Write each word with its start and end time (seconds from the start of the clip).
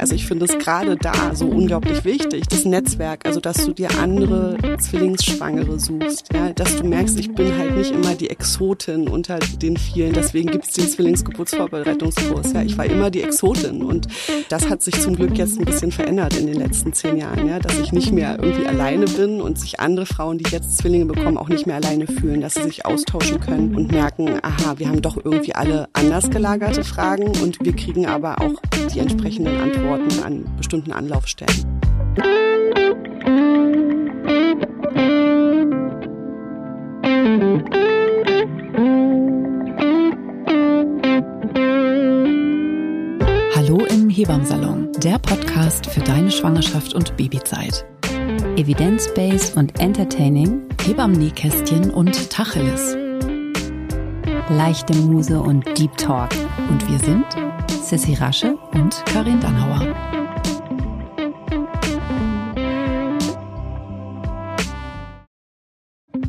Also 0.00 0.14
ich 0.14 0.26
finde 0.26 0.46
es 0.46 0.56
gerade 0.56 0.96
da 0.96 1.34
so 1.34 1.46
unglaublich 1.46 2.06
wichtig, 2.06 2.44
das 2.48 2.64
Netzwerk, 2.64 3.26
also 3.26 3.38
dass 3.38 3.66
du 3.66 3.74
dir 3.74 3.90
andere 4.00 4.56
Zwillingsschwangere 4.78 5.78
suchst, 5.78 6.32
ja, 6.32 6.54
dass 6.54 6.76
du 6.76 6.84
merkst, 6.84 7.20
ich 7.20 7.34
bin 7.34 7.58
halt 7.58 7.76
nicht 7.76 7.90
immer 7.90 8.14
die 8.14 8.30
Exotin 8.30 9.08
unter 9.08 9.38
den 9.60 9.76
vielen, 9.76 10.14
deswegen 10.14 10.50
gibt 10.50 10.64
es 10.64 10.72
den 10.72 10.88
Zwillingsgeburtsvorbereitungskurs, 10.88 12.54
ja, 12.54 12.62
ich 12.62 12.78
war 12.78 12.86
immer 12.86 13.10
die 13.10 13.22
Exotin 13.22 13.82
und 13.82 14.08
das 14.48 14.70
hat 14.70 14.80
sich 14.80 14.98
zum 14.98 15.16
Glück 15.16 15.36
jetzt 15.36 15.58
ein 15.58 15.66
bisschen 15.66 15.92
verändert 15.92 16.34
in 16.34 16.46
den 16.46 16.56
letzten 16.56 16.94
zehn 16.94 17.18
Jahren, 17.18 17.46
ja, 17.46 17.58
dass 17.58 17.78
ich 17.78 17.92
nicht 17.92 18.10
mehr 18.10 18.38
irgendwie 18.40 18.66
alleine 18.66 19.04
bin 19.04 19.42
und 19.42 19.58
sich 19.58 19.80
andere 19.80 20.06
Frauen, 20.06 20.38
die 20.38 20.50
jetzt 20.50 20.78
Zwillinge 20.78 21.04
bekommen, 21.04 21.36
auch 21.36 21.50
nicht 21.50 21.66
mehr 21.66 21.76
alleine 21.76 22.06
fühlen, 22.06 22.40
dass 22.40 22.54
sie 22.54 22.62
sich 22.62 22.86
austauschen 22.86 23.38
können 23.38 23.74
und 23.74 23.92
merken, 23.92 24.40
aha, 24.40 24.78
wir 24.78 24.88
haben 24.88 25.02
doch 25.02 25.22
irgendwie 25.22 25.54
alle 25.54 25.90
anders 25.92 26.30
gelagerte 26.30 26.84
Fragen 26.84 27.28
und 27.42 27.62
wir 27.62 27.76
kriegen 27.76 28.06
aber 28.06 28.40
auch 28.40 28.62
die 28.94 29.00
entsprechenden 29.00 29.60
Antworten 29.60 29.89
an 29.94 30.44
bestimmten 30.56 30.92
Anlaufstellen. 30.92 31.80
Hallo 43.56 43.84
im 43.86 44.08
Hebammsalon, 44.08 44.92
der 44.98 45.18
Podcast 45.18 45.86
für 45.86 46.00
deine 46.00 46.30
Schwangerschaft 46.30 46.94
und 46.94 47.16
Babyzeit. 47.16 47.84
Evidence-based 48.56 49.56
und 49.56 49.80
entertaining, 49.80 50.68
Hebammen-Nähkästchen 50.84 51.90
und 51.90 52.30
Tacheles. 52.30 52.96
Leichte 54.50 54.94
Muse 54.96 55.40
und 55.40 55.66
Deep 55.78 55.96
Talk. 55.96 56.30
Und 56.68 56.88
wir 56.88 56.98
sind 56.98 57.24
Sissy 57.90 58.14
Rasche 58.14 58.56
und 58.72 59.04
Karin 59.06 59.40
Dannhauer. 59.40 59.92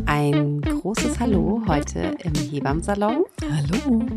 Ein 0.07 0.61
großes 0.61 1.19
Hallo 1.19 1.61
heute 1.67 2.17
im 2.23 2.33
Hebammsalon. 2.33 3.25
Hallo. 3.43 4.07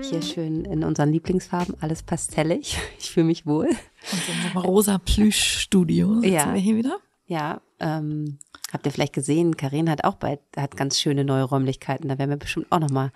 Hier 0.00 0.22
schön 0.22 0.64
in 0.64 0.82
unseren 0.82 1.12
Lieblingsfarben, 1.12 1.76
alles 1.82 2.02
pastellig. 2.02 2.78
Ich 2.98 3.10
fühle 3.10 3.26
mich 3.26 3.44
wohl. 3.44 3.66
Und 3.66 4.28
unserem 4.30 4.56
rosa 4.56 4.96
Plüschstudio 4.96 6.20
sitzen 6.20 6.32
Ja. 6.32 6.54
wir 6.54 6.60
hier 6.60 6.76
wieder. 6.76 6.96
Ja, 7.26 7.60
ähm, 7.80 8.38
habt 8.72 8.86
ihr 8.86 8.92
vielleicht 8.92 9.12
gesehen, 9.12 9.58
Karin 9.58 9.90
hat 9.90 10.04
auch 10.04 10.14
bald, 10.14 10.40
hat 10.56 10.78
ganz 10.78 10.98
schöne 10.98 11.22
neue 11.26 11.42
Räumlichkeiten. 11.42 12.08
Da 12.08 12.16
werden 12.18 12.30
wir 12.30 12.38
bestimmt 12.38 12.68
auch 12.70 12.80
nochmal 12.80 13.12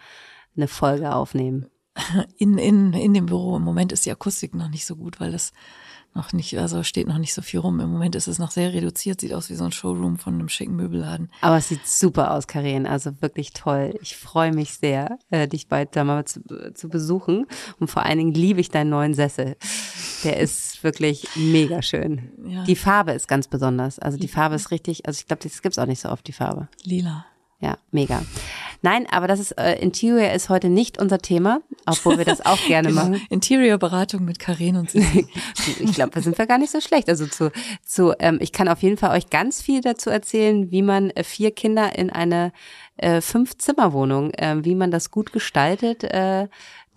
eine 0.55 0.69
Folge 0.69 1.15
aufnehmen. 1.15 1.71
In, 2.39 2.59
in, 2.59 2.93
in 2.93 3.15
dem 3.15 3.27
Büro. 3.27 3.57
Im 3.57 3.63
Moment 3.63 3.93
ist 3.93 4.07
die 4.07 4.13
Akustik 4.13 4.55
noch 4.55 4.69
nicht 4.69 4.87
so 4.87 4.97
gut, 4.97 5.21
weil 5.21 5.35
es 5.35 5.53
noch 6.17 6.33
nicht, 6.33 6.59
also 6.59 6.83
steht 6.83 7.07
noch 7.07 7.19
nicht 7.19 7.35
so 7.35 7.43
viel 7.43 7.61
rum. 7.61 7.79
Im 7.79 7.93
Moment 7.93 8.17
ist 8.17 8.27
es 8.27 8.39
noch 8.39 8.51
sehr 8.51 8.73
reduziert, 8.73 9.21
sieht 9.21 9.33
aus 9.33 9.51
wie 9.51 9.55
so 9.55 9.65
ein 9.65 9.73
Showroom 9.73 10.19
von 10.19 10.35
einem 10.35 10.49
schicken 10.49 10.75
Möbelladen. 10.75 11.31
Aber 11.43 11.59
es 11.59 11.69
sieht 11.69 11.87
super 11.87 12.33
aus, 12.33 12.47
Karin. 12.47 12.87
Also 12.87 13.21
wirklich 13.21 13.53
toll. 13.53 13.95
Ich 14.01 14.17
freue 14.17 14.53
mich 14.53 14.73
sehr, 14.75 15.19
äh, 15.31 15.47
dich 15.47 15.69
bald 15.69 15.95
da 15.95 16.05
mal 16.05 16.25
zu, 16.25 16.41
zu 16.75 16.89
besuchen. 16.89 17.47
Und 17.79 17.89
vor 17.89 18.05
allen 18.05 18.19
Dingen 18.19 18.35
liebe 18.35 18.61
ich 18.61 18.71
deinen 18.71 18.91
neuen 18.91 19.15
Sessel. 19.15 19.57
Der 20.25 20.41
ist 20.41 20.83
wirklich 20.83 21.29
mega 21.37 21.83
schön. 21.83 22.33
Ja. 22.47 22.65
Die 22.65 22.77
Farbe 22.77 23.13
ist 23.13 23.29
ganz 23.29 23.47
besonders. 23.47 23.99
Also 23.99 24.19
die 24.19 24.29
Farbe 24.29 24.57
ist 24.57 24.71
richtig, 24.71 25.07
also 25.07 25.21
ich 25.21 25.27
glaube, 25.27 25.43
das 25.43 25.63
gibt's 25.63 25.79
auch 25.79 25.87
nicht 25.87 26.01
so 26.01 26.09
oft, 26.09 26.27
die 26.27 26.33
Farbe. 26.33 26.69
Lila. 26.83 27.27
Ja, 27.61 27.79
mega. 27.91 28.23
Nein, 28.83 29.07
aber 29.11 29.27
das 29.27 29.41
ist, 29.41 29.53
äh, 29.53 29.81
Interior 29.81 30.31
ist 30.31 30.49
heute 30.49 30.69
nicht 30.69 30.99
unser 30.99 31.19
Thema, 31.19 31.61
obwohl 31.87 32.19
wir 32.19 32.25
das 32.25 32.45
auch 32.45 32.59
gerne 32.67 32.91
machen. 32.91 33.21
Interior-Beratung 33.31 34.25
mit 34.25 34.39
Karin 34.39 34.77
und 34.77 34.91
Sissi. 34.91 35.27
Ich 35.81 35.95
glaube, 35.95 36.13
da 36.13 36.21
sind 36.21 36.39
wir 36.39 36.47
gar 36.47 36.59
nicht 36.59 36.71
so 36.71 36.81
schlecht. 36.81 37.09
Also 37.09 37.27
zu, 37.27 37.51
zu 37.83 38.15
ähm, 38.19 38.39
ich 38.41 38.53
kann 38.53 38.69
auf 38.69 38.83
jeden 38.83 38.97
Fall 38.97 39.17
euch 39.17 39.31
ganz 39.31 39.63
viel 39.63 39.81
dazu 39.81 40.11
erzählen, 40.11 40.71
wie 40.71 40.83
man 40.83 41.11
äh, 41.11 41.25
vier 41.25 41.51
Kinder 41.51 41.99
in 41.99 42.11
eine 42.11 42.53
äh, 42.97 43.21
Fünf-Zimmer-Wohnung, 43.21 44.33
äh, 44.35 44.65
wie 44.65 44.75
man 44.75 44.91
das 44.91 45.11
gut 45.11 45.33
gestaltet, 45.33 46.05
äh, 46.05 46.49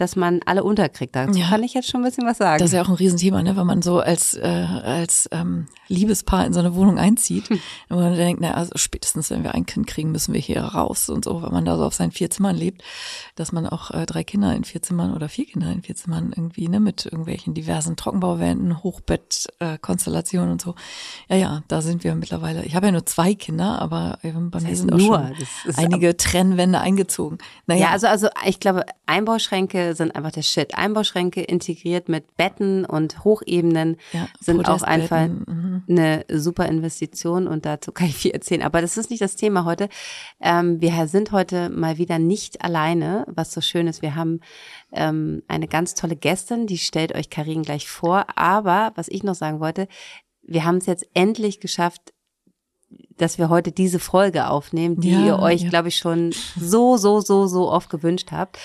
dass 0.01 0.15
man 0.15 0.39
alle 0.45 0.63
unterkriegt. 0.63 1.15
Dazu 1.15 1.39
Ja. 1.39 1.49
kann 1.49 1.63
ich 1.63 1.73
jetzt 1.73 1.89
schon 1.89 2.01
ein 2.01 2.05
bisschen 2.05 2.25
was 2.25 2.37
sagen. 2.37 2.59
Das 2.59 2.69
ist 2.69 2.73
ja 2.73 2.81
auch 2.81 2.89
ein 2.89 2.95
Riesenthema, 2.95 3.41
ne? 3.43 3.55
wenn 3.55 3.65
man 3.67 3.81
so 3.81 3.99
als, 3.99 4.33
äh, 4.35 4.47
als 4.47 5.27
ähm, 5.31 5.67
Liebespaar 5.87 6.45
in 6.45 6.53
so 6.53 6.59
eine 6.59 6.75
Wohnung 6.75 6.97
einzieht. 6.97 7.49
Und 7.49 7.59
man 7.89 8.15
denkt, 8.15 8.41
na, 8.41 8.53
also 8.53 8.71
spätestens 8.75 9.29
wenn 9.29 9.43
wir 9.43 9.53
ein 9.55 9.65
Kind 9.65 9.87
kriegen, 9.87 10.11
müssen 10.11 10.33
wir 10.33 10.41
hier 10.41 10.61
raus 10.61 11.09
und 11.09 11.25
so, 11.25 11.41
wenn 11.41 11.51
man 11.51 11.65
da 11.65 11.77
so 11.77 11.83
auf 11.85 11.93
seinen 11.93 12.11
vier 12.11 12.29
Zimmern 12.29 12.55
lebt, 12.55 12.83
dass 13.35 13.51
man 13.51 13.67
auch 13.67 13.91
äh, 13.91 14.05
drei 14.05 14.23
Kinder 14.23 14.55
in 14.55 14.63
vier 14.63 14.81
Zimmern 14.81 15.13
oder 15.13 15.29
vier 15.29 15.45
Kinder 15.45 15.71
in 15.71 15.81
vier 15.81 15.95
Zimmern 15.95 16.31
irgendwie, 16.35 16.67
ne, 16.67 16.79
mit 16.79 17.05
irgendwelchen 17.05 17.53
diversen 17.53 17.95
Trockenbauwänden, 17.95 18.83
Hochbett-Konstellationen 18.83 20.49
äh, 20.49 20.51
und 20.53 20.61
so. 20.61 20.75
Ja, 21.29 21.35
ja, 21.35 21.63
da 21.67 21.81
sind 21.81 22.03
wir 22.03 22.15
mittlerweile. 22.15 22.63
Ich 22.65 22.75
habe 22.75 22.87
ja 22.87 22.91
nur 22.91 23.05
zwei 23.05 23.33
Kinder, 23.33 23.81
aber 23.81 24.19
äh, 24.23 24.31
bei 24.31 24.59
mir 24.59 24.67
heißt 24.67 24.81
sind 24.81 24.93
auch 24.93 24.97
nur, 24.97 25.17
schon 25.17 25.35
das 25.39 25.49
ist 25.65 25.79
einige 25.79 26.15
Trennwände 26.17 26.79
eingezogen. 26.79 27.37
Naja, 27.67 27.81
Ja, 27.87 27.89
also, 27.91 28.07
also 28.07 28.27
ich 28.45 28.59
glaube, 28.59 28.85
Einbauschränke 29.05 29.88
sind 29.95 30.15
einfach 30.15 30.31
der 30.31 30.41
Shit. 30.41 30.75
Einbauschränke 30.75 31.41
integriert 31.41 32.09
mit 32.09 32.35
Betten 32.37 32.85
und 32.85 33.23
Hochebenen 33.23 33.97
Ja, 34.13 34.27
sind 34.39 34.67
auch 34.67 34.81
einfach 34.81 35.27
mhm. 35.27 35.83
eine 35.87 36.25
super 36.31 36.65
Investition 36.67 37.47
und 37.47 37.65
dazu 37.65 37.91
kann 37.91 38.07
ich 38.07 38.15
viel 38.15 38.31
erzählen. 38.31 38.61
Aber 38.61 38.81
das 38.81 38.97
ist 38.97 39.09
nicht 39.09 39.21
das 39.21 39.35
Thema 39.35 39.65
heute. 39.65 39.89
Ähm, 40.39 40.81
wir 40.81 41.07
sind 41.07 41.31
heute 41.31 41.69
mal 41.69 41.97
wieder 41.97 42.19
nicht 42.19 42.63
alleine, 42.63 43.25
was 43.27 43.51
so 43.51 43.61
schön 43.61 43.87
ist. 43.87 44.01
Wir 44.01 44.15
haben 44.15 44.41
ähm, 44.91 45.43
eine 45.47 45.67
ganz 45.67 45.93
tolle 45.93 46.15
Gästin, 46.15 46.67
die 46.67 46.77
stellt 46.77 47.15
euch 47.15 47.29
Karin 47.29 47.63
gleich 47.63 47.87
vor. 47.87 48.25
Aber 48.35 48.91
was 48.95 49.07
ich 49.07 49.23
noch 49.23 49.35
sagen 49.35 49.59
wollte, 49.59 49.87
wir 50.41 50.65
haben 50.65 50.77
es 50.77 50.85
jetzt 50.85 51.07
endlich 51.13 51.59
geschafft, 51.59 52.13
dass 53.17 53.37
wir 53.37 53.49
heute 53.49 53.71
diese 53.71 53.99
Folge 53.99 54.47
aufnehmen, 54.47 54.99
die 54.99 55.11
Ja, 55.11 55.25
ihr 55.25 55.39
euch, 55.39 55.61
ja. 55.63 55.69
glaube 55.69 55.89
ich, 55.89 55.97
schon 55.97 56.33
so, 56.59 56.97
so, 56.97 57.21
so, 57.21 57.47
so 57.47 57.69
oft 57.71 57.89
gewünscht 57.89 58.31
habt. 58.31 58.57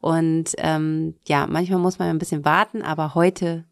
Und 0.00 0.52
ähm, 0.58 1.14
ja, 1.26 1.46
manchmal 1.46 1.78
muss 1.78 1.98
man 1.98 2.08
ein 2.08 2.18
bisschen 2.18 2.44
warten, 2.44 2.82
aber 2.82 3.14
heute, 3.14 3.64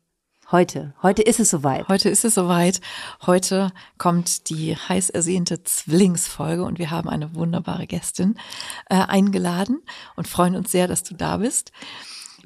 heute, 0.51 0.95
heute 1.03 1.23
ist 1.23 1.41
es 1.41 1.51
soweit. 1.51 1.89
Heute 1.89 2.09
ist 2.09 2.25
es 2.25 2.35
soweit. 2.35 2.81
Heute 3.27 3.73
kommt 3.99 4.49
die 4.49 4.77
heiß 4.77 5.11
ersehnte 5.11 5.63
Zwillingsfolge 5.63 6.65
und 6.65 6.79
wir 6.79 6.91
haben 6.91 7.09
eine 7.09 7.35
wunderbare 7.35 7.87
Gästin 7.87 8.39
äh, 8.89 8.95
eingeladen 8.97 9.83
und 10.17 10.29
freuen 10.29 10.57
uns 10.57 10.71
sehr, 10.71 10.87
dass 10.87 11.03
du 11.03 11.15
da 11.15 11.39
bist. 11.39 11.73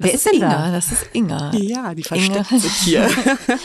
Das 0.03 0.09
Wer 0.09 0.15
ist 0.15 0.25
denn 0.25 0.33
Inga, 0.33 0.49
da? 0.49 0.71
Das 0.71 0.91
ist 0.91 1.09
Inga. 1.13 1.51
Ja, 1.55 1.95
die 1.95 2.03
versteckt 2.03 2.51
Inga. 2.51 2.59
sich 2.59 2.73
hier. 2.73 3.09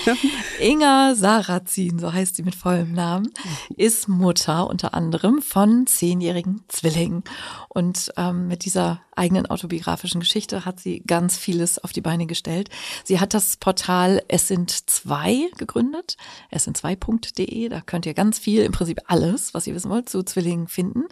Inga 0.61 1.17
Sarrazin, 1.17 1.99
so 1.99 2.13
heißt 2.13 2.37
sie 2.37 2.45
mit 2.45 2.55
vollem 2.55 2.93
Namen, 2.93 3.33
ist 3.77 4.07
Mutter 4.07 4.69
unter 4.69 4.95
anderem 4.95 5.43
von 5.43 5.89
zehnjährigen 5.89 6.63
Zwillingen. 6.69 7.25
Und 7.69 8.13
ähm, 8.17 8.47
mit 8.47 8.65
dieser 8.65 9.01
eigenen 9.17 9.47
autobiografischen 9.47 10.21
Geschichte 10.21 10.65
hat 10.65 10.79
sie 10.79 11.01
ganz 11.01 11.37
vieles 11.37 11.83
auf 11.83 11.93
die 11.93 12.03
Beine 12.03 12.27
gestellt. 12.27 12.71
Sie 13.03 13.19
hat 13.19 13.35
das 13.35 13.57
Portal 13.57 14.23
Es 14.29 14.47
sind 14.47 14.71
zwei 14.71 15.51
gegründet, 15.59 16.17
es 16.51 16.65
sind 16.65 16.77
zwei.de. 16.77 17.69
Da 17.69 17.81
könnt 17.81 18.07
ihr 18.07 18.15
ganz 18.15 18.39
viel, 18.39 18.63
im 18.63 18.71
Prinzip 18.71 19.01
alles, 19.07 19.55
was 19.55 19.67
ihr 19.67 19.75
wissen 19.75 19.91
wollt, 19.91 20.09
zu 20.09 20.23
Zwillingen 20.23 20.69
finden. 20.69 21.07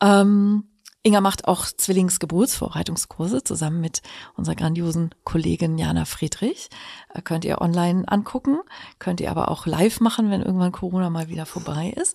Ähm, 0.00 0.64
Inga 1.08 1.22
macht 1.22 1.48
auch 1.48 1.64
Zwillingsgeburtsvorbereitungskurse 1.64 3.42
zusammen 3.42 3.80
mit 3.80 4.02
unserer 4.34 4.56
grandiosen 4.56 5.14
Kollegin 5.24 5.78
Jana 5.78 6.04
Friedrich. 6.04 6.68
Äh, 7.14 7.22
Könnt 7.22 7.46
ihr 7.46 7.62
online 7.62 8.06
angucken, 8.06 8.58
könnt 8.98 9.22
ihr 9.22 9.30
aber 9.30 9.50
auch 9.50 9.64
live 9.64 10.00
machen, 10.00 10.30
wenn 10.30 10.42
irgendwann 10.42 10.70
Corona 10.70 11.08
mal 11.08 11.30
wieder 11.30 11.46
vorbei 11.46 11.94
ist. 11.96 12.14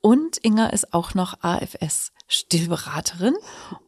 Und 0.00 0.44
Inga 0.44 0.66
ist 0.66 0.92
auch 0.92 1.14
noch 1.14 1.44
AFS 1.44 2.10
Stillberaterin 2.26 3.34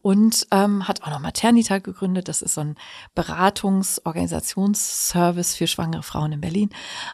und 0.03 0.45
ähm, 0.51 0.87
hat 0.87 1.01
auch 1.01 1.09
noch 1.09 1.19
Maternita 1.19 1.79
gegründet. 1.79 2.27
Das 2.27 2.43
ist 2.43 2.53
so 2.53 2.61
ein 2.61 2.75
Beratungsorganisationsservice 3.15 5.55
für 5.55 5.65
schwangere 5.65 6.03
Frauen 6.03 6.33
in 6.33 6.41
Berlin. 6.41 6.69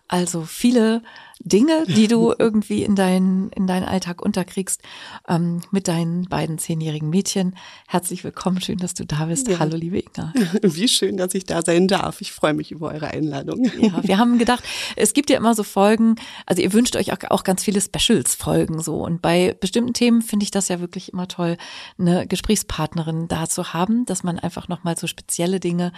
Also 0.10 0.42
viele 0.42 1.02
Dinge, 1.40 1.86
die 1.88 2.10
du 2.10 2.34
irgendwie 2.40 2.84
in 2.84 2.96
deinen 2.96 3.52
in 3.52 3.68
deinen 3.68 3.86
Alltag 3.86 4.22
unterkriegst 4.22 4.81
ähm, 5.30 5.62
mit 5.72 5.88
deinen 5.88 6.25
beiden 6.25 6.58
zehnjährigen 6.58 7.10
Mädchen. 7.10 7.56
Herzlich 7.88 8.25
willkommen, 8.25 8.60
schön, 8.62 8.80
dass 8.80 8.94
du 8.94 9.06
da 9.06 9.24
bist. 9.25 9.48
Ja. 9.48 9.60
Hallo, 9.60 9.78
liebe 9.78 10.00
Inga. 10.00 10.34
Wie 10.62 10.90
schön, 10.90 11.16
dass 11.16 11.34
ich 11.36 11.46
da 11.46 11.62
sein 11.62 11.88
darf. 11.88 12.20
Ich 12.20 12.34
freue 12.34 12.54
mich 12.54 12.72
über 12.72 12.92
eure 12.92 13.08
Einladung. 13.08 13.64
Ja, 13.80 14.04
wir 14.04 14.18
haben 14.18 14.40
gedacht, 14.40 14.66
es 14.98 15.14
gibt 15.14 15.30
ja 15.30 15.38
immer 15.38 15.56
so 15.56 15.64
Folgen, 15.64 16.16
also 16.46 16.62
ihr 16.62 16.74
wünscht 16.74 16.98
euch 16.98 17.14
auch, 17.14 17.20
auch 17.30 17.46
ganz 17.46 17.64
viele 17.64 17.80
Specials-Folgen 17.80 18.81
so. 18.81 19.02
Und 19.04 19.22
bei 19.22 19.56
bestimmten 19.60 19.94
Themen 19.94 20.22
finde 20.22 20.44
ich 20.44 20.52
das 20.52 20.68
ja 20.68 20.81
wirklich 20.81 21.12
immer 21.13 21.27
toll, 21.27 21.57
eine 21.98 22.27
Gesprächspartnerin 22.27 23.27
da 23.27 23.48
zu 23.48 23.74
haben, 23.74 24.06
dass 24.06 24.24
man 24.24 24.39
einfach 24.39 24.68
nochmal 24.68 24.98
so 24.98 25.07
spezielle 25.07 25.60
Dinge 25.60 25.94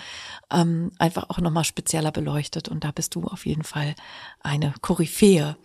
ähm, 0.51 0.91
einfach 0.99 1.29
auch 1.29 1.39
nochmal 1.39 1.63
spezieller 1.63 2.11
beleuchtet. 2.11 2.69
Und 2.69 2.83
da 2.83 2.91
bist 2.91 3.15
du 3.15 3.23
auf 3.23 3.45
jeden 3.45 3.63
Fall 3.63 3.95
eine 4.41 4.73
Koryphäe. 4.81 5.57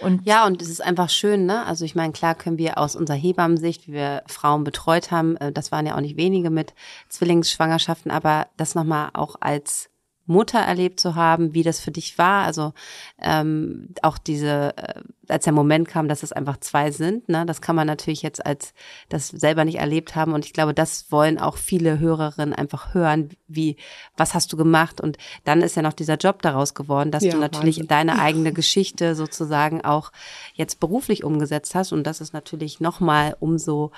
Und 0.00 0.26
Ja, 0.26 0.46
und 0.46 0.60
es 0.60 0.68
ist 0.68 0.82
einfach 0.82 1.10
schön, 1.10 1.46
ne? 1.46 1.64
Also 1.66 1.84
ich 1.84 1.94
meine, 1.94 2.12
klar 2.12 2.34
können 2.34 2.58
wir 2.58 2.78
aus 2.78 2.96
unserer 2.96 3.16
Hebammensicht, 3.16 3.86
wie 3.86 3.92
wir 3.92 4.22
Frauen 4.26 4.64
betreut 4.64 5.10
haben, 5.10 5.36
äh, 5.36 5.52
das 5.52 5.70
waren 5.72 5.86
ja 5.86 5.94
auch 5.96 6.00
nicht 6.00 6.16
wenige 6.16 6.50
mit 6.50 6.74
Zwillingsschwangerschaften, 7.08 8.10
aber 8.10 8.48
das 8.56 8.74
nochmal 8.74 9.10
auch 9.12 9.36
als 9.40 9.90
Mutter 10.26 10.58
erlebt 10.58 11.00
zu 11.00 11.14
haben, 11.14 11.54
wie 11.54 11.62
das 11.62 11.80
für 11.80 11.90
dich 11.90 12.18
war. 12.18 12.44
Also 12.44 12.72
ähm, 13.20 13.88
auch 14.02 14.18
diese, 14.18 14.76
äh, 14.76 15.00
als 15.28 15.44
der 15.44 15.52
Moment 15.52 15.88
kam, 15.88 16.08
dass 16.08 16.22
es 16.22 16.32
einfach 16.32 16.58
zwei 16.58 16.90
sind, 16.90 17.28
ne, 17.28 17.46
das 17.46 17.60
kann 17.60 17.76
man 17.76 17.86
natürlich 17.86 18.22
jetzt 18.22 18.44
als 18.44 18.74
das 19.08 19.28
selber 19.28 19.64
nicht 19.64 19.78
erlebt 19.78 20.14
haben. 20.16 20.32
Und 20.34 20.44
ich 20.44 20.52
glaube, 20.52 20.74
das 20.74 21.10
wollen 21.10 21.38
auch 21.38 21.56
viele 21.56 21.98
Hörerinnen 21.98 22.54
einfach 22.54 22.94
hören, 22.94 23.30
wie, 23.48 23.76
was 24.16 24.34
hast 24.34 24.52
du 24.52 24.56
gemacht? 24.56 25.00
Und 25.00 25.16
dann 25.44 25.62
ist 25.62 25.76
ja 25.76 25.82
noch 25.82 25.92
dieser 25.92 26.16
Job 26.16 26.42
daraus 26.42 26.74
geworden, 26.74 27.10
dass 27.10 27.22
Ja, 27.24 27.32
du 27.32 27.38
natürlich 27.38 27.76
Wahnsinn. 27.76 27.88
deine 27.88 28.18
eigene 28.20 28.52
Geschichte 28.52 29.14
sozusagen 29.14 29.84
auch 29.84 30.12
jetzt 30.54 30.80
beruflich 30.80 31.24
umgesetzt 31.24 31.74
hast. 31.74 31.92
Und 31.92 32.04
das 32.04 32.20
ist 32.20 32.32
natürlich 32.32 32.80
nochmal 32.80 33.36
umso 33.40 33.92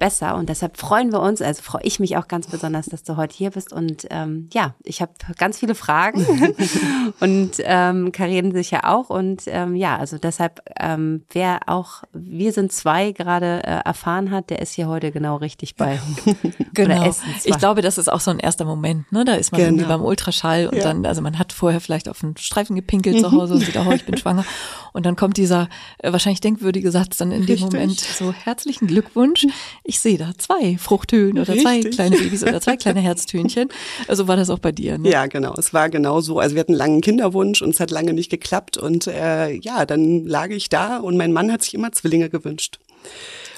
besser. 0.00 0.34
Und 0.34 0.48
deshalb 0.48 0.76
freuen 0.76 1.12
wir 1.12 1.20
uns, 1.20 1.40
also 1.40 1.62
freue 1.62 1.82
ich 1.84 2.00
mich 2.00 2.16
auch 2.16 2.26
ganz 2.26 2.48
besonders, 2.48 2.86
dass 2.86 3.04
du 3.04 3.16
heute 3.16 3.36
hier 3.36 3.50
bist. 3.52 3.72
Und 3.72 4.06
ähm, 4.10 4.48
ja, 4.52 4.74
ich 4.82 5.00
habe 5.00 5.12
ganz 5.38 5.58
viele 5.58 5.76
Fragen 5.76 6.24
und 7.20 7.52
ähm, 7.60 8.10
Karin 8.10 8.52
sicher 8.52 8.88
auch. 8.88 9.10
Und 9.10 9.42
ähm, 9.46 9.76
ja, 9.76 9.96
also 9.96 10.18
deshalb, 10.18 10.60
ähm, 10.78 11.24
wer 11.30 11.60
auch 11.66 12.02
Wir 12.12 12.52
sind 12.52 12.72
zwei 12.72 13.12
gerade 13.12 13.62
äh, 13.62 13.80
erfahren 13.84 14.32
hat, 14.32 14.50
der 14.50 14.60
ist 14.60 14.72
hier 14.74 14.88
heute 14.88 15.12
genau 15.12 15.36
richtig 15.36 15.76
bei. 15.76 16.00
Genau. 16.72 17.14
Ich 17.44 17.58
glaube, 17.58 17.82
das 17.82 17.98
ist 17.98 18.08
auch 18.10 18.20
so 18.20 18.30
ein 18.30 18.38
erster 18.38 18.64
Moment, 18.64 19.10
ne? 19.12 19.24
Da 19.24 19.34
ist 19.34 19.52
man 19.52 19.60
irgendwie 19.60 19.82
Genau. 19.84 19.98
beim 19.98 20.06
Ultraschall 20.06 20.66
und 20.68 20.76
Ja. 20.76 20.84
dann, 20.84 21.04
also 21.04 21.20
man 21.20 21.38
hat 21.38 21.52
vorher 21.52 21.80
vielleicht 21.80 22.08
auf 22.08 22.22
einen 22.22 22.36
Streifen 22.36 22.74
gepinkelt 22.76 23.20
zu 23.20 23.30
Hause 23.32 23.54
und 23.54 23.60
sieht, 23.60 23.76
oh, 23.76 23.90
ich 23.92 24.04
bin 24.06 24.16
schwanger. 24.16 24.44
Und 24.92 25.04
dann 25.04 25.16
kommt 25.16 25.36
dieser 25.36 25.68
äh, 25.98 26.12
wahrscheinlich 26.12 26.40
denkwürdige 26.40 26.90
Satz 26.90 27.18
dann 27.18 27.32
in 27.32 27.42
dem 27.42 27.50
Richtig. 27.50 27.72
Moment 27.72 28.00
so, 28.00 28.32
herzlichen 28.32 28.86
Glückwunsch. 28.86 29.46
Ich 29.90 29.98
sehe 29.98 30.18
da 30.18 30.30
zwei 30.38 30.78
Fruchthöhlen 30.78 31.36
oder 31.36 31.52
zwei 31.52 31.78
Richtig. 31.78 31.96
kleine 31.96 32.16
Babys 32.16 32.44
oder 32.44 32.60
zwei 32.60 32.76
kleine 32.76 33.00
Herztönchen. 33.00 33.70
Also 34.06 34.28
war 34.28 34.36
das 34.36 34.48
auch 34.48 34.60
bei 34.60 34.70
dir, 34.70 34.98
ne? 34.98 35.10
Ja, 35.10 35.26
genau. 35.26 35.52
Es 35.58 35.74
war 35.74 35.90
genau 35.90 36.20
so. 36.20 36.38
Also 36.38 36.54
wir 36.54 36.60
hatten 36.60 36.74
einen 36.74 36.78
langen 36.78 37.00
Kinderwunsch 37.00 37.60
und 37.60 37.70
es 37.70 37.80
hat 37.80 37.90
lange 37.90 38.12
nicht 38.12 38.30
geklappt. 38.30 38.76
Und 38.76 39.08
äh, 39.08 39.50
ja, 39.50 39.86
dann 39.86 40.26
lag 40.26 40.50
ich 40.50 40.68
da 40.68 40.98
und 40.98 41.16
mein 41.16 41.32
Mann 41.32 41.50
hat 41.50 41.64
sich 41.64 41.74
immer 41.74 41.90
Zwillinge 41.90 42.30
gewünscht. 42.30 42.78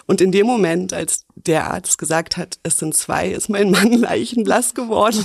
Und 0.06 0.22
in 0.22 0.32
dem 0.32 0.46
Moment, 0.46 0.94
als 0.94 1.26
der 1.34 1.70
Arzt 1.70 1.98
gesagt 1.98 2.36
hat, 2.36 2.58
es 2.62 2.78
sind 2.78 2.94
zwei, 2.94 3.28
ist 3.28 3.48
mein 3.48 3.70
Mann 3.70 3.92
leichenblass 3.92 4.74
geworden 4.74 5.24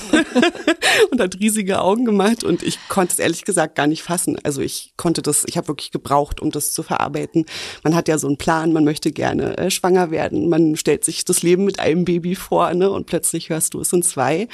und 1.12 1.20
hat 1.20 1.40
riesige 1.40 1.82
Augen 1.82 2.06
gemacht 2.06 2.44
und 2.44 2.64
ich 2.64 2.80
konnte 2.88 3.14
es 3.14 3.20
ehrlich 3.20 3.44
gesagt 3.44 3.76
gar 3.76 3.88
nicht 3.88 4.04
fassen. 4.04 4.38
Also 4.44 4.62
ich 4.62 4.94
konnte 4.98 5.22
das, 5.22 5.44
ich 5.48 5.58
habe 5.58 5.68
wirklich 5.68 5.92
gebraucht, 5.92 6.42
um 6.42 6.52
das 6.52 6.72
zu 6.72 6.84
verarbeiten. 6.84 7.46
Man 7.84 7.96
hat 7.96 8.08
ja 8.08 8.18
so 8.18 8.28
einen 8.28 8.38
Plan, 8.38 8.74
man 8.74 8.86
möchte 8.86 9.12
gerne 9.12 9.58
äh, 9.58 9.70
schwanger 9.70 10.12
werden, 10.12 10.50
man 10.50 10.76
stellt 10.76 11.04
sich 11.04 11.26
das 11.26 11.44
Leben 11.44 11.66
mit 11.66 11.80
einem 11.80 12.06
Baby 12.06 12.36
vor 12.36 12.74
ne, 12.74 12.90
und 12.90 13.06
plötzlich 13.06 13.50
hörst 13.50 13.74
du, 13.74 13.82
es 13.82 13.90
sind 13.90 14.06
zwei 14.06 14.48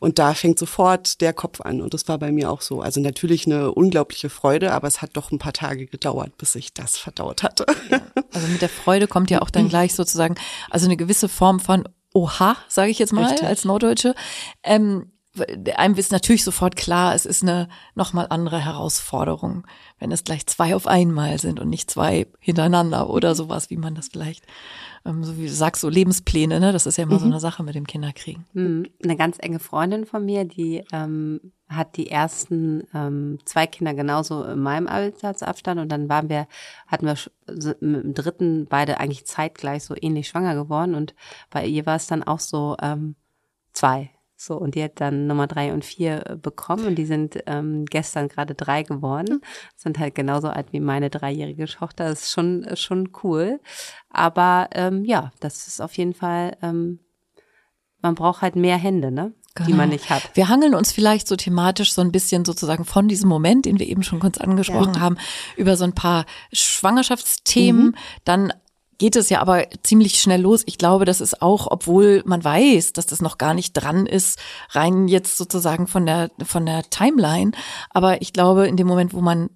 und 0.00 0.18
da 0.18 0.34
fängt 0.34 0.58
sofort 0.58 1.20
der 1.20 1.32
Kopf 1.32 1.60
an 1.60 1.80
und 1.80 1.94
das 1.94 2.08
war 2.08 2.18
bei 2.18 2.30
mir 2.30 2.50
auch 2.50 2.60
so. 2.60 2.82
Also 2.82 3.00
natürlich 3.00 3.46
eine 3.46 3.72
unglaubliche 3.72 4.28
Freude, 4.28 4.72
aber 4.72 4.88
es 4.88 5.00
hat 5.00 5.10
doch 5.14 5.32
ein 5.32 5.38
paar 5.38 5.52
Tage 5.52 5.86
gedauert, 5.86 6.36
bis 6.36 6.54
ich 6.54 6.74
das 6.74 6.98
verdaut 6.98 7.42
hatte. 7.42 7.64
Also 8.32 8.46
mit 8.48 8.62
der 8.62 8.68
Freude 8.68 9.06
kommt 9.06 9.30
ja 9.30 9.42
auch 9.42 9.50
dann 9.50 9.68
gleich 9.68 9.94
sozusagen, 9.94 10.34
also 10.68 10.89
eine 10.90 10.96
gewisse 10.96 11.28
Form 11.28 11.60
von 11.60 11.88
Oha, 12.12 12.56
sage 12.68 12.90
ich 12.90 12.98
jetzt 12.98 13.12
mal 13.12 13.24
Richtig. 13.24 13.46
als 13.46 13.64
Norddeutsche. 13.64 14.14
Ähm, 14.64 15.12
einem 15.76 15.94
ist 15.94 16.10
natürlich 16.10 16.42
sofort 16.42 16.74
klar, 16.74 17.14
es 17.14 17.24
ist 17.24 17.42
eine 17.42 17.68
nochmal 17.94 18.26
andere 18.30 18.58
Herausforderung, 18.58 19.64
wenn 19.98 20.10
es 20.10 20.24
gleich 20.24 20.46
zwei 20.46 20.74
auf 20.74 20.88
einmal 20.88 21.38
sind 21.38 21.60
und 21.60 21.68
nicht 21.68 21.88
zwei 21.88 22.26
hintereinander 22.40 23.08
oder 23.08 23.36
sowas, 23.36 23.70
wie 23.70 23.76
man 23.76 23.94
das 23.94 24.08
vielleicht, 24.08 24.44
ähm, 25.04 25.22
so 25.22 25.38
wie 25.38 25.46
du 25.46 25.52
sagst, 25.52 25.82
so 25.82 25.88
Lebenspläne, 25.88 26.58
ne? 26.58 26.72
Das 26.72 26.86
ist 26.86 26.98
ja 26.98 27.04
immer 27.04 27.20
so 27.20 27.26
eine 27.26 27.38
Sache 27.38 27.62
mit 27.62 27.76
dem 27.76 27.86
Kinderkriegen. 27.86 28.44
Hm, 28.54 28.86
Eine 29.04 29.16
ganz 29.16 29.36
enge 29.38 29.60
Freundin 29.60 30.04
von 30.04 30.24
mir, 30.24 30.44
die 30.44 30.82
ähm, 30.92 31.52
hat 31.70 31.96
die 31.96 32.10
ersten 32.10 32.82
ähm, 32.94 33.38
zwei 33.44 33.66
Kinder 33.66 33.94
genauso 33.94 34.44
in 34.44 34.60
meinem 34.60 34.88
Altersabstand 34.88 35.80
und 35.80 35.88
dann 35.90 36.08
waren 36.08 36.28
wir, 36.28 36.48
hatten 36.88 37.06
wir 37.06 37.16
dem 37.80 38.12
dritten 38.12 38.66
beide 38.66 38.98
eigentlich 38.98 39.24
zeitgleich 39.26 39.84
so 39.84 39.94
ähnlich 39.98 40.28
schwanger 40.28 40.54
geworden 40.54 40.94
und 40.94 41.14
bei 41.48 41.64
ihr 41.64 41.86
war 41.86 41.96
es 41.96 42.08
dann 42.08 42.24
auch 42.24 42.40
so 42.40 42.76
ähm, 42.82 43.14
zwei. 43.72 44.10
So, 44.36 44.56
und 44.56 44.74
die 44.74 44.82
hat 44.82 45.02
dann 45.02 45.26
Nummer 45.26 45.46
drei 45.46 45.70
und 45.74 45.84
vier 45.84 46.26
äh, 46.26 46.36
bekommen 46.36 46.86
und 46.86 46.94
die 46.94 47.04
sind 47.04 47.42
ähm, 47.46 47.84
gestern 47.84 48.26
gerade 48.28 48.54
drei 48.54 48.82
geworden. 48.82 49.42
Sind 49.76 49.98
halt 49.98 50.14
genauso 50.14 50.48
alt 50.48 50.72
wie 50.72 50.80
meine 50.80 51.10
dreijährige 51.10 51.66
Tochter. 51.66 52.08
Das 52.08 52.22
ist 52.22 52.30
schon, 52.30 52.66
schon 52.74 53.10
cool. 53.22 53.60
Aber 54.08 54.70
ähm, 54.72 55.04
ja, 55.04 55.30
das 55.40 55.68
ist 55.68 55.82
auf 55.82 55.92
jeden 55.98 56.14
Fall, 56.14 56.56
ähm, 56.62 57.00
man 58.00 58.14
braucht 58.14 58.40
halt 58.40 58.56
mehr 58.56 58.78
Hände, 58.78 59.10
ne? 59.10 59.34
Die 59.58 59.64
Genau. 59.64 59.78
man 59.78 59.88
nicht 59.88 60.08
hat. 60.10 60.22
Wir 60.34 60.48
hangeln 60.48 60.74
uns 60.74 60.92
vielleicht 60.92 61.26
so 61.26 61.34
thematisch 61.34 61.92
so 61.92 62.00
ein 62.02 62.12
bisschen 62.12 62.44
sozusagen 62.44 62.84
von 62.84 63.08
diesem 63.08 63.28
Moment, 63.28 63.66
den 63.66 63.78
wir 63.80 63.88
eben 63.88 64.04
schon 64.04 64.20
kurz 64.20 64.38
angesprochen 64.38 65.00
haben, 65.00 65.16
über 65.56 65.76
so 65.76 65.84
ein 65.84 65.94
paar 65.94 66.24
Schwangerschaftsthemen. 66.52 67.96
Dann 68.24 68.52
geht 68.98 69.16
es 69.16 69.30
ja 69.30 69.40
aber 69.40 69.64
ziemlich 69.82 70.20
schnell 70.20 70.42
los. 70.42 70.62
Ich 70.66 70.78
glaube, 70.78 71.04
das 71.04 71.20
ist 71.20 71.42
auch, 71.42 71.66
obwohl 71.70 72.22
man 72.26 72.44
weiß, 72.44 72.92
dass 72.92 73.06
das 73.06 73.22
noch 73.22 73.38
gar 73.38 73.54
nicht 73.54 73.72
dran 73.72 74.06
ist, 74.06 74.38
rein 74.70 75.08
jetzt 75.08 75.36
sozusagen 75.36 75.86
von 75.86 76.06
der, 76.06 76.30
von 76.44 76.66
der 76.66 76.82
Timeline. 76.90 77.52
Aber 77.88 78.20
ich 78.22 78.32
glaube, 78.32 78.68
in 78.68 78.76
dem 78.76 78.86
Moment, 78.86 79.14
wo 79.14 79.20
man 79.20 79.48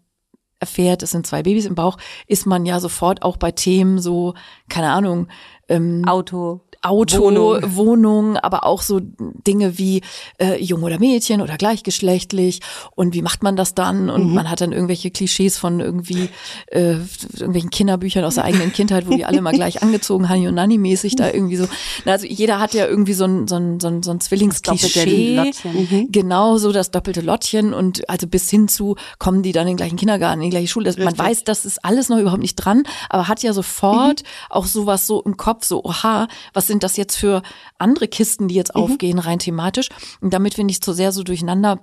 erfährt, 0.60 1.02
es 1.02 1.10
sind 1.10 1.26
zwei 1.26 1.42
Babys 1.42 1.66
im 1.66 1.74
Bauch, 1.74 1.98
ist 2.26 2.46
man 2.46 2.64
ja 2.64 2.80
sofort 2.80 3.22
auch 3.22 3.36
bei 3.36 3.52
Themen 3.52 3.98
so, 3.98 4.32
keine 4.70 4.90
Ahnung, 4.90 5.28
ähm, 5.68 6.04
Auto. 6.06 6.62
Auto, 6.84 7.18
Wohnung. 7.18 7.76
Wohnung. 7.76 8.36
aber 8.36 8.64
auch 8.64 8.82
so 8.82 9.00
Dinge 9.00 9.78
wie 9.78 10.02
äh, 10.38 10.62
Jung 10.62 10.82
oder 10.82 10.98
Mädchen 10.98 11.40
oder 11.40 11.56
gleichgeschlechtlich 11.56 12.60
und 12.94 13.14
wie 13.14 13.22
macht 13.22 13.42
man 13.42 13.56
das 13.56 13.74
dann 13.74 14.10
und 14.10 14.32
man 14.32 14.50
hat 14.50 14.60
dann 14.60 14.72
irgendwelche 14.72 15.10
Klischees 15.10 15.58
von 15.58 15.80
irgendwie 15.80 16.28
äh, 16.66 16.96
irgendwelchen 17.32 17.70
Kinderbüchern 17.70 18.24
aus 18.24 18.36
der 18.36 18.44
eigenen 18.44 18.72
Kindheit, 18.72 19.06
wo 19.06 19.16
die 19.16 19.24
alle 19.24 19.40
mal 19.40 19.52
gleich 19.52 19.82
angezogen 19.82 20.28
Hani 20.28 20.48
und 20.48 20.54
Nani 20.54 20.78
mäßig 20.78 21.16
da 21.16 21.30
irgendwie 21.30 21.56
so. 21.56 21.66
Na, 22.04 22.12
also 22.12 22.26
jeder 22.26 22.60
hat 22.60 22.74
ja 22.74 22.86
irgendwie 22.86 23.14
so 23.14 23.24
ein 23.24 23.48
so 23.48 23.56
ein 23.56 23.80
so 23.80 23.88
ein, 23.88 24.02
so 24.02 24.10
ein 24.10 24.20
Zwillingsklischee. 24.20 25.36
Lottchen. 25.36 26.08
Genau 26.10 26.58
so 26.58 26.72
das 26.72 26.90
doppelte 26.90 27.20
Lottchen 27.20 27.72
und 27.72 28.08
also 28.08 28.26
bis 28.26 28.50
hin 28.50 28.68
zu 28.68 28.96
kommen 29.18 29.42
die 29.42 29.52
dann 29.52 29.62
in 29.62 29.72
den 29.72 29.76
gleichen 29.76 29.96
Kindergarten, 29.96 30.40
in 30.40 30.50
die 30.50 30.50
gleiche 30.50 30.68
Schule. 30.68 30.90
Man 30.98 31.08
Richtig. 31.08 31.18
weiß, 31.18 31.44
das 31.44 31.64
ist 31.64 31.84
alles 31.84 32.08
noch 32.08 32.18
überhaupt 32.18 32.42
nicht 32.42 32.56
dran, 32.56 32.84
aber 33.08 33.28
hat 33.28 33.42
ja 33.42 33.52
sofort 33.52 34.22
auch 34.50 34.66
sowas 34.66 35.06
so 35.06 35.22
im 35.22 35.36
Kopf, 35.36 35.64
so, 35.64 35.84
oha, 35.84 36.28
was 36.52 36.66
sind 36.66 36.73
das 36.82 36.96
jetzt 36.96 37.16
für 37.16 37.42
andere 37.78 38.08
Kisten, 38.08 38.48
die 38.48 38.54
jetzt 38.54 38.74
aufgehen, 38.74 39.18
rein 39.18 39.38
thematisch. 39.38 39.88
Und 40.20 40.34
damit 40.34 40.56
wir 40.56 40.64
nicht 40.64 40.84
so 40.84 40.92
sehr 40.92 41.12
so 41.12 41.22
durcheinander 41.22 41.80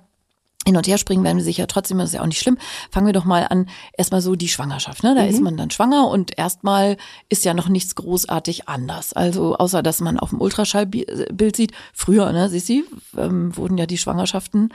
hin 0.64 0.76
und 0.76 0.86
her 0.86 0.98
springen 0.98 1.24
werden 1.24 1.38
wir 1.38 1.44
sicher 1.44 1.66
trotzdem, 1.66 1.98
das 1.98 2.10
ist 2.10 2.14
ja 2.14 2.22
auch 2.22 2.26
nicht 2.26 2.38
schlimm. 2.38 2.58
Fangen 2.90 3.06
wir 3.06 3.12
doch 3.12 3.24
mal 3.24 3.46
an, 3.48 3.68
erstmal 3.96 4.20
so 4.20 4.36
die 4.36 4.48
Schwangerschaft. 4.48 5.02
Ne? 5.02 5.14
Da 5.14 5.24
ist 5.24 5.40
man 5.40 5.56
dann 5.56 5.70
schwanger 5.70 6.08
und 6.08 6.38
erstmal 6.38 6.96
ist 7.28 7.44
ja 7.44 7.54
noch 7.54 7.68
nichts 7.68 7.94
großartig 7.96 8.68
anders. 8.68 9.12
Also 9.12 9.56
außer, 9.56 9.82
dass 9.82 10.00
man 10.00 10.18
auf 10.18 10.30
dem 10.30 10.40
Ultraschallbild 10.40 11.56
sieht, 11.56 11.72
früher, 11.92 12.30
ne, 12.32 12.48
siehst 12.48 12.68
du, 12.68 12.84
ähm, 13.18 13.56
wurden 13.56 13.76
ja 13.76 13.86
die 13.86 13.98
Schwangerschaften 13.98 14.72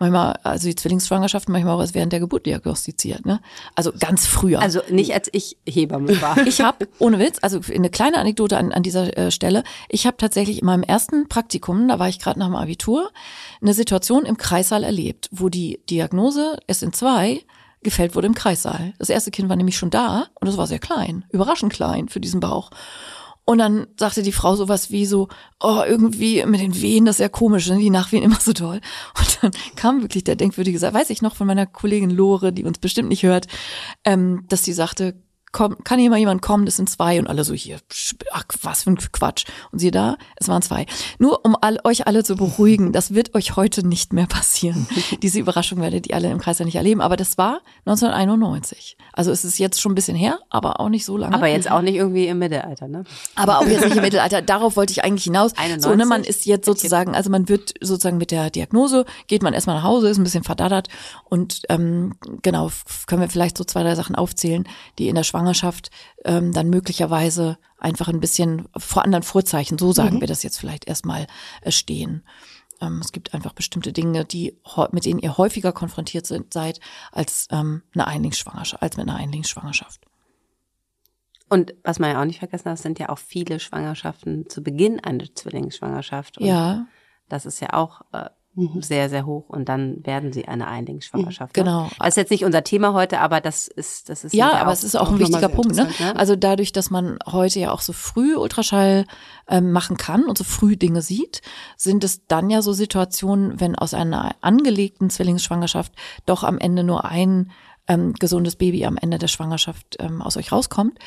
manchmal, 0.00 0.32
also 0.42 0.66
die 0.66 0.74
Zwillingsschwangerschaften 0.74 1.52
manchmal 1.52 1.76
auch 1.76 1.80
erst 1.80 1.94
während 1.94 2.12
der 2.12 2.20
Geburt 2.20 2.46
diagnostiziert. 2.46 3.24
Ne? 3.24 3.40
Also 3.76 3.92
ganz 3.98 4.26
früher. 4.26 4.60
Also 4.60 4.80
nicht 4.90 5.14
als 5.14 5.28
ich 5.32 5.56
Hebamme 5.66 6.20
war. 6.20 6.38
Ich 6.50 6.62
habe, 6.62 6.88
ohne 6.98 7.18
Witz, 7.18 7.38
also 7.42 7.60
eine 7.72 7.90
kleine 7.90 8.18
Anekdote 8.18 8.56
an, 8.56 8.72
an 8.72 8.82
dieser 8.82 9.16
äh, 9.16 9.30
Stelle. 9.30 9.62
Ich 9.88 10.06
habe 10.06 10.16
tatsächlich 10.16 10.60
in 10.60 10.66
meinem 10.66 10.82
ersten 10.82 11.28
Praktikum, 11.28 11.86
da 11.86 11.98
war 11.98 12.08
ich 12.08 12.18
gerade 12.18 12.40
nach 12.40 12.46
dem 12.46 12.56
Abitur, 12.56 13.10
eine 13.60 13.74
Situation 13.74 14.24
im 14.24 14.36
Kreissaal 14.36 14.82
erlebt, 14.82 15.28
wo 15.30 15.48
die 15.48 15.80
Diagnose, 15.88 16.58
es 16.66 16.80
sind 16.80 16.96
zwei, 16.96 17.44
gefällt 17.82 18.14
wurde 18.14 18.26
im 18.26 18.34
Kreissaal. 18.34 18.94
Das 18.98 19.10
erste 19.10 19.30
Kind 19.30 19.48
war 19.48 19.56
nämlich 19.56 19.76
schon 19.76 19.90
da 19.90 20.26
und 20.40 20.48
es 20.48 20.56
war 20.56 20.66
sehr 20.66 20.78
klein, 20.78 21.24
überraschend 21.30 21.72
klein 21.72 22.08
für 22.08 22.20
diesen 22.20 22.40
Bauch. 22.40 22.70
Und 23.50 23.58
dann 23.58 23.88
sagte 23.96 24.22
die 24.22 24.30
Frau 24.30 24.54
sowas 24.54 24.92
wie 24.92 25.04
so, 25.06 25.26
oh, 25.58 25.82
irgendwie 25.84 26.46
mit 26.46 26.60
den 26.60 26.80
Wehen, 26.80 27.04
das 27.04 27.16
ist 27.16 27.20
ja 27.20 27.28
komisch, 27.28 27.68
ne? 27.68 27.78
die 27.78 27.90
Nachwehen 27.90 28.22
immer 28.22 28.38
so 28.38 28.52
toll. 28.52 28.80
Und 29.18 29.38
dann 29.42 29.50
kam 29.74 30.02
wirklich 30.02 30.22
der 30.22 30.36
denkwürdige 30.36 30.80
weiß 30.80 31.10
ich 31.10 31.20
noch 31.20 31.34
von 31.34 31.48
meiner 31.48 31.66
Kollegin 31.66 32.10
Lore, 32.10 32.52
die 32.52 32.62
uns 32.62 32.78
bestimmt 32.78 33.08
nicht 33.08 33.24
hört, 33.24 33.48
ähm, 34.04 34.44
dass 34.48 34.62
die 34.62 34.72
sagte, 34.72 35.20
komm, 35.52 35.82
kann 35.84 35.98
hier 35.98 36.10
mal 36.10 36.18
jemand 36.18 36.42
kommen, 36.42 36.64
das 36.64 36.76
sind 36.76 36.88
zwei 36.88 37.18
und 37.18 37.26
alle 37.26 37.44
so 37.44 37.54
hier, 37.54 37.78
ach, 38.32 38.44
was 38.62 38.84
für 38.84 38.90
ein 38.90 38.96
Quatsch. 38.96 39.44
Und 39.72 39.78
sie 39.78 39.90
da, 39.90 40.16
es 40.36 40.48
waren 40.48 40.62
zwei. 40.62 40.86
Nur 41.18 41.44
um 41.44 41.56
all, 41.60 41.78
euch 41.84 42.06
alle 42.06 42.24
zu 42.24 42.36
beruhigen, 42.36 42.92
das 42.92 43.14
wird 43.14 43.34
euch 43.34 43.56
heute 43.56 43.86
nicht 43.86 44.12
mehr 44.12 44.26
passieren. 44.26 44.86
Diese 45.22 45.38
Überraschung 45.40 45.80
werdet 45.80 46.08
ihr 46.08 46.14
alle 46.14 46.30
im 46.30 46.38
Kreis 46.38 46.58
ja 46.58 46.64
nicht 46.64 46.76
erleben, 46.76 47.00
aber 47.00 47.16
das 47.16 47.38
war 47.38 47.60
1991. 47.86 48.96
Also 49.12 49.30
es 49.32 49.44
ist 49.44 49.58
jetzt 49.58 49.80
schon 49.80 49.92
ein 49.92 49.96
bisschen 49.96 50.16
her, 50.16 50.38
aber 50.50 50.80
auch 50.80 50.88
nicht 50.88 51.04
so 51.04 51.16
lange. 51.16 51.34
Aber 51.34 51.48
jetzt 51.48 51.70
auch 51.70 51.82
nicht 51.82 51.96
irgendwie 51.96 52.26
im 52.26 52.38
Mittelalter, 52.38 52.88
ne? 52.88 53.04
Aber 53.34 53.58
auch 53.58 53.66
jetzt 53.66 53.84
nicht 53.84 53.96
im 53.96 54.02
Mittelalter. 54.02 54.42
Darauf 54.42 54.76
wollte 54.76 54.92
ich 54.92 55.04
eigentlich 55.04 55.24
hinaus. 55.24 55.52
91? 55.56 55.82
So, 55.82 55.94
ne, 55.94 56.06
man 56.06 56.22
ist 56.22 56.46
jetzt 56.46 56.64
sozusagen, 56.64 57.14
also 57.14 57.30
man 57.30 57.48
wird 57.48 57.74
sozusagen 57.80 58.18
mit 58.18 58.30
der 58.30 58.50
Diagnose, 58.50 59.04
geht 59.26 59.42
man 59.42 59.52
erstmal 59.52 59.76
nach 59.76 59.84
Hause, 59.84 60.08
ist 60.08 60.18
ein 60.18 60.24
bisschen 60.24 60.44
verdaddert 60.44 60.88
und 61.24 61.62
ähm, 61.68 62.14
genau, 62.42 62.70
können 63.06 63.20
wir 63.20 63.28
vielleicht 63.28 63.58
so 63.58 63.64
zwei, 63.64 63.82
drei 63.82 63.94
Sachen 63.94 64.14
aufzählen, 64.14 64.68
die 64.98 65.08
in 65.08 65.14
der 65.14 65.24
Schwangerschaft 65.40 65.90
ähm, 66.24 66.52
dann 66.52 66.68
möglicherweise 66.68 67.58
einfach 67.78 68.08
ein 68.08 68.20
bisschen 68.20 68.68
vor 68.76 69.04
anderen 69.04 69.22
Vorzeichen, 69.22 69.78
so 69.78 69.92
sagen 69.92 70.20
wir 70.20 70.26
das 70.26 70.42
jetzt 70.42 70.58
vielleicht 70.58 70.86
erstmal, 70.86 71.26
äh, 71.62 71.70
stehen. 71.70 72.22
ähm, 72.80 72.98
es 73.00 73.12
gibt 73.12 73.34
einfach 73.34 73.52
bestimmte 73.52 73.92
Dinge, 73.92 74.24
die 74.24 74.58
mit 74.92 75.04
denen 75.04 75.20
ihr 75.20 75.36
häufiger 75.36 75.72
konfrontiert 75.72 76.26
sind, 76.26 76.52
seid 76.52 76.80
als 77.12 77.46
ähm, 77.50 77.82
eine 77.94 78.06
Einlingsschwangerschaft, 78.06 78.82
als 78.82 78.96
mit 78.96 79.08
einer 79.08 79.18
Einlingsschwangerschaft. 79.18 80.00
Und 81.48 81.74
was 81.82 81.98
man 81.98 82.10
ja 82.10 82.20
auch 82.20 82.26
nicht 82.26 82.38
vergessen 82.38 82.66
darf, 82.66 82.78
sind 82.78 82.98
ja 82.98 83.08
auch 83.08 83.18
viele 83.18 83.58
Schwangerschaften 83.58 84.48
zu 84.48 84.62
Beginn 84.62 85.00
einer 85.00 85.34
Zwillingsschwangerschaft. 85.34 86.38
Und 86.38 86.46
ja. 86.46 86.86
Das 87.28 87.44
ist 87.44 87.60
ja 87.60 87.72
auch 87.72 88.02
äh, 88.12 88.30
mhm. 88.54 88.82
sehr, 88.82 89.08
sehr 89.08 89.26
hoch 89.26 89.48
und 89.48 89.68
dann 89.68 90.04
werden 90.04 90.32
sie 90.32 90.48
eine 90.48 90.66
Einlingsschwangerschaft. 90.66 91.56
Ne? 91.56 91.64
Genau. 91.64 91.90
Das 91.98 92.08
ist 92.08 92.16
jetzt 92.16 92.30
nicht 92.30 92.44
unser 92.44 92.64
Thema 92.64 92.92
heute, 92.92 93.20
aber 93.20 93.40
das 93.40 93.68
ist, 93.68 94.08
das 94.08 94.24
ist 94.24 94.34
ja, 94.34 94.52
aber 94.52 94.72
es 94.72 94.84
ist 94.84 94.96
auch, 94.96 95.08
auch 95.08 95.12
ein 95.12 95.18
wichtiger 95.18 95.48
Punkt. 95.48 95.74
Ne? 95.74 95.88
ne? 95.98 96.16
Also 96.16 96.36
dadurch, 96.36 96.72
dass 96.72 96.90
man 96.90 97.18
heute 97.26 97.60
ja 97.60 97.72
auch 97.72 97.80
so 97.80 97.92
früh 97.92 98.36
Ultraschall 98.36 99.06
ähm, 99.48 99.72
machen 99.72 99.96
kann 99.96 100.24
und 100.24 100.38
so 100.38 100.44
früh 100.44 100.76
Dinge 100.76 101.02
sieht, 101.02 101.42
sind 101.76 102.04
es 102.04 102.26
dann 102.26 102.50
ja 102.50 102.62
so 102.62 102.72
Situationen, 102.72 103.60
wenn 103.60 103.76
aus 103.76 103.94
einer 103.94 104.34
angelegten 104.40 105.10
Zwillingsschwangerschaft 105.10 105.92
doch 106.26 106.44
am 106.44 106.58
Ende 106.58 106.84
nur 106.84 107.04
ein 107.04 107.50
ähm, 107.88 108.14
gesundes 108.14 108.56
Baby 108.56 108.84
am 108.84 108.96
Ende 108.96 109.18
der 109.18 109.28
Schwangerschaft 109.28 109.96
ähm, 109.98 110.22
aus 110.22 110.36
euch 110.36 110.52
rauskommt, 110.52 110.98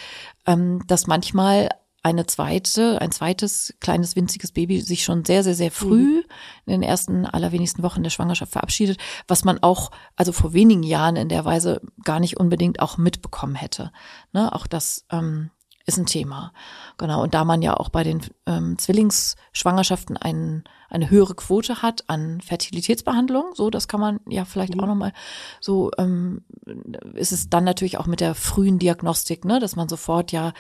ähm, 0.46 0.82
dass 0.88 1.08
manchmal 1.08 1.70
eine 2.04 2.26
zweite, 2.26 3.00
ein 3.02 3.12
zweites 3.12 3.74
kleines 3.80 4.16
winziges 4.18 4.52
Baby 4.52 4.82
sich 4.82 5.06
schon 5.06 5.24
sehr, 5.24 5.44
sehr, 5.44 5.56
sehr 5.56 5.72
früh 5.72 6.18
mhm. 6.18 6.24
in 6.66 6.72
den 6.74 6.84
ersten 6.84 7.26
allerwenigsten 7.26 7.82
Wochen 7.82 8.04
der 8.04 8.10
Schwangerschaft 8.10 8.52
verabschiedet, 8.52 9.00
was 9.28 9.46
man 9.46 9.60
auch, 9.64 9.90
also 10.18 10.34
vor 10.34 10.54
wenigen 10.54 10.84
Jahren 10.84 11.16
in 11.16 11.30
der 11.30 11.46
Weise 11.46 11.82
gar 12.04 12.20
nicht 12.20 12.38
unbedingt 12.38 12.82
auch 12.82 12.98
mitbekommen 12.98 13.56
hätte. 13.56 13.92
Ne, 14.34 14.54
auch 14.54 14.68
das 14.68 15.06
ähm, 15.12 15.50
ist 15.86 15.98
ein 15.98 16.06
Thema. 16.06 16.54
Genau. 16.98 17.24
Und 17.24 17.34
da 17.34 17.44
man 17.44 17.62
ja 17.62 17.76
auch 17.76 17.90
bei 17.90 18.04
den 18.04 18.22
ähm, 18.46 18.78
Zwillingsschwangerschaften 18.78 20.18
ein, 20.18 20.64
eine 20.90 21.10
höhere 21.10 21.36
Quote 21.36 21.82
hat 21.82 22.10
an 22.10 22.40
Fertilitätsbehandlung, 22.42 23.54
so 23.54 23.70
das 23.70 23.88
kann 23.88 24.00
man 24.00 24.20
ja 24.28 24.46
vielleicht 24.46 24.76
mhm. 24.76 24.82
auch 24.82 24.88
nochmal 24.88 25.14
so, 25.60 25.92
ähm, 25.98 26.44
ist 27.16 27.32
es 27.32 27.50
dann 27.50 27.64
natürlich 27.64 27.98
auch 27.98 28.08
mit 28.08 28.22
der 28.22 28.36
frühen 28.36 28.80
Diagnostik, 28.80 29.46
ne, 29.46 29.60
dass 29.60 29.76
man 29.76 29.90
sofort 29.90 30.32
ja 30.32 30.54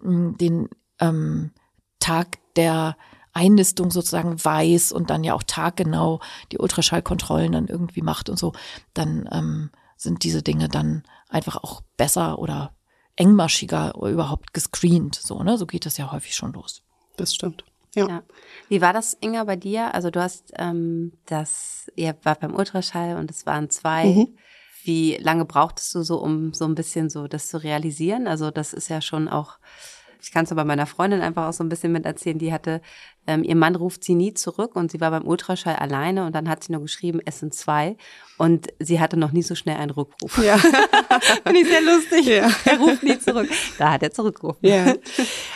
mh, 0.00 0.10
hm, 0.10 0.38
den 0.38 0.68
ähm, 1.00 1.52
Tag 1.98 2.38
der 2.56 2.96
Einnistung 3.32 3.90
sozusagen 3.90 4.42
weiß 4.42 4.92
und 4.92 5.10
dann 5.10 5.24
ja 5.24 5.34
auch 5.34 5.42
taggenau 5.42 6.20
die 6.52 6.58
Ultraschallkontrollen 6.58 7.52
dann 7.52 7.68
irgendwie 7.68 8.02
macht 8.02 8.28
und 8.28 8.38
so, 8.38 8.52
dann 8.94 9.28
ähm, 9.32 9.70
sind 9.96 10.24
diese 10.24 10.42
Dinge 10.42 10.68
dann 10.68 11.04
einfach 11.28 11.56
auch 11.56 11.82
besser 11.96 12.38
oder 12.38 12.74
engmaschiger 13.16 13.94
überhaupt 13.94 14.52
gescreent. 14.54 15.14
So, 15.14 15.42
ne? 15.42 15.58
So 15.58 15.66
geht 15.66 15.86
das 15.86 15.96
ja 15.96 16.10
häufig 16.10 16.34
schon 16.34 16.52
los. 16.52 16.82
Das 17.16 17.34
stimmt. 17.34 17.64
Ja. 17.94 18.08
ja. 18.08 18.22
Wie 18.68 18.80
war 18.80 18.92
das, 18.92 19.16
Inga, 19.20 19.44
bei 19.44 19.56
dir? 19.56 19.94
Also 19.94 20.10
du 20.10 20.20
hast 20.20 20.52
ähm, 20.56 21.12
das, 21.26 21.90
ihr 21.96 22.16
wart 22.22 22.40
beim 22.40 22.54
Ultraschall 22.54 23.16
und 23.16 23.30
es 23.30 23.46
waren 23.46 23.68
zwei. 23.70 24.06
Mhm. 24.06 24.38
Wie 24.82 25.16
lange 25.18 25.44
brauchtest 25.44 25.94
du 25.94 26.02
so, 26.02 26.18
um 26.18 26.54
so 26.54 26.64
ein 26.64 26.74
bisschen 26.74 27.10
so 27.10 27.28
das 27.28 27.48
zu 27.48 27.62
realisieren? 27.62 28.26
Also 28.26 28.50
das 28.50 28.72
ist 28.72 28.88
ja 28.88 29.02
schon 29.02 29.28
auch 29.28 29.58
ich 30.22 30.32
kann 30.32 30.44
es 30.44 30.54
bei 30.54 30.64
meiner 30.64 30.86
Freundin 30.86 31.20
einfach 31.20 31.48
auch 31.48 31.52
so 31.52 31.64
ein 31.64 31.68
bisschen 31.68 31.92
mit 31.92 32.04
erzählen. 32.04 32.38
Die 32.38 32.52
hatte, 32.52 32.80
ähm, 33.26 33.42
ihr 33.42 33.56
Mann 33.56 33.74
ruft 33.74 34.04
sie 34.04 34.14
nie 34.14 34.34
zurück 34.34 34.76
und 34.76 34.90
sie 34.90 35.00
war 35.00 35.10
beim 35.10 35.26
Ultraschall 35.26 35.76
alleine 35.76 36.26
und 36.26 36.34
dann 36.34 36.48
hat 36.48 36.64
sie 36.64 36.72
nur 36.72 36.82
geschrieben, 36.82 37.20
es 37.24 37.40
sind 37.40 37.54
zwei 37.54 37.96
und 38.38 38.68
sie 38.78 39.00
hatte 39.00 39.16
noch 39.16 39.32
nie 39.32 39.42
so 39.42 39.54
schnell 39.54 39.76
einen 39.76 39.90
Rückruf. 39.90 40.42
Ja. 40.44 40.56
Finde 41.44 41.60
ich 41.60 41.68
sehr 41.68 41.82
lustig. 41.82 42.26
Ja. 42.26 42.50
Er 42.64 42.78
ruft 42.78 43.02
nie 43.02 43.18
zurück. 43.18 43.48
Da 43.78 43.92
hat 43.92 44.02
er 44.02 44.10
zurückgerufen. 44.12 44.66
Ja. 44.66 44.94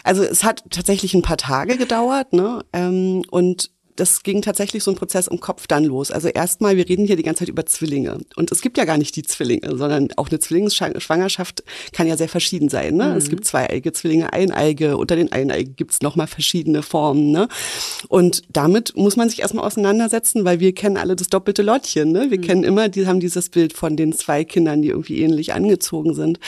Also 0.03 0.23
es 0.23 0.45
hat 0.45 0.65
tatsächlich 0.71 1.15
ein 1.15 1.23
paar 1.23 1.37
Tage 1.37 1.77
gedauert, 1.77 2.33
ne? 2.33 2.65
Ähm, 2.73 3.23
und 3.31 3.71
das 3.97 4.23
ging 4.23 4.43
tatsächlich 4.43 4.83
so 4.83 4.91
ein 4.91 4.97
Prozess 4.97 5.29
im 5.29 5.41
Kopf 5.41 5.67
dann 5.67 5.85
los. 5.85 6.11
Also 6.11 6.29
erstmal, 6.29 6.77
wir 6.77 6.89
reden 6.89 7.07
hier 7.07 7.17
die 7.17 7.23
ganze 7.23 7.41
Zeit 7.41 7.49
über 7.49 7.65
Zwillinge. 7.65 8.19
Und 8.37 8.51
es 8.51 8.61
gibt 8.61 8.77
ja 8.77 8.85
gar 8.85 8.99
nicht 8.99 9.15
die 9.15 9.23
Zwillinge, 9.23 9.77
sondern 9.77 10.09
auch 10.17 10.29
eine 10.31 10.41
Zwillingsschwangerschaft 10.41 11.63
kann 11.93 12.07
ja 12.07 12.17
sehr 12.17 12.29
verschieden 12.29 12.69
sein. 12.69 12.97
Ne? 12.97 13.11
Mhm. 13.11 13.17
Es 13.17 13.31
gibt 13.31 13.45
zweieige 13.45 13.93
Zwillinge, 13.93 14.33
eineige, 14.33 14.97
unter 14.97 15.15
den 15.15 15.31
Eineigen 15.31 15.77
gibt's 15.77 16.03
nochmal 16.03 16.27
verschiedene 16.27 16.83
Formen. 16.83 17.31
Ne? 17.31 17.49
Und 18.09 18.43
damit 18.51 18.97
muss 18.97 19.17
man 19.17 19.29
sich 19.29 19.41
erstmal 19.41 19.65
auseinandersetzen, 19.65 20.45
weil 20.45 20.59
wir 20.59 20.75
kennen 20.75 20.97
alle 20.97 21.15
das 21.15 21.29
doppelte 21.29 21.63
Lottchen. 21.63 22.11
Ne? 22.11 22.31
Wir 22.31 22.39
mhm. 22.39 22.43
kennen 22.43 22.65
immer, 22.65 22.89
die 22.89 23.07
haben 23.07 23.21
dieses 23.21 23.49
Bild 23.49 23.75
von 23.75 23.97
den 23.97 24.13
zwei 24.13 24.45
Kindern, 24.45 24.83
die 24.83 24.89
irgendwie 24.89 25.21
ähnlich 25.21 25.55
angezogen 25.55 26.15
sind 26.15 26.41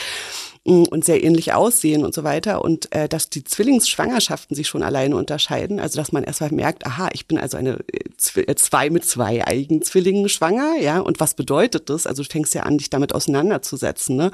und 0.67 1.05
sehr 1.05 1.23
ähnlich 1.23 1.53
aussehen 1.53 2.03
und 2.03 2.13
so 2.13 2.25
weiter. 2.25 2.61
Und 2.61 2.93
äh, 2.93 3.07
dass 3.07 3.29
die 3.29 3.43
Zwillingsschwangerschaften 3.43 4.53
sich 4.55 4.67
schon 4.67 4.83
alleine 4.83 5.15
unterscheiden. 5.15 5.79
Also 5.79 5.97
dass 5.97 6.11
man 6.11 6.25
erstmal 6.25 6.51
merkt, 6.51 6.85
aha, 6.85 7.09
ich 7.13 7.25
bin 7.25 7.37
also 7.37 7.55
eine 7.57 7.79
äh, 7.87 8.41
äh, 8.41 8.55
zwei 8.55 8.89
mit 8.89 9.05
zwei 9.05 9.47
Eigenzwillingen 9.47 10.27
schwanger, 10.27 10.75
ja. 10.81 10.99
Und 10.99 11.21
was 11.21 11.35
bedeutet 11.35 11.89
das? 11.89 12.05
Also 12.05 12.21
du 12.21 12.29
fängst 12.29 12.53
ja 12.53 12.63
an, 12.63 12.77
dich 12.77 12.89
damit 12.89 13.15
auseinanderzusetzen. 13.15 14.17
Ne? 14.17 14.31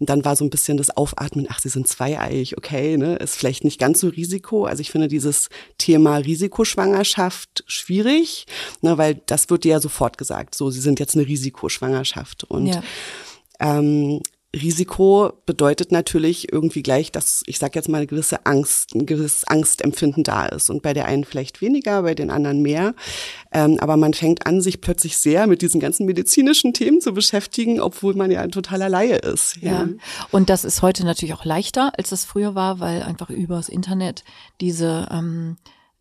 Und 0.00 0.10
dann 0.10 0.24
war 0.24 0.34
so 0.34 0.44
ein 0.44 0.50
bisschen 0.50 0.76
das 0.76 0.96
Aufatmen, 0.96 1.46
ach, 1.50 1.60
sie 1.60 1.68
sind 1.68 1.86
zweieig, 1.86 2.56
okay, 2.56 2.96
ne? 2.96 3.16
Ist 3.16 3.36
vielleicht 3.36 3.62
nicht 3.62 3.78
ganz 3.78 4.00
so 4.00 4.08
Risiko. 4.08 4.64
Also 4.64 4.80
ich 4.80 4.90
finde 4.90 5.06
dieses 5.06 5.50
Thema 5.78 6.16
Risikoschwangerschaft 6.16 7.62
schwierig, 7.68 8.46
ne, 8.80 8.98
weil 8.98 9.20
das 9.26 9.50
wird 9.50 9.64
dir 9.64 9.72
ja 9.72 9.80
sofort 9.80 10.18
gesagt. 10.18 10.54
So, 10.54 10.70
sie 10.70 10.80
sind 10.80 10.98
jetzt 10.98 11.14
eine 11.14 11.26
Risikoschwangerschaft. 11.26 12.44
Und 12.44 12.66
ja. 12.66 12.82
Ähm, 13.58 14.20
Risiko 14.56 15.32
bedeutet 15.44 15.92
natürlich 15.92 16.52
irgendwie 16.52 16.82
gleich, 16.82 17.12
dass 17.12 17.42
ich 17.46 17.58
sage 17.58 17.72
jetzt 17.74 17.88
mal 17.88 17.98
eine 17.98 18.06
gewisse 18.06 18.46
Angst, 18.46 18.94
ein 18.94 19.06
gewisses 19.06 19.44
Angstempfinden 19.44 20.24
da 20.24 20.46
ist 20.46 20.70
und 20.70 20.82
bei 20.82 20.94
der 20.94 21.06
einen 21.06 21.24
vielleicht 21.24 21.60
weniger, 21.60 22.02
bei 22.02 22.14
den 22.14 22.30
anderen 22.30 22.62
mehr. 22.62 22.94
Ähm, 23.52 23.78
aber 23.80 23.96
man 23.96 24.14
fängt 24.14 24.46
an, 24.46 24.60
sich 24.60 24.80
plötzlich 24.80 25.18
sehr 25.18 25.46
mit 25.46 25.62
diesen 25.62 25.80
ganzen 25.80 26.06
medizinischen 26.06 26.72
Themen 26.72 27.00
zu 27.00 27.12
beschäftigen, 27.12 27.80
obwohl 27.80 28.14
man 28.14 28.30
ja 28.30 28.40
ein 28.40 28.50
totaler 28.50 28.88
Laie 28.88 29.16
ist. 29.16 29.56
Ja. 29.60 29.72
ja. 29.72 29.88
Und 30.30 30.50
das 30.50 30.64
ist 30.64 30.82
heute 30.82 31.04
natürlich 31.04 31.34
auch 31.34 31.44
leichter, 31.44 31.92
als 31.96 32.12
es 32.12 32.24
früher 32.24 32.54
war, 32.54 32.80
weil 32.80 33.02
einfach 33.02 33.30
übers 33.30 33.68
Internet 33.68 34.24
diese 34.60 35.08
ähm, 35.10 35.56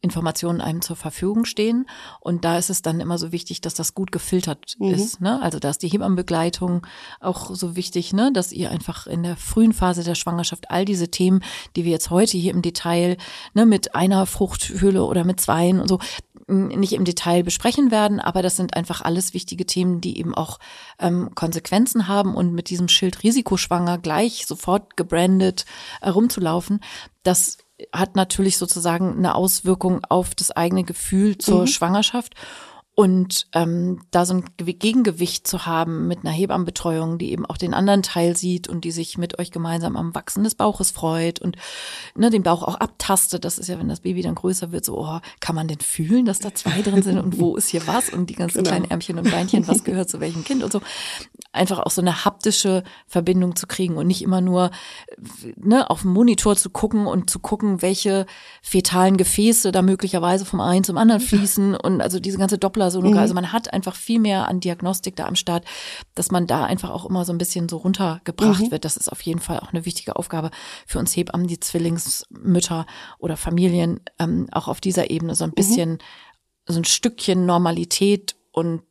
Informationen 0.06 0.62
einem 0.62 0.82
zur 0.82 0.96
Verfügung 0.96 1.44
stehen. 1.44 1.88
Und 2.22 2.46
da 2.46 2.58
ist 2.58 2.70
es 2.70 2.82
dann 2.82 3.02
immer 3.02 3.18
so 3.18 3.34
wichtig, 3.34 3.60
dass 3.60 3.74
das 3.74 3.94
gut 3.94 4.14
gefiltert 4.14 4.76
mhm. 4.80 4.94
ist. 4.94 5.20
Ne? 5.20 5.42
Also 5.42 5.60
da 5.60 5.70
ist 5.70 5.82
die 5.82 5.90
Hebammenbegleitung 5.90 6.88
auch 7.20 7.54
so 7.54 7.76
wichtig, 7.76 8.14
ne? 8.14 8.32
dass 8.32 8.54
ihr 8.54 8.72
einfach 8.72 9.08
in 9.08 9.24
der 9.24 9.36
frühen 9.36 9.74
Phase 9.74 10.04
der 10.04 10.16
Schwangerschaft 10.16 10.72
all 10.72 10.86
diese 10.86 11.10
Themen, 11.10 11.42
die 11.76 11.84
wir 11.84 11.92
jetzt 11.92 12.10
heute 12.10 12.38
hier 12.38 12.54
im 12.54 12.62
Detail 12.62 13.18
ne, 13.54 13.66
mit 13.66 13.96
einer 13.96 14.26
Fruchthöhle 14.26 15.04
oder 15.04 15.26
mit 15.26 15.42
zweien 15.42 15.82
und 15.82 15.90
so 15.90 16.00
nicht 16.48 16.94
im 16.94 17.06
Detail 17.06 17.44
besprechen 17.44 17.90
werden, 17.90 18.20
aber 18.20 18.44
das 18.44 18.56
sind 18.56 18.76
einfach 18.76 19.02
alles 19.02 19.34
wichtige 19.34 19.66
Themen, 19.66 20.00
die 20.00 20.20
eben 20.20 20.36
auch 20.36 20.60
ähm, 21.00 21.32
Konsequenzen 21.34 22.08
haben 22.08 22.36
und 22.36 22.54
mit 22.54 22.70
diesem 22.70 22.88
Schild 22.88 23.24
Risikoschwanger 23.24 23.98
gleich 23.98 24.46
sofort 24.46 24.96
gebrandet 24.96 25.66
herumzulaufen, 26.02 26.82
das 27.24 27.58
hat 27.92 28.16
natürlich 28.16 28.58
sozusagen 28.58 29.18
eine 29.18 29.36
Auswirkung 29.36 30.04
auf 30.06 30.36
das 30.36 30.52
eigene 30.52 30.84
Gefühl 30.84 31.38
zur 31.38 31.62
mhm. 31.62 31.68
Schwangerschaft. 31.68 32.36
Und 32.98 33.48
ähm, 33.52 34.00
da 34.12 34.26
so 34.26 34.36
ein 34.36 34.46
Gegengewicht 34.56 35.46
zu 35.46 35.66
haben 35.66 36.08
mit 36.08 36.20
einer 36.20 36.32
Hebammenbetreuung, 36.32 37.18
die 37.18 37.32
eben 37.32 37.46
auch 37.46 37.58
den 37.58 37.74
anderen 37.74 38.04
Teil 38.04 38.38
sieht 38.38 38.70
und 38.70 38.86
die 38.86 38.92
sich 38.92 39.18
mit 39.18 39.38
euch 39.38 39.52
gemeinsam 39.52 39.98
am 39.98 40.16
Wachsen 40.16 40.46
des 40.46 40.56
Bauches 40.56 40.92
freut 40.92 41.42
und 41.42 41.58
ne, 42.16 42.30
den 42.30 42.44
Bauch 42.44 42.64
auch 42.64 42.76
abtastet. 42.76 43.44
Das 43.44 43.60
ist 43.60 43.68
ja, 43.68 43.78
wenn 43.80 43.90
das 43.90 44.00
Baby 44.00 44.22
dann 44.22 44.36
größer 44.36 44.72
wird, 44.72 44.86
so, 44.86 44.98
oh, 44.98 45.20
kann 45.42 45.56
man 45.56 45.68
denn 45.68 45.82
fühlen, 45.82 46.24
dass 46.24 46.40
da 46.40 46.56
zwei 46.56 46.82
drin 46.82 47.04
sind 47.04 47.20
und 47.20 47.38
wo 47.38 47.58
ist 47.58 47.68
hier 47.68 47.86
was 47.86 48.08
und 48.08 48.30
die 48.30 48.36
ganzen 48.36 48.60
genau. 48.60 48.70
kleinen 48.70 48.90
Ärmchen 48.90 49.20
und 49.20 49.30
Beinchen, 49.30 49.68
was 49.68 49.84
gehört 49.84 50.10
zu 50.10 50.22
welchem 50.22 50.46
Kind 50.46 50.64
und 50.64 50.72
so. 50.72 50.80
Einfach 51.56 51.80
auch 51.80 51.92
so 51.92 52.02
eine 52.02 52.26
haptische 52.26 52.84
Verbindung 53.08 53.56
zu 53.56 53.66
kriegen 53.68 53.98
und 53.98 54.08
nicht 54.08 54.22
immer 54.22 54.42
nur 54.42 54.72
ne, 55.56 55.90
auf 55.90 56.02
dem 56.02 56.12
Monitor 56.12 56.56
zu 56.56 56.70
gucken 56.70 57.08
und 57.08 57.30
zu 57.30 57.40
gucken, 57.40 57.82
welche 57.82 58.26
fetalen 58.62 59.18
Gefäße 59.18 59.72
da 59.72 59.82
möglicherweise 59.82 60.46
vom 60.46 60.62
einen 60.62 60.84
zum 60.84 60.98
anderen 60.98 61.22
fließen 61.22 61.76
und 61.84 62.02
also 62.02 62.20
diese 62.20 62.38
ganze 62.38 62.58
Doppler 62.58 62.92
Sonographie. 62.92 63.16
Mhm. 63.16 63.22
Also 63.22 63.34
man 63.34 63.52
hat 63.52 63.74
einfach 63.74 63.96
viel 63.96 64.20
mehr 64.20 64.48
an 64.48 64.60
Diagnostik 64.60 65.16
da 65.16 65.26
am 65.26 65.36
Start, 65.36 65.66
dass 66.14 66.32
man 66.32 66.48
da 66.48 66.66
einfach 66.66 66.90
auch 66.90 67.06
immer 67.06 67.26
so 67.26 67.34
ein 67.34 67.38
bisschen 67.38 67.70
so 67.70 67.78
runtergebracht 67.78 68.62
mhm. 68.62 68.72
wird. 68.72 68.86
Das 68.86 68.98
ist 68.98 69.12
auf 69.12 69.22
jeden 69.22 69.40
Fall 69.40 69.60
auch 69.60 69.72
eine 69.72 69.86
wichtige 69.86 70.16
Aufgabe 70.16 70.52
für 70.86 71.00
uns 71.00 71.16
Hebammen, 71.16 71.48
die 71.48 71.60
Zwillingsmütter 71.60 72.86
oder 73.20 73.38
Familien, 73.38 74.02
ähm, 74.20 74.48
auch 74.52 74.68
auf 74.68 74.82
dieser 74.82 75.10
Ebene 75.10 75.36
so 75.36 75.46
ein 75.46 75.52
mhm. 75.52 75.56
bisschen, 75.56 75.90
mhm. 75.92 75.98
so 76.68 76.80
ein 76.80 76.86
Stückchen 76.86 77.46
Normalität 77.46 78.36
und 78.52 78.82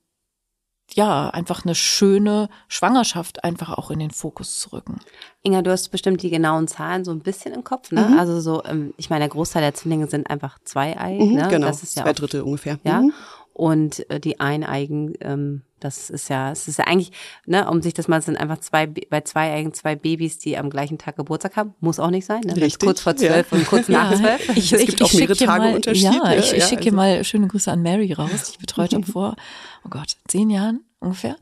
ja, 0.93 1.31
einfach 1.31 1.65
eine 1.65 1.75
schöne 1.75 2.49
Schwangerschaft 2.69 3.43
einfach 3.43 3.71
auch 3.77 3.91
in 3.91 3.99
den 3.99 4.11
Fokus 4.11 4.61
zu 4.61 4.73
rücken. 4.73 5.01
Inga, 5.43 5.63
du 5.63 5.71
hast 5.71 5.89
bestimmt 5.89 6.23
die 6.23 6.31
genauen 6.31 6.69
Zahlen 6.69 7.05
so 7.05 7.11
ein 7.11 7.21
bisschen 7.21 7.55
im 7.55 7.65
Kopf, 7.65 7.91
ne? 7.91 8.03
Mhm. 8.03 8.19
Also 8.19 8.41
so, 8.41 8.63
ähm, 8.65 8.95
ich 8.97 9.11
meine, 9.11 9.21
der 9.21 9.29
Großteil 9.31 9.63
der 9.63 9.75
Zwillinge 9.75 10.09
sind 10.09 10.29
einfach 10.31 10.59
zwei 10.65 10.99
Ei, 10.99 11.19
mhm, 11.19 11.35
ne? 11.35 11.49
Genau, 11.49 11.67
das 11.67 11.83
ist 11.83 11.97
ja 11.97 12.05
zwei 12.05 12.13
Drittel 12.13 12.43
ungefähr. 12.43 12.79
Ja. 12.85 13.01
Mhm. 13.01 13.13
Und 13.55 14.09
äh, 14.11 14.21
die 14.21 14.41
Eineigen, 14.41 15.15
ähm, 15.21 15.63
das 15.81 16.11
ist 16.11 16.29
ja, 16.29 16.51
es 16.51 16.67
ist 16.67 16.79
ja 16.79 16.87
eigentlich, 16.87 17.13
ne, 17.47 17.71
um 17.71 17.81
sich 17.83 17.95
das 17.95 18.09
mal, 18.09 18.21
sind 18.21 18.37
einfach 18.37 18.59
zwei, 18.59 18.87
bei 18.87 19.21
zwei 19.21 19.53
Eigen 19.53 19.73
zwei 19.75 19.95
Babys, 19.97 20.39
die 20.39 20.57
am 20.59 20.71
gleichen 20.71 20.99
Tag 20.99 21.17
Geburtstag 21.17 21.57
haben. 21.57 21.75
Muss 21.81 21.99
auch 22.01 22.11
nicht 22.11 22.27
sein, 22.27 22.41
ne? 22.41 22.57
Richtig, 22.57 22.79
Kurz 22.81 23.01
vor 23.01 23.15
zwölf 23.17 23.51
ja. 23.53 23.59
und 23.59 23.67
kurz 23.67 23.89
nach 23.89 24.11
Ja, 24.13 24.17
zwölf. 24.19 24.57
Ich, 24.57 24.73
Es 24.73 24.81
ich, 24.81 24.87
gibt 24.89 25.01
ich 25.01 25.07
auch 25.07 25.13
mehrere 25.13 25.37
Tage 25.37 25.65
mal, 25.65 25.75
Unterschied, 25.75 26.05
Ja, 26.05 26.29
ne? 26.31 26.37
ich, 26.37 26.53
ich 26.53 26.59
Ja, 26.59 26.67
schicke 26.69 26.85
also- 26.87 26.97
mal 26.97 27.23
schöne 27.25 27.47
Grüße 27.49 27.71
an 27.71 27.83
Mary 27.83 28.13
raus, 28.13 28.31
die 28.47 28.53
ich 28.53 28.59
betreut 28.59 28.93
habe 28.93 29.07
vor, 29.11 29.37
oh 29.85 29.89
Gott, 29.89 30.17
zehn 30.27 30.51
Jahren 30.51 30.81
ungefähr. 31.01 31.37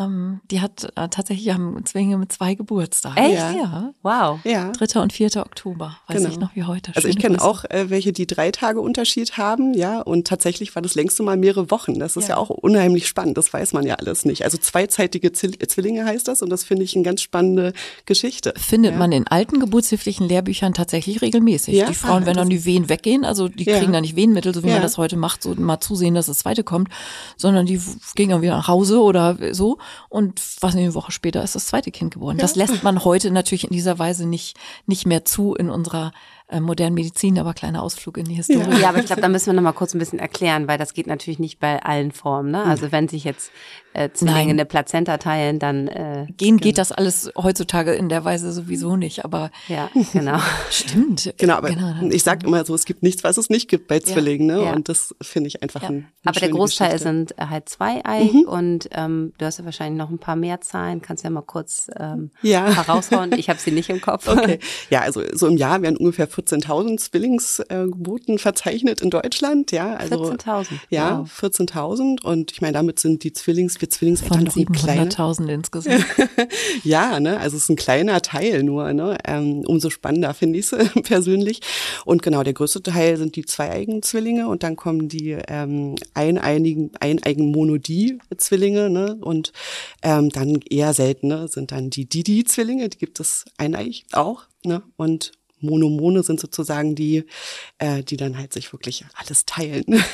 Ähm, 0.00 0.40
die 0.50 0.60
hat 0.60 0.84
äh, 0.96 1.08
tatsächlich 1.08 1.52
haben 1.52 1.84
Zwillinge 1.84 2.16
mit 2.18 2.32
zwei 2.32 2.54
Geburtstagen. 2.54 3.16
Echt? 3.22 3.34
Ja. 3.56 3.92
Wow. 4.02 4.40
Ja. 4.44 4.70
3. 4.72 5.00
und 5.00 5.12
4. 5.12 5.36
Oktober, 5.36 5.96
weiß 6.08 6.16
Genau. 6.18 6.28
ich 6.30 6.38
noch 6.38 6.54
wie 6.56 6.64
heute. 6.64 6.92
Also 6.96 7.08
ich 7.08 7.18
kenne 7.18 7.40
auch 7.42 7.64
äh, 7.64 7.90
welche, 7.90 8.12
die 8.12 8.26
drei 8.26 8.50
Tage 8.50 8.80
Unterschied 8.80 9.36
haben, 9.36 9.74
ja, 9.74 10.00
und 10.00 10.26
tatsächlich 10.26 10.74
war 10.74 10.82
das 10.82 10.94
längste 10.94 11.22
Mal 11.22 11.36
mehrere 11.36 11.70
Wochen. 11.70 11.98
Das 11.98 12.16
ist 12.16 12.28
ja. 12.28 12.30
Ja. 12.30 12.36
auch 12.38 12.50
unheimlich 12.50 13.06
spannend, 13.08 13.36
das 13.38 13.52
weiß 13.52 13.72
man 13.72 13.84
ja 13.86 13.96
alles 13.96 14.24
nicht. 14.24 14.44
Also 14.44 14.56
zweizeitige 14.58 15.32
Zwill- 15.32 15.58
Zwillinge 15.66 16.04
heißt 16.04 16.26
das 16.28 16.42
und 16.42 16.50
das 16.50 16.64
finde 16.64 16.84
ich 16.84 16.94
eine 16.94 17.04
ganz 17.04 17.20
spannende 17.22 17.72
Geschichte. 18.06 18.54
findet 18.56 18.92
ja. 18.92 18.98
man 18.98 19.12
in 19.12 19.26
alten 19.26 19.60
geburtshilflichen 19.60 20.28
Lehrbüchern 20.28 20.72
tatsächlich 20.74 21.20
regelmäßig. 21.22 21.74
Ja? 21.74 21.86
Die 21.86 21.94
Frauen, 21.94 22.26
wenn 22.26 22.36
dann 22.36 22.48
die 22.48 22.64
Wehen 22.64 22.88
weggehen, 22.88 23.24
also 23.24 23.48
die 23.48 23.64
Ja. 23.64 23.78
kriegen 23.78 23.92
dann 23.92 24.02
nicht 24.02 24.16
Wehenmittel, 24.16 24.54
so 24.54 24.62
wie 24.62 24.68
Ja. 24.68 24.74
man 24.74 24.82
das 24.82 24.96
heute 24.98 25.16
macht, 25.16 25.42
so 25.42 25.54
mal 25.56 25.80
zusehen, 25.80 26.14
dass 26.14 26.26
das 26.26 26.38
zweite 26.38 26.64
kommt, 26.64 26.88
sondern 27.36 27.66
die 27.66 27.80
gehen 28.14 28.30
dann 28.30 28.42
wieder 28.42 28.56
nach 28.56 28.68
Hause 28.68 29.00
oder 29.00 29.36
so 29.52 29.78
und 30.08 30.40
was 30.60 30.74
eine 30.74 30.94
Woche 30.94 31.12
später 31.12 31.42
ist 31.42 31.54
das 31.54 31.66
zweite 31.66 31.90
Kind 31.90 32.14
geboren. 32.14 32.38
Das 32.38 32.56
lässt 32.56 32.82
man 32.82 33.04
heute 33.04 33.30
natürlich 33.30 33.64
in 33.64 33.72
dieser 33.72 33.98
Weise 33.98 34.26
nicht, 34.26 34.58
nicht 34.86 35.06
mehr 35.06 35.24
zu 35.24 35.54
in 35.54 35.70
unserer 35.70 36.12
äh, 36.48 36.60
modernen 36.60 36.94
Medizin, 36.94 37.38
aber 37.38 37.54
kleiner 37.54 37.82
Ausflug 37.82 38.16
in 38.16 38.24
die 38.24 38.34
Historie. 38.34 38.80
Ja, 38.80 38.88
aber 38.88 38.98
ich 38.98 39.06
glaube, 39.06 39.22
da 39.22 39.28
müssen 39.28 39.46
wir 39.46 39.52
noch 39.52 39.62
mal 39.62 39.72
kurz 39.72 39.94
ein 39.94 39.98
bisschen 39.98 40.18
erklären, 40.18 40.66
weil 40.66 40.78
das 40.78 40.94
geht 40.94 41.06
natürlich 41.06 41.38
nicht 41.38 41.60
bei 41.60 41.82
allen 41.82 42.10
Formen. 42.10 42.50
Ne? 42.50 42.64
Also 42.64 42.90
wenn 42.90 43.08
sich 43.08 43.24
jetzt 43.24 43.52
äh, 43.92 44.08
Zwillinge 44.12 44.38
Nein. 44.38 44.50
eine 44.50 44.64
Plazenta 44.66 45.16
teilen, 45.18 45.58
dann 45.58 45.88
äh, 45.88 46.26
Gehen 46.36 46.58
geht 46.58 46.78
das 46.78 46.92
alles 46.92 47.30
heutzutage 47.36 47.92
in 47.94 48.08
der 48.08 48.24
Weise 48.24 48.52
sowieso 48.52 48.96
nicht, 48.96 49.24
aber 49.24 49.50
ja, 49.68 49.90
genau. 50.12 50.38
stimmt. 50.70 51.34
Genau, 51.38 51.54
aber 51.54 51.70
dann- 51.70 52.10
ich 52.12 52.22
sage 52.22 52.46
immer 52.46 52.64
so, 52.64 52.74
es 52.74 52.84
gibt 52.84 53.02
nichts, 53.02 53.24
was 53.24 53.36
es 53.36 53.48
nicht 53.50 53.68
gibt 53.68 53.88
bei 53.88 53.98
Zwillingen, 54.00 54.46
ne? 54.46 54.62
Ja. 54.64 54.72
Und 54.74 54.88
das 54.88 55.14
finde 55.22 55.48
ich 55.48 55.62
einfach 55.62 55.82
Ja. 55.82 55.88
ein, 55.88 55.94
eine 55.94 56.06
Aber 56.24 56.40
der 56.40 56.48
Großteil 56.50 56.88
Geschichte. 56.92 57.08
sind 57.08 57.38
äh, 57.38 57.46
halt 57.46 57.68
zweieig 57.68 58.32
und 58.46 58.88
ähm, 58.92 59.32
du 59.38 59.44
hast 59.46 59.58
ja 59.58 59.64
wahrscheinlich 59.64 59.98
noch 59.98 60.10
ein 60.10 60.18
paar 60.18 60.36
mehr 60.36 60.60
Zahlen. 60.60 61.02
Kannst 61.02 61.24
ja 61.24 61.30
mal 61.30 61.42
kurz 61.42 61.90
ähm, 61.98 62.30
Ja. 62.42 62.66
heraushauen. 62.66 63.32
Ich 63.36 63.48
habe 63.48 63.58
sie 63.58 63.70
nicht 63.72 63.90
im 63.90 64.00
Kopf. 64.00 64.28
Okay. 64.40 64.58
Ja, 64.90 65.00
also 65.00 65.22
so 65.34 65.46
im 65.48 65.56
Jahr 65.56 65.82
werden 65.82 65.96
ungefähr 65.96 66.28
14.000 66.28 66.98
Zwillingsgeburten 66.98 68.38
verzeichnet 68.38 69.00
in 69.00 69.10
Deutschland. 69.10 69.72
Ja, 69.72 69.94
also 69.96 70.30
14.000. 70.32 70.66
Ja, 70.90 71.20
Wow. 71.20 71.30
14.000 71.50 72.22
und 72.22 72.52
ich 72.52 72.60
meine, 72.60 72.74
damit 72.74 72.98
sind 73.00 73.24
die 73.24 73.32
Zwillings, 73.32 73.79
wir 73.80 73.90
Zwillingseltern 73.90 74.44
doch 74.44 74.56
ein 74.56 74.66
kleiner. 74.66 75.10
700.000 75.10 75.48
insgesamt. 75.48 76.04
Ja, 76.84 77.20
ne, 77.20 77.38
also 77.38 77.56
es 77.56 77.64
ist 77.64 77.68
ein 77.68 77.76
kleiner 77.76 78.22
Teil 78.22 78.62
nur, 78.62 78.92
ne. 78.92 79.18
Ähm, 79.24 79.64
umso 79.66 79.90
spannender 79.90 80.34
finde 80.34 80.58
ich 80.58 80.72
es 80.72 80.92
persönlich. 81.02 81.60
Und 82.04 82.22
genau, 82.22 82.42
der 82.42 82.52
größte 82.52 82.82
Teil 82.82 83.16
sind 83.16 83.36
die 83.36 83.44
zweieigen 83.44 84.02
Zwillinge 84.02 84.48
und 84.48 84.62
dann 84.62 84.76
kommen 84.76 85.08
die 85.08 85.36
ähm, 85.48 85.96
eineinigen, 86.14 86.92
eineigen 87.00 87.50
Monodie-Zwillinge, 87.50 88.90
ne? 88.90 89.16
Und 89.20 89.52
ähm, 90.02 90.30
dann 90.30 90.60
eher 90.68 90.94
seltene 90.94 91.48
sind 91.48 91.72
dann 91.72 91.90
die 91.90 92.06
Didi-Zwillinge, 92.06 92.88
die 92.88 92.98
gibt 92.98 93.20
es 93.20 93.44
eineig 93.58 94.04
auch, 94.12 94.44
ne? 94.64 94.82
Und 94.96 95.32
Monomone 95.60 96.22
sind 96.22 96.40
sozusagen 96.40 96.94
die, 96.94 97.24
äh, 97.78 98.02
die 98.02 98.16
dann 98.16 98.38
halt 98.38 98.52
sich 98.52 98.72
wirklich 98.72 99.04
alles 99.14 99.44
teilen. 99.46 99.84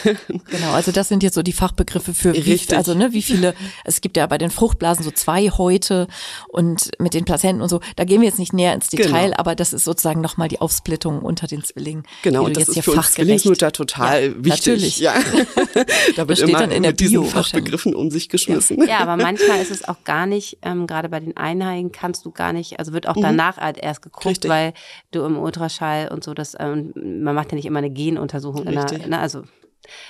Genau, 0.49 0.73
also 0.73 0.93
das 0.93 1.09
sind 1.09 1.23
jetzt 1.23 1.35
so 1.35 1.43
die 1.43 1.53
Fachbegriffe 1.53 2.15
für 2.15 2.33
wie, 2.35 2.39
Richtig. 2.53 2.77
also 2.77 2.95
ne, 2.95 3.13
wie 3.13 3.23
viele, 3.23 3.55
es 3.85 4.01
gibt 4.01 4.17
ja 4.17 4.27
bei 4.27 4.39
den 4.39 4.51
Fruchtblasen 4.51 5.05
so 5.05 5.11
zwei 5.11 5.49
Häute 5.51 6.07
und 6.49 6.91
mit 7.01 7.15
den 7.15 7.25
Plazenten 7.25 7.63
und 7.63 7.69
so, 7.69 7.81
da 7.97 8.05
gehen 8.05 8.21
wir 8.21 8.29
jetzt 8.29 8.39
nicht 8.39 8.53
näher 8.53 8.73
ins 8.75 8.89
Detail, 8.89 9.27
Genau. 9.31 9.39
aber 9.39 9.55
das 9.55 9.73
ist 9.73 9.85
sozusagen 9.85 10.21
nochmal 10.21 10.49
die 10.49 10.61
Aufsplittung 10.61 11.21
unter 11.21 11.47
den 11.47 11.63
Zwillingen. 11.65 12.05
Genau, 12.23 12.45
und 12.45 12.57
das 12.57 12.63
jetzt 12.63 12.69
ist 12.69 12.75
hier 12.75 12.83
für 12.85 12.93
uns 12.93 13.13
Zwillingsmutter 13.13 13.73
total 13.73 14.27
Ja, 14.29 14.45
wichtig. 14.45 14.67
Natürlich. 14.67 14.99
Ja. 15.01 15.15
da 16.17 16.29
wird 16.29 16.39
immer 16.41 16.59
dann 16.61 16.71
in 16.71 16.83
der 16.83 16.93
mit 16.93 17.01
diesen 17.01 17.21
Bio 17.21 17.25
Fachbegriffen 17.25 17.95
um 17.95 18.11
sich 18.11 18.29
geschmissen. 18.29 18.87
Ja, 18.87 18.99
aber 18.99 19.17
manchmal 19.17 19.61
ist 19.61 19.71
es 19.71 19.87
auch 19.87 20.05
gar 20.05 20.27
nicht, 20.27 20.59
ähm, 20.63 20.87
gerade 20.87 21.09
bei 21.09 21.21
den 21.21 21.37
Einheiligen 21.37 21.93
kannst 21.93 22.25
du 22.25 22.31
gar 22.31 22.53
nicht, 22.53 22.79
also 22.79 22.93
wird 22.93 23.09
auch 23.09 23.17
danach 23.21 23.57
halt 23.59 23.79
erst 23.79 24.03
geguckt, 24.03 24.25
Mhm. 24.25 24.31
Richtig. 24.31 24.51
weil 24.51 24.73
du 25.11 25.25
im 25.25 25.36
Ultraschall 25.39 26.09
und 26.09 26.25
so, 26.25 26.35
das, 26.35 26.57
ähm, 26.59 26.93
man 26.95 27.35
macht 27.35 27.53
ja 27.53 27.57
nicht 27.57 27.67
immer 27.67 27.79
eine 27.79 27.91
Genuntersuchung. 27.91 28.63
In 28.67 28.79
Richtig. 28.79 28.99
der, 28.99 29.09
ne, 29.09 29.19
also 29.19 29.45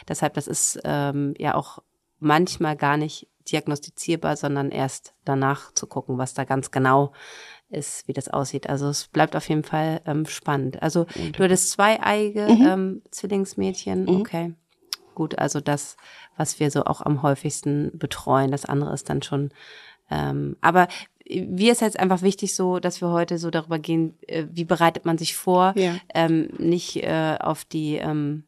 deshalb, 0.08 0.34
das 0.34 0.46
ist 0.46 0.80
ähm, 0.84 1.34
ja 1.38 1.54
auch 1.54 1.82
manchmal 2.18 2.76
gar 2.76 2.96
nicht 2.96 3.28
diagnostizierbar, 3.50 4.36
sondern 4.36 4.70
erst 4.70 5.14
danach 5.24 5.72
zu 5.72 5.86
gucken, 5.86 6.18
was 6.18 6.34
da 6.34 6.44
ganz 6.44 6.70
genau 6.70 7.12
ist, 7.68 8.06
wie 8.08 8.12
das 8.12 8.28
aussieht. 8.28 8.68
Also 8.68 8.88
es 8.88 9.08
bleibt 9.08 9.36
auf 9.36 9.48
jeden 9.48 9.64
Fall 9.64 10.00
ähm, 10.06 10.26
spannend. 10.26 10.82
Also 10.82 11.06
du 11.32 11.44
hattest 11.44 11.70
zweieige 11.70 12.46
Mhm. 12.46 12.66
ähm, 12.66 13.02
Zwillingsmädchen, 13.10 14.08
okay. 14.08 14.54
Gut, 15.14 15.38
also 15.38 15.60
das, 15.60 15.96
was 16.36 16.60
wir 16.60 16.70
so 16.70 16.84
auch 16.84 17.00
am 17.00 17.22
häufigsten 17.22 17.90
betreuen. 17.94 18.50
Das 18.50 18.66
andere 18.66 18.92
ist 18.92 19.08
dann 19.08 19.22
schon. 19.22 19.50
Ähm, 20.10 20.56
aber 20.60 20.88
mir 21.28 21.72
ist 21.72 21.80
jetzt 21.80 21.98
einfach 21.98 22.22
wichtig, 22.22 22.54
so, 22.54 22.78
dass 22.78 23.00
wir 23.00 23.10
heute 23.10 23.38
so 23.38 23.50
darüber 23.50 23.78
gehen, 23.78 24.14
äh, 24.26 24.44
wie 24.52 24.64
bereitet 24.64 25.04
man 25.04 25.18
sich 25.18 25.34
vor, 25.36 25.72
Ja. 25.76 25.94
ähm, 26.14 26.48
nicht 26.58 26.96
äh, 27.02 27.36
auf 27.40 27.64
die 27.64 27.96
ähm, 27.96 28.44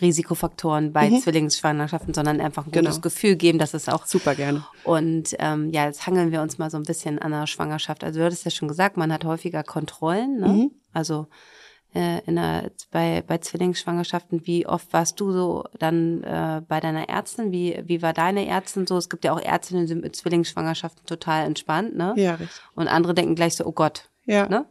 Risikofaktoren 0.00 0.92
bei 0.92 1.08
Zwillingsschwangerschaften, 1.20 2.12
sondern 2.14 2.40
einfach 2.40 2.66
ein 2.66 2.70
gutes 2.72 2.80
Mhm. 2.82 2.86
Genau. 2.90 3.00
Gefühl 3.00 3.36
geben, 3.36 3.58
dass 3.58 3.74
es 3.74 3.88
auch 3.88 4.06
Super 4.06 4.34
gerne. 4.34 4.64
und 4.84 5.34
ähm, 5.38 5.70
ja, 5.70 5.86
jetzt 5.86 6.06
hangeln 6.06 6.32
wir 6.32 6.42
uns 6.42 6.58
mal 6.58 6.70
so 6.70 6.76
ein 6.76 6.82
bisschen 6.84 7.18
an 7.18 7.30
der 7.32 7.46
Schwangerschaft. 7.46 8.04
Also 8.04 8.20
du 8.20 8.26
hattest 8.26 8.44
ja 8.44 8.50
schon 8.50 8.68
gesagt, 8.68 8.96
man 8.96 9.12
hat 9.12 9.24
häufiger 9.24 9.62
Kontrollen, 9.64 10.38
ne? 10.40 10.48
Mhm. 10.48 10.70
Also 10.92 11.26
äh, 11.94 12.20
in 12.26 12.36
der, 12.36 12.70
bei, 12.90 13.22
bei 13.26 13.38
Zwillingsschwangerschaften, 13.38 14.46
wie 14.46 14.66
oft 14.66 14.92
warst 14.92 15.18
du 15.20 15.32
so 15.32 15.64
dann 15.78 16.22
äh, 16.22 16.62
bei 16.66 16.80
deiner 16.80 17.08
Ärztin? 17.08 17.52
Wie, 17.52 17.80
wie 17.86 18.02
war 18.02 18.12
deine 18.12 18.46
Ärztin 18.46 18.86
so? 18.86 18.96
Es 18.96 19.08
gibt 19.08 19.24
ja 19.24 19.32
auch 19.32 19.40
Ärztinnen, 19.40 19.84
die 19.84 19.88
sind 19.88 20.02
mit 20.02 20.14
Zwillingsschwangerschaften 20.16 21.04
total 21.06 21.46
entspannt, 21.46 21.96
ne? 21.96 22.14
Ja, 22.16 22.34
richtig. 22.34 22.60
Und 22.74 22.88
andere 22.88 23.14
denken 23.14 23.34
gleich 23.34 23.56
so, 23.56 23.64
oh 23.66 23.72
Gott, 23.72 24.08
Ja. 24.26 24.48
ne? 24.48 24.66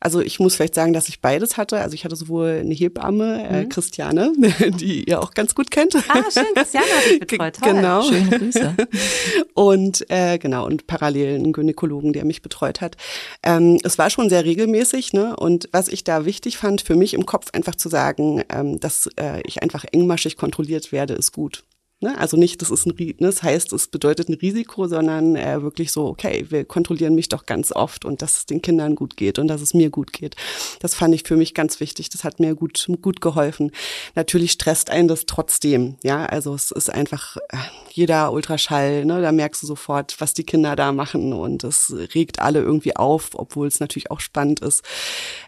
Also 0.00 0.20
ich 0.20 0.38
muss 0.40 0.56
vielleicht 0.56 0.74
sagen, 0.74 0.92
dass 0.92 1.08
ich 1.08 1.20
beides 1.20 1.56
hatte. 1.56 1.80
Also 1.80 1.94
ich 1.94 2.04
hatte 2.04 2.16
sowohl 2.16 2.60
eine 2.60 2.74
Hebamme, 2.74 3.48
äh, 3.48 3.64
Christiane, 3.66 4.32
die 4.80 5.04
ihr 5.04 5.22
auch 5.22 5.32
ganz 5.34 5.54
gut 5.54 5.70
kennt. 5.70 5.94
Ah, 6.08 6.22
schön, 6.30 6.44
Christiane 6.54 6.86
hat 6.86 7.10
dich 7.10 7.20
betreut. 7.20 7.56
Toll. 7.60 7.72
Genau. 7.72 8.02
Schöne 8.02 8.38
Grüße. 8.38 8.76
Und 9.54 10.10
äh, 10.10 10.38
genau, 10.38 10.66
und 10.66 10.86
parallel 10.86 11.36
einen 11.36 11.52
Gynäkologen, 11.52 12.12
der 12.12 12.24
mich 12.24 12.42
betreut 12.42 12.80
hat. 12.80 12.96
Ähm, 13.42 13.78
es 13.82 13.98
war 13.98 14.10
schon 14.10 14.28
sehr 14.28 14.44
regelmäßig, 14.44 15.12
ne? 15.12 15.36
Und 15.36 15.68
was 15.72 15.88
ich 15.88 16.04
da 16.04 16.24
wichtig 16.24 16.58
fand, 16.58 16.82
für 16.82 16.94
mich 16.94 17.14
im 17.14 17.26
Kopf 17.26 17.48
einfach 17.52 17.74
zu 17.74 17.88
sagen, 17.88 18.42
ähm, 18.50 18.78
dass 18.80 19.08
äh, 19.16 19.40
ich 19.46 19.62
einfach 19.62 19.84
engmaschig 19.90 20.36
kontrolliert 20.36 20.92
werde, 20.92 21.14
ist 21.14 21.32
gut. 21.32 21.64
Ne? 22.00 22.16
Also 22.18 22.36
nicht, 22.36 22.60
das 22.60 22.70
ist 22.70 22.86
ein, 22.86 22.94
ne, 22.94 23.14
das 23.18 23.42
heißt, 23.42 23.72
es 23.72 23.88
bedeutet 23.88 24.28
ein 24.28 24.34
Risiko, 24.34 24.86
sondern 24.86 25.34
äh, 25.34 25.62
wirklich 25.62 25.92
so, 25.92 26.04
okay, 26.06 26.44
wir 26.50 26.66
kontrollieren 26.66 27.14
mich 27.14 27.30
doch 27.30 27.46
ganz 27.46 27.72
oft 27.72 28.04
und 28.04 28.20
dass 28.20 28.36
es 28.36 28.44
den 28.44 28.60
Kindern 28.60 28.94
gut 28.94 29.16
geht 29.16 29.38
und 29.38 29.48
dass 29.48 29.62
es 29.62 29.72
mir 29.72 29.88
gut 29.88 30.12
geht. 30.12 30.36
Das 30.80 30.94
fand 30.94 31.14
ich 31.14 31.22
für 31.22 31.36
mich 31.36 31.54
ganz 31.54 31.80
wichtig. 31.80 32.10
Das 32.10 32.22
hat 32.22 32.38
mir 32.38 32.54
gut, 32.54 32.86
gut 33.00 33.22
geholfen. 33.22 33.70
Natürlich 34.14 34.52
stresst 34.52 34.90
einen 34.90 35.08
das 35.08 35.24
trotzdem. 35.24 35.96
Ja, 36.02 36.26
also 36.26 36.54
es 36.54 36.70
ist 36.70 36.90
einfach 36.90 37.38
äh, 37.48 37.56
jeder 37.90 38.30
Ultraschall, 38.30 39.06
ne, 39.06 39.22
da 39.22 39.32
merkst 39.32 39.62
du 39.62 39.66
sofort, 39.66 40.20
was 40.20 40.34
die 40.34 40.44
Kinder 40.44 40.76
da 40.76 40.92
machen 40.92 41.32
und 41.32 41.64
es 41.64 41.94
regt 42.14 42.40
alle 42.40 42.60
irgendwie 42.60 42.94
auf, 42.94 43.30
obwohl 43.32 43.68
es 43.68 43.80
natürlich 43.80 44.10
auch 44.10 44.20
spannend 44.20 44.60
ist. 44.60 44.84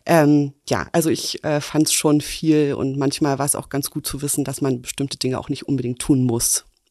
Ähm, 0.07 0.55
ja, 0.67 0.87
also 0.93 1.11
ich 1.11 1.45
äh, 1.45 1.61
fand 1.61 1.89
es 1.89 1.93
schon 1.93 2.23
viel 2.23 2.73
und 2.73 2.97
manchmal 2.97 3.39
war 3.39 3.45
es 3.45 3.55
auch 3.55 3.69
ganz 3.69 3.91
gut 3.91 4.07
zu 4.07 4.23
wissen, 4.23 4.45
dass 4.45 4.63
man 4.63 4.81
bestimmte 4.81 5.19
Dinge 5.19 5.39
auch 5.39 5.51
nicht 5.51 5.69
unbedingt 5.69 5.99
tun 5.99 6.25
muss. 6.25 6.39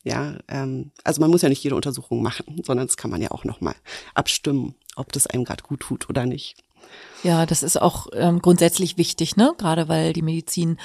Ja, 0.04 0.38
ähm, 0.48 0.91
also 1.04 1.20
man 1.20 1.30
muss 1.30 1.41
ja 1.41 1.50
nicht 1.50 1.63
jede 1.63 1.76
Untersuchung 1.76 2.22
machen, 2.22 2.62
sondern 2.65 2.88
das 2.88 2.96
kann 2.98 3.12
man 3.12 3.22
ja 3.22 3.32
auch 3.32 3.43
noch 3.43 3.60
mal 3.60 3.76
abstimmen, 4.13 4.76
ob 4.96 5.12
das 5.12 5.28
einem 5.28 5.43
gerade 5.43 5.63
gut 5.63 5.82
tut 5.82 6.10
oder 6.10 6.26
nicht. 6.26 6.56
Ja, 7.24 7.46
das 7.46 7.63
ist 7.63 7.82
auch 7.82 8.08
ähm, 8.13 8.39
grundsätzlich 8.41 8.98
wichtig, 8.98 9.36
ne? 9.36 9.54
Gerade 9.58 9.89
weil 9.89 10.13
die 10.13 10.22
Medizin 10.22 10.78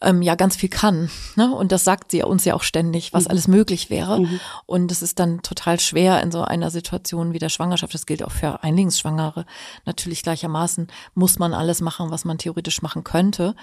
ähm, 0.00 0.22
ja 0.22 0.34
ganz 0.34 0.56
viel 0.56 0.68
kann. 0.68 1.10
Ne? 1.36 1.54
Und 1.54 1.72
das 1.72 1.84
sagt 1.84 2.10
sie 2.10 2.22
uns 2.22 2.44
ja 2.44 2.54
auch 2.54 2.62
ständig, 2.62 3.12
was 3.12 3.26
alles 3.26 3.48
möglich 3.48 3.90
wäre. 3.90 4.26
Und 4.66 4.92
es 4.92 5.02
ist 5.02 5.18
dann 5.18 5.42
total 5.42 5.80
schwer 5.80 6.22
in 6.22 6.30
so 6.30 6.42
einer 6.42 6.70
Situation 6.70 7.32
wie 7.32 7.38
der 7.38 7.48
Schwangerschaft, 7.48 7.94
das 7.94 8.06
gilt 8.06 8.22
auch 8.22 8.32
für 8.32 8.62
Einlingsschwangere, 8.62 9.46
natürlich 9.84 10.22
gleichermaßen 10.22 10.88
muss 11.14 11.38
man 11.38 11.54
alles 11.54 11.80
machen, 11.80 12.10
was 12.10 12.24
man 12.24 12.38
theoretisch 12.38 12.82
machen 12.82 13.04
könnte. 13.04 13.54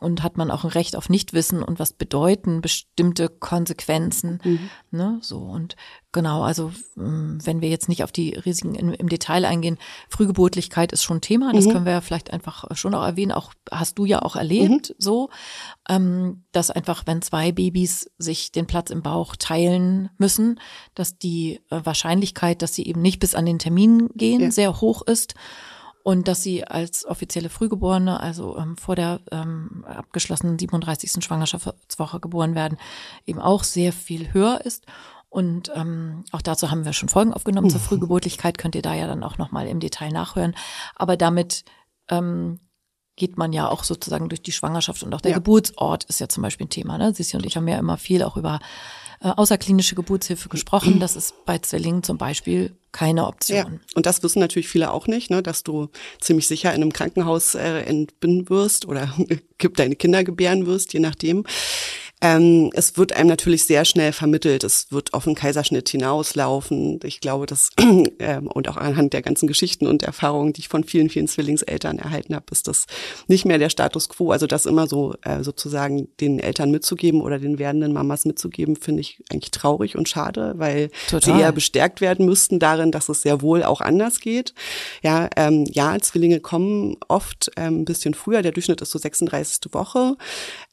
Und 0.00 0.22
hat 0.22 0.36
man 0.36 0.50
auch 0.50 0.64
ein 0.64 0.70
Recht 0.70 0.96
auf 0.96 1.08
Nichtwissen 1.08 1.62
und 1.62 1.78
was 1.78 1.92
bedeuten 1.92 2.60
bestimmte 2.60 3.28
Konsequenzen. 3.28 4.40
Ne? 4.90 5.18
So 5.22 5.38
und 5.38 5.76
Genau, 6.12 6.42
also 6.42 6.72
mm, 6.96 7.38
wenn 7.44 7.60
wir 7.60 7.68
jetzt 7.68 7.88
nicht 7.88 8.02
auf 8.02 8.10
die 8.10 8.34
Risiken 8.34 8.74
im, 8.74 8.92
im 8.92 9.08
Detail 9.08 9.44
eingehen, 9.44 9.78
Frühgeburtlichkeit 10.08 10.90
ist 10.90 11.04
schon 11.04 11.20
Thema, 11.20 11.52
das 11.52 11.66
mhm. 11.66 11.70
können 11.70 11.84
wir 11.84 11.92
ja 11.92 12.00
vielleicht 12.00 12.32
einfach 12.32 12.64
schon 12.76 12.94
auch 12.94 13.04
erwähnen, 13.04 13.30
auch 13.30 13.52
hast 13.70 13.96
du 13.96 14.04
ja 14.04 14.22
auch 14.22 14.34
erlebt 14.34 14.90
mhm. 14.90 14.94
so, 14.98 15.30
ähm, 15.88 16.44
dass 16.50 16.72
einfach, 16.72 17.04
wenn 17.06 17.22
zwei 17.22 17.52
Babys 17.52 18.10
sich 18.18 18.50
den 18.50 18.66
Platz 18.66 18.90
im 18.90 19.02
Bauch 19.02 19.36
teilen 19.36 20.10
müssen, 20.18 20.58
dass 20.94 21.16
die 21.16 21.60
äh, 21.70 21.80
Wahrscheinlichkeit, 21.84 22.62
dass 22.62 22.74
sie 22.74 22.86
eben 22.86 23.02
nicht 23.02 23.20
bis 23.20 23.36
an 23.36 23.46
den 23.46 23.60
Termin 23.60 24.08
gehen, 24.14 24.40
ja. 24.40 24.50
sehr 24.50 24.80
hoch 24.80 25.02
ist 25.02 25.34
und 26.02 26.28
dass 26.28 26.42
sie 26.42 26.64
als 26.64 27.06
offizielle 27.06 27.50
Frühgeborene, 27.50 28.18
also 28.20 28.56
ähm, 28.56 28.76
vor 28.76 28.96
der 28.96 29.20
ähm, 29.30 29.84
abgeschlossenen 29.86 30.58
37. 30.58 31.22
Schwangerschaftswoche 31.22 32.20
geboren 32.20 32.54
werden, 32.54 32.78
eben 33.26 33.38
auch 33.38 33.62
sehr 33.64 33.92
viel 33.92 34.32
höher 34.32 34.62
ist. 34.64 34.86
Und 35.30 35.70
ähm, 35.74 36.24
auch 36.32 36.42
dazu 36.42 36.70
haben 36.70 36.84
wir 36.84 36.92
schon 36.92 37.08
Folgen 37.08 37.32
aufgenommen 37.32 37.70
zur 37.70 37.80
Frühgeburtlichkeit, 37.80 38.58
könnt 38.58 38.74
ihr 38.74 38.82
da 38.82 38.94
ja 38.94 39.06
dann 39.06 39.22
auch 39.22 39.38
nochmal 39.38 39.68
im 39.68 39.78
Detail 39.78 40.10
nachhören. 40.10 40.56
Aber 40.96 41.16
damit 41.16 41.64
ähm, 42.08 42.58
geht 43.14 43.38
man 43.38 43.52
ja 43.52 43.68
auch 43.68 43.84
sozusagen 43.84 44.28
durch 44.28 44.42
die 44.42 44.50
Schwangerschaft 44.50 45.02
und 45.02 45.14
auch 45.14 45.20
der 45.20 45.32
ja. 45.32 45.36
Geburtsort 45.36 46.04
ist 46.04 46.20
ja 46.20 46.28
zum 46.28 46.42
Beispiel 46.42 46.66
ein 46.66 46.70
Thema. 46.70 46.98
Ne? 46.98 47.14
Sissi 47.14 47.36
und 47.36 47.46
ich 47.46 47.56
haben 47.56 47.68
ja 47.68 47.78
immer 47.78 47.96
viel 47.96 48.24
auch 48.24 48.36
über 48.36 48.58
äh, 49.22 49.28
außerklinische 49.28 49.94
Geburtshilfe 49.94 50.48
gesprochen. 50.48 50.98
Das 50.98 51.14
ist 51.14 51.44
bei 51.44 51.58
Zwillingen 51.58 52.02
zum 52.02 52.16
Beispiel 52.18 52.74
keine 52.90 53.26
Option. 53.26 53.56
Ja. 53.56 53.80
Und 53.94 54.06
das 54.06 54.22
wissen 54.22 54.40
natürlich 54.40 54.68
viele 54.68 54.90
auch 54.90 55.06
nicht, 55.06 55.30
ne, 55.30 55.42
dass 55.42 55.62
du 55.62 55.90
ziemlich 56.20 56.48
sicher 56.48 56.70
in 56.74 56.82
einem 56.82 56.92
Krankenhaus 56.92 57.54
äh, 57.54 57.82
entbinden 57.82 58.48
wirst 58.48 58.86
oder 58.86 59.14
deine 59.76 59.96
Kinder 59.96 60.24
gebären 60.24 60.66
wirst, 60.66 60.94
je 60.94 61.00
nachdem. 61.00 61.44
Ähm, 62.22 62.70
es 62.74 62.98
wird 62.98 63.14
einem 63.14 63.28
natürlich 63.28 63.64
sehr 63.64 63.84
schnell 63.84 64.12
vermittelt. 64.12 64.62
Es 64.62 64.92
wird 64.92 65.14
auf 65.14 65.26
einen 65.26 65.36
Kaiserschnitt 65.36 65.88
hinauslaufen. 65.88 67.00
Ich 67.04 67.20
glaube, 67.20 67.46
das 67.46 67.70
ähm, 68.18 68.46
und 68.46 68.68
auch 68.68 68.76
anhand 68.76 69.14
der 69.14 69.22
ganzen 69.22 69.46
Geschichten 69.46 69.86
und 69.86 70.02
Erfahrungen, 70.02 70.52
die 70.52 70.60
ich 70.60 70.68
von 70.68 70.84
vielen, 70.84 71.08
vielen 71.08 71.28
Zwillingseltern 71.28 71.98
erhalten 71.98 72.34
habe, 72.34 72.46
ist 72.50 72.68
das 72.68 72.86
nicht 73.26 73.46
mehr 73.46 73.58
der 73.58 73.70
Status 73.70 74.08
quo. 74.10 74.32
Also 74.32 74.46
das 74.46 74.66
immer 74.66 74.86
so 74.86 75.14
äh, 75.22 75.42
sozusagen 75.42 76.08
den 76.20 76.40
Eltern 76.40 76.70
mitzugeben 76.70 77.22
oder 77.22 77.38
den 77.38 77.58
werdenden 77.58 77.92
Mamas 77.94 78.26
mitzugeben, 78.26 78.76
finde 78.76 79.00
ich 79.00 79.22
eigentlich 79.30 79.50
traurig 79.50 79.96
und 79.96 80.08
schade, 80.08 80.54
weil 80.56 80.90
Total. 81.08 81.34
sie 81.34 81.40
eher 81.40 81.52
bestärkt 81.52 82.02
werden 82.02 82.26
müssten 82.26 82.58
darin, 82.58 82.92
dass 82.92 83.08
es 83.08 83.22
sehr 83.22 83.40
wohl 83.40 83.62
auch 83.62 83.80
anders 83.80 84.20
geht. 84.20 84.52
Ja, 85.02 85.30
ähm, 85.36 85.64
ja, 85.70 85.98
Zwillinge 85.98 86.40
kommen 86.40 86.96
oft 87.08 87.50
ähm, 87.56 87.80
ein 87.80 87.84
bisschen 87.86 88.12
früher. 88.12 88.42
Der 88.42 88.52
Durchschnitt 88.52 88.82
ist 88.82 88.90
so 88.90 88.98
36. 88.98 89.72
Woche. 89.72 90.16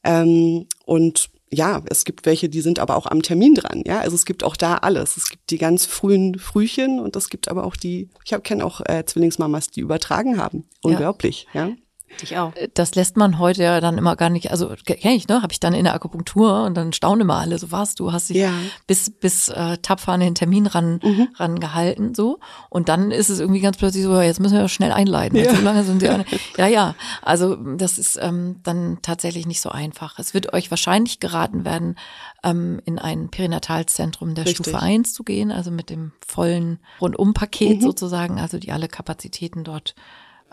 Ähm, 0.04 0.66
und 0.84 1.30
ja, 1.50 1.82
es 1.88 2.04
gibt 2.04 2.26
welche, 2.26 2.48
die 2.48 2.60
sind 2.60 2.78
aber 2.78 2.96
auch 2.96 3.06
am 3.06 3.22
Termin 3.22 3.54
dran. 3.54 3.82
Ja, 3.86 4.00
also 4.00 4.14
es 4.14 4.26
gibt 4.26 4.44
auch 4.44 4.56
da 4.56 4.76
alles. 4.76 5.16
Es 5.16 5.28
gibt 5.28 5.50
die 5.50 5.58
ganz 5.58 5.86
frühen 5.86 6.38
Frühchen 6.38 7.00
und 7.00 7.16
es 7.16 7.30
gibt 7.30 7.48
aber 7.48 7.64
auch 7.64 7.76
die, 7.76 8.10
ich 8.24 8.42
kenne 8.42 8.64
auch 8.64 8.80
äh, 8.84 9.04
Zwillingsmamas, 9.04 9.68
die 9.68 9.80
übertragen 9.80 10.38
haben. 10.38 10.68
Unglaublich, 10.82 11.46
ja. 11.54 11.68
ja. 11.68 11.76
Ich 12.22 12.36
auch. 12.36 12.54
Äh, 12.56 12.68
das 12.74 12.94
lässt 12.94 13.16
man 13.16 13.38
heute 13.38 13.62
ja 13.62 13.80
dann 13.80 13.98
immer 13.98 14.16
gar 14.16 14.30
nicht, 14.30 14.50
also 14.50 14.72
kenne 14.84 15.14
ich, 15.14 15.28
ne? 15.28 15.42
Habe 15.42 15.52
ich 15.52 15.60
dann 15.60 15.74
in 15.74 15.84
der 15.84 15.94
Akupunktur 15.94 16.64
und 16.64 16.74
dann 16.74 16.92
staunen 16.92 17.22
immer 17.22 17.36
alle, 17.36 17.58
so 17.58 17.70
warst 17.70 18.00
du, 18.00 18.12
hast 18.12 18.30
dich 18.30 18.38
ja. 18.38 18.52
bis, 18.86 19.10
bis 19.10 19.48
äh, 19.48 19.78
tapfer 19.78 20.12
an 20.12 20.20
den 20.20 20.34
Termin 20.34 20.66
ran, 20.66 21.00
mhm. 21.02 21.28
rangehalten, 21.34 22.14
so. 22.14 22.38
Und 22.70 22.88
dann 22.88 23.10
ist 23.10 23.28
es 23.28 23.40
irgendwie 23.40 23.60
ganz 23.60 23.76
plötzlich 23.76 24.04
so, 24.04 24.20
jetzt 24.20 24.40
müssen 24.40 24.58
wir 24.58 24.68
schnell 24.68 24.92
einleiten. 24.92 25.36
Ja. 25.38 25.54
So 25.54 25.62
lange 25.62 25.84
sind 25.84 26.00
sie 26.00 26.08
Ja, 26.56 26.66
ja. 26.66 26.94
Also 27.22 27.56
das 27.56 27.98
ist 27.98 28.18
ähm, 28.20 28.56
dann 28.62 28.98
tatsächlich 29.02 29.46
nicht 29.46 29.60
so 29.60 29.70
einfach. 29.70 30.18
Es 30.18 30.34
wird 30.34 30.52
euch 30.52 30.70
wahrscheinlich 30.70 31.20
geraten 31.20 31.64
werden, 31.64 31.96
ähm, 32.42 32.80
in 32.84 32.98
ein 32.98 33.28
Perinatalzentrum 33.30 34.34
der 34.34 34.46
Richtig. 34.46 34.66
Stufe 34.66 34.80
1 34.82 35.12
zu 35.12 35.24
gehen, 35.24 35.50
also 35.50 35.70
mit 35.70 35.90
dem 35.90 36.12
vollen 36.26 36.78
Rundumpaket 37.00 37.78
mhm. 37.78 37.82
sozusagen, 37.82 38.38
also 38.38 38.58
die 38.58 38.72
alle 38.72 38.88
Kapazitäten 38.88 39.64
dort 39.64 39.94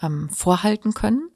ähm, 0.01 0.29
vorhalten 0.29 0.93
können. 0.93 1.29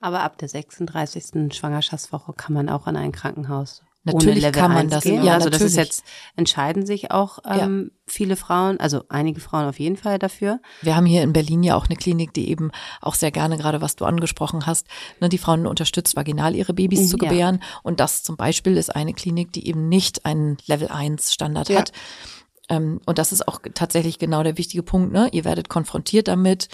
Aber 0.00 0.22
ab 0.22 0.38
der 0.38 0.48
36. 0.48 1.54
Schwangerschaftswoche 1.54 2.32
kann 2.32 2.54
man 2.54 2.68
auch 2.68 2.86
in 2.86 2.96
ein 2.96 3.12
Krankenhaus. 3.12 3.82
Natürlich 4.04 4.50
kann 4.52 4.72
man 4.72 4.88
das. 4.88 5.04
Gehen. 5.04 5.22
Ja, 5.22 5.34
also 5.34 5.50
natürlich. 5.50 5.58
das 5.58 5.72
ist 5.72 5.76
jetzt 5.76 6.04
entscheiden 6.34 6.86
sich 6.86 7.10
auch 7.10 7.38
ähm, 7.44 7.90
ja. 7.90 7.98
viele 8.06 8.36
Frauen, 8.36 8.80
also 8.80 9.02
einige 9.10 9.40
Frauen 9.40 9.66
auf 9.66 9.78
jeden 9.78 9.98
Fall 9.98 10.18
dafür. 10.18 10.60
Wir 10.80 10.96
haben 10.96 11.04
hier 11.04 11.22
in 11.22 11.34
Berlin 11.34 11.62
ja 11.62 11.76
auch 11.76 11.86
eine 11.86 11.96
Klinik, 11.96 12.32
die 12.32 12.48
eben 12.48 12.70
auch 13.02 13.14
sehr 13.14 13.30
gerne 13.30 13.58
gerade, 13.58 13.82
was 13.82 13.96
du 13.96 14.06
angesprochen 14.06 14.64
hast, 14.64 14.86
ne, 15.20 15.28
die 15.28 15.36
Frauen 15.36 15.66
unterstützt, 15.66 16.16
vaginal 16.16 16.54
ihre 16.54 16.72
Babys 16.72 17.00
mhm, 17.02 17.06
zu 17.08 17.18
gebären. 17.18 17.62
Und 17.82 18.00
das 18.00 18.22
zum 18.22 18.38
Beispiel 18.38 18.78
ist 18.78 18.94
eine 18.96 19.12
Klinik, 19.12 19.52
die 19.52 19.68
eben 19.68 19.90
nicht 19.90 20.24
einen 20.24 20.56
Level 20.64 20.88
1 20.88 21.34
Standard 21.34 21.68
ja. 21.68 21.80
hat. 21.80 21.92
Ähm, 22.70 23.02
und 23.04 23.18
das 23.18 23.32
ist 23.32 23.46
auch 23.46 23.60
tatsächlich 23.74 24.18
genau 24.18 24.42
der 24.42 24.56
wichtige 24.56 24.82
Punkt. 24.82 25.12
Ne? 25.12 25.28
Ihr 25.32 25.44
werdet 25.44 25.68
konfrontiert 25.68 26.28
damit 26.28 26.68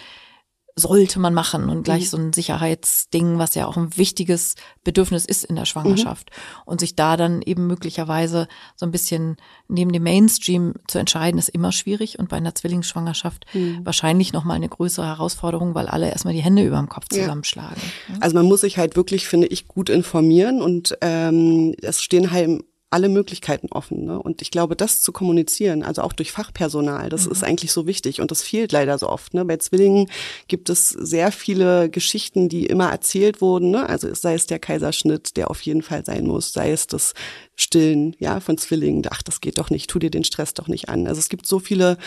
sollte 0.79 1.19
man 1.19 1.33
machen 1.33 1.71
und 1.71 1.85
gleich 1.85 2.03
mhm. 2.03 2.07
so 2.07 2.17
ein 2.19 2.33
Sicherheitsding, 2.35 3.39
was 3.39 3.55
ja 3.55 3.67
auch 3.67 3.79
ein 3.79 3.97
wichtiges 3.97 4.57
Bedürfnis 4.85 5.25
ist 5.25 5.45
in 5.45 5.57
der 5.57 5.65
Schwangerschaft. 5.65 6.31
Mhm. 6.31 6.63
Und 6.67 6.81
sich 6.81 6.95
da 6.95 7.17
dann 7.17 7.41
eben 7.41 7.67
möglicherweise 7.67 8.47
so 8.77 8.85
ein 8.85 8.93
bisschen 8.93 9.39
neben 9.69 9.91
dem 9.91 10.03
Mainstream 10.03 10.75
zu 10.87 10.99
entscheiden, 10.99 11.39
ist 11.39 11.49
immer 11.49 11.73
schwierig 11.73 12.19
und 12.19 12.29
bei 12.29 12.37
einer 12.37 12.55
Zwillingsschwangerschaft 12.55 13.47
mhm. 13.55 13.81
wahrscheinlich 13.85 14.35
nochmal 14.35 14.57
eine 14.57 14.69
größere 14.69 15.07
Herausforderung, 15.07 15.75
weil 15.75 15.89
alle 15.89 16.11
erstmal 16.11 16.35
die 16.35 16.43
Hände 16.43 16.63
über 16.63 16.77
dem 16.77 16.91
Kopf 16.91 17.07
zusammenschlagen. 17.11 17.81
Ja. 18.09 18.17
Also 18.21 18.37
man 18.37 18.45
muss 18.45 18.61
sich 18.61 18.77
halt 18.77 18.97
wirklich, 18.97 19.27
finde 19.27 19.47
ich, 19.47 19.69
gut 19.69 19.89
informieren 19.89 20.61
und 20.61 20.99
ähm, 21.01 21.75
es 21.81 22.03
stehen 22.03 22.31
halt 22.31 22.63
alle 22.91 23.09
Möglichkeiten 23.09 23.69
offen. 23.71 24.05
Ne? 24.05 24.21
Und 24.21 24.43
ich 24.43 24.51
glaube, 24.51 24.77
das 24.77 25.03
zu 25.03 25.13
kommunizieren, 25.13 25.83
also 25.83 26.03
auch 26.03 26.13
durch 26.13 26.31
Fachpersonal, 26.31 27.09
das 27.09 27.27
mhm. 27.27 27.33
ist 27.33 27.45
eigentlich 27.45 27.73
so 27.73 27.87
wichtig. 27.87 28.21
Und 28.21 28.31
das 28.31 28.43
fehlt 28.43 28.73
leider 28.73 28.97
so 28.99 29.09
oft. 29.09 29.35
Ne? 29.35 29.45
Bei 29.45 29.57
Zwillingen 29.57 30.09
gibt 30.47 30.71
es 30.71 30.91
sehr 30.91 31.33
viele 31.33 31.91
Geschichten, 31.91 32.49
die 32.49 32.67
immer 32.67 32.91
erzählt 32.91 33.41
wurden. 33.41 33.71
Ne? 33.71 33.89
Also 33.89 34.15
sei 34.15 34.35
es 34.35 34.47
der 34.47 34.61
Kaiserschnitt, 34.61 35.37
der 35.37 35.51
auf 35.51 35.61
jeden 35.63 35.83
Fall 35.83 36.05
sein 36.05 36.27
muss, 36.27 36.53
sei 36.53 36.71
es 36.71 36.87
das 36.87 37.15
Stillen 37.57 38.15
ja, 38.19 38.39
von 38.39 38.57
Zwillingen. 38.57 39.03
Ach, 39.11 39.23
das 39.23 39.41
geht 39.41 39.59
doch 39.59 39.71
nicht, 39.71 39.91
tu 39.91 39.99
dir 39.99 40.11
den 40.11 40.25
Stress 40.25 40.55
doch 40.55 40.69
nicht 40.69 40.89
an. 40.89 41.07
Also 41.09 41.19
es 41.19 41.29
gibt 41.29 41.47
so 41.47 41.59
viele 41.59 41.99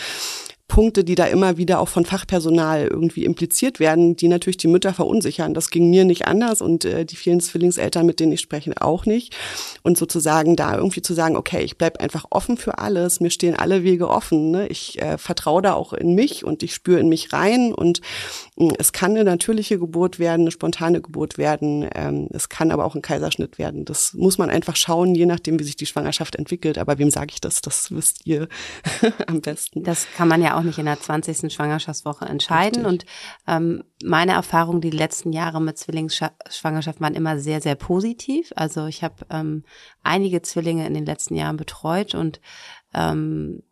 Punkte, 0.70 1.02
die 1.02 1.16
da 1.16 1.26
immer 1.26 1.56
wieder 1.56 1.80
auch 1.80 1.88
von 1.88 2.04
Fachpersonal 2.04 2.86
irgendwie 2.86 3.24
impliziert 3.24 3.80
werden, 3.80 4.14
die 4.14 4.28
natürlich 4.28 4.56
die 4.56 4.68
Mütter 4.68 4.94
verunsichern. 4.94 5.52
Das 5.52 5.70
ging 5.70 5.90
mir 5.90 6.04
nicht 6.04 6.28
anders 6.28 6.62
und 6.62 6.84
äh, 6.84 7.04
die 7.04 7.16
vielen 7.16 7.40
Zwillingseltern, 7.40 8.06
mit 8.06 8.20
denen 8.20 8.32
ich 8.32 8.40
spreche, 8.40 8.72
auch 8.80 9.04
nicht. 9.04 9.36
Und 9.82 9.98
sozusagen 9.98 10.54
da 10.54 10.76
irgendwie 10.76 11.02
zu 11.02 11.12
sagen, 11.12 11.36
okay, 11.36 11.62
ich 11.62 11.76
bleib 11.76 12.00
einfach 12.00 12.24
offen 12.30 12.56
für 12.56 12.78
alles, 12.78 13.20
mir 13.20 13.30
stehen 13.30 13.56
alle 13.56 13.82
Wege 13.82 14.08
offen. 14.08 14.52
Ne? 14.52 14.68
Ich 14.68 15.02
äh, 15.02 15.18
vertraue 15.18 15.60
da 15.60 15.74
auch 15.74 15.92
in 15.92 16.14
mich 16.14 16.44
und 16.44 16.62
ich 16.62 16.72
spüre 16.72 17.00
in 17.00 17.08
mich 17.08 17.32
rein 17.32 17.74
und 17.74 18.00
äh, 18.56 18.68
es 18.78 18.92
kann 18.92 19.10
eine 19.10 19.24
natürliche 19.24 19.78
Geburt 19.78 20.20
werden, 20.20 20.42
eine 20.42 20.52
spontane 20.52 21.00
Geburt 21.00 21.36
werden, 21.36 21.88
ähm, 21.96 22.28
es 22.30 22.48
kann 22.48 22.70
aber 22.70 22.84
auch 22.84 22.94
ein 22.94 23.02
Kaiserschnitt 23.02 23.58
werden. 23.58 23.84
Das 23.84 24.14
muss 24.14 24.38
man 24.38 24.50
einfach 24.50 24.76
schauen, 24.76 25.16
je 25.16 25.26
nachdem, 25.26 25.58
wie 25.58 25.64
sich 25.64 25.76
die 25.76 25.86
Schwangerschaft 25.86 26.36
entwickelt. 26.36 26.78
Aber 26.78 26.98
wem 26.98 27.10
sage 27.10 27.32
ich 27.32 27.40
das? 27.40 27.60
Das 27.60 27.90
wisst 27.90 28.24
ihr 28.24 28.48
am 29.26 29.40
besten. 29.40 29.82
Das 29.82 30.06
kann 30.16 30.28
man 30.28 30.42
ja 30.42 30.56
auch 30.56 30.59
auch 30.60 30.64
nicht 30.64 30.78
in 30.78 30.86
der 30.86 31.00
20. 31.00 31.52
Schwangerschaftswoche 31.52 32.26
entscheiden. 32.26 32.86
Richtig. 32.86 32.86
Und 32.86 33.06
ähm, 33.46 33.84
meine 34.04 34.32
Erfahrung 34.32 34.80
die 34.80 34.90
letzten 34.90 35.32
Jahre 35.32 35.60
mit 35.60 35.78
Zwillingsschwangerschaft 35.78 37.00
waren 37.00 37.14
immer 37.14 37.38
sehr, 37.38 37.60
sehr 37.60 37.74
positiv. 37.74 38.52
Also 38.56 38.86
ich 38.86 39.02
habe 39.02 39.26
ähm, 39.30 39.64
einige 40.02 40.42
Zwillinge 40.42 40.86
in 40.86 40.94
den 40.94 41.06
letzten 41.06 41.34
Jahren 41.34 41.56
betreut 41.56 42.14
und 42.14 42.40
ähm, 42.94 43.62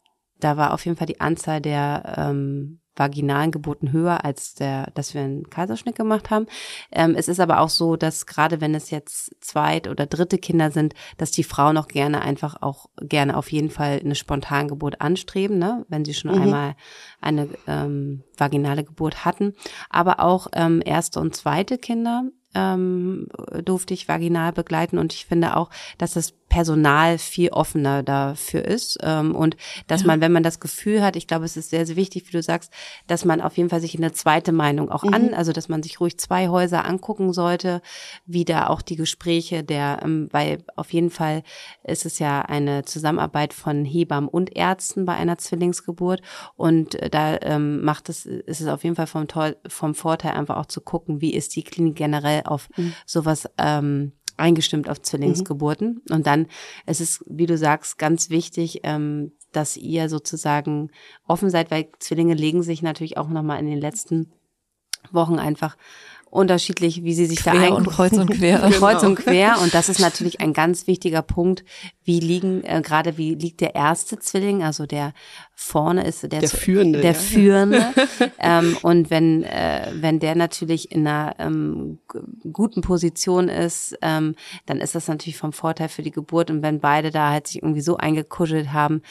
da 0.41 0.57
war 0.57 0.73
auf 0.73 0.85
jeden 0.85 0.97
Fall 0.97 1.07
die 1.07 1.21
Anzahl 1.21 1.61
der 1.61 2.15
ähm, 2.17 2.81
vaginalen 2.99 3.51
Geburten 3.51 3.93
höher, 3.93 4.25
als 4.25 4.55
der, 4.55 4.91
dass 4.95 5.15
wir 5.15 5.23
einen 5.23 5.51
Kaiserschnitt 5.51 5.97
gemacht 5.97 6.31
haben. 6.31 6.47
Ähm, 6.91 7.15
es 7.17 7.29
ist 7.29 7.41
aber 7.41 7.61
auch 7.61 7.69
so, 7.69 7.97
dass 7.97 8.27
gerade 8.27 8.61
wenn 8.61 8.75
es 8.75 8.91
jetzt 8.91 9.37
zweit- 9.41 9.89
oder 9.89 10.07
dritte 10.07 10.39
Kinder 10.39 10.71
sind, 10.71 10.95
dass 11.17 11.31
die 11.31 11.45
Frauen 11.45 11.77
auch 11.77 11.89
gerne 11.89 12.23
einfach 12.23 12.63
auch 12.63 12.87
gerne 13.01 13.37
auf 13.37 13.51
jeden 13.53 13.71
Fall 13.71 14.01
eine 14.05 14.15
Spontangeburt 14.15 15.01
anstreben, 15.01 15.59
ne? 15.59 15.85
wenn 15.89 16.05
sie 16.05 16.15
schon 16.15 16.35
mhm. 16.35 16.43
einmal 16.43 16.77
eine 17.21 17.49
ähm, 17.67 18.23
vaginale 18.37 18.85
Geburt 18.85 19.25
hatten. 19.25 19.55
Aber 19.91 20.21
auch 20.21 20.49
ähm, 20.53 20.83
erste 20.85 21.21
und 21.21 21.35
zweite 21.35 21.79
Kinder 21.79 22.25
ähm, 22.55 23.29
durfte 23.65 23.95
ich 23.95 24.09
vaginal 24.09 24.53
begleiten 24.53 24.99
und 24.99 25.13
ich 25.13 25.27
finde 25.27 25.57
auch, 25.57 25.71
dass 25.99 26.15
das 26.15 26.38
Personal 26.49 27.19
viel 27.19 27.51
offener 27.51 28.03
dafür 28.03 28.65
ist 28.65 28.99
ähm, 29.03 29.35
und 29.35 29.57
dass 29.87 30.03
ja. 30.03 30.07
man, 30.07 30.21
wenn 30.21 30.33
man 30.33 30.43
das 30.43 30.61
Gefühl 30.61 31.03
hat, 31.03 31.17
ich 31.17 31.27
glaube, 31.27 31.45
es 31.45 31.57
ist 31.57 31.71
sehr, 31.71 31.87
sehr 31.87 31.97
wichtig, 31.97 32.27
wie 32.27 32.33
du 32.33 32.43
sagst, 32.43 32.73
dass 33.07 33.25
man 33.25 33.41
auf 33.41 33.57
jeden 33.57 33.69
Fall 33.69 33.81
sich 33.81 33.97
eine 33.97 34.13
zweite 34.13 34.53
Meinung 34.53 34.91
auch 34.91 35.05
mhm. 35.05 35.15
an, 35.15 35.35
also 35.35 35.53
dass 35.53 35.69
man 35.69 35.83
sich 35.83 36.01
ruhig 36.01 36.19
zwei 36.19 36.49
Häuser 36.49 36.85
angucken 36.85 37.33
sollte, 37.33 37.83
wie 38.27 38.45
da 38.45 38.69
auch 38.69 38.83
die 38.83 38.97
Gespräche 38.97 39.63
der, 39.63 40.01
ähm, 40.03 40.29
weil 40.33 40.65
auf 40.77 40.93
jeden 40.93 41.11
Fall 41.11 41.43
ist 41.85 42.07
es 42.07 42.19
ja 42.19 42.41
eine 42.43 42.85
Zusammenarbeit 42.85 43.53
von 43.53 43.85
Hebammen 43.85 44.29
und 44.29 44.57
Ärzten 44.57 45.05
bei 45.05 45.15
einer 45.15 45.39
Zwillingsgeburt 45.39 46.23
und 46.57 46.95
äh, 46.95 47.11
da 47.11 47.39
ähm, 47.43 47.83
macht 47.83 48.09
es, 48.09 48.25
ist 48.27 48.61
es 48.61 48.69
auf 48.69 48.85
jeden 48.85 48.97
Fall 48.97 49.07
vom, 49.07 49.27
vom 49.67 49.95
Vorteil 49.95 50.33
einfach 50.33 50.57
auch 50.57 50.67
zu 50.67 50.81
gucken, 50.81 51.21
wie 51.21 51.35
ist 51.35 51.57
die 51.57 51.63
Klinik 51.63 51.97
generell 51.97 52.43
auf 52.45 52.69
mhm. 52.77 52.95
sowas 53.07 53.49
ähm, 53.59 54.13
eingestimmt 54.39 54.89
auf 54.89 55.03
Zwillingsgeburten. 55.03 56.03
Mhm. 56.09 56.15
Und 56.15 56.27
dann 56.27 56.47
es 56.87 57.01
ist 57.01 57.25
wie 57.27 57.47
du 57.47 57.57
sagst, 57.57 57.99
ganz 57.99 58.31
wichtig, 58.31 58.81
ähm, 58.85 59.33
dass 59.53 59.77
ihr 59.77 60.09
sozusagen 60.09 60.91
offen 61.27 61.51
seid, 61.51 61.71
weil 61.71 61.89
Zwillinge 61.99 62.35
legen 62.35 62.63
sich 62.63 62.83
natürlich 62.83 63.17
auch 63.17 63.29
nochmal 63.29 63.61
in 63.61 63.67
den 63.67 63.81
letzten 63.81 64.33
Wochen 65.11 65.39
einfach 65.39 65.77
unterschiedlich, 66.31 67.05
wie 67.05 67.15
sie 67.15 67.27
sich 67.27 67.41
quer 67.41 67.55
da 67.55 67.61
ein 67.61 67.73
und 67.73 67.89
kreuz 67.89 68.13
und 68.13 68.31
quer. 68.31 68.59
kreuz 68.71 69.03
und 69.03 69.17
quer. 69.17 69.61
Und 69.63 69.75
das 69.75 69.89
ist 69.89 70.01
natürlich 70.01 70.41
ein 70.41 70.53
ganz 70.53 70.87
wichtiger 70.87 71.23
Punkt. 71.23 71.65
Wie 72.05 72.21
liegen, 72.21 72.63
äh, 72.65 72.83
gerade 72.83 73.17
wie 73.19 73.35
liegt 73.35 73.61
der 73.61 73.75
erste 73.75 74.19
Zwilling, 74.19 74.63
also 74.63 74.87
der 74.87 75.13
vorne 75.55 76.07
ist 76.07 76.23
der, 76.23 76.41
der 76.41 76.49
Führende. 76.49 77.01
Der 77.01 77.13
ja. 77.13 77.19
Führende. 77.19 77.95
ähm, 78.39 78.77
und 78.83 79.11
wenn, 79.11 79.43
äh, 79.43 79.91
wenn 79.95 80.21
der 80.21 80.37
natürlich 80.37 80.93
in 80.93 81.07
einer 81.07 81.35
ähm, 81.39 81.99
guten 82.53 82.81
Position 82.81 83.49
ist, 83.49 83.99
ähm, 84.03 84.35
dann 84.67 84.81
ist 84.81 84.95
das 84.95 85.09
natürlich 85.09 85.37
vom 85.37 85.53
Vorteil 85.53 85.89
für 85.89 86.03
die 86.03 86.11
Geburt. 86.11 86.51
Und 86.51 86.63
wenn 86.63 86.81
beide 86.81 87.11
da 87.11 87.31
halt 87.31 87.49
sich 87.49 87.63
irgendwie 87.63 87.81
so 87.81 87.97
eingekuschelt 87.97 88.73
haben, 88.73 89.03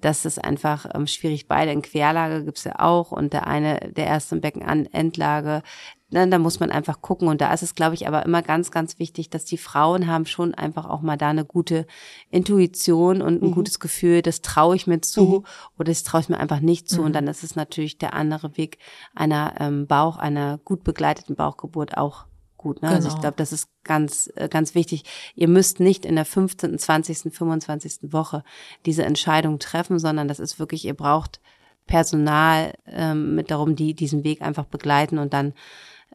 dass 0.00 0.24
es 0.24 0.38
einfach 0.38 0.86
ähm, 0.94 1.06
schwierig, 1.06 1.48
beide 1.48 1.72
in 1.72 1.82
Querlage 1.82 2.44
gibt's 2.44 2.64
ja 2.64 2.78
auch 2.78 3.12
und 3.12 3.32
der 3.32 3.46
eine, 3.46 3.92
der 3.96 4.06
erste 4.06 4.36
im 4.36 4.40
Becken 4.40 4.62
an 4.62 4.86
Endlage, 4.86 5.62
Ne, 6.08 6.28
da 6.28 6.38
muss 6.38 6.60
man 6.60 6.70
einfach 6.70 7.00
gucken. 7.00 7.26
Und 7.26 7.40
da 7.40 7.52
ist 7.52 7.64
es, 7.64 7.74
glaube 7.74 7.96
ich, 7.96 8.06
aber 8.06 8.24
immer 8.24 8.40
ganz, 8.40 8.70
ganz 8.70 9.00
wichtig, 9.00 9.28
dass 9.28 9.44
die 9.44 9.58
Frauen 9.58 10.06
haben 10.06 10.24
schon 10.24 10.54
einfach 10.54 10.86
auch 10.86 11.00
mal 11.00 11.16
da 11.16 11.30
eine 11.30 11.44
gute 11.44 11.84
Intuition 12.30 13.22
und 13.22 13.42
ein 13.42 13.48
mhm. 13.48 13.54
gutes 13.54 13.80
Gefühl, 13.80 14.22
das 14.22 14.40
traue 14.40 14.76
ich 14.76 14.86
mir 14.86 15.00
zu 15.00 15.24
mhm. 15.24 15.46
oder 15.78 15.90
das 15.90 16.04
traue 16.04 16.20
ich 16.20 16.28
mir 16.28 16.38
einfach 16.38 16.60
nicht 16.60 16.88
zu. 16.88 17.00
Mhm. 17.00 17.06
Und 17.06 17.12
dann 17.14 17.26
ist 17.26 17.42
es 17.42 17.56
natürlich 17.56 17.98
der 17.98 18.14
andere 18.14 18.56
Weg 18.56 18.78
einer 19.16 19.54
ähm, 19.58 19.88
Bauch, 19.88 20.16
einer 20.16 20.58
gut 20.58 20.84
begleiteten 20.84 21.34
Bauchgeburt 21.34 21.96
auch 21.96 22.26
gut. 22.56 22.82
Ne? 22.82 22.88
Genau. 22.88 22.94
Also 22.94 23.08
ich 23.08 23.14
genau. 23.14 23.22
glaube, 23.22 23.36
das 23.38 23.52
ist 23.52 23.68
ganz, 23.82 24.30
äh, 24.36 24.48
ganz 24.48 24.76
wichtig. 24.76 25.02
Ihr 25.34 25.48
müsst 25.48 25.80
nicht 25.80 26.04
in 26.06 26.14
der 26.14 26.24
15., 26.24 26.78
20., 26.78 27.34
25. 27.34 28.12
Woche 28.12 28.44
diese 28.84 29.04
Entscheidung 29.04 29.58
treffen, 29.58 29.98
sondern 29.98 30.28
das 30.28 30.38
ist 30.38 30.60
wirklich, 30.60 30.84
ihr 30.84 30.94
braucht 30.94 31.40
Personal 31.86 32.74
ähm, 32.86 33.34
mit 33.34 33.50
darum, 33.50 33.76
die 33.76 33.94
diesen 33.94 34.24
Weg 34.24 34.42
einfach 34.42 34.64
begleiten 34.64 35.18
und 35.18 35.32
dann 35.32 35.52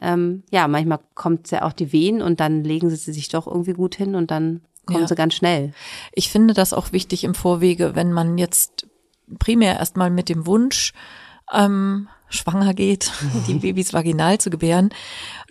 ähm, 0.01 0.43
ja, 0.49 0.67
manchmal 0.67 0.99
kommt 1.15 1.51
ja 1.51 1.63
auch 1.63 1.73
die 1.73 1.93
Wehen 1.93 2.21
und 2.21 2.39
dann 2.39 2.63
legen 2.63 2.89
sie 2.89 3.13
sich 3.13 3.29
doch 3.29 3.47
irgendwie 3.47 3.73
gut 3.73 3.95
hin 3.95 4.15
und 4.15 4.31
dann 4.31 4.61
kommen 4.85 5.01
ja. 5.01 5.07
sie 5.07 5.15
ganz 5.15 5.35
schnell. 5.35 5.73
Ich 6.11 6.29
finde 6.29 6.53
das 6.53 6.73
auch 6.73 6.91
wichtig 6.91 7.23
im 7.23 7.35
Vorwege, 7.35 7.95
wenn 7.95 8.11
man 8.11 8.37
jetzt 8.37 8.87
primär 9.39 9.77
erstmal 9.77 10.09
mit 10.09 10.27
dem 10.27 10.45
Wunsch 10.45 10.93
ähm, 11.53 12.07
schwanger 12.31 12.73
geht, 12.73 13.11
die 13.47 13.55
Babys 13.55 13.93
vaginal 13.93 14.39
zu 14.39 14.49
gebären. 14.49 14.89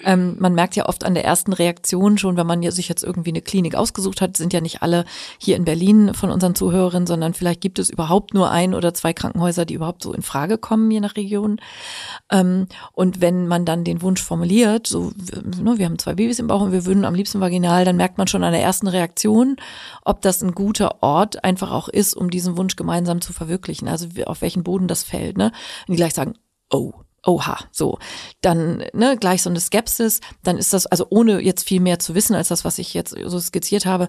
Ähm, 0.04 0.36
man 0.38 0.54
merkt 0.54 0.76
ja 0.76 0.88
oft 0.88 1.04
an 1.04 1.14
der 1.14 1.24
ersten 1.24 1.52
Reaktion 1.52 2.18
schon, 2.18 2.36
wenn 2.36 2.46
man 2.46 2.68
sich 2.70 2.88
jetzt 2.88 3.04
irgendwie 3.04 3.30
eine 3.30 3.42
Klinik 3.42 3.74
ausgesucht 3.74 4.20
hat, 4.20 4.36
sind 4.36 4.52
ja 4.52 4.60
nicht 4.60 4.82
alle 4.82 5.04
hier 5.38 5.56
in 5.56 5.64
Berlin 5.64 6.14
von 6.14 6.30
unseren 6.30 6.54
Zuhörerinnen, 6.54 7.06
sondern 7.06 7.34
vielleicht 7.34 7.60
gibt 7.60 7.78
es 7.78 7.90
überhaupt 7.90 8.34
nur 8.34 8.50
ein 8.50 8.74
oder 8.74 8.94
zwei 8.94 9.12
Krankenhäuser, 9.12 9.64
die 9.64 9.74
überhaupt 9.74 10.02
so 10.02 10.12
in 10.12 10.22
Frage 10.22 10.58
kommen, 10.58 10.90
je 10.90 11.00
nach 11.00 11.16
Region. 11.16 11.60
Ähm, 12.30 12.66
und 12.92 13.20
wenn 13.20 13.46
man 13.46 13.64
dann 13.64 13.84
den 13.84 14.02
Wunsch 14.02 14.22
formuliert, 14.22 14.86
so, 14.86 15.12
ne, 15.60 15.78
wir 15.78 15.86
haben 15.86 15.98
zwei 15.98 16.14
Babys 16.14 16.38
im 16.38 16.46
Bauch 16.46 16.62
und 16.62 16.72
wir 16.72 16.86
würden 16.86 17.04
am 17.04 17.14
liebsten 17.14 17.40
vaginal, 17.40 17.84
dann 17.84 17.96
merkt 17.96 18.18
man 18.18 18.26
schon 18.26 18.44
an 18.44 18.52
der 18.52 18.62
ersten 18.62 18.88
Reaktion, 18.88 19.56
ob 20.04 20.22
das 20.22 20.42
ein 20.42 20.52
guter 20.52 21.02
Ort 21.02 21.44
einfach 21.44 21.70
auch 21.70 21.88
ist, 21.88 22.14
um 22.14 22.30
diesen 22.30 22.56
Wunsch 22.56 22.76
gemeinsam 22.76 23.20
zu 23.20 23.32
verwirklichen. 23.32 23.88
Also 23.88 24.08
auf 24.26 24.42
welchen 24.42 24.62
Boden 24.62 24.88
das 24.88 25.02
fällt. 25.02 25.36
Ne? 25.36 25.52
Und 25.86 25.92
die 25.92 25.96
gleich 25.96 26.14
sagen, 26.14 26.34
oh, 26.70 26.92
oha, 27.26 27.58
so, 27.70 27.98
dann 28.40 28.84
ne, 28.92 29.16
gleich 29.18 29.42
so 29.42 29.50
eine 29.50 29.60
Skepsis, 29.60 30.20
dann 30.42 30.56
ist 30.56 30.72
das, 30.72 30.86
also 30.86 31.06
ohne 31.10 31.40
jetzt 31.40 31.68
viel 31.68 31.80
mehr 31.80 31.98
zu 31.98 32.14
wissen 32.14 32.34
als 32.34 32.48
das, 32.48 32.64
was 32.64 32.78
ich 32.78 32.94
jetzt 32.94 33.14
so 33.26 33.38
skizziert 33.38 33.84
habe, 33.84 34.08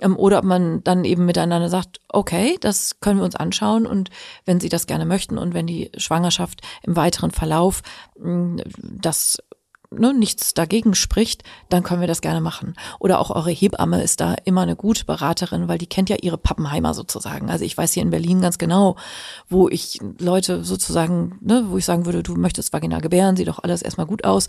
ähm, 0.00 0.16
oder 0.16 0.38
ob 0.38 0.44
man 0.44 0.82
dann 0.84 1.04
eben 1.04 1.26
miteinander 1.26 1.68
sagt, 1.68 2.00
okay, 2.08 2.56
das 2.60 3.00
können 3.00 3.18
wir 3.18 3.24
uns 3.24 3.36
anschauen 3.36 3.86
und 3.86 4.10
wenn 4.44 4.60
Sie 4.60 4.68
das 4.68 4.86
gerne 4.86 5.06
möchten 5.06 5.38
und 5.38 5.54
wenn 5.54 5.66
die 5.66 5.90
Schwangerschaft 5.96 6.60
im 6.82 6.94
weiteren 6.94 7.32
Verlauf 7.32 7.82
mh, 8.18 8.62
das 8.78 9.38
ne, 9.98 10.14
nichts 10.14 10.54
dagegen 10.54 10.94
spricht, 10.94 11.42
dann 11.68 11.82
können 11.82 12.00
wir 12.00 12.08
das 12.08 12.20
gerne 12.20 12.40
machen. 12.40 12.74
Oder 12.98 13.18
auch 13.18 13.30
eure 13.30 13.50
Hebamme 13.50 14.02
ist 14.02 14.20
da 14.20 14.34
immer 14.44 14.62
eine 14.62 14.76
gute 14.76 15.04
Beraterin, 15.04 15.68
weil 15.68 15.78
die 15.78 15.86
kennt 15.86 16.10
ja 16.10 16.16
ihre 16.20 16.38
Pappenheimer 16.38 16.94
sozusagen. 16.94 17.50
Also 17.50 17.64
ich 17.64 17.76
weiß 17.76 17.92
hier 17.92 18.02
in 18.02 18.10
Berlin 18.10 18.40
ganz 18.40 18.58
genau, 18.58 18.96
wo 19.48 19.68
ich 19.68 20.00
Leute 20.18 20.64
sozusagen, 20.64 21.38
ne, 21.40 21.64
wo 21.68 21.78
ich 21.78 21.84
sagen 21.84 22.06
würde, 22.06 22.22
du 22.22 22.34
möchtest 22.34 22.72
vaginal 22.72 23.00
gebären, 23.00 23.36
sieht 23.36 23.48
doch 23.48 23.62
alles 23.62 23.82
erstmal 23.82 24.06
gut 24.06 24.24
aus 24.24 24.48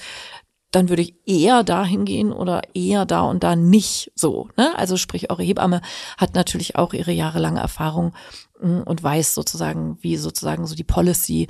dann 0.74 0.90
würde 0.90 1.04
ich 1.04 1.16
eher 1.26 1.64
dahin 1.64 2.04
gehen 2.04 2.34
oder 2.34 2.62
eher 2.74 3.06
da 3.06 3.22
und 3.22 3.44
da 3.44 3.56
nicht 3.56 4.12
so. 4.16 4.50
Ne? 4.58 4.76
Also 4.78 4.98
sprich, 4.98 5.30
eure 5.30 5.44
Hebamme 5.44 5.82
hat 6.18 6.34
natürlich 6.34 6.76
auch 6.76 6.94
ihre 6.94 7.12
jahrelange 7.12 7.60
Erfahrung 7.60 8.14
mm, 8.60 8.82
und 8.82 9.04
weiß 9.04 9.36
sozusagen, 9.36 9.98
wie 10.02 10.18
sozusagen 10.18 10.66
so 10.66 10.76
die 10.76 10.84
Policy 10.84 11.48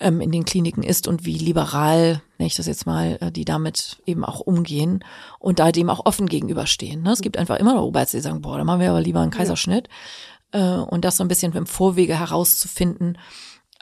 ähm, 0.00 0.20
in 0.20 0.30
den 0.30 0.44
Kliniken 0.44 0.82
ist 0.82 1.08
und 1.08 1.24
wie 1.24 1.38
liberal, 1.38 2.22
nenne 2.38 2.46
ich 2.46 2.56
das 2.56 2.66
jetzt 2.66 2.86
mal, 2.86 3.18
äh, 3.20 3.32
die 3.32 3.44
damit 3.44 4.00
eben 4.06 4.24
auch 4.24 4.40
umgehen 4.40 5.04
und 5.38 5.58
da 5.58 5.72
dem 5.72 5.90
auch 5.90 6.06
offen 6.06 6.26
gegenüberstehen. 6.26 7.02
Ne? 7.02 7.12
Es 7.12 7.20
gibt 7.20 7.36
einfach 7.36 7.56
immer 7.56 7.74
noch 7.74 7.82
Oberärzte, 7.82 8.16
die 8.18 8.22
sagen, 8.22 8.42
boah, 8.42 8.58
da 8.58 8.64
machen 8.64 8.80
wir 8.80 8.90
aber 8.90 9.00
lieber 9.00 9.20
einen 9.20 9.30
Kaiserschnitt. 9.30 9.88
Ja. 10.54 10.78
Äh, 10.78 10.82
und 10.82 11.04
das 11.04 11.16
so 11.16 11.24
ein 11.24 11.28
bisschen 11.28 11.52
im 11.52 11.66
Vorwege 11.66 12.18
herauszufinden, 12.18 13.18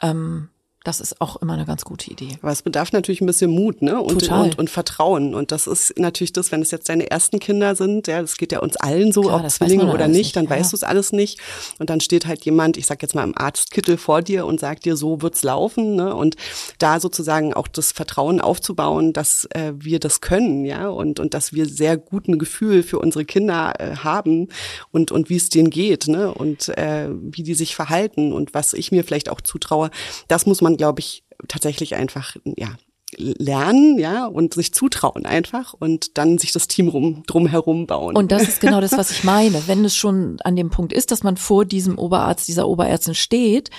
ähm, 0.01 0.49
das 0.87 1.01
ist 1.01 1.19
auch 1.19 1.35
immer 1.41 1.53
eine 1.53 1.65
ganz 1.65 1.83
gute 1.83 2.09
Idee. 2.09 2.37
Aber 2.41 2.51
es 2.53 2.61
bedarf 2.61 2.93
natürlich 2.93 3.19
ein 3.19 3.25
bisschen 3.25 3.51
Mut 3.51 3.81
ne? 3.81 4.01
und, 4.01 4.21
Total. 4.21 4.45
und, 4.45 4.57
und 4.57 4.69
Vertrauen. 4.69 5.35
Und 5.35 5.51
das 5.51 5.67
ist 5.67 5.99
natürlich 5.99 6.31
das, 6.31 6.53
wenn 6.53 6.61
es 6.61 6.71
jetzt 6.71 6.87
deine 6.87 7.11
ersten 7.11 7.39
Kinder 7.39 7.75
sind, 7.75 8.07
ja, 8.07 8.21
das 8.21 8.37
geht 8.37 8.53
ja 8.53 8.59
uns 8.59 8.77
allen 8.77 9.11
so, 9.11 9.23
Klar, 9.23 9.43
ob 9.43 9.49
Zwillinge 9.49 9.91
oder 9.93 10.07
nicht, 10.07 10.37
dann 10.37 10.45
ja. 10.45 10.51
weißt 10.51 10.71
du 10.71 10.77
es 10.77 10.83
alles 10.83 11.11
nicht. 11.11 11.41
Und 11.77 11.89
dann 11.89 11.99
steht 11.99 12.25
halt 12.25 12.45
jemand, 12.45 12.77
ich 12.77 12.85
sag 12.85 13.01
jetzt 13.01 13.15
mal 13.15 13.25
im 13.25 13.37
Arztkittel 13.37 13.97
vor 13.97 14.21
dir 14.21 14.45
und 14.45 14.61
sagt 14.61 14.85
dir, 14.85 14.95
so 14.95 15.21
wird's 15.21 15.43
laufen. 15.43 15.95
Ne? 15.95 16.15
Und 16.15 16.37
da 16.79 17.01
sozusagen 17.01 17.53
auch 17.53 17.67
das 17.67 17.91
Vertrauen 17.91 18.39
aufzubauen, 18.39 19.11
dass 19.11 19.43
äh, 19.51 19.73
wir 19.75 19.99
das 19.99 20.21
können, 20.21 20.63
ja, 20.63 20.87
und, 20.87 21.19
und 21.19 21.33
dass 21.33 21.51
wir 21.51 21.65
sehr 21.65 21.97
guten 21.97 22.39
Gefühl 22.39 22.81
für 22.81 22.99
unsere 22.99 23.25
Kinder 23.25 23.73
äh, 23.79 23.97
haben 23.97 24.47
und, 24.91 25.11
und 25.11 25.29
wie 25.29 25.35
es 25.35 25.49
denen 25.49 25.69
geht, 25.69 26.07
ne? 26.07 26.33
Und 26.33 26.69
äh, 26.77 27.09
wie 27.11 27.43
die 27.43 27.55
sich 27.55 27.75
verhalten 27.75 28.31
und 28.31 28.53
was 28.53 28.71
ich 28.71 28.93
mir 28.93 29.03
vielleicht 29.03 29.27
auch 29.27 29.41
zutraue, 29.41 29.91
das 30.29 30.45
muss 30.45 30.61
man 30.61 30.76
glaube 30.77 30.99
ich, 30.99 31.23
tatsächlich 31.47 31.95
einfach, 31.95 32.35
ja, 32.57 32.75
lernen, 33.15 33.97
ja, 33.97 34.25
und 34.25 34.53
sich 34.53 34.73
zutrauen 34.73 35.25
einfach 35.25 35.73
und 35.73 36.17
dann 36.17 36.37
sich 36.37 36.51
das 36.51 36.67
Team 36.67 36.89
rum, 36.89 37.23
drumherum 37.25 37.87
bauen. 37.87 38.17
Und 38.17 38.31
das 38.31 38.43
ist 38.43 38.59
genau 38.59 38.81
das, 38.81 38.91
was 38.91 39.11
ich 39.17 39.23
meine. 39.23 39.65
Wenn 39.67 39.85
es 39.85 39.95
schon 39.95 40.37
an 40.43 40.55
dem 40.55 40.69
Punkt 40.69 40.91
ist, 40.91 41.11
dass 41.11 41.23
man 41.23 41.37
vor 41.37 41.63
diesem 41.63 41.97
Oberarzt, 41.97 42.47
dieser 42.47 42.67
Oberärztin 42.67 43.15
steht, 43.15 43.69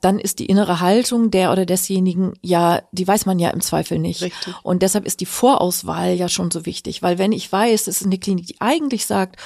dann 0.00 0.20
ist 0.20 0.38
die 0.38 0.46
innere 0.46 0.78
Haltung 0.78 1.32
der 1.32 1.50
oder 1.50 1.66
desjenigen, 1.66 2.34
ja, 2.40 2.82
die 2.92 3.06
weiß 3.06 3.26
man 3.26 3.40
ja 3.40 3.50
im 3.50 3.60
Zweifel 3.60 3.98
nicht. 3.98 4.22
Richtig. 4.22 4.54
Und 4.62 4.82
deshalb 4.82 5.06
ist 5.06 5.20
die 5.20 5.26
Vorauswahl 5.26 6.14
ja 6.14 6.28
schon 6.28 6.52
so 6.52 6.64
wichtig, 6.64 7.02
weil 7.02 7.18
wenn 7.18 7.32
ich 7.32 7.50
weiß, 7.50 7.88
es 7.88 8.00
ist 8.00 8.06
eine 8.06 8.18
Klinik, 8.18 8.46
die 8.46 8.60
eigentlich 8.60 9.06
sagt, 9.06 9.40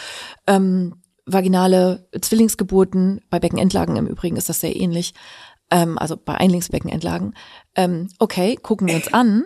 ähm, 0.46 0.96
vaginale 1.24 2.08
Zwillingsgeburten, 2.20 3.22
bei 3.30 3.38
Beckenendlagen 3.38 3.96
im 3.96 4.06
Übrigen 4.06 4.36
ist 4.36 4.48
das 4.48 4.60
sehr 4.60 4.76
ähnlich, 4.76 5.14
ähm, 5.72 5.98
also 5.98 6.16
bei 6.16 6.34
Einlingsbeckenentlagen, 6.34 7.34
ähm, 7.74 8.08
okay, 8.18 8.56
gucken 8.56 8.86
wir 8.86 8.94
uns 8.94 9.12
an, 9.12 9.44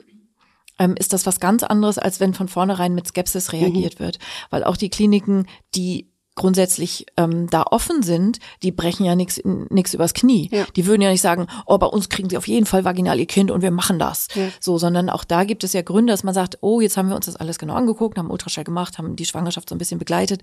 ähm, 0.78 0.94
ist 0.98 1.12
das 1.12 1.24
was 1.24 1.40
ganz 1.40 1.62
anderes, 1.62 1.98
als 1.98 2.20
wenn 2.20 2.34
von 2.34 2.48
vornherein 2.48 2.94
mit 2.94 3.06
Skepsis 3.06 3.52
reagiert 3.52 3.98
mhm. 3.98 4.04
wird. 4.04 4.18
Weil 4.50 4.64
auch 4.64 4.76
die 4.76 4.90
Kliniken, 4.90 5.46
die 5.74 6.10
grundsätzlich 6.34 7.06
ähm, 7.16 7.48
da 7.48 7.62
offen 7.70 8.02
sind, 8.02 8.40
die 8.62 8.70
brechen 8.70 9.06
ja 9.06 9.14
nichts 9.14 9.40
nix 9.44 9.94
übers 9.94 10.12
Knie. 10.12 10.50
Ja. 10.52 10.66
Die 10.76 10.84
würden 10.84 11.00
ja 11.00 11.10
nicht 11.10 11.22
sagen, 11.22 11.46
oh, 11.64 11.78
bei 11.78 11.86
uns 11.86 12.10
kriegen 12.10 12.28
sie 12.28 12.36
auf 12.36 12.46
jeden 12.46 12.66
Fall 12.66 12.84
vaginal 12.84 13.18
ihr 13.18 13.26
Kind 13.26 13.50
und 13.50 13.62
wir 13.62 13.70
machen 13.70 13.98
das. 13.98 14.28
Ja. 14.34 14.48
So, 14.60 14.76
sondern 14.76 15.08
auch 15.08 15.24
da 15.24 15.44
gibt 15.44 15.64
es 15.64 15.72
ja 15.72 15.80
Gründe, 15.80 16.12
dass 16.12 16.24
man 16.24 16.34
sagt, 16.34 16.58
oh, 16.60 16.82
jetzt 16.82 16.98
haben 16.98 17.08
wir 17.08 17.16
uns 17.16 17.24
das 17.24 17.36
alles 17.36 17.58
genau 17.58 17.74
angeguckt, 17.74 18.18
haben 18.18 18.30
Ultraschall 18.30 18.64
gemacht, 18.64 18.98
haben 18.98 19.16
die 19.16 19.24
Schwangerschaft 19.24 19.70
so 19.70 19.74
ein 19.74 19.78
bisschen 19.78 19.98
begleitet 19.98 20.42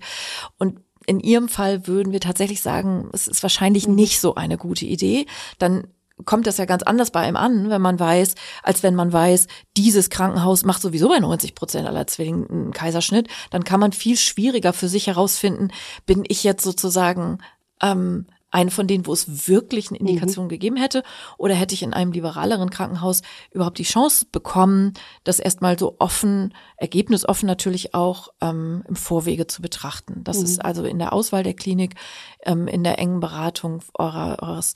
und 0.58 0.80
in 1.06 1.20
Ihrem 1.20 1.48
Fall 1.48 1.86
würden 1.86 2.12
wir 2.12 2.20
tatsächlich 2.20 2.60
sagen, 2.60 3.08
es 3.12 3.28
ist 3.28 3.42
wahrscheinlich 3.42 3.86
mhm. 3.86 3.94
nicht 3.94 4.20
so 4.20 4.34
eine 4.34 4.56
gute 4.56 4.86
Idee. 4.86 5.26
Dann 5.58 5.86
kommt 6.24 6.46
das 6.46 6.58
ja 6.58 6.64
ganz 6.64 6.82
anders 6.84 7.10
bei 7.10 7.20
einem 7.20 7.36
an, 7.36 7.70
wenn 7.70 7.82
man 7.82 7.98
weiß, 7.98 8.34
als 8.62 8.82
wenn 8.82 8.94
man 8.94 9.12
weiß, 9.12 9.48
dieses 9.76 10.10
Krankenhaus 10.10 10.64
macht 10.64 10.80
sowieso 10.80 11.08
bei 11.08 11.18
90 11.18 11.54
Prozent 11.54 11.88
aller 11.88 12.06
Zwillinge 12.06 12.48
einen 12.48 12.72
Kaiserschnitt, 12.72 13.28
dann 13.50 13.64
kann 13.64 13.80
man 13.80 13.92
viel 13.92 14.16
schwieriger 14.16 14.72
für 14.72 14.88
sich 14.88 15.08
herausfinden, 15.08 15.70
bin 16.06 16.24
ich 16.28 16.44
jetzt 16.44 16.62
sozusagen 16.62 17.38
ähm, 17.82 18.26
eine 18.54 18.70
von 18.70 18.86
denen, 18.86 19.06
wo 19.06 19.12
es 19.12 19.48
wirklich 19.48 19.90
eine 19.90 19.98
Indikation 19.98 20.46
mhm. 20.46 20.50
gegeben 20.50 20.76
hätte? 20.76 21.02
Oder 21.38 21.54
hätte 21.54 21.74
ich 21.74 21.82
in 21.82 21.92
einem 21.92 22.12
liberaleren 22.12 22.70
Krankenhaus 22.70 23.22
überhaupt 23.50 23.78
die 23.78 23.84
Chance 23.84 24.26
bekommen, 24.30 24.94
das 25.24 25.40
erstmal 25.40 25.78
so 25.78 25.96
offen, 25.98 26.54
ergebnisoffen 26.76 27.46
natürlich 27.48 27.94
auch 27.94 28.28
ähm, 28.40 28.84
im 28.88 28.94
Vorwege 28.94 29.48
zu 29.48 29.60
betrachten? 29.60 30.22
Das 30.22 30.38
mhm. 30.38 30.44
ist 30.44 30.64
also 30.64 30.84
in 30.84 31.00
der 31.00 31.12
Auswahl 31.12 31.42
der 31.42 31.54
Klinik, 31.54 31.96
ähm, 32.44 32.68
in 32.68 32.84
der 32.84 32.98
engen 32.98 33.18
Beratung 33.18 33.82
eurer, 33.98 34.40
eures 34.40 34.74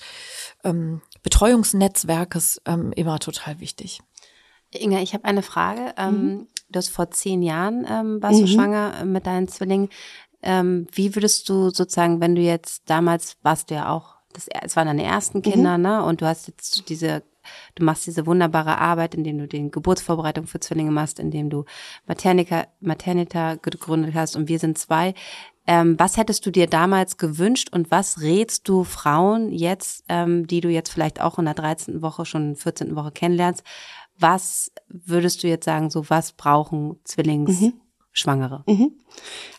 ähm, 0.64 1.00
Betreuungsnetzwerkes 1.22 2.60
ähm, 2.66 2.92
immer 2.92 3.20
total 3.20 3.60
wichtig. 3.60 4.00
Inga, 4.72 5.00
ich 5.00 5.14
habe 5.14 5.24
eine 5.24 5.42
Frage. 5.42 5.94
Ähm, 5.96 6.12
mhm. 6.12 6.46
Du 6.70 6.76
hast 6.76 6.90
vor 6.90 7.10
zehn 7.10 7.42
Jahren 7.42 7.86
ähm, 7.88 8.22
warst 8.22 8.40
mhm. 8.40 8.44
du 8.44 8.52
schwanger 8.52 9.04
mit 9.04 9.26
deinen 9.26 9.48
Zwillingen. 9.48 9.88
Ähm, 10.42 10.86
wie 10.92 11.14
würdest 11.14 11.48
du 11.48 11.70
sozusagen, 11.70 12.20
wenn 12.20 12.34
du 12.34 12.42
jetzt 12.42 12.88
damals 12.88 13.36
warst 13.42 13.70
du 13.70 13.74
ja 13.74 13.90
auch 13.90 14.16
das, 14.32 14.46
es 14.62 14.76
waren 14.76 14.86
deine 14.86 15.04
ersten 15.04 15.42
Kinder, 15.42 15.78
mhm. 15.78 15.82
ne? 15.82 16.04
Und 16.04 16.20
du 16.20 16.26
hast 16.26 16.48
jetzt 16.48 16.88
diese 16.88 17.22
Du 17.74 17.84
machst 17.84 18.06
diese 18.06 18.26
wunderbare 18.26 18.78
Arbeit, 18.78 19.14
indem 19.14 19.38
du 19.38 19.48
den 19.48 19.70
Geburtsvorbereitung 19.70 20.46
für 20.46 20.60
Zwillinge 20.60 20.90
machst, 20.90 21.18
indem 21.18 21.50
du 21.50 21.64
Maternica, 22.06 22.66
Maternita 22.80 23.56
gegründet 23.56 24.14
hast 24.14 24.36
und 24.36 24.48
wir 24.48 24.58
sind 24.58 24.78
zwei. 24.78 25.14
Ähm, 25.66 25.98
was 25.98 26.16
hättest 26.16 26.46
du 26.46 26.50
dir 26.50 26.66
damals 26.66 27.18
gewünscht 27.18 27.68
und 27.72 27.90
was 27.90 28.22
rätst 28.22 28.68
du 28.68 28.84
Frauen 28.84 29.52
jetzt, 29.52 30.04
ähm, 30.08 30.46
die 30.46 30.62
du 30.62 30.70
jetzt 30.70 30.90
vielleicht 30.90 31.20
auch 31.20 31.38
in 31.38 31.44
der 31.44 31.54
13. 31.54 32.00
Woche, 32.00 32.24
schon 32.24 32.56
14. 32.56 32.96
Woche 32.96 33.12
kennenlernst? 33.12 33.62
Was 34.18 34.72
würdest 34.88 35.42
du 35.42 35.48
jetzt 35.48 35.66
sagen, 35.66 35.90
so 35.90 36.08
was 36.08 36.32
brauchen 36.32 36.98
Zwillingsschwangere? 37.04 38.64
Mhm. 38.66 38.74
Mhm. 38.74 38.90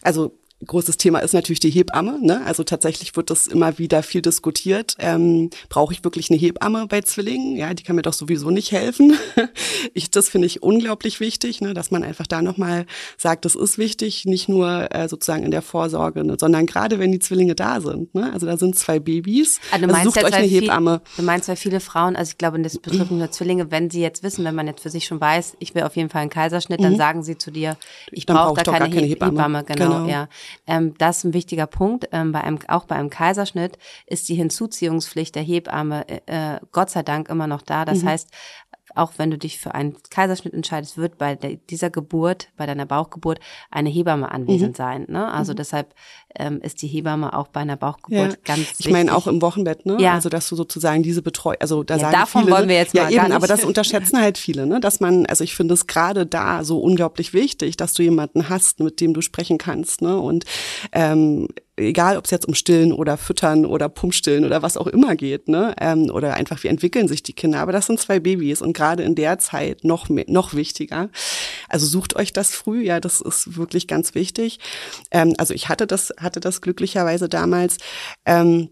Also 0.01 0.37
großes 0.65 0.97
Thema 0.97 1.19
ist 1.19 1.33
natürlich 1.33 1.59
die 1.59 1.69
Hebamme. 1.69 2.19
Ne? 2.21 2.45
Also 2.45 2.63
tatsächlich 2.63 3.15
wird 3.15 3.29
das 3.29 3.47
immer 3.47 3.77
wieder 3.77 4.03
viel 4.03 4.21
diskutiert. 4.21 4.95
Ähm, 4.99 5.49
Brauche 5.69 5.93
ich 5.93 6.03
wirklich 6.03 6.29
eine 6.29 6.39
Hebamme 6.39 6.87
bei 6.87 7.01
Zwillingen? 7.01 7.55
Ja, 7.55 7.73
die 7.73 7.83
kann 7.83 7.95
mir 7.95 8.01
doch 8.01 8.13
sowieso 8.13 8.49
nicht 8.49 8.71
helfen. 8.71 9.13
ich, 9.93 10.11
das 10.11 10.29
finde 10.29 10.47
ich 10.47 10.61
unglaublich 10.61 11.19
wichtig, 11.19 11.61
ne? 11.61 11.73
dass 11.73 11.91
man 11.91 12.03
einfach 12.03 12.27
da 12.27 12.41
nochmal 12.41 12.85
sagt, 13.17 13.45
das 13.45 13.55
ist 13.55 13.77
wichtig, 13.77 14.25
nicht 14.25 14.49
nur 14.49 14.93
äh, 14.93 15.07
sozusagen 15.07 15.43
in 15.43 15.51
der 15.51 15.61
Vorsorge, 15.61 16.23
ne? 16.25 16.35
sondern 16.39 16.65
gerade 16.65 16.99
wenn 16.99 17.11
die 17.11 17.19
Zwillinge 17.19 17.55
da 17.55 17.79
sind. 17.79 18.13
Ne? 18.13 18.31
Also 18.33 18.45
da 18.45 18.57
sind 18.57 18.77
zwei 18.77 18.99
Babys. 18.99 19.59
Also, 19.71 19.87
du 19.87 19.93
also 19.93 20.09
sucht 20.11 20.23
euch 20.23 20.33
eine 20.33 20.47
Hebamme. 20.47 21.01
Viel, 21.05 21.23
du 21.23 21.23
meinst, 21.23 21.47
weil 21.47 21.55
viele 21.55 21.79
Frauen, 21.79 22.15
also 22.15 22.31
ich 22.31 22.37
glaube, 22.37 22.59
das 22.61 22.77
betrifft 22.77 23.11
nur 23.11 23.31
Zwillinge, 23.31 23.71
wenn 23.71 23.89
sie 23.89 24.01
jetzt 24.01 24.23
wissen, 24.23 24.43
wenn 24.43 24.55
man 24.55 24.67
jetzt 24.67 24.81
für 24.81 24.89
sich 24.89 25.05
schon 25.05 25.21
weiß, 25.21 25.55
ich 25.59 25.73
will 25.73 25.83
auf 25.83 25.95
jeden 25.95 26.09
Fall 26.09 26.21
einen 26.21 26.29
Kaiserschnitt, 26.29 26.83
dann 26.83 26.93
mhm. 26.93 26.97
sagen 26.97 27.23
sie 27.23 27.37
zu 27.37 27.51
dir, 27.51 27.77
ich 28.11 28.25
brauche 28.25 28.55
brauch 28.55 28.57
da 28.57 28.71
keine, 28.71 28.93
keine 28.93 29.07
Hebamme. 29.07 29.31
Hebamme. 29.31 29.63
Genau, 29.63 29.85
genau. 29.85 30.07
ja. 30.07 30.27
Ähm, 30.67 30.95
das 30.97 31.19
ist 31.19 31.23
ein 31.25 31.33
wichtiger 31.33 31.67
Punkt. 31.67 32.09
Ähm, 32.11 32.31
bei 32.31 32.41
einem, 32.41 32.59
auch 32.67 32.85
bei 32.85 32.95
einem 32.95 33.09
Kaiserschnitt 33.09 33.77
ist 34.05 34.29
die 34.29 34.35
Hinzuziehungspflicht 34.35 35.35
der 35.35 35.43
Hebamme 35.43 36.05
äh, 36.27 36.59
Gott 36.71 36.89
sei 36.89 37.03
Dank 37.03 37.29
immer 37.29 37.47
noch 37.47 37.61
da. 37.61 37.85
Das 37.85 38.03
mhm. 38.03 38.09
heißt, 38.09 38.29
auch 38.95 39.13
wenn 39.17 39.31
du 39.31 39.37
dich 39.37 39.59
für 39.59 39.73
einen 39.73 39.95
Kaiserschnitt 40.09 40.53
entscheidest, 40.53 40.97
wird 40.97 41.17
bei 41.17 41.35
dieser 41.35 41.89
Geburt, 41.89 42.49
bei 42.57 42.65
deiner 42.65 42.85
Bauchgeburt, 42.85 43.39
eine 43.71 43.89
Hebamme 43.89 44.31
anwesend 44.31 44.71
mhm. 44.71 44.75
sein. 44.75 45.05
Ne? 45.07 45.31
Also 45.31 45.53
mhm. 45.53 45.57
deshalb 45.57 45.93
ähm, 46.37 46.61
ist 46.61 46.81
die 46.81 46.87
Hebamme 46.87 47.33
auch 47.33 47.47
bei 47.47 47.61
einer 47.61 47.75
Bauchgeburt 47.75 48.31
ja. 48.31 48.37
ganz 48.45 48.59
wichtig. 48.59 48.85
Ich 48.85 48.91
meine 48.91 49.15
auch 49.15 49.27
im 49.27 49.41
Wochenbett, 49.41 49.85
ne? 49.85 49.97
Ja. 49.99 50.13
Also 50.13 50.29
dass 50.29 50.47
du 50.47 50.55
sozusagen 50.55 51.01
diese 51.01 51.21
Betreuung, 51.21 51.57
also 51.59 51.83
da 51.83 51.95
ja, 51.95 52.01
sagen 52.01 52.13
davon 52.13 52.43
viele, 52.43 52.55
wollen 52.55 52.69
wir 52.69 52.75
jetzt 52.75 52.93
ja, 52.93 53.03
mal 53.03 53.09
eben, 53.09 53.17
gar 53.17 53.27
nicht. 53.27 53.35
aber 53.35 53.47
das 53.47 53.63
unterschätzen 53.65 54.19
halt 54.19 54.37
viele, 54.37 54.65
ne? 54.65 54.79
Dass 54.79 54.99
man, 54.99 55.25
also 55.25 55.43
ich 55.43 55.55
finde 55.55 55.73
es 55.73 55.87
gerade 55.87 56.25
da 56.25 56.63
so 56.63 56.79
unglaublich 56.79 57.33
wichtig, 57.33 57.77
dass 57.77 57.93
du 57.93 58.03
jemanden 58.03 58.49
hast, 58.49 58.79
mit 58.79 59.01
dem 59.01 59.13
du 59.13 59.21
sprechen 59.21 59.57
kannst, 59.57 60.01
ne? 60.01 60.19
Und 60.19 60.45
ähm, 60.91 61.47
egal 61.79 62.17
ob 62.17 62.25
es 62.25 62.31
jetzt 62.31 62.47
um 62.47 62.53
Stillen 62.53 62.93
oder 62.93 63.17
Füttern 63.17 63.65
oder 63.65 63.89
Pumpstillen 63.89 64.45
oder 64.45 64.61
was 64.61 64.77
auch 64.77 64.87
immer 64.87 65.15
geht, 65.15 65.47
ne? 65.47 65.73
Ähm, 65.79 66.09
oder 66.11 66.35
einfach 66.35 66.61
wie 66.63 66.67
entwickeln 66.67 67.07
sich 67.07 67.23
die 67.23 67.33
Kinder. 67.33 67.59
Aber 67.59 67.71
das 67.71 67.87
sind 67.87 67.99
zwei 67.99 68.19
Babys 68.19 68.61
und 68.61 68.73
gerade 68.73 69.03
in 69.03 69.15
der 69.15 69.39
Zeit 69.39 69.83
noch 69.83 70.09
mehr, 70.09 70.25
noch 70.27 70.53
wichtiger. 70.53 71.09
Also 71.67 71.85
sucht 71.85 72.15
euch 72.15 72.33
das 72.33 72.51
früh, 72.51 72.83
ja, 72.83 72.99
das 72.99 73.21
ist 73.21 73.57
wirklich 73.57 73.87
ganz 73.87 74.15
wichtig. 74.15 74.59
Ähm, 75.11 75.33
also 75.37 75.53
ich 75.53 75.69
hatte 75.69 75.87
das 75.87 76.11
hatte 76.21 76.39
das 76.39 76.61
glücklicherweise 76.61 77.29
damals. 77.29 77.77
Ähm, 78.25 78.69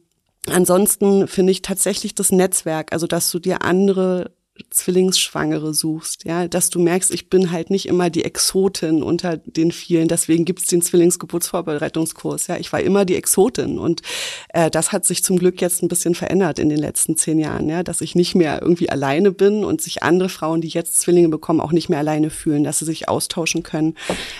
ansonsten 0.49 1.27
finde 1.27 1.51
ich 1.51 1.61
tatsächlich 1.61 2.15
das 2.15 2.31
Netzwerk, 2.31 2.93
also 2.93 3.07
dass 3.07 3.31
du 3.31 3.39
dir 3.39 3.63
andere 3.63 4.31
Zwillingsschwangere 4.69 5.73
suchst, 5.73 6.25
ja, 6.25 6.47
dass 6.47 6.69
du 6.69 6.79
merkst, 6.79 7.11
ich 7.11 7.29
bin 7.29 7.51
halt 7.51 7.69
nicht 7.69 7.87
immer 7.87 8.09
die 8.09 8.25
Exotin 8.25 9.03
unter 9.03 9.37
den 9.37 9.71
vielen, 9.71 10.07
deswegen 10.07 10.45
gibt's 10.45 10.65
den 10.67 10.81
Zwillingsgeburtsvorbereitungskurs, 10.81 12.47
ja, 12.47 12.57
ich 12.57 12.71
war 12.73 12.81
immer 12.81 13.05
die 13.05 13.15
Exotin 13.15 13.79
und 13.79 14.01
äh, 14.49 14.69
das 14.69 14.91
hat 14.91 15.05
sich 15.05 15.23
zum 15.23 15.37
Glück 15.37 15.61
jetzt 15.61 15.83
ein 15.83 15.87
bisschen 15.87 16.15
verändert 16.15 16.59
in 16.59 16.69
den 16.69 16.79
letzten 16.79 17.17
zehn 17.17 17.39
Jahren, 17.39 17.69
ja, 17.69 17.83
dass 17.83 18.01
ich 18.01 18.15
nicht 18.15 18.35
mehr 18.35 18.61
irgendwie 18.61 18.89
alleine 18.89 19.31
bin 19.31 19.63
und 19.63 19.81
sich 19.81 20.03
andere 20.03 20.29
Frauen, 20.29 20.61
die 20.61 20.67
jetzt 20.67 20.99
Zwillinge 20.99 21.29
bekommen, 21.29 21.61
auch 21.61 21.71
nicht 21.71 21.89
mehr 21.89 21.99
alleine 21.99 22.29
fühlen, 22.29 22.63
dass 22.63 22.79
sie 22.79 22.85
sich 22.85 23.09
austauschen 23.09 23.63
können 23.63 23.95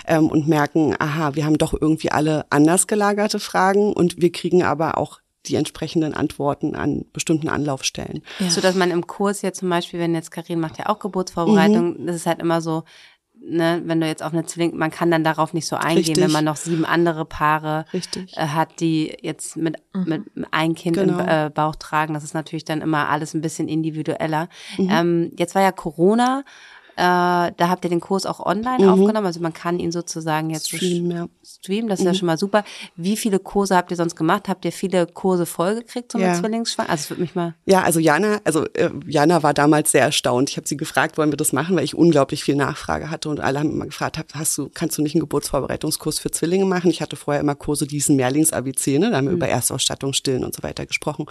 ähm, 0.06 0.28
und 0.28 0.48
merken, 0.48 0.94
aha, 0.98 1.34
wir 1.34 1.44
haben 1.44 1.58
doch 1.58 1.74
irgendwie 1.78 2.10
alle 2.10 2.46
anders 2.50 2.86
gelagerte 2.86 3.38
Fragen 3.38 3.92
und 3.92 4.20
wir 4.20 4.32
kriegen 4.32 4.62
aber 4.62 4.98
auch 4.98 5.20
die 5.46 5.54
entsprechenden 5.54 6.14
Antworten 6.14 6.74
an 6.74 7.04
bestimmten 7.12 7.48
Anlaufstellen. 7.48 8.22
Ja. 8.38 8.50
So 8.50 8.60
dass 8.60 8.74
man 8.74 8.90
im 8.90 9.06
Kurs 9.06 9.42
jetzt 9.42 9.60
zum 9.60 9.70
Beispiel, 9.70 10.00
wenn 10.00 10.14
jetzt 10.14 10.30
Karin 10.30 10.60
macht 10.60 10.78
ja 10.78 10.88
auch 10.88 10.98
Geburtsvorbereitung, 10.98 12.00
mhm. 12.00 12.06
das 12.06 12.16
ist 12.16 12.26
halt 12.26 12.40
immer 12.40 12.60
so, 12.60 12.84
ne, 13.40 13.82
wenn 13.84 14.00
du 14.00 14.06
jetzt 14.06 14.22
auf 14.22 14.32
eine 14.32 14.44
Zwilling, 14.44 14.76
man 14.76 14.90
kann 14.90 15.10
dann 15.10 15.24
darauf 15.24 15.54
nicht 15.54 15.66
so 15.66 15.76
eingehen, 15.76 15.96
Richtig. 15.96 16.24
wenn 16.24 16.32
man 16.32 16.44
noch 16.44 16.56
sieben 16.56 16.84
andere 16.84 17.24
Paare 17.24 17.84
Richtig. 17.92 18.36
Äh, 18.36 18.48
hat, 18.48 18.80
die 18.80 19.16
jetzt 19.22 19.56
mit, 19.56 19.76
mhm. 19.94 20.04
mit 20.04 20.22
ein 20.50 20.74
Kind 20.74 20.96
genau. 20.96 21.20
im 21.20 21.28
äh, 21.28 21.50
Bauch 21.50 21.76
tragen. 21.76 22.14
Das 22.14 22.24
ist 22.24 22.34
natürlich 22.34 22.64
dann 22.64 22.80
immer 22.80 23.08
alles 23.08 23.34
ein 23.34 23.40
bisschen 23.40 23.68
individueller. 23.68 24.48
Mhm. 24.76 24.88
Ähm, 24.90 25.32
jetzt 25.36 25.54
war 25.54 25.62
ja 25.62 25.72
Corona 25.72 26.44
äh, 26.98 27.52
da 27.56 27.68
habt 27.68 27.84
ihr 27.84 27.90
den 27.90 28.00
Kurs 28.00 28.26
auch 28.26 28.44
online 28.44 28.84
mhm. 28.84 28.90
aufgenommen, 28.90 29.26
also 29.26 29.38
man 29.38 29.52
kann 29.52 29.78
ihn 29.78 29.92
sozusagen 29.92 30.50
jetzt 30.50 30.66
streamen. 30.66 31.10
Ja. 31.12 31.28
streamen 31.44 31.88
das 31.88 32.00
ist 32.00 32.04
mhm. 32.04 32.10
ja 32.10 32.14
schon 32.14 32.26
mal 32.26 32.38
super. 32.38 32.64
Wie 32.96 33.16
viele 33.16 33.38
Kurse 33.38 33.76
habt 33.76 33.92
ihr 33.92 33.96
sonst 33.96 34.16
gemacht? 34.16 34.48
Habt 34.48 34.64
ihr 34.64 34.72
viele 34.72 35.06
Kurse 35.06 35.46
vollgekriegt 35.46 36.10
zum 36.10 36.20
ja. 36.20 36.34
Zwillingsschwanger? 36.34 36.90
Also 36.90 37.10
würde 37.10 37.22
mich 37.22 37.36
mal. 37.36 37.54
Ja, 37.66 37.82
also 37.82 38.00
Jana, 38.00 38.40
also 38.42 38.64
äh, 38.74 38.90
Jana 39.06 39.44
war 39.44 39.54
damals 39.54 39.92
sehr 39.92 40.02
erstaunt. 40.02 40.50
Ich 40.50 40.56
habe 40.56 40.66
sie 40.66 40.76
gefragt, 40.76 41.18
wollen 41.18 41.30
wir 41.30 41.36
das 41.36 41.52
machen, 41.52 41.76
weil 41.76 41.84
ich 41.84 41.94
unglaublich 41.94 42.42
viel 42.42 42.56
Nachfrage 42.56 43.10
hatte 43.10 43.28
und 43.28 43.38
alle 43.38 43.60
haben 43.60 43.70
immer 43.70 43.86
gefragt, 43.86 44.18
hast 44.34 44.58
du, 44.58 44.68
kannst 44.68 44.98
du 44.98 45.02
nicht 45.02 45.14
einen 45.14 45.20
Geburtsvorbereitungskurs 45.20 46.18
für 46.18 46.32
Zwillinge 46.32 46.64
machen? 46.64 46.90
Ich 46.90 47.00
hatte 47.00 47.14
vorher 47.14 47.40
immer 47.40 47.54
Kurse, 47.54 47.86
die 47.86 47.94
hießen 47.94 48.16
Mehrlings-ABC, 48.16 48.98
ne? 48.98 49.12
Da 49.12 49.18
haben 49.18 49.26
wir 49.26 49.30
mhm. 49.30 49.36
über 49.36 49.48
Erstausstattung, 49.48 50.14
Stillen 50.14 50.44
und 50.44 50.56
so 50.56 50.64
weiter 50.64 50.84
gesprochen. 50.84 51.26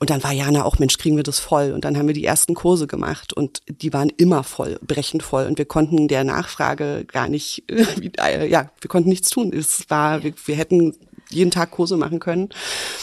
Und 0.00 0.08
dann 0.08 0.24
war 0.24 0.32
Jana 0.32 0.64
auch, 0.64 0.78
Mensch, 0.78 0.96
kriegen 0.96 1.16
wir 1.16 1.22
das 1.22 1.38
voll? 1.38 1.72
Und 1.72 1.84
dann 1.84 1.98
haben 1.98 2.06
wir 2.06 2.14
die 2.14 2.24
ersten 2.24 2.54
Kurse 2.54 2.86
gemacht 2.86 3.34
und 3.34 3.60
die 3.68 3.92
waren 3.92 4.08
immer 4.16 4.42
voll 4.42 4.78
brechend 4.86 5.22
voll 5.22 5.46
und 5.46 5.58
wir 5.58 5.64
konnten 5.64 6.08
der 6.08 6.24
Nachfrage 6.24 7.04
gar 7.06 7.28
nicht, 7.28 7.64
äh, 7.68 8.48
ja, 8.48 8.70
wir 8.80 8.88
konnten 8.88 9.08
nichts 9.08 9.30
tun. 9.30 9.52
Es 9.52 9.88
war, 9.88 10.22
wir, 10.22 10.32
wir 10.46 10.56
hätten 10.56 10.94
jeden 11.30 11.50
Tag 11.50 11.72
Kurse 11.72 11.96
machen 11.96 12.20
können. 12.20 12.48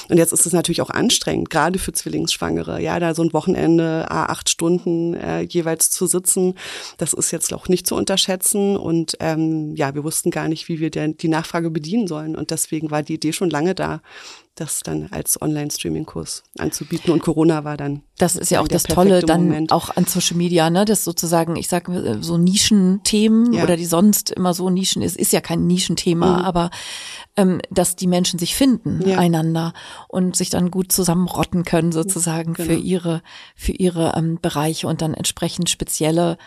Und 0.10 0.18
jetzt 0.18 0.34
ist 0.34 0.46
es 0.46 0.54
natürlich 0.54 0.82
auch 0.82 0.90
anstrengend, 0.90 1.50
gerade 1.50 1.80
für 1.80 1.92
Zwillingsschwangere. 1.92 2.82
Ja, 2.82 3.00
da 3.00 3.14
so 3.14 3.24
ein 3.24 3.34
Wochenende, 3.34 4.10
acht 4.10 4.50
Stunden 4.50 5.14
äh, 5.14 5.42
jeweils 5.42 5.90
zu 5.92 6.08
sitzen, 6.08 6.56
das 6.98 7.14
ist 7.14 7.32
jetzt 7.32 7.54
auch 7.54 7.68
nicht 7.68 7.86
zu 7.86 7.96
unterschätzen. 7.96 8.78
Und 8.78 9.18
ähm, 9.20 9.76
ja, 9.76 9.94
wir 9.94 10.04
wussten 10.04 10.32
gar 10.32 10.48
nicht, 10.48 10.68
wie 10.70 10.80
wir 10.80 10.90
der, 10.90 11.10
die 11.10 11.28
Nachfrage 11.28 11.70
bedienen 11.70 12.08
sollen. 12.08 12.36
Und 12.36 12.52
deswegen 12.52 12.92
war 12.92 13.04
die 13.04 13.16
Idee 13.16 13.34
schon 13.34 13.50
lange 13.50 13.76
da, 13.76 14.02
das 14.56 14.82
dann 14.82 15.08
als 15.12 15.42
Online-Streaming-Kurs 15.42 16.44
anzubieten. 16.60 17.12
Und 17.12 17.24
Corona 17.24 17.64
war 17.64 17.76
dann. 17.76 18.04
Das 18.20 18.36
ist 18.36 18.52
ja 18.52 18.62
auch 18.62 18.68
das 18.68 18.84
Tolle 18.84 19.22
dann 19.22 19.46
Moment. 19.46 19.72
auch 19.72 19.96
an 19.96 20.06
Social 20.06 20.38
Media, 20.38 20.70
ne? 20.70 20.86
Das 20.86 21.04
sozusagen, 21.04 21.56
ich 21.56 21.68
sag 21.68 21.90
so 22.22 22.38
Nischenthemen 22.38 23.54
ja. 23.54 23.64
oder 23.64 23.76
die 23.76 23.86
sonst 23.86 24.30
immer 24.30 24.54
so 24.54 24.70
Nischen 24.70 25.02
ist, 25.02 25.18
ist 25.18 25.34
ja 25.34 25.42
kein 25.42 25.66
Nischenthema, 25.66 26.38
mhm. 26.38 26.46
aber 26.46 26.70
ähm, 27.36 27.62
dass 27.72 27.96
die 27.96 28.08
Menschen 28.08 28.38
sich 28.38 28.56
finden 28.56 29.02
ja. 29.08 29.18
einander 29.18 29.74
und 30.08 30.36
sich 30.36 30.52
dann 30.52 30.70
gut 30.70 30.92
zusammenrotten 30.92 31.64
können 31.64 31.92
sozusagen 31.92 32.54
genau. 32.54 32.70
für 32.70 32.76
ihre 32.76 33.24
für 33.56 33.72
ihre 33.72 34.14
ähm, 34.16 34.38
Bereiche 34.40 34.88
und 34.88 35.02
dann 35.02 35.16
entsprechend 35.16 35.70
spezielle 35.70 36.38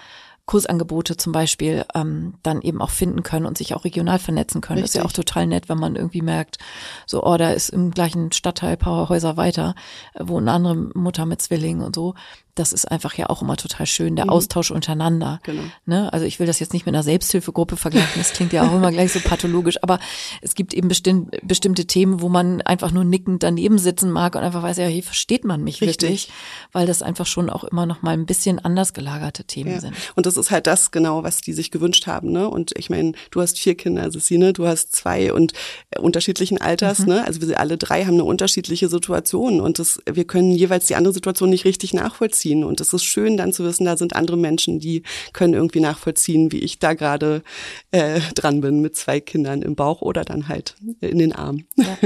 Kursangebote 0.46 1.16
zum 1.16 1.32
Beispiel 1.32 1.84
ähm, 1.94 2.34
dann 2.42 2.62
eben 2.62 2.80
auch 2.80 2.90
finden 2.90 3.24
können 3.24 3.46
und 3.46 3.58
sich 3.58 3.74
auch 3.74 3.84
regional 3.84 4.20
vernetzen 4.20 4.60
können. 4.60 4.78
Richtig. 4.78 4.92
Das 4.92 4.94
ist 4.94 5.02
ja 5.02 5.04
auch 5.04 5.12
total 5.12 5.46
nett, 5.48 5.68
wenn 5.68 5.78
man 5.78 5.96
irgendwie 5.96 6.22
merkt, 6.22 6.58
so, 7.04 7.24
oh, 7.24 7.36
da 7.36 7.50
ist 7.50 7.68
im 7.68 7.90
gleichen 7.90 8.30
Stadtteil 8.30 8.76
paar 8.76 9.08
Häuser 9.08 9.36
weiter, 9.36 9.74
wo 10.18 10.38
eine 10.38 10.52
andere 10.52 10.76
Mutter 10.76 11.26
mit 11.26 11.42
Zwillingen 11.42 11.82
und 11.82 11.96
so 11.96 12.14
das 12.56 12.72
ist 12.72 12.90
einfach 12.90 13.14
ja 13.14 13.28
auch 13.30 13.42
immer 13.42 13.56
total 13.56 13.86
schön, 13.86 14.16
der 14.16 14.24
mhm. 14.24 14.30
Austausch 14.30 14.70
untereinander. 14.70 15.40
Genau. 15.42 15.62
Ne? 15.84 16.12
Also 16.12 16.24
ich 16.24 16.40
will 16.40 16.46
das 16.46 16.58
jetzt 16.58 16.72
nicht 16.72 16.86
mit 16.86 16.94
einer 16.94 17.02
Selbsthilfegruppe 17.02 17.76
vergleichen, 17.76 18.14
das 18.16 18.32
klingt 18.32 18.52
ja 18.52 18.66
auch 18.66 18.74
immer 18.74 18.90
gleich 18.90 19.12
so 19.12 19.20
pathologisch, 19.20 19.82
aber 19.82 20.00
es 20.40 20.54
gibt 20.54 20.72
eben 20.74 20.88
bestimmt, 20.88 21.36
bestimmte 21.42 21.86
Themen, 21.86 22.20
wo 22.20 22.28
man 22.28 22.62
einfach 22.62 22.90
nur 22.90 23.04
nickend 23.04 23.42
daneben 23.42 23.78
sitzen 23.78 24.10
mag 24.10 24.34
und 24.34 24.42
einfach 24.42 24.62
weiß, 24.62 24.78
ja, 24.78 24.86
hier 24.86 25.02
versteht 25.02 25.44
man 25.44 25.62
mich 25.62 25.82
Richtig. 25.82 26.02
wirklich, 26.02 26.28
weil 26.72 26.86
das 26.86 27.02
einfach 27.02 27.26
schon 27.26 27.50
auch 27.50 27.64
immer 27.64 27.84
noch 27.84 28.00
mal 28.00 28.12
ein 28.12 28.26
bisschen 28.26 28.58
anders 28.58 28.94
gelagerte 28.94 29.44
Themen 29.44 29.72
ja. 29.72 29.80
sind. 29.80 29.94
Und 30.14 30.24
das 30.24 30.38
ist 30.38 30.50
halt 30.50 30.66
das 30.66 30.90
genau, 30.90 31.22
was 31.22 31.42
die 31.42 31.52
sich 31.52 31.70
gewünscht 31.70 32.06
haben. 32.06 32.32
Ne? 32.32 32.48
Und 32.48 32.72
ich 32.76 32.88
meine, 32.88 33.12
du 33.30 33.42
hast 33.42 33.58
vier 33.58 33.74
Kinder, 33.74 34.10
Sissine, 34.10 34.54
du 34.54 34.66
hast 34.66 34.96
zwei 34.96 35.32
und 35.32 35.52
äh, 35.90 35.98
unterschiedlichen 35.98 36.58
Alters. 36.58 37.00
Mhm. 37.00 37.08
Ne? 37.08 37.26
Also 37.26 37.42
wir 37.42 37.60
alle 37.60 37.76
drei 37.76 38.04
haben 38.04 38.14
eine 38.14 38.24
unterschiedliche 38.24 38.88
Situation 38.88 39.60
und 39.60 39.78
das, 39.78 40.00
wir 40.10 40.24
können 40.24 40.52
jeweils 40.52 40.86
die 40.86 40.94
andere 40.94 41.12
Situation 41.12 41.50
nicht 41.50 41.66
richtig 41.66 41.92
nachvollziehen 41.92 42.45
nachvollziehen. 42.46 42.64
Und 42.64 42.80
es 42.80 42.92
ist 42.92 43.04
schön 43.04 43.36
dann 43.36 43.52
zu 43.52 43.64
wissen, 43.64 43.84
da 43.84 43.96
sind 43.96 44.14
andere 44.14 44.36
Menschen, 44.36 44.78
die 44.78 45.02
können 45.32 45.54
irgendwie 45.54 45.80
nachvollziehen, 45.80 46.52
wie 46.52 46.58
ich 46.58 46.78
da 46.78 46.94
gerade 46.94 47.42
äh, 47.90 48.20
dran 48.34 48.60
bin 48.60 48.80
mit 48.80 48.96
zwei 48.96 49.20
Kindern 49.20 49.62
im 49.62 49.74
Bauch 49.74 50.02
oder 50.02 50.24
dann 50.24 50.48
halt 50.48 50.76
in 51.00 51.18
den 51.18 51.32
Armen. 51.32 51.66
Ja. 51.76 51.98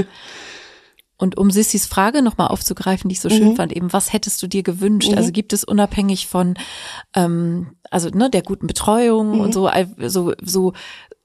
Und 1.17 1.37
um 1.37 1.51
Sissys 1.51 1.85
Frage 1.85 2.23
nochmal 2.23 2.47
aufzugreifen, 2.47 3.07
die 3.07 3.13
ich 3.13 3.21
so 3.21 3.29
schön 3.29 3.49
mhm. 3.49 3.55
fand, 3.55 3.75
eben, 3.75 3.93
was 3.93 4.11
hättest 4.11 4.41
du 4.41 4.47
dir 4.47 4.63
gewünscht? 4.63 5.11
Mhm. 5.11 5.17
Also 5.17 5.31
gibt 5.31 5.53
es 5.53 5.63
unabhängig 5.63 6.25
von, 6.25 6.55
ähm, 7.15 7.75
also 7.91 8.09
ne, 8.09 8.31
der 8.31 8.41
guten 8.41 8.65
Betreuung 8.65 9.35
mhm. 9.35 9.41
und 9.41 9.53
so, 9.53 9.69
so, 10.07 10.33
so 10.41 10.73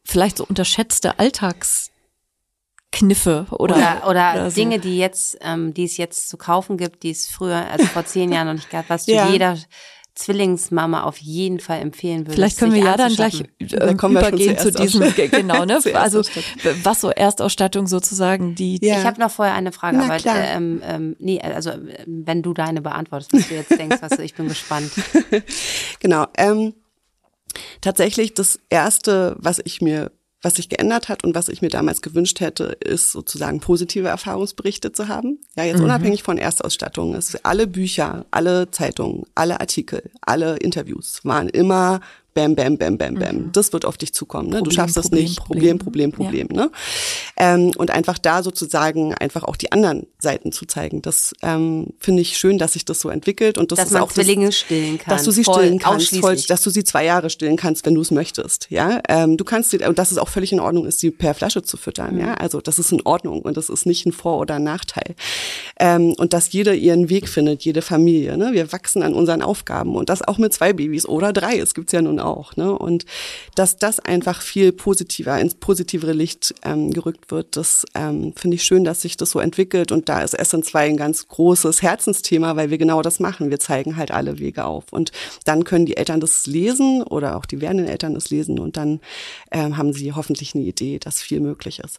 vielleicht 0.04 0.36
so 0.36 0.44
unterschätzte 0.44 1.18
Alltags 1.18 1.90
Kniffe 2.98 3.46
oder 3.50 3.76
Oder, 3.76 4.02
oder, 4.08 4.32
oder 4.34 4.50
so. 4.50 4.54
Dinge, 4.56 4.78
die 4.78 4.98
jetzt, 4.98 5.38
ähm, 5.42 5.74
die 5.74 5.84
es 5.84 5.96
jetzt 5.96 6.28
zu 6.28 6.36
kaufen 6.36 6.76
gibt, 6.76 7.02
die 7.02 7.10
es 7.10 7.26
früher, 7.28 7.64
also 7.70 7.86
vor 7.86 8.04
zehn 8.04 8.32
Jahren 8.32 8.46
noch 8.48 8.54
nicht 8.54 8.70
gab, 8.70 8.88
was 8.88 9.04
du 9.06 9.12
Ja. 9.12 9.28
jeder 9.30 9.56
Zwillingsmama 10.14 11.02
auf 11.02 11.18
jeden 11.18 11.60
Fall 11.60 11.80
empfehlen 11.82 12.20
würdest. 12.20 12.36
Vielleicht 12.36 12.58
können 12.58 12.72
wir 12.72 12.82
ja 12.82 12.96
dann 12.96 13.14
gleich 13.14 13.34
anzuschaffen. 13.60 13.88
Da 13.88 13.94
kommen 13.94 14.14
wir 14.14 14.20
schon 14.22 14.28
übergehen 14.30 14.58
zu 14.58 14.70
diesem, 14.72 15.30
genau, 15.30 15.66
ne? 15.66 15.78
Zur 15.82 15.94
Also 15.94 16.18
Erstausstattung. 16.20 16.80
was 16.84 17.00
so 17.02 17.10
Erstausstattung 17.10 17.86
sozusagen, 17.86 18.54
die 18.54 18.78
Ja. 18.80 18.98
Ich 18.98 19.04
habe 19.04 19.20
noch 19.20 19.30
vorher 19.30 19.54
eine 19.54 19.72
Frage, 19.72 19.98
Na 19.98 20.04
aber 20.04 20.16
klar. 20.16 20.38
ähm, 20.38 20.80
ähm, 20.82 21.16
nee, 21.18 21.38
also 21.42 21.70
ähm, 21.70 21.90
wenn 22.06 22.40
du 22.42 22.54
deine 22.54 22.80
beantwortest, 22.80 23.34
was 23.34 23.48
du 23.48 23.54
jetzt 23.56 23.78
denkst, 23.78 23.98
was 24.00 24.12
du, 24.12 24.22
ich 24.22 24.34
bin 24.34 24.48
gespannt. 24.48 24.90
Genau. 26.00 26.26
Ähm, 26.38 26.72
tatsächlich 27.82 28.32
das 28.34 28.58
erste, 28.70 29.36
was 29.38 29.60
ich 29.64 29.80
mir 29.82 30.12
was 30.42 30.56
sich 30.56 30.68
geändert 30.68 31.08
hat 31.08 31.24
und 31.24 31.34
was 31.34 31.48
ich 31.48 31.62
mir 31.62 31.70
damals 31.70 32.02
gewünscht 32.02 32.40
hätte, 32.40 32.76
ist 32.80 33.10
sozusagen 33.10 33.60
positive 33.60 34.08
Erfahrungsberichte 34.08 34.92
zu 34.92 35.08
haben. 35.08 35.40
Ja, 35.56 35.64
jetzt 35.64 35.80
unabhängig 35.80 36.22
von 36.22 36.38
Erstausstattung. 36.38 37.14
Es, 37.14 37.36
alle 37.44 37.66
Bücher, 37.66 38.26
alle 38.30 38.70
Zeitungen, 38.70 39.24
alle 39.34 39.60
Artikel, 39.60 40.10
alle 40.20 40.56
Interviews 40.56 41.20
waren 41.24 41.48
immer 41.48 42.00
Bam, 42.36 42.54
bam, 42.54 42.76
bam, 42.76 42.98
bam, 42.98 43.14
bam. 43.14 43.50
Das 43.52 43.72
wird 43.72 43.86
auf 43.86 43.96
dich 43.96 44.12
zukommen. 44.12 44.50
Ne? 44.50 44.56
du 44.56 44.64
Problem, 44.64 44.76
schaffst 44.76 44.98
es 44.98 45.04
Problem, 45.04 45.22
nicht. 45.24 45.38
Problem, 45.38 45.78
Problem, 45.78 46.12
Problem. 46.12 46.48
Problem. 46.48 46.64
Ne? 46.64 46.70
Ähm, 47.38 47.72
und 47.78 47.90
einfach 47.90 48.18
da 48.18 48.42
sozusagen 48.42 49.14
einfach 49.14 49.42
auch 49.42 49.56
die 49.56 49.72
anderen 49.72 50.06
Seiten 50.18 50.52
zu 50.52 50.66
zeigen. 50.66 51.00
Das 51.00 51.32
ähm, 51.40 51.94
finde 51.98 52.20
ich 52.20 52.36
schön, 52.36 52.58
dass 52.58 52.74
sich 52.74 52.84
das 52.84 53.00
so 53.00 53.08
entwickelt 53.08 53.56
und 53.56 53.72
das 53.72 53.78
Dass 53.78 53.86
ist 53.86 53.92
man 53.94 54.02
auch 54.02 54.12
Zwillinge 54.12 54.46
das, 54.46 54.58
stillen 54.58 54.98
kann. 54.98 55.14
dass 55.14 55.24
du 55.24 55.30
sie 55.30 55.44
voll, 55.44 55.54
stillen 55.54 55.78
kannst, 55.78 56.14
voll, 56.16 56.36
dass 56.36 56.62
du 56.62 56.68
sie 56.68 56.84
zwei 56.84 57.06
Jahre 57.06 57.30
stillen 57.30 57.56
kannst, 57.56 57.86
wenn 57.86 57.94
du 57.94 58.02
es 58.02 58.10
möchtest. 58.10 58.66
Ja, 58.68 59.00
ähm, 59.08 59.38
du 59.38 59.44
kannst 59.44 59.70
sie, 59.70 59.78
und 59.78 59.98
dass 59.98 60.12
es 60.12 60.18
auch 60.18 60.28
völlig 60.28 60.52
in 60.52 60.60
Ordnung 60.60 60.84
ist, 60.84 60.98
sie 60.98 61.10
per 61.10 61.32
Flasche 61.32 61.62
zu 61.62 61.78
füttern. 61.78 62.18
Ja, 62.18 62.34
also 62.34 62.60
das 62.60 62.78
ist 62.78 62.92
in 62.92 63.00
Ordnung 63.06 63.40
und 63.40 63.56
das 63.56 63.70
ist 63.70 63.86
nicht 63.86 64.04
ein 64.04 64.12
Vor- 64.12 64.40
oder 64.40 64.56
ein 64.56 64.62
Nachteil. 64.62 65.14
Ähm, 65.80 66.12
und 66.18 66.34
dass 66.34 66.52
jeder 66.52 66.74
ihren 66.74 67.08
Weg 67.08 67.30
findet, 67.30 67.64
jede 67.64 67.80
Familie. 67.80 68.36
Ne? 68.36 68.50
Wir 68.52 68.72
wachsen 68.72 69.02
an 69.02 69.14
unseren 69.14 69.40
Aufgaben 69.40 69.96
und 69.96 70.10
das 70.10 70.20
auch 70.20 70.36
mit 70.36 70.52
zwei 70.52 70.74
Babys 70.74 71.06
oder 71.06 71.32
drei. 71.32 71.58
Es 71.58 71.72
gibt's 71.72 71.92
ja 71.92 72.02
nun 72.02 72.20
auch. 72.20 72.25
Ne? 72.56 72.76
Und 72.76 73.04
dass 73.54 73.76
das 73.76 74.00
einfach 74.00 74.40
viel 74.40 74.72
positiver 74.72 75.38
ins 75.40 75.54
positivere 75.54 76.12
Licht 76.12 76.54
ähm, 76.62 76.92
gerückt 76.92 77.30
wird, 77.30 77.56
das 77.56 77.84
ähm, 77.94 78.32
finde 78.36 78.56
ich 78.56 78.64
schön, 78.64 78.84
dass 78.84 79.02
sich 79.02 79.16
das 79.16 79.30
so 79.30 79.40
entwickelt. 79.40 79.92
Und 79.92 80.08
da 80.08 80.22
ist 80.22 80.38
SN2 80.38 80.76
ein 80.78 80.96
ganz 80.96 81.28
großes 81.28 81.82
Herzensthema, 81.82 82.56
weil 82.56 82.70
wir 82.70 82.78
genau 82.78 83.02
das 83.02 83.20
machen. 83.20 83.50
Wir 83.50 83.60
zeigen 83.60 83.96
halt 83.96 84.10
alle 84.10 84.38
Wege 84.38 84.64
auf. 84.64 84.84
Und 84.90 85.12
dann 85.44 85.64
können 85.64 85.86
die 85.86 85.96
Eltern 85.96 86.20
das 86.20 86.46
lesen 86.46 87.02
oder 87.02 87.36
auch 87.36 87.46
die 87.46 87.60
werdenden 87.60 87.88
Eltern 87.88 88.14
das 88.14 88.30
lesen 88.30 88.58
und 88.58 88.76
dann 88.76 89.00
ähm, 89.50 89.76
haben 89.76 89.92
sie 89.92 90.12
hoffentlich 90.12 90.54
eine 90.54 90.64
Idee, 90.64 90.98
dass 90.98 91.20
viel 91.20 91.40
möglich 91.40 91.80
ist. 91.80 91.98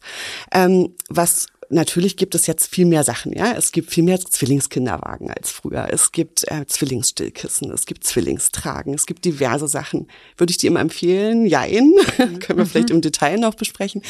Ähm, 0.51 0.95
was 1.09 1.47
Natürlich 1.69 2.15
gibt 2.15 2.33
es 2.35 2.47
jetzt 2.47 2.67
viel 2.67 2.85
mehr 2.85 3.03
Sachen, 3.03 3.33
ja. 3.33 3.53
Es 3.53 3.71
gibt 3.71 3.91
viel 3.91 4.03
mehr 4.03 4.19
Zwillingskinderwagen 4.19 5.29
als 5.29 5.51
früher. 5.51 5.87
Es 5.91 6.11
gibt 6.11 6.49
äh, 6.49 6.65
Zwillingsstillkissen, 6.65 7.71
es 7.71 7.85
gibt 7.85 8.05
Zwillingstragen, 8.05 8.93
es 8.93 9.05
gibt 9.05 9.25
diverse 9.25 9.67
Sachen. 9.67 10.07
Würde 10.37 10.51
ich 10.51 10.57
die 10.57 10.67
immer 10.67 10.79
empfehlen? 10.79 11.45
Jein. 11.45 11.93
Können 12.39 12.59
wir 12.59 12.65
vielleicht 12.65 12.89
im 12.89 13.01
Detail 13.01 13.37
noch 13.37 13.55
besprechen. 13.55 14.01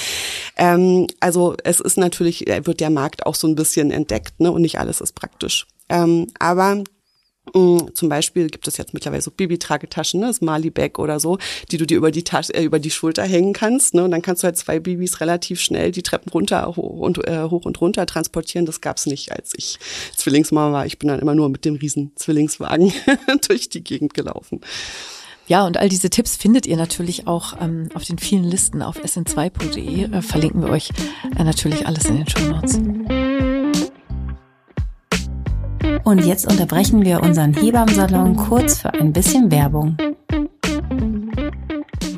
Ähm, 0.56 1.08
also 1.20 1.56
es 1.64 1.80
ist 1.80 1.98
natürlich, 1.98 2.48
äh, 2.48 2.66
wird 2.66 2.80
der 2.80 2.92
Markt 2.92 3.26
auch 3.26 3.36
so 3.36 3.48
ein 3.48 3.56
bisschen 3.56 3.92
entdeckt, 3.92 4.40
ne? 4.40 4.52
Und 4.52 4.62
nicht 4.62 4.80
alles 4.80 5.02
ist 5.02 5.16
praktisch. 5.16 5.66
Ähm, 5.90 6.28
aber 6.40 6.84
Zum 7.54 8.10
Beispiel 8.10 8.48
gibt 8.48 8.68
es 8.68 8.78
jetzt 8.78 8.94
mittlerweile 8.94 9.22
so 9.22 9.32
Babytragetaschen, 9.32 10.20
ne, 10.20 10.28
das 10.28 10.42
Mali-Bag 10.42 11.00
oder 11.00 11.20
so, 11.20 11.38
die 11.72 11.78
du 11.78 11.86
dir 11.86 11.98
über 11.98 12.12
die 12.12 12.24
Tasche, 12.24 12.54
äh, 12.54 12.64
über 12.64 12.80
die 12.80 12.92
Schulter 12.92 13.24
hängen 13.24 13.54
kannst, 13.54 13.94
ne, 13.94 14.04
und 14.04 14.12
dann 14.12 14.22
kannst 14.22 14.44
du 14.44 14.46
halt 14.46 14.58
zwei 14.58 14.80
Babys 14.80 15.22
relativ 15.22 15.62
schnell 15.62 15.92
die 15.92 16.04
Treppen 16.04 16.32
runter 16.32 16.68
hoch 16.76 17.00
und 17.00 17.26
äh, 17.28 17.44
hoch 17.44 17.66
und 17.66 17.80
runter 17.82 18.06
transportieren. 18.06 18.66
Das 18.66 18.82
gab's 18.82 19.06
nicht, 19.06 19.32
als 19.32 19.54
ich 19.56 19.80
Zwillingsmama 20.16 20.72
war. 20.72 20.86
Ich 20.86 21.00
bin 21.00 21.08
dann 21.08 21.20
immer 21.20 21.36
nur 21.36 21.50
mit 21.50 21.66
dem 21.66 21.76
riesen 21.76 22.12
Zwillingswagen 22.16 22.94
durch 23.48 23.70
die 23.70 23.84
Gegend 23.84 24.14
gelaufen. 24.14 24.62
Ja, 25.48 25.66
und 25.66 25.78
all 25.78 25.88
diese 25.88 26.10
Tipps 26.10 26.36
findet 26.36 26.66
ihr 26.66 26.76
natürlich 26.76 27.26
auch 27.26 27.54
ähm, 27.62 27.88
auf 27.94 28.04
den 28.04 28.18
vielen 28.18 28.44
Listen 28.44 28.82
auf 28.82 28.98
sn2.de. 29.00 30.12
Äh, 30.12 30.22
verlinken 30.22 30.62
wir 30.62 30.70
euch 30.70 30.90
äh, 31.38 31.44
natürlich 31.44 31.88
alles 31.88 32.06
in 32.06 32.18
den 32.18 32.28
Show 32.28 32.42
Notes. 32.42 33.57
Und 36.04 36.26
jetzt 36.26 36.50
unterbrechen 36.50 37.04
wir 37.04 37.22
unseren 37.22 37.54
Hebammensalon 37.54 38.36
kurz 38.36 38.80
für 38.80 38.94
ein 38.94 39.14
bisschen 39.14 39.52
Werbung. 39.52 39.98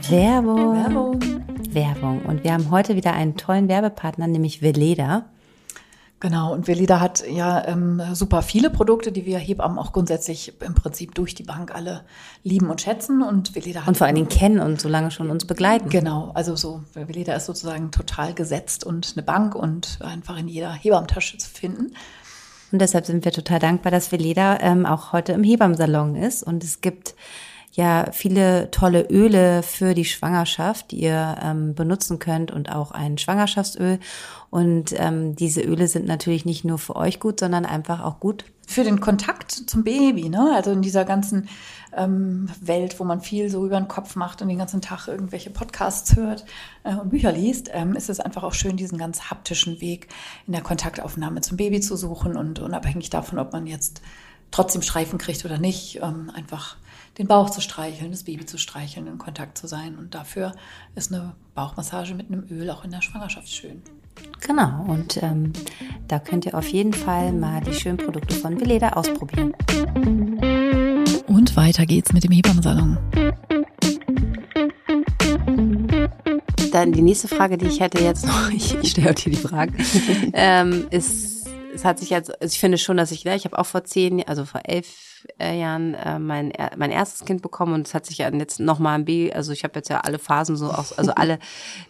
Werbung. 0.10 0.76
Werbung. 0.76 1.20
Werbung. 1.70 2.22
Und 2.26 2.44
wir 2.44 2.54
haben 2.54 2.72
heute 2.72 2.96
wieder 2.96 3.14
einen 3.14 3.38
tollen 3.38 3.68
Werbepartner, 3.68 4.28
nämlich 4.28 4.62
Veleda. 4.62 5.26
Genau, 6.22 6.52
und 6.52 6.68
Velida 6.68 7.00
hat 7.00 7.24
ja 7.30 7.66
ähm, 7.66 8.02
super 8.14 8.42
viele 8.42 8.70
Produkte, 8.70 9.14
die 9.14 9.26
wir 9.26 9.38
Hebammen 9.38 9.80
auch 9.80 9.94
grundsätzlich 9.94 10.54
im 10.62 10.76
Prinzip 10.76 11.16
durch 11.16 11.34
die 11.34 11.44
Bank 11.44 11.74
alle 11.74 12.04
lieben 12.44 12.70
und 12.70 12.82
schätzen. 12.82 13.24
Und 13.24 13.56
Velida 13.56 13.82
hat 13.82 13.88
Und 13.88 13.98
vor 13.98 14.06
allen 14.06 14.18
Dingen 14.18 14.28
kennen 14.28 14.60
und 14.60 14.82
so 14.82 14.90
lange 14.90 15.12
schon 15.12 15.30
uns 15.30 15.46
begleiten. 15.46 15.90
Genau, 15.90 16.32
also 16.34 16.58
so, 16.58 16.84
Veleda 16.94 17.34
ist 17.36 17.46
sozusagen 17.46 17.92
total 17.92 18.34
gesetzt 18.34 18.84
und 18.84 19.14
eine 19.16 19.24
Bank 19.24 19.56
und 19.56 20.00
einfach 20.02 20.38
in 20.38 20.50
jeder 20.50 20.74
Hebammentasche 20.74 21.38
zu 21.38 21.50
finden. 21.50 21.94
Und 22.72 22.80
deshalb 22.80 23.06
sind 23.06 23.26
wir 23.26 23.32
total 23.32 23.60
dankbar, 23.60 23.92
dass 23.92 24.12
Veleda 24.12 24.60
ähm, 24.62 24.86
auch 24.86 25.12
heute 25.14 25.34
im 25.34 25.44
Hebammensalon 25.44 26.16
ist. 26.16 26.44
Und 26.44 26.64
es 26.64 26.82
gibt 26.82 27.16
ja 27.72 28.08
viele 28.12 28.72
tolle 28.72 29.08
Öle 29.10 29.64
für 29.64 29.94
die 29.94 30.06
Schwangerschaft, 30.06 30.92
die 30.92 31.02
ihr 31.02 31.38
ähm, 31.42 31.76
benutzen 31.76 32.20
könnt 32.20 32.52
und 32.52 32.72
auch 32.72 32.92
ein 32.92 33.18
Schwangerschaftsöl. 33.18 34.00
Und 34.50 34.94
ähm, 34.98 35.36
diese 35.36 35.62
Öle 35.62 35.88
sind 35.88 36.06
natürlich 36.06 36.46
nicht 36.46 36.66
nur 36.66 36.78
für 36.78 36.96
euch 36.96 37.20
gut, 37.20 37.40
sondern 37.40 37.66
einfach 37.66 38.04
auch 38.04 38.20
gut 38.20 38.46
Für 38.68 38.84
den 38.84 39.00
Kontakt 39.00 39.52
zum 39.52 39.84
Baby, 39.84 40.30
ne? 40.30 40.52
Also 40.54 40.72
in 40.72 40.82
dieser 40.82 41.06
ganzen 41.06 41.48
ähm, 41.96 42.50
Welt, 42.62 43.00
wo 43.00 43.04
man 43.04 43.22
viel 43.22 43.50
so 43.50 43.66
über 43.66 43.80
den 43.80 43.88
Kopf 43.88 44.16
macht 44.16 44.42
und 44.42 44.48
den 44.48 44.58
ganzen 44.58 44.82
Tag 44.82 45.08
irgendwelche 45.08 45.50
Podcasts 45.50 46.16
hört 46.16 46.46
äh, 46.84 46.96
und 46.96 47.10
Bücher 47.10 47.32
liest, 47.32 47.70
ähm, 47.74 47.96
ist 47.96 48.10
es 48.10 48.20
einfach 48.20 48.44
auch 48.44 48.54
schön, 48.54 48.78
diesen 48.78 48.98
ganz 48.98 49.30
haptischen 49.30 49.82
Weg 49.82 50.08
in 50.48 50.54
der 50.54 50.62
Kontaktaufnahme 50.62 51.42
zum 51.42 51.58
Baby 51.58 51.80
zu 51.82 51.96
suchen 51.96 52.36
und 52.36 52.60
unabhängig 52.60 53.10
davon, 53.10 53.40
ob 53.40 53.54
man 53.54 53.68
jetzt 53.68 54.02
trotzdem 54.52 54.82
Streifen 54.82 55.20
kriegt 55.20 55.46
oder 55.46 55.58
nicht, 55.58 56.00
ähm, 56.02 56.32
einfach 56.34 56.78
den 57.18 57.28
Bauch 57.28 57.50
zu 57.50 57.62
streicheln, 57.62 58.12
das 58.12 58.24
Baby 58.24 58.46
zu 58.46 58.58
streicheln, 58.58 59.08
in 59.08 59.18
Kontakt 59.18 59.58
zu 59.58 59.68
sein. 59.68 59.98
Und 59.98 60.16
dafür 60.16 60.54
ist 60.96 61.14
eine 61.14 61.36
Bauchmassage 61.54 62.14
mit 62.16 62.28
einem 62.28 62.46
Öl 62.50 62.70
auch 62.70 62.86
in 62.86 62.92
der 62.92 63.02
Schwangerschaft 63.02 63.50
schön. 63.50 63.82
Genau, 64.46 64.86
und 64.88 65.22
ähm, 65.22 65.54
da 66.08 66.20
könnt 66.20 66.46
ihr 66.46 66.56
auf 66.56 66.68
jeden 66.70 66.94
Fall 66.94 67.32
mal 67.34 67.62
die 67.62 67.74
schönen 67.74 67.98
Produkte 67.98 68.36
von 68.36 68.60
Veleda 68.60 68.90
ausprobieren. 68.90 69.54
Und 71.30 71.56
weiter 71.56 71.86
geht's 71.86 72.12
mit 72.12 72.24
dem 72.24 72.32
Hebammensalon. 72.32 72.98
Dann 76.72 76.92
die 76.92 77.04
nächste 77.04 77.28
Frage, 77.28 77.60
die 77.60 77.68
ich 77.68 77.80
hätte 77.80 78.04
jetzt 78.04 78.26
noch, 78.26 78.50
ich, 78.54 78.76
ich 78.82 78.92
stelle 78.92 79.14
dir 79.14 79.30
die 79.30 79.36
Frage, 79.36 79.74
ähm, 80.34 80.88
ist, 80.90 81.48
es 81.74 81.86
hat 81.86 82.00
sich 82.00 82.10
jetzt, 82.10 82.32
also 82.42 82.52
ich 82.52 82.60
finde 82.60 82.80
schon, 82.80 82.98
dass 82.98 83.12
ich, 83.12 83.26
ne, 83.26 83.36
ich 83.36 83.46
habe 83.46 83.60
auch 83.60 83.68
vor 83.68 83.84
zehn, 83.84 84.28
also 84.28 84.44
vor 84.44 84.62
elf 84.64 84.88
Jahren 85.40 85.94
äh, 85.94 86.20
mein, 86.20 86.52
er- 86.52 86.72
mein 86.78 86.92
erstes 86.92 87.26
Kind 87.26 87.42
bekommen 87.42 87.74
und 87.74 87.88
es 87.88 87.94
hat 87.94 88.06
sich 88.06 88.18
ja 88.20 88.30
jetzt 88.30 88.60
nochmal 88.60 88.96
ein 89.00 89.06
B, 89.06 89.32
also 89.32 89.52
ich 89.52 89.64
habe 89.64 89.74
jetzt 89.76 89.90
ja 89.90 90.00
alle 90.02 90.20
Phasen 90.20 90.56
so, 90.56 90.68
aus, 90.72 90.98
also 90.98 91.12
alle 91.16 91.40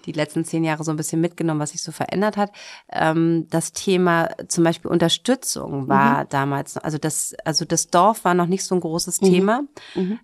die 0.05 0.11
letzten 0.11 0.45
zehn 0.45 0.63
Jahre 0.63 0.83
so 0.83 0.91
ein 0.91 0.97
bisschen 0.97 1.21
mitgenommen, 1.21 1.59
was 1.59 1.71
sich 1.71 1.81
so 1.83 1.91
verändert 1.91 2.37
hat. 2.37 2.51
Ähm, 2.91 3.47
das 3.49 3.73
Thema 3.73 4.29
zum 4.47 4.63
Beispiel 4.63 4.89
Unterstützung 4.91 5.87
war 5.87 6.25
damals, 6.25 6.77
also 6.77 6.97
das, 6.97 7.35
also 7.45 7.65
das 7.65 7.87
Dorf 7.87 8.23
war 8.25 8.33
noch 8.33 8.47
nicht 8.47 8.63
so 8.63 8.75
ein 8.75 8.81
großes 8.81 9.17
Thema. 9.19 9.61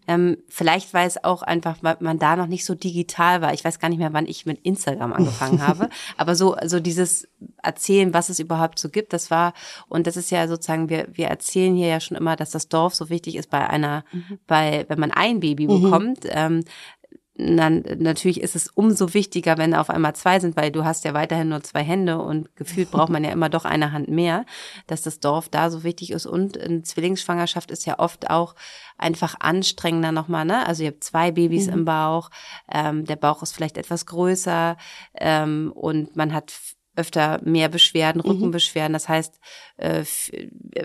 Ähm, 0.07 0.37
vielleicht 0.47 0.93
weil 0.93 1.07
es 1.07 1.23
auch 1.23 1.41
einfach, 1.43 1.77
weil 1.81 1.97
man 1.99 2.19
da 2.19 2.35
noch 2.35 2.47
nicht 2.47 2.65
so 2.65 2.75
digital 2.75 3.41
war. 3.41 3.53
Ich 3.53 3.63
weiß 3.65 3.79
gar 3.79 3.89
nicht 3.89 3.99
mehr, 3.99 4.13
wann 4.13 4.25
ich 4.27 4.45
mit 4.45 4.59
Instagram 4.63 5.13
angefangen 5.13 5.61
habe. 5.67 5.89
Aber 6.17 6.35
so, 6.35 6.53
also 6.53 6.79
dieses 6.79 7.27
Erzählen, 7.61 8.13
was 8.13 8.29
es 8.29 8.39
überhaupt 8.39 8.79
so 8.79 8.89
gibt, 8.89 9.13
das 9.13 9.31
war, 9.31 9.53
und 9.87 10.07
das 10.07 10.17
ist 10.17 10.31
ja 10.31 10.47
sozusagen, 10.47 10.89
wir, 10.89 11.07
wir 11.11 11.27
erzählen 11.27 11.75
hier 11.75 11.87
ja 11.87 11.99
schon 11.99 12.17
immer, 12.17 12.35
dass 12.35 12.51
das 12.51 12.69
Dorf 12.69 12.95
so 12.95 13.04
wichtig 13.09 13.35
ist 13.35 13.49
bei 13.49 13.69
einer, 13.69 14.03
bei, 14.47 14.85
wenn 14.87 14.99
man 14.99 15.11
ein 15.11 15.39
Baby 15.39 15.67
bekommt. 15.67 16.19
Ähm, 16.25 16.63
dann 17.37 17.83
natürlich 17.97 18.39
ist 18.39 18.55
es 18.55 18.69
umso 18.69 19.13
wichtiger, 19.13 19.57
wenn 19.57 19.73
auf 19.73 19.89
einmal 19.89 20.15
zwei 20.15 20.39
sind, 20.39 20.55
weil 20.55 20.71
du 20.71 20.85
hast 20.85 21.03
ja 21.03 21.13
weiterhin 21.13 21.49
nur 21.49 21.61
zwei 21.63 21.83
Hände 21.83 22.17
und 22.19 22.55
gefühlt 22.55 22.91
braucht 22.91 23.09
man 23.09 23.25
ja 23.25 23.31
immer 23.31 23.49
doch 23.49 23.65
eine 23.65 23.91
Hand 23.91 24.07
mehr, 24.07 24.45
dass 24.87 25.01
das 25.01 25.19
Dorf 25.19 25.49
da 25.49 25.69
so 25.69 25.83
wichtig 25.83 26.11
ist. 26.11 26.25
Und 26.25 26.57
eine 26.57 26.83
Zwillingsschwangerschaft 26.83 27.71
ist 27.71 27.85
ja 27.85 27.99
oft 27.99 28.29
auch 28.29 28.55
einfach 28.97 29.35
anstrengender 29.41 30.13
nochmal, 30.13 30.45
ne? 30.45 30.65
Also 30.65 30.83
ihr 30.83 30.91
habt 30.91 31.03
zwei 31.03 31.31
Babys 31.31 31.67
im 31.67 31.83
Bauch, 31.83 32.29
ähm, 32.71 33.03
der 33.03 33.17
Bauch 33.17 33.43
ist 33.43 33.51
vielleicht 33.53 33.77
etwas 33.77 34.05
größer 34.05 34.77
ähm, 35.19 35.73
und 35.75 36.15
man 36.15 36.33
hat 36.33 36.53
öfter 36.95 37.39
mehr 37.43 37.69
Beschwerden, 37.69 38.21
Rückenbeschwerden. 38.21 38.93
Das 38.93 39.09
heißt, 39.09 39.39
äh, 39.77 40.03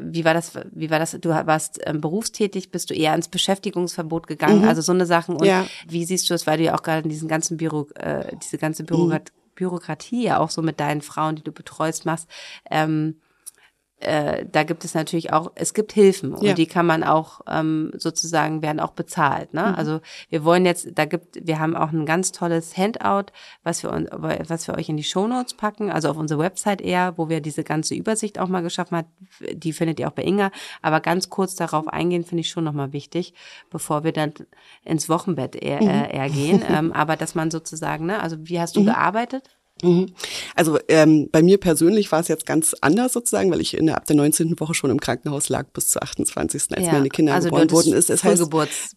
wie 0.00 0.24
war 0.24 0.34
das? 0.34 0.52
Wie 0.72 0.90
war 0.90 0.98
das? 0.98 1.12
Du 1.20 1.30
warst 1.30 1.80
ähm, 1.84 2.00
berufstätig, 2.00 2.70
bist 2.70 2.90
du 2.90 2.94
eher 2.94 3.14
ins 3.14 3.28
Beschäftigungsverbot 3.28 4.26
gegangen? 4.26 4.62
Also 4.68 4.82
so 4.82 4.92
eine 4.92 5.06
Sachen. 5.06 5.36
Und 5.36 5.46
Ja. 5.46 5.66
wie 5.86 6.04
siehst 6.04 6.28
du 6.28 6.34
das, 6.34 6.46
weil 6.46 6.58
du 6.58 6.64
ja 6.64 6.74
auch 6.74 6.82
gerade 6.82 7.02
in 7.02 7.08
diesen 7.08 7.28
ganzen 7.28 7.56
Büro, 7.56 7.88
äh, 7.94 8.36
diese 8.42 8.58
ganze 8.58 8.84
Bürokrat 8.84 9.32
Bürokratie 9.56 10.24
ja 10.24 10.38
auch 10.38 10.48
so 10.48 10.62
mit 10.62 10.80
deinen 10.80 11.02
Frauen, 11.02 11.36
die 11.36 11.42
du 11.42 11.52
betreust, 11.52 12.06
machst, 12.06 12.28
ähm, 12.70 13.20
äh, 14.00 14.46
da 14.50 14.62
gibt 14.62 14.84
es 14.84 14.94
natürlich 14.94 15.32
auch, 15.32 15.52
es 15.54 15.74
gibt 15.74 15.92
Hilfen 15.92 16.32
und 16.32 16.42
Ja. 16.42 16.54
die 16.54 16.66
kann 16.66 16.86
man 16.86 17.04
auch 17.04 17.42
ähm, 17.46 17.92
sozusagen 17.96 18.62
werden 18.62 18.80
auch 18.80 18.92
bezahlt. 18.92 19.52
Ne? 19.52 19.76
Also 19.76 20.00
wir 20.30 20.44
wollen 20.44 20.64
jetzt, 20.64 20.88
da 20.94 21.04
gibt, 21.04 21.46
wir 21.46 21.58
haben 21.58 21.76
auch 21.76 21.92
ein 21.92 22.06
ganz 22.06 22.32
tolles 22.32 22.76
Handout, 22.76 23.32
was 23.62 23.82
wir 23.82 23.92
uns, 23.92 24.08
was 24.10 24.66
wir 24.66 24.76
euch 24.76 24.88
in 24.88 24.96
die 24.96 25.04
Shownotes 25.04 25.54
packen, 25.54 25.90
also 25.90 26.08
auf 26.08 26.16
unsere 26.16 26.40
Website 26.40 26.80
eher, 26.80 27.18
wo 27.18 27.28
wir 27.28 27.40
diese 27.42 27.62
ganze 27.62 27.94
Übersicht 27.94 28.38
auch 28.38 28.48
mal 28.48 28.62
geschaffen 28.62 28.96
hat. 28.96 29.06
Die 29.52 29.72
findet 29.72 30.00
ihr 30.00 30.08
auch 30.08 30.12
bei 30.12 30.24
Inga. 30.24 30.50
Aber 30.80 31.00
ganz 31.00 31.28
kurz 31.28 31.54
darauf 31.54 31.86
eingehen 31.88 32.24
finde 32.24 32.40
ich 32.40 32.48
schon 32.48 32.64
nochmal 32.64 32.92
wichtig, 32.92 33.34
bevor 33.70 34.02
wir 34.02 34.12
dann 34.12 34.32
ins 34.84 35.08
Wochenbett 35.08 35.56
eher, 35.56 35.80
äh, 35.82 36.16
eher 36.16 36.30
gehen. 36.30 36.64
ähm, 36.68 36.92
aber 36.92 37.16
dass 37.16 37.34
man 37.34 37.50
sozusagen, 37.50 38.06
ne, 38.06 38.20
also 38.22 38.36
wie 38.40 38.58
hast 38.58 38.76
du 38.76 38.84
gearbeitet? 38.84 39.50
Mhm. 39.82 40.12
Also 40.54 40.78
ähm, 40.88 41.28
bei 41.30 41.42
mir 41.42 41.58
persönlich 41.58 42.10
war 42.12 42.20
es 42.20 42.28
jetzt 42.28 42.46
ganz 42.46 42.74
anders 42.80 43.12
sozusagen, 43.12 43.50
weil 43.50 43.60
ich 43.60 43.76
in 43.76 43.86
der, 43.86 43.96
ab 43.96 44.06
der 44.06 44.16
19. 44.16 44.58
Woche 44.60 44.74
schon 44.74 44.90
im 44.90 45.00
Krankenhaus 45.00 45.48
lag 45.48 45.66
bis 45.72 45.88
zur 45.88 46.02
28., 46.02 46.62
als 46.76 46.86
meine 46.86 47.08
Kinder 47.08 47.34
also 47.34 47.48
geboren 47.48 47.70
wurden. 47.70 47.92
Ist, 47.92 48.10
es 48.10 48.24
heißt, 48.24 48.38
Frühgeburts, 48.38 48.96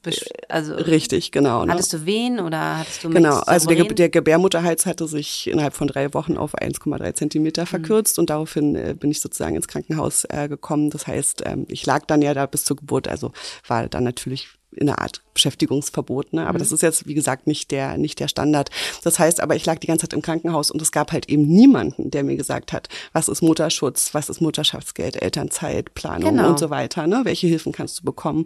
also 0.49 0.73
richtig, 0.73 1.31
genau. 1.31 1.65
Ne? 1.65 1.73
Hattest 1.73 1.93
du 1.93 2.05
Wehen 2.05 2.39
oder 2.39 2.79
hattest 2.79 3.03
du 3.03 3.09
Genau, 3.09 3.39
also 3.39 3.67
der, 3.67 3.83
der 3.85 4.09
Gebärmutterhals 4.09 4.85
hatte 4.85 5.07
sich 5.07 5.47
innerhalb 5.47 5.73
von 5.73 5.87
drei 5.87 6.13
Wochen 6.13 6.37
auf 6.37 6.55
1,3 6.55 7.13
Zentimeter 7.13 7.65
verkürzt 7.65 8.19
und 8.19 8.29
daraufhin 8.29 8.75
äh, 8.75 8.95
bin 8.97 9.11
ich 9.11 9.21
sozusagen 9.21 9.55
ins 9.55 9.67
Krankenhaus 9.67 10.25
äh, 10.29 10.47
gekommen. 10.47 10.89
Das 10.89 11.07
heißt, 11.07 11.43
ähm, 11.45 11.65
ich 11.69 11.85
lag 11.85 12.05
dann 12.05 12.21
ja 12.21 12.33
da 12.33 12.45
bis 12.45 12.65
zur 12.65 12.77
Geburt, 12.77 13.07
also 13.07 13.31
war 13.67 13.87
dann 13.87 14.03
natürlich 14.03 14.49
in 14.75 14.89
einer 14.89 14.99
Art 14.99 15.21
Beschäftigungsverbot, 15.33 16.33
ne? 16.33 16.47
aber 16.47 16.59
das 16.59 16.71
ist 16.71 16.81
jetzt, 16.81 17.07
wie 17.07 17.13
gesagt, 17.13 17.47
nicht 17.47 17.71
der, 17.71 17.97
nicht 17.97 18.19
der 18.19 18.27
Standard. 18.27 18.69
Das 19.03 19.19
heißt 19.19 19.41
aber, 19.41 19.55
ich 19.55 19.65
lag 19.65 19.77
die 19.79 19.87
ganze 19.87 20.03
Zeit 20.07 20.13
im 20.13 20.21
Krankenhaus 20.21 20.71
und 20.71 20.81
es 20.81 20.91
gab 20.91 21.11
halt 21.11 21.29
eben 21.29 21.47
niemanden, 21.47 22.11
der 22.11 22.23
mir 22.23 22.35
gesagt 22.35 22.73
hat, 22.73 22.89
was 23.13 23.27
ist 23.27 23.41
Mutterschutz, 23.41 24.13
was 24.13 24.29
ist 24.29 24.41
Mutterschaftsgeld, 24.41 25.21
Elternzeit, 25.21 25.93
Planung 25.93 26.35
Genau. 26.35 26.49
und 26.49 26.59
so 26.59 26.69
weiter, 26.69 27.07
ne? 27.07 27.21
welche 27.23 27.47
Hilfen 27.47 27.71
kannst 27.71 27.99
du 27.99 28.03
bekommen. 28.03 28.45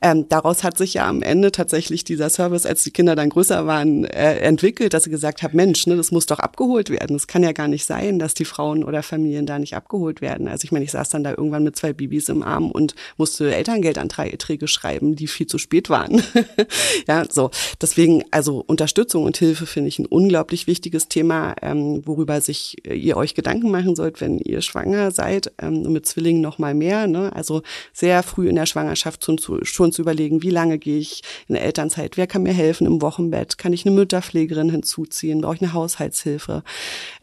Ähm, 0.00 0.28
daraus 0.28 0.64
hat 0.64 0.78
sich 0.78 0.94
ja 0.94 1.08
am 1.08 1.22
Ende 1.22 1.52
tatsächlich 1.52 2.04
dieser 2.04 2.30
Service, 2.30 2.66
als 2.66 2.82
die 2.84 2.90
Kinder 2.90 3.16
dann 3.16 3.30
größer 3.30 3.66
waren, 3.66 4.04
äh, 4.04 4.38
entwickelt, 4.38 4.94
dass 4.94 5.04
sie 5.04 5.10
gesagt 5.10 5.42
haben, 5.42 5.56
Mensch, 5.56 5.86
ne, 5.86 5.96
das 5.96 6.10
muss 6.10 6.26
doch 6.26 6.38
abgeholt 6.38 6.90
werden. 6.90 7.16
Es 7.16 7.26
kann 7.26 7.42
ja 7.42 7.52
gar 7.52 7.68
nicht 7.68 7.84
sein, 7.84 8.18
dass 8.18 8.34
die 8.34 8.44
Frauen 8.44 8.84
oder 8.84 9.02
Familien 9.02 9.46
da 9.46 9.58
nicht 9.58 9.74
abgeholt 9.74 10.20
werden. 10.20 10.48
Also 10.48 10.64
ich 10.64 10.72
meine, 10.72 10.84
ich 10.84 10.90
saß 10.92 11.08
dann 11.10 11.24
da 11.24 11.30
irgendwann 11.30 11.64
mit 11.64 11.76
zwei 11.76 11.92
Babys 11.92 12.28
im 12.28 12.42
Arm 12.42 12.70
und 12.70 12.94
musste 13.16 13.54
Elterngeldanträge 13.54 14.68
schreiben, 14.68 15.16
die 15.16 15.26
viel 15.26 15.46
zu 15.46 15.58
spät 15.58 15.90
waren. 15.90 16.17
ja, 17.08 17.24
so. 17.28 17.50
Deswegen, 17.80 18.24
also 18.30 18.62
Unterstützung 18.66 19.24
und 19.24 19.36
Hilfe 19.36 19.66
finde 19.66 19.88
ich 19.88 19.98
ein 19.98 20.06
unglaublich 20.06 20.66
wichtiges 20.66 21.08
Thema, 21.08 21.54
ähm, 21.62 22.02
worüber 22.06 22.40
sich 22.40 22.76
äh, 22.86 22.94
ihr 22.94 23.16
euch 23.16 23.34
Gedanken 23.34 23.70
machen 23.70 23.96
sollt, 23.96 24.20
wenn 24.20 24.38
ihr 24.38 24.62
schwanger 24.62 25.10
seid, 25.10 25.52
ähm, 25.60 25.92
mit 25.92 26.06
Zwillingen 26.06 26.42
noch 26.42 26.58
mal 26.58 26.74
mehr. 26.74 27.06
Ne? 27.06 27.34
Also 27.34 27.62
sehr 27.92 28.22
früh 28.22 28.48
in 28.48 28.56
der 28.56 28.66
Schwangerschaft 28.66 29.24
schon 29.24 29.38
zu, 29.38 29.64
schon 29.64 29.92
zu 29.92 30.02
überlegen, 30.02 30.42
wie 30.42 30.50
lange 30.50 30.78
gehe 30.78 30.98
ich 30.98 31.22
in 31.48 31.54
der 31.54 31.64
Elternzeit, 31.64 32.16
wer 32.16 32.26
kann 32.26 32.42
mir 32.42 32.52
helfen 32.52 32.86
im 32.86 33.02
Wochenbett, 33.02 33.58
kann 33.58 33.72
ich 33.72 33.86
eine 33.86 33.94
Mütterpflegerin 33.94 34.70
hinzuziehen, 34.70 35.40
brauche 35.40 35.56
ich 35.56 35.62
eine 35.62 35.72
Haushaltshilfe, 35.72 36.62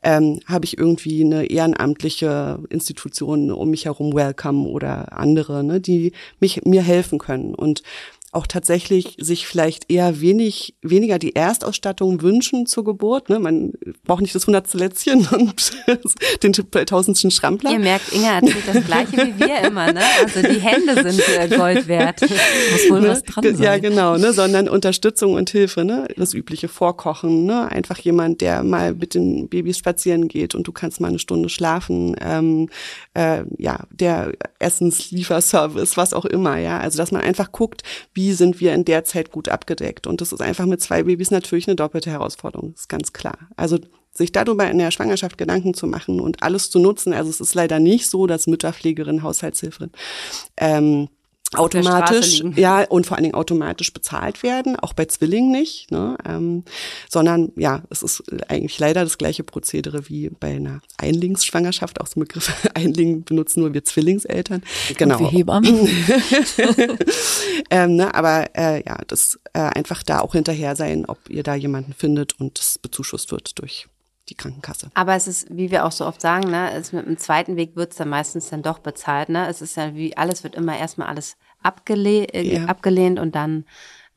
ähm, 0.04 0.40
habe 0.46 0.66
ich 0.66 0.78
irgendwie 0.78 1.24
eine 1.24 1.46
ehrenamtliche 1.46 2.60
Institution 2.70 3.52
um 3.52 3.70
mich 3.70 3.86
herum, 3.86 4.14
Welcome 4.14 4.68
oder 4.68 5.14
andere, 5.14 5.64
ne, 5.64 5.80
die 5.80 6.14
mich 6.40 6.64
mir 6.66 6.82
helfen 6.82 7.20
können 7.20 7.56
und 7.56 7.84
auch 8.36 8.48
tatsächlich 8.48 9.16
sich 9.20 9.48
vielleicht 9.48 9.90
eher 9.92 10.20
wenig, 10.20 10.76
weniger 10.82 11.20
die 11.20 11.36
Erstausstattung 11.36 12.22
wünschen 12.22 12.66
zur 12.66 12.84
Geburt. 12.84 13.30
Ne? 13.30 13.40
Man 13.40 13.74
braucht 14.04 14.22
nicht 14.22 14.36
das 14.36 14.46
hundertste 14.46 14.78
Lätzchen 14.78 15.28
und 15.32 15.72
den 16.44 16.54
tausendsten 16.54 17.32
Schrampler. 17.32 17.72
Ihr 17.72 17.80
merkt, 17.80 18.12
Inga 18.14 18.40
erzählt 18.40 18.68
das 18.68 18.86
Gleiche 18.86 19.18
wie 19.18 19.40
wir 19.40 19.60
immer, 19.62 19.92
ne? 19.94 20.02
Also 20.22 20.42
die 20.42 20.60
Hände 20.60 21.10
sind 21.10 21.22
äh, 21.30 21.48
Gold 21.56 21.88
wert. 21.88 22.22
Muss 22.22 22.90
wohl 22.90 23.06
Ne? 23.06 23.12
was 23.12 23.24
dran 23.24 23.44
sein. 23.44 23.64
Ja, 23.64 23.78
genau, 23.78 24.18
ne? 24.18 24.34
sondern 24.34 24.70
Unterstützung 24.70 25.34
und 25.34 25.50
Hilfe, 25.50 25.86
ne? 25.86 26.08
das 26.18 26.34
übliche 26.34 26.68
Vorkochen, 26.68 27.46
ne? 27.46 27.72
einfach 27.72 28.00
jemand, 28.00 28.42
der 28.42 28.64
mal 28.64 28.94
mit 28.94 29.14
den 29.14 29.48
Babys 29.48 29.78
spazieren 29.78 30.28
geht 30.28 30.56
und 30.56 30.68
du 30.68 30.72
kannst 30.72 31.00
mal 31.00 31.08
eine 31.08 31.20
Stunde 31.20 31.50
schlafen, 31.50 32.16
ähm, 32.22 32.70
äh, 33.14 33.44
ja, 33.58 33.80
der 33.92 34.34
Essenslieferservice, 34.60 35.98
was 35.98 36.14
auch 36.14 36.26
immer, 36.26 36.58
ja, 36.58 36.80
also 36.80 36.98
dass 36.98 37.12
man 37.12 37.22
einfach 37.22 37.52
guckt, 37.52 37.84
wie 38.14 38.25
sind 38.34 38.60
wir 38.60 38.74
in 38.74 38.86
der 38.86 39.04
Zeit 39.04 39.32
gut 39.32 39.50
abgedeckt 39.50 40.08
und 40.08 40.22
das 40.22 40.32
ist 40.32 40.42
einfach 40.42 40.66
mit 40.66 40.82
zwei 40.82 41.04
Babys 41.04 41.32
natürlich 41.32 41.68
eine 41.68 41.76
doppelte 41.76 42.10
Herausforderung, 42.10 42.74
ist 42.74 42.90
ganz 42.90 43.14
klar. 43.14 43.38
Also 43.56 43.80
sich 44.12 44.32
darüber 44.32 44.70
in 44.70 44.78
der 44.78 44.92
Schwangerschaft 44.92 45.38
Gedanken 45.38 45.74
zu 45.74 45.88
machen 45.88 46.22
und 46.22 46.42
alles 46.42 46.70
zu 46.70 46.80
nutzen. 46.80 47.14
Also 47.14 47.30
es 47.30 47.42
ist 47.42 47.54
leider 47.54 47.80
nicht 47.80 48.10
so, 48.10 48.28
dass 48.28 48.48
Mütterpflegerin, 48.48 49.24
Haushaltshilferin 49.24 49.92
ähm, 50.58 51.10
automatisch, 51.58 52.44
ja, 52.56 52.84
und 52.84 53.06
vor 53.06 53.18
allen 53.18 53.24
Dingen 53.24 53.36
automatisch 53.36 53.94
bezahlt 53.94 54.44
werden, 54.44 54.78
auch 54.78 54.94
bei 54.94 55.06
Zwillingen 55.06 55.52
nicht, 55.52 55.92
ne, 55.92 56.18
ähm, 56.28 56.64
sondern 57.10 57.52
ja, 57.56 57.84
es 57.90 58.04
ist 58.04 58.24
eigentlich 58.48 58.78
leider 58.80 59.04
das 59.04 59.18
gleiche 59.18 59.44
Prozedere 59.44 60.10
wie 60.10 60.30
bei 60.30 60.56
einer 60.56 60.82
Einlingsschwangerschaft, 60.98 62.02
auch 62.02 62.08
so 62.08 62.20
ein 62.20 62.22
Begriff 62.22 62.52
Einling 62.74 63.24
benutzen 63.24 63.62
nur 63.62 63.74
wir 63.74 63.84
Zwillingseltern. 63.84 64.64
Genau. 64.98 65.18
Und 65.18 65.22
wir 65.22 65.32
Hebammen. 65.32 65.88
ähm, 67.70 67.96
ne, 67.96 68.14
aber 68.14 68.56
äh, 68.56 68.84
ja, 68.86 68.98
das 69.08 69.40
äh, 69.54 69.60
einfach 69.60 70.04
da 70.04 70.20
auch 70.20 70.34
hinterher 70.34 70.76
sein, 70.76 71.06
ob 71.06 71.30
ihr 71.30 71.44
da 71.44 71.56
jemanden 71.56 71.94
findet 71.94 72.40
und 72.40 72.60
das 72.60 72.78
bezuschusst 72.78 73.32
wird 73.32 73.60
durch 73.60 73.88
die 74.30 74.36
Krankenkasse. 74.36 74.90
Aber 74.94 75.14
es 75.16 75.28
ist, 75.28 75.48
wie 75.56 75.70
wir 75.72 75.86
auch 75.86 75.92
so 75.92 76.06
oft 76.06 76.20
sagen, 76.22 76.50
ne, 76.50 76.72
es 76.74 76.92
mit 76.94 77.06
dem 77.06 77.18
zweiten 77.18 77.56
Weg 77.58 77.76
wird's 77.76 77.98
dann 77.98 78.10
meistens 78.10 78.50
dann 78.50 78.64
doch 78.64 78.80
bezahlt. 78.80 79.30
Ne? 79.30 79.48
Es 79.48 79.62
ist 79.62 79.78
ja 79.78 79.94
wie 79.96 80.18
alles 80.18 80.44
wird 80.44 80.56
immer 80.56 80.78
erstmal 80.78 81.08
alles 81.08 81.38
abgele 81.62 82.26
äh, 82.34 82.56
Ja. 82.56 82.66
abgelehnt 82.66 83.20
und 83.20 83.36
dann 83.36 83.66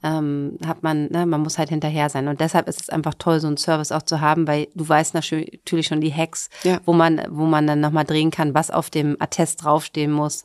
ähm, 0.02 0.58
hat 0.64 0.84
man, 0.84 1.06
ne, 1.10 1.26
man 1.26 1.40
muss 1.40 1.58
halt 1.58 1.70
hinterher 1.70 2.08
sein. 2.08 2.28
Und 2.28 2.40
deshalb 2.40 2.68
ist 2.68 2.80
es 2.80 2.88
einfach 2.88 3.14
toll, 3.18 3.40
so 3.40 3.48
einen 3.48 3.56
Service 3.56 3.90
auch 3.90 4.02
zu 4.02 4.20
haben, 4.20 4.46
weil 4.46 4.68
du 4.74 4.88
weißt 4.88 5.12
natürlich 5.14 5.86
schon 5.88 6.00
die 6.00 6.14
Hacks, 6.14 6.50
Ja. 6.62 6.80
wo 6.84 6.92
man, 6.92 7.20
wo 7.30 7.46
man 7.46 7.66
dann 7.66 7.80
nochmal 7.80 8.04
drehen 8.04 8.30
kann, 8.30 8.54
was 8.54 8.70
auf 8.70 8.90
dem 8.90 9.16
Attest 9.18 9.64
draufstehen 9.64 10.12
muss, 10.12 10.44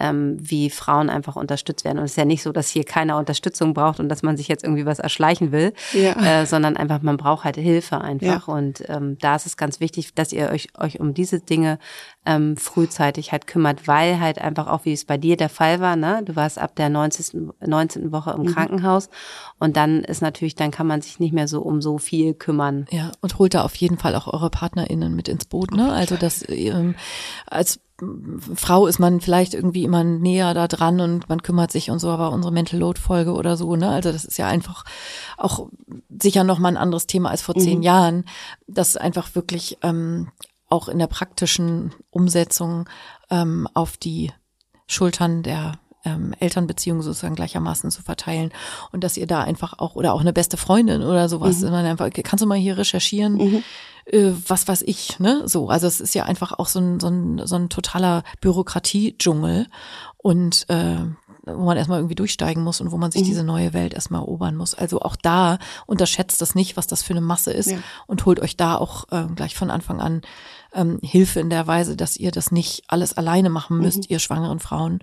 ähm, 0.00 0.36
wie 0.40 0.70
Frauen 0.70 1.10
einfach 1.10 1.36
unterstützt 1.36 1.84
werden. 1.84 1.98
Und 1.98 2.04
es 2.04 2.12
ist 2.12 2.16
ja 2.16 2.24
nicht 2.24 2.42
so, 2.42 2.50
dass 2.52 2.68
hier 2.68 2.84
keiner 2.84 3.16
Unterstützung 3.18 3.74
braucht 3.74 4.00
und 4.00 4.08
dass 4.08 4.22
man 4.22 4.36
sich 4.36 4.48
jetzt 4.48 4.64
irgendwie 4.64 4.86
was 4.86 4.98
erschleichen 4.98 5.52
will, 5.52 5.72
Ja. 5.92 6.40
äh, 6.40 6.46
sondern 6.46 6.76
einfach, 6.76 7.02
man 7.02 7.16
braucht 7.16 7.44
halt 7.44 7.56
Hilfe 7.56 8.00
einfach. 8.00 8.48
Ja. 8.48 8.54
Und 8.54 8.82
ähm, 8.88 9.18
da 9.20 9.36
ist 9.36 9.46
es 9.46 9.56
ganz 9.56 9.80
wichtig, 9.80 10.14
dass 10.14 10.32
ihr 10.32 10.48
euch, 10.50 10.68
euch 10.78 10.98
um 11.00 11.14
diese 11.14 11.40
Dinge 11.40 11.78
ähm, 12.26 12.56
frühzeitig 12.56 13.32
halt 13.32 13.46
kümmert, 13.46 13.86
weil 13.86 14.18
halt 14.20 14.38
einfach 14.40 14.66
auch, 14.66 14.84
wie 14.84 14.92
es 14.92 15.04
bei 15.04 15.16
dir 15.18 15.36
der 15.36 15.48
Fall 15.48 15.80
war, 15.80 15.96
ne? 15.96 16.22
Du 16.24 16.36
warst 16.36 16.58
ab 16.58 16.74
der 16.76 16.88
19. 16.88 17.50
19. 17.64 18.12
Woche 18.12 18.36
Mhm. 18.36 18.46
im 18.46 18.54
Krankenhaus 18.54 19.08
und 19.58 19.76
dann 19.76 20.00
ist 20.04 20.20
natürlich, 20.22 20.54
dann 20.54 20.70
kann 20.70 20.86
man 20.86 21.00
sich 21.02 21.18
nicht 21.20 21.32
mehr 21.32 21.48
so 21.48 21.60
um 21.62 21.80
so 21.82 21.98
viel 21.98 22.34
kümmern. 22.34 22.86
Ja, 22.90 23.12
und 23.20 23.38
holt 23.38 23.54
da 23.54 23.62
auf 23.62 23.74
jeden 23.76 23.98
Fall 23.98 24.14
auch 24.14 24.26
eure 24.26 24.50
PartnerInnen 24.50 25.14
mit 25.14 25.28
ins 25.28 25.44
Boot, 25.44 25.72
ne? 25.72 25.92
Also 25.92 26.16
das 26.16 26.44
ähm, 26.48 26.94
als 27.46 27.80
Frau 28.54 28.86
ist 28.86 28.98
man 28.98 29.20
vielleicht 29.20 29.54
irgendwie 29.54 29.84
immer 29.84 30.04
näher 30.04 30.54
da 30.54 30.68
dran 30.68 31.00
und 31.00 31.28
man 31.28 31.42
kümmert 31.42 31.70
sich 31.70 31.90
und 31.90 31.98
so, 31.98 32.08
aber 32.08 32.32
unsere 32.32 32.52
Mental 32.52 32.78
Load 32.78 33.00
Folge 33.00 33.32
oder 33.32 33.56
so, 33.56 33.76
ne? 33.76 33.88
Also 33.90 34.12
das 34.12 34.24
ist 34.24 34.38
ja 34.38 34.46
einfach 34.46 34.84
auch 35.36 35.68
sicher 36.20 36.44
noch 36.44 36.58
mal 36.58 36.68
ein 36.68 36.76
anderes 36.76 37.06
Thema 37.06 37.30
als 37.30 37.42
vor 37.42 37.54
zehn 37.54 37.82
Jahren, 37.82 38.24
das 38.66 38.96
einfach 38.96 39.34
wirklich 39.34 39.78
ähm, 39.82 40.28
auch 40.68 40.88
in 40.88 40.98
der 40.98 41.08
praktischen 41.08 41.92
Umsetzung 42.10 42.88
ähm, 43.30 43.68
auf 43.74 43.96
die 43.96 44.32
Schultern 44.86 45.42
der 45.42 45.78
ähm, 46.04 46.34
Elternbeziehungen 46.40 47.02
sozusagen 47.02 47.34
gleichermaßen 47.34 47.90
zu 47.90 48.02
verteilen 48.02 48.52
und 48.92 49.04
dass 49.04 49.16
ihr 49.16 49.26
da 49.26 49.42
einfach 49.42 49.78
auch 49.78 49.96
oder 49.96 50.14
auch 50.14 50.20
eine 50.20 50.32
beste 50.32 50.56
Freundin 50.56 51.02
oder 51.02 51.28
sowas, 51.28 51.60
man 51.60 51.84
einfach, 51.84 52.08
kannst 52.24 52.42
du 52.42 52.46
mal 52.46 52.56
hier 52.58 52.78
recherchieren, 52.78 53.62
äh, 54.06 54.32
was 54.48 54.66
weiß 54.66 54.82
ich, 54.82 55.18
ne? 55.18 55.42
So, 55.46 55.68
also 55.68 55.86
es 55.86 56.00
ist 56.00 56.14
ja 56.14 56.24
einfach 56.24 56.52
auch 56.58 56.68
so 56.68 56.80
ein, 56.80 57.00
so 57.00 57.08
ein, 57.08 57.46
so 57.46 57.56
ein 57.56 57.68
totaler 57.68 58.22
Bürokratie-Dschungel 58.40 59.66
und 60.16 60.68
äh, 60.68 60.96
wo 61.46 61.64
man 61.64 61.76
erstmal 61.76 61.98
irgendwie 61.98 62.14
durchsteigen 62.14 62.62
muss 62.62 62.80
und 62.80 62.90
wo 62.92 62.98
man 62.98 63.10
sich 63.10 63.22
diese 63.22 63.42
neue 63.44 63.72
Welt 63.72 63.94
erstmal 63.94 64.20
erobern 64.20 64.56
muss. 64.56 64.74
Also 64.74 65.00
auch 65.00 65.16
da 65.16 65.58
unterschätzt 65.86 66.40
das 66.42 66.54
nicht, 66.54 66.76
was 66.76 66.86
das 66.86 67.02
für 67.02 67.14
eine 67.14 67.22
Masse 67.22 67.50
ist 67.52 67.70
Ja. 67.70 67.78
und 68.06 68.26
holt 68.26 68.40
euch 68.40 68.56
da 68.56 68.76
auch 68.76 69.04
äh, 69.10 69.24
gleich 69.34 69.54
von 69.56 69.70
Anfang 69.70 70.00
an 70.00 70.20
ähm, 70.74 70.98
Hilfe 71.02 71.40
in 71.40 71.50
der 71.50 71.66
Weise, 71.66 71.96
dass 71.96 72.16
ihr 72.16 72.30
das 72.30 72.52
nicht 72.52 72.84
alles 72.88 73.16
alleine 73.16 73.48
machen 73.50 73.78
müsst, 73.78 74.10
ihr 74.10 74.18
schwangeren 74.18 74.60
Frauen. 74.60 75.00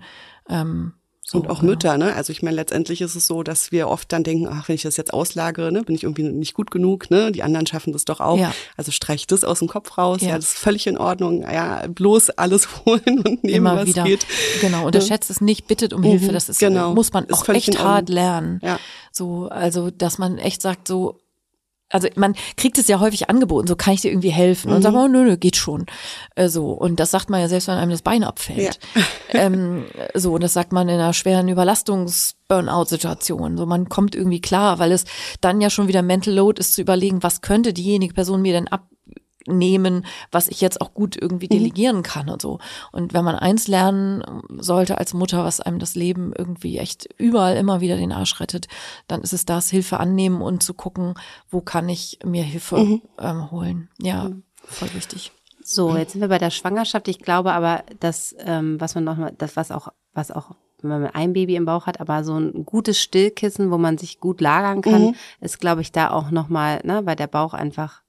Ähm, 0.48 0.94
so, 1.30 1.40
und 1.40 1.50
auch 1.50 1.60
genau. 1.60 1.72
Mütter, 1.72 1.98
ne? 1.98 2.14
Also 2.14 2.32
ich 2.32 2.42
meine, 2.42 2.56
letztendlich 2.56 3.02
ist 3.02 3.14
es 3.14 3.26
so, 3.26 3.42
dass 3.42 3.70
wir 3.70 3.88
oft 3.88 4.10
dann 4.12 4.24
denken, 4.24 4.48
ach, 4.50 4.66
wenn 4.66 4.76
ich 4.76 4.82
das 4.82 4.96
jetzt 4.96 5.12
auslagere, 5.12 5.70
ne, 5.70 5.82
bin 5.82 5.94
ich 5.94 6.04
irgendwie 6.04 6.22
nicht 6.22 6.54
gut 6.54 6.70
genug, 6.70 7.10
ne? 7.10 7.32
Die 7.32 7.42
anderen 7.42 7.66
schaffen 7.66 7.92
das 7.92 8.06
doch 8.06 8.20
auch. 8.20 8.38
Ja. 8.38 8.54
Also 8.78 8.92
streich 8.92 9.26
das 9.26 9.44
aus 9.44 9.58
dem 9.58 9.68
Kopf 9.68 9.98
raus, 9.98 10.22
ja. 10.22 10.28
Ja. 10.28 10.36
das 10.36 10.46
ist 10.46 10.58
völlig 10.58 10.86
in 10.86 10.96
Ordnung. 10.96 11.42
Ja, 11.42 11.86
bloß 11.86 12.30
alles 12.30 12.68
holen 12.86 13.18
und 13.26 13.44
nehmen, 13.44 13.56
Immer 13.56 13.76
was 13.76 13.88
wieder. 13.88 14.04
geht. 14.04 14.26
Genau, 14.62 14.86
unterschätzt 14.86 15.28
es 15.28 15.42
nicht, 15.42 15.66
bittet 15.66 15.92
um 15.92 16.02
Hilfe. 16.02 16.32
Das 16.32 16.48
ist, 16.48 16.60
genau. 16.60 16.94
muss 16.94 17.12
man 17.12 17.24
Ist 17.24 17.42
auch 17.42 17.48
echt 17.50 17.78
hart 17.78 18.08
lernen. 18.08 18.58
Ja. 18.62 18.80
So, 19.12 19.48
also, 19.50 19.90
dass 19.90 20.16
man 20.16 20.38
echt 20.38 20.62
sagt, 20.62 20.88
so, 20.88 21.20
also 21.90 22.08
man 22.16 22.34
kriegt 22.56 22.78
es 22.78 22.88
ja 22.88 23.00
häufig 23.00 23.30
angeboten, 23.30 23.66
so 23.66 23.76
kann 23.76 23.94
ich 23.94 24.00
dir 24.02 24.10
irgendwie 24.10 24.30
helfen. 24.30 24.70
Und 24.70 24.78
Mhm. 24.78 24.82
sagt 24.82 24.94
man, 24.94 25.04
oh, 25.04 25.08
nö, 25.08 25.24
nö, 25.24 25.36
geht 25.36 25.56
schon. 25.56 25.86
Äh, 26.34 26.48
so. 26.48 26.70
Und 26.72 27.00
das 27.00 27.10
sagt 27.10 27.30
man 27.30 27.40
ja 27.40 27.48
selbst, 27.48 27.68
wenn 27.68 27.76
einem 27.76 27.90
das 27.90 28.02
Bein 28.02 28.24
abfällt. 28.24 28.78
ähm, 29.30 29.84
so, 30.14 30.34
und 30.34 30.42
das 30.42 30.52
sagt 30.52 30.72
man 30.72 30.88
in 30.88 30.94
einer 30.96 31.12
schweren 31.14 31.48
Überlastungs-Burnout-Situation. 31.48 33.56
So, 33.56 33.66
man 33.66 33.88
kommt 33.88 34.14
irgendwie 34.14 34.40
klar, 34.40 34.78
weil 34.78 34.92
es 34.92 35.04
dann 35.40 35.60
ja 35.60 35.70
schon 35.70 35.88
wieder 35.88 36.02
Mental 36.02 36.34
Load 36.34 36.60
ist 36.60 36.74
zu 36.74 36.82
überlegen, 36.82 37.22
was 37.22 37.40
könnte 37.40 37.72
diejenige 37.72 38.14
Person 38.14 38.42
mir 38.42 38.52
denn 38.52 38.68
abnehmen, 39.48 40.04
was 40.30 40.48
ich 40.48 40.60
jetzt 40.60 40.80
auch 40.80 40.94
gut 40.94 41.16
irgendwie 41.20 41.48
delegieren 41.48 42.02
kann 42.02 42.28
und 42.28 42.42
so. 42.42 42.58
Und 42.92 43.14
wenn 43.14 43.24
man 43.24 43.34
eins 43.34 43.66
lernen 43.66 44.22
sollte 44.58 44.98
als 44.98 45.14
Mutter, 45.14 45.44
was 45.44 45.60
einem 45.60 45.78
das 45.78 45.94
Leben 45.94 46.32
irgendwie 46.36 46.78
echt 46.78 47.08
überall 47.16 47.56
immer 47.56 47.80
wieder 47.80 47.96
den 47.96 48.12
Arsch 48.12 48.40
rettet, 48.40 48.68
dann 49.06 49.22
ist 49.22 49.32
es 49.32 49.46
das, 49.46 49.70
Hilfe 49.70 49.98
annehmen 50.00 50.42
und 50.42 50.62
zu 50.62 50.74
gucken, 50.74 51.14
wo 51.50 51.60
kann 51.60 51.88
ich 51.88 52.18
mir 52.24 52.42
Hilfe 52.42 53.00
ähm, 53.18 53.50
holen. 53.50 53.88
Ja, 53.98 54.30
voll 54.64 54.92
wichtig. 54.94 55.32
So, 55.62 55.96
jetzt 55.96 56.12
sind 56.12 56.20
wir 56.20 56.28
bei 56.28 56.38
der 56.38 56.50
Schwangerschaft. 56.50 57.08
Ich 57.08 57.18
glaube 57.18 57.52
aber, 57.52 57.82
dass, 58.00 58.34
ähm, 58.40 58.80
was 58.80 58.94
man 58.94 59.04
noch 59.04 59.16
mal, 59.16 59.34
das 59.36 59.56
was 59.56 59.70
auch, 59.70 59.88
was 60.14 60.30
auch, 60.30 60.52
wenn 60.80 60.90
man 60.90 61.06
ein 61.06 61.32
Baby 61.32 61.56
im 61.56 61.64
Bauch 61.64 61.86
hat, 61.86 62.00
aber 62.00 62.24
so 62.24 62.38
ein 62.38 62.64
gutes 62.64 62.98
Stillkissen, 62.98 63.70
wo 63.70 63.78
man 63.78 63.98
sich 63.98 64.20
gut 64.20 64.40
lagern 64.40 64.80
kann, 64.80 65.16
ist, 65.40 65.60
glaube 65.60 65.82
ich, 65.82 65.92
da 65.92 66.10
auch 66.10 66.30
nochmal, 66.30 66.80
ne, 66.84 67.04
weil 67.04 67.16
der 67.16 67.26
Bauch 67.26 67.52
einfach 67.52 68.02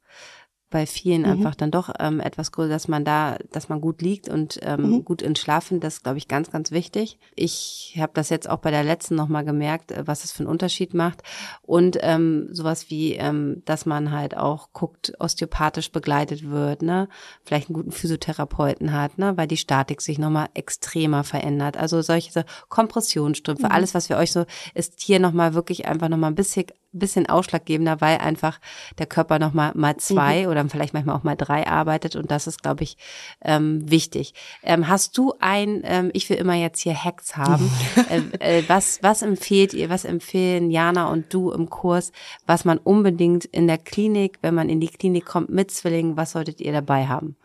bei 0.70 0.86
vielen 0.86 1.26
einfach 1.26 1.56
dann 1.56 1.72
doch 1.72 1.90
ähm, 2.00 2.20
etwas 2.20 2.52
größer, 2.52 2.70
dass 2.70 2.88
man 2.88 3.04
da, 3.04 3.38
dass 3.52 3.70
man 3.70 3.82
gut 3.82 4.02
liegt 4.02 4.30
und 4.30 4.60
ähm, 4.62 5.04
gut 5.04 5.22
entschlafen, 5.22 5.80
das 5.80 5.96
ist, 5.96 6.04
glaube 6.04 6.20
ich, 6.20 6.28
ganz, 6.28 6.52
ganz 6.52 6.72
wichtig. 6.72 7.18
Ich 7.36 7.96
habe 8.00 8.12
das 8.14 8.30
jetzt 8.30 8.50
auch 8.50 8.60
bei 8.60 8.70
der 8.70 8.84
letzten 8.84 9.16
nochmal 9.16 9.44
gemerkt, 9.44 9.92
äh, 9.92 10.06
was 10.06 10.24
es 10.24 10.32
für 10.32 10.40
einen 10.40 10.50
Unterschied 10.50 10.94
macht. 10.94 11.24
Und 11.64 11.98
ähm, 12.02 12.50
sowas 12.52 12.90
wie, 12.90 13.14
ähm, 13.14 13.64
dass 13.66 13.86
man 13.86 14.12
halt 14.12 14.38
auch 14.38 14.72
guckt, 14.72 15.14
osteopathisch 15.20 15.92
begleitet 15.92 16.50
wird, 16.50 16.84
ne, 16.84 17.10
vielleicht 17.44 17.70
einen 17.70 17.76
guten 17.76 17.92
Physiotherapeuten 17.92 18.94
hat, 18.94 19.18
ne, 19.18 19.36
weil 19.38 19.48
die 19.48 19.58
Statik 19.58 20.02
sich 20.02 20.20
nochmal 20.20 20.50
extremer 20.54 21.24
verändert. 21.24 21.78
Also 21.78 22.02
solche 22.02 22.32
so 22.32 22.42
Kompressionsstrümpfe, 22.70 23.72
alles, 23.72 23.96
was 23.96 24.10
wir 24.10 24.18
euch 24.18 24.32
so, 24.32 24.46
ist 24.76 25.02
hier 25.02 25.20
nochmal 25.20 25.56
wirklich 25.56 25.88
einfach 25.88 26.10
nochmal 26.10 26.32
ein 26.32 26.36
bisschen 26.36 26.66
bisschen 26.92 27.28
ausschlaggebender, 27.28 28.02
weil 28.02 28.18
einfach 28.18 28.60
der 28.98 29.06
Körper 29.06 29.40
noch 29.40 29.54
mal 29.54 29.72
mal 29.76 29.98
zwei 29.98 30.48
oder 30.48 30.68
vielleicht 30.70 30.94
manchmal 30.94 31.16
auch 31.16 31.24
mal 31.24 31.36
drei 31.36 31.68
arbeitet 31.68 32.16
und 32.16 32.32
das 32.32 32.48
ist, 32.48 32.62
glaube 32.62 32.84
ich, 32.84 32.98
ähm, 33.42 33.90
wichtig. 33.90 34.34
Ähm, 34.64 34.88
hast 34.88 35.18
du 35.18 35.34
ein, 35.40 35.82
ähm, 35.84 36.10
ich 36.14 36.30
will 36.30 36.38
immer 36.38 36.56
jetzt 36.56 36.82
hier 36.82 36.96
Hacks 36.96 37.38
haben, 37.38 37.70
äh, 38.40 38.60
äh, 38.60 38.64
was 38.68 39.00
was 39.02 39.22
empfiehlt 39.22 39.74
ihr, 39.74 39.90
was 39.90 40.06
empfehlen 40.06 40.72
Jana 40.72 41.10
und 41.10 41.34
du 41.34 41.52
im 41.52 41.70
Kurs, 41.70 42.12
was 42.46 42.66
man 42.66 42.78
unbedingt 42.78 43.46
in 43.46 43.68
der 43.68 43.78
Klinik, 43.78 44.40
wenn 44.42 44.56
man 44.56 44.70
in 44.70 44.80
die 44.80 44.88
Klinik 44.88 45.26
kommt 45.26 45.50
mit 45.50 45.72
Zwillingen, 45.72 46.18
was 46.18 46.32
solltet 46.32 46.62
ihr 46.62 46.72
dabei 46.72 47.08
haben? 47.08 47.36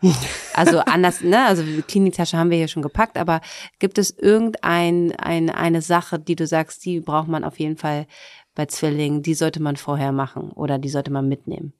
Also 0.53 0.79
anders, 0.79 1.21
ne? 1.21 1.45
Also 1.45 1.63
die 1.63 1.81
Kliniktasche 1.81 2.37
haben 2.37 2.49
wir 2.49 2.57
hier 2.57 2.67
schon 2.67 2.81
gepackt, 2.81 3.17
aber 3.17 3.41
gibt 3.79 3.97
es 3.97 4.11
irgendein 4.17 5.13
ein, 5.17 5.49
eine 5.49 5.81
Sache, 5.81 6.19
die 6.19 6.35
du 6.35 6.47
sagst, 6.47 6.85
die 6.85 6.99
braucht 6.99 7.27
man 7.27 7.43
auf 7.43 7.59
jeden 7.59 7.77
Fall 7.77 8.07
bei 8.55 8.65
Zwillingen, 8.65 9.21
die 9.21 9.33
sollte 9.33 9.61
man 9.61 9.75
vorher 9.75 10.11
machen 10.11 10.51
oder 10.51 10.79
die 10.79 10.89
sollte 10.89 11.11
man 11.11 11.27
mitnehmen? 11.27 11.73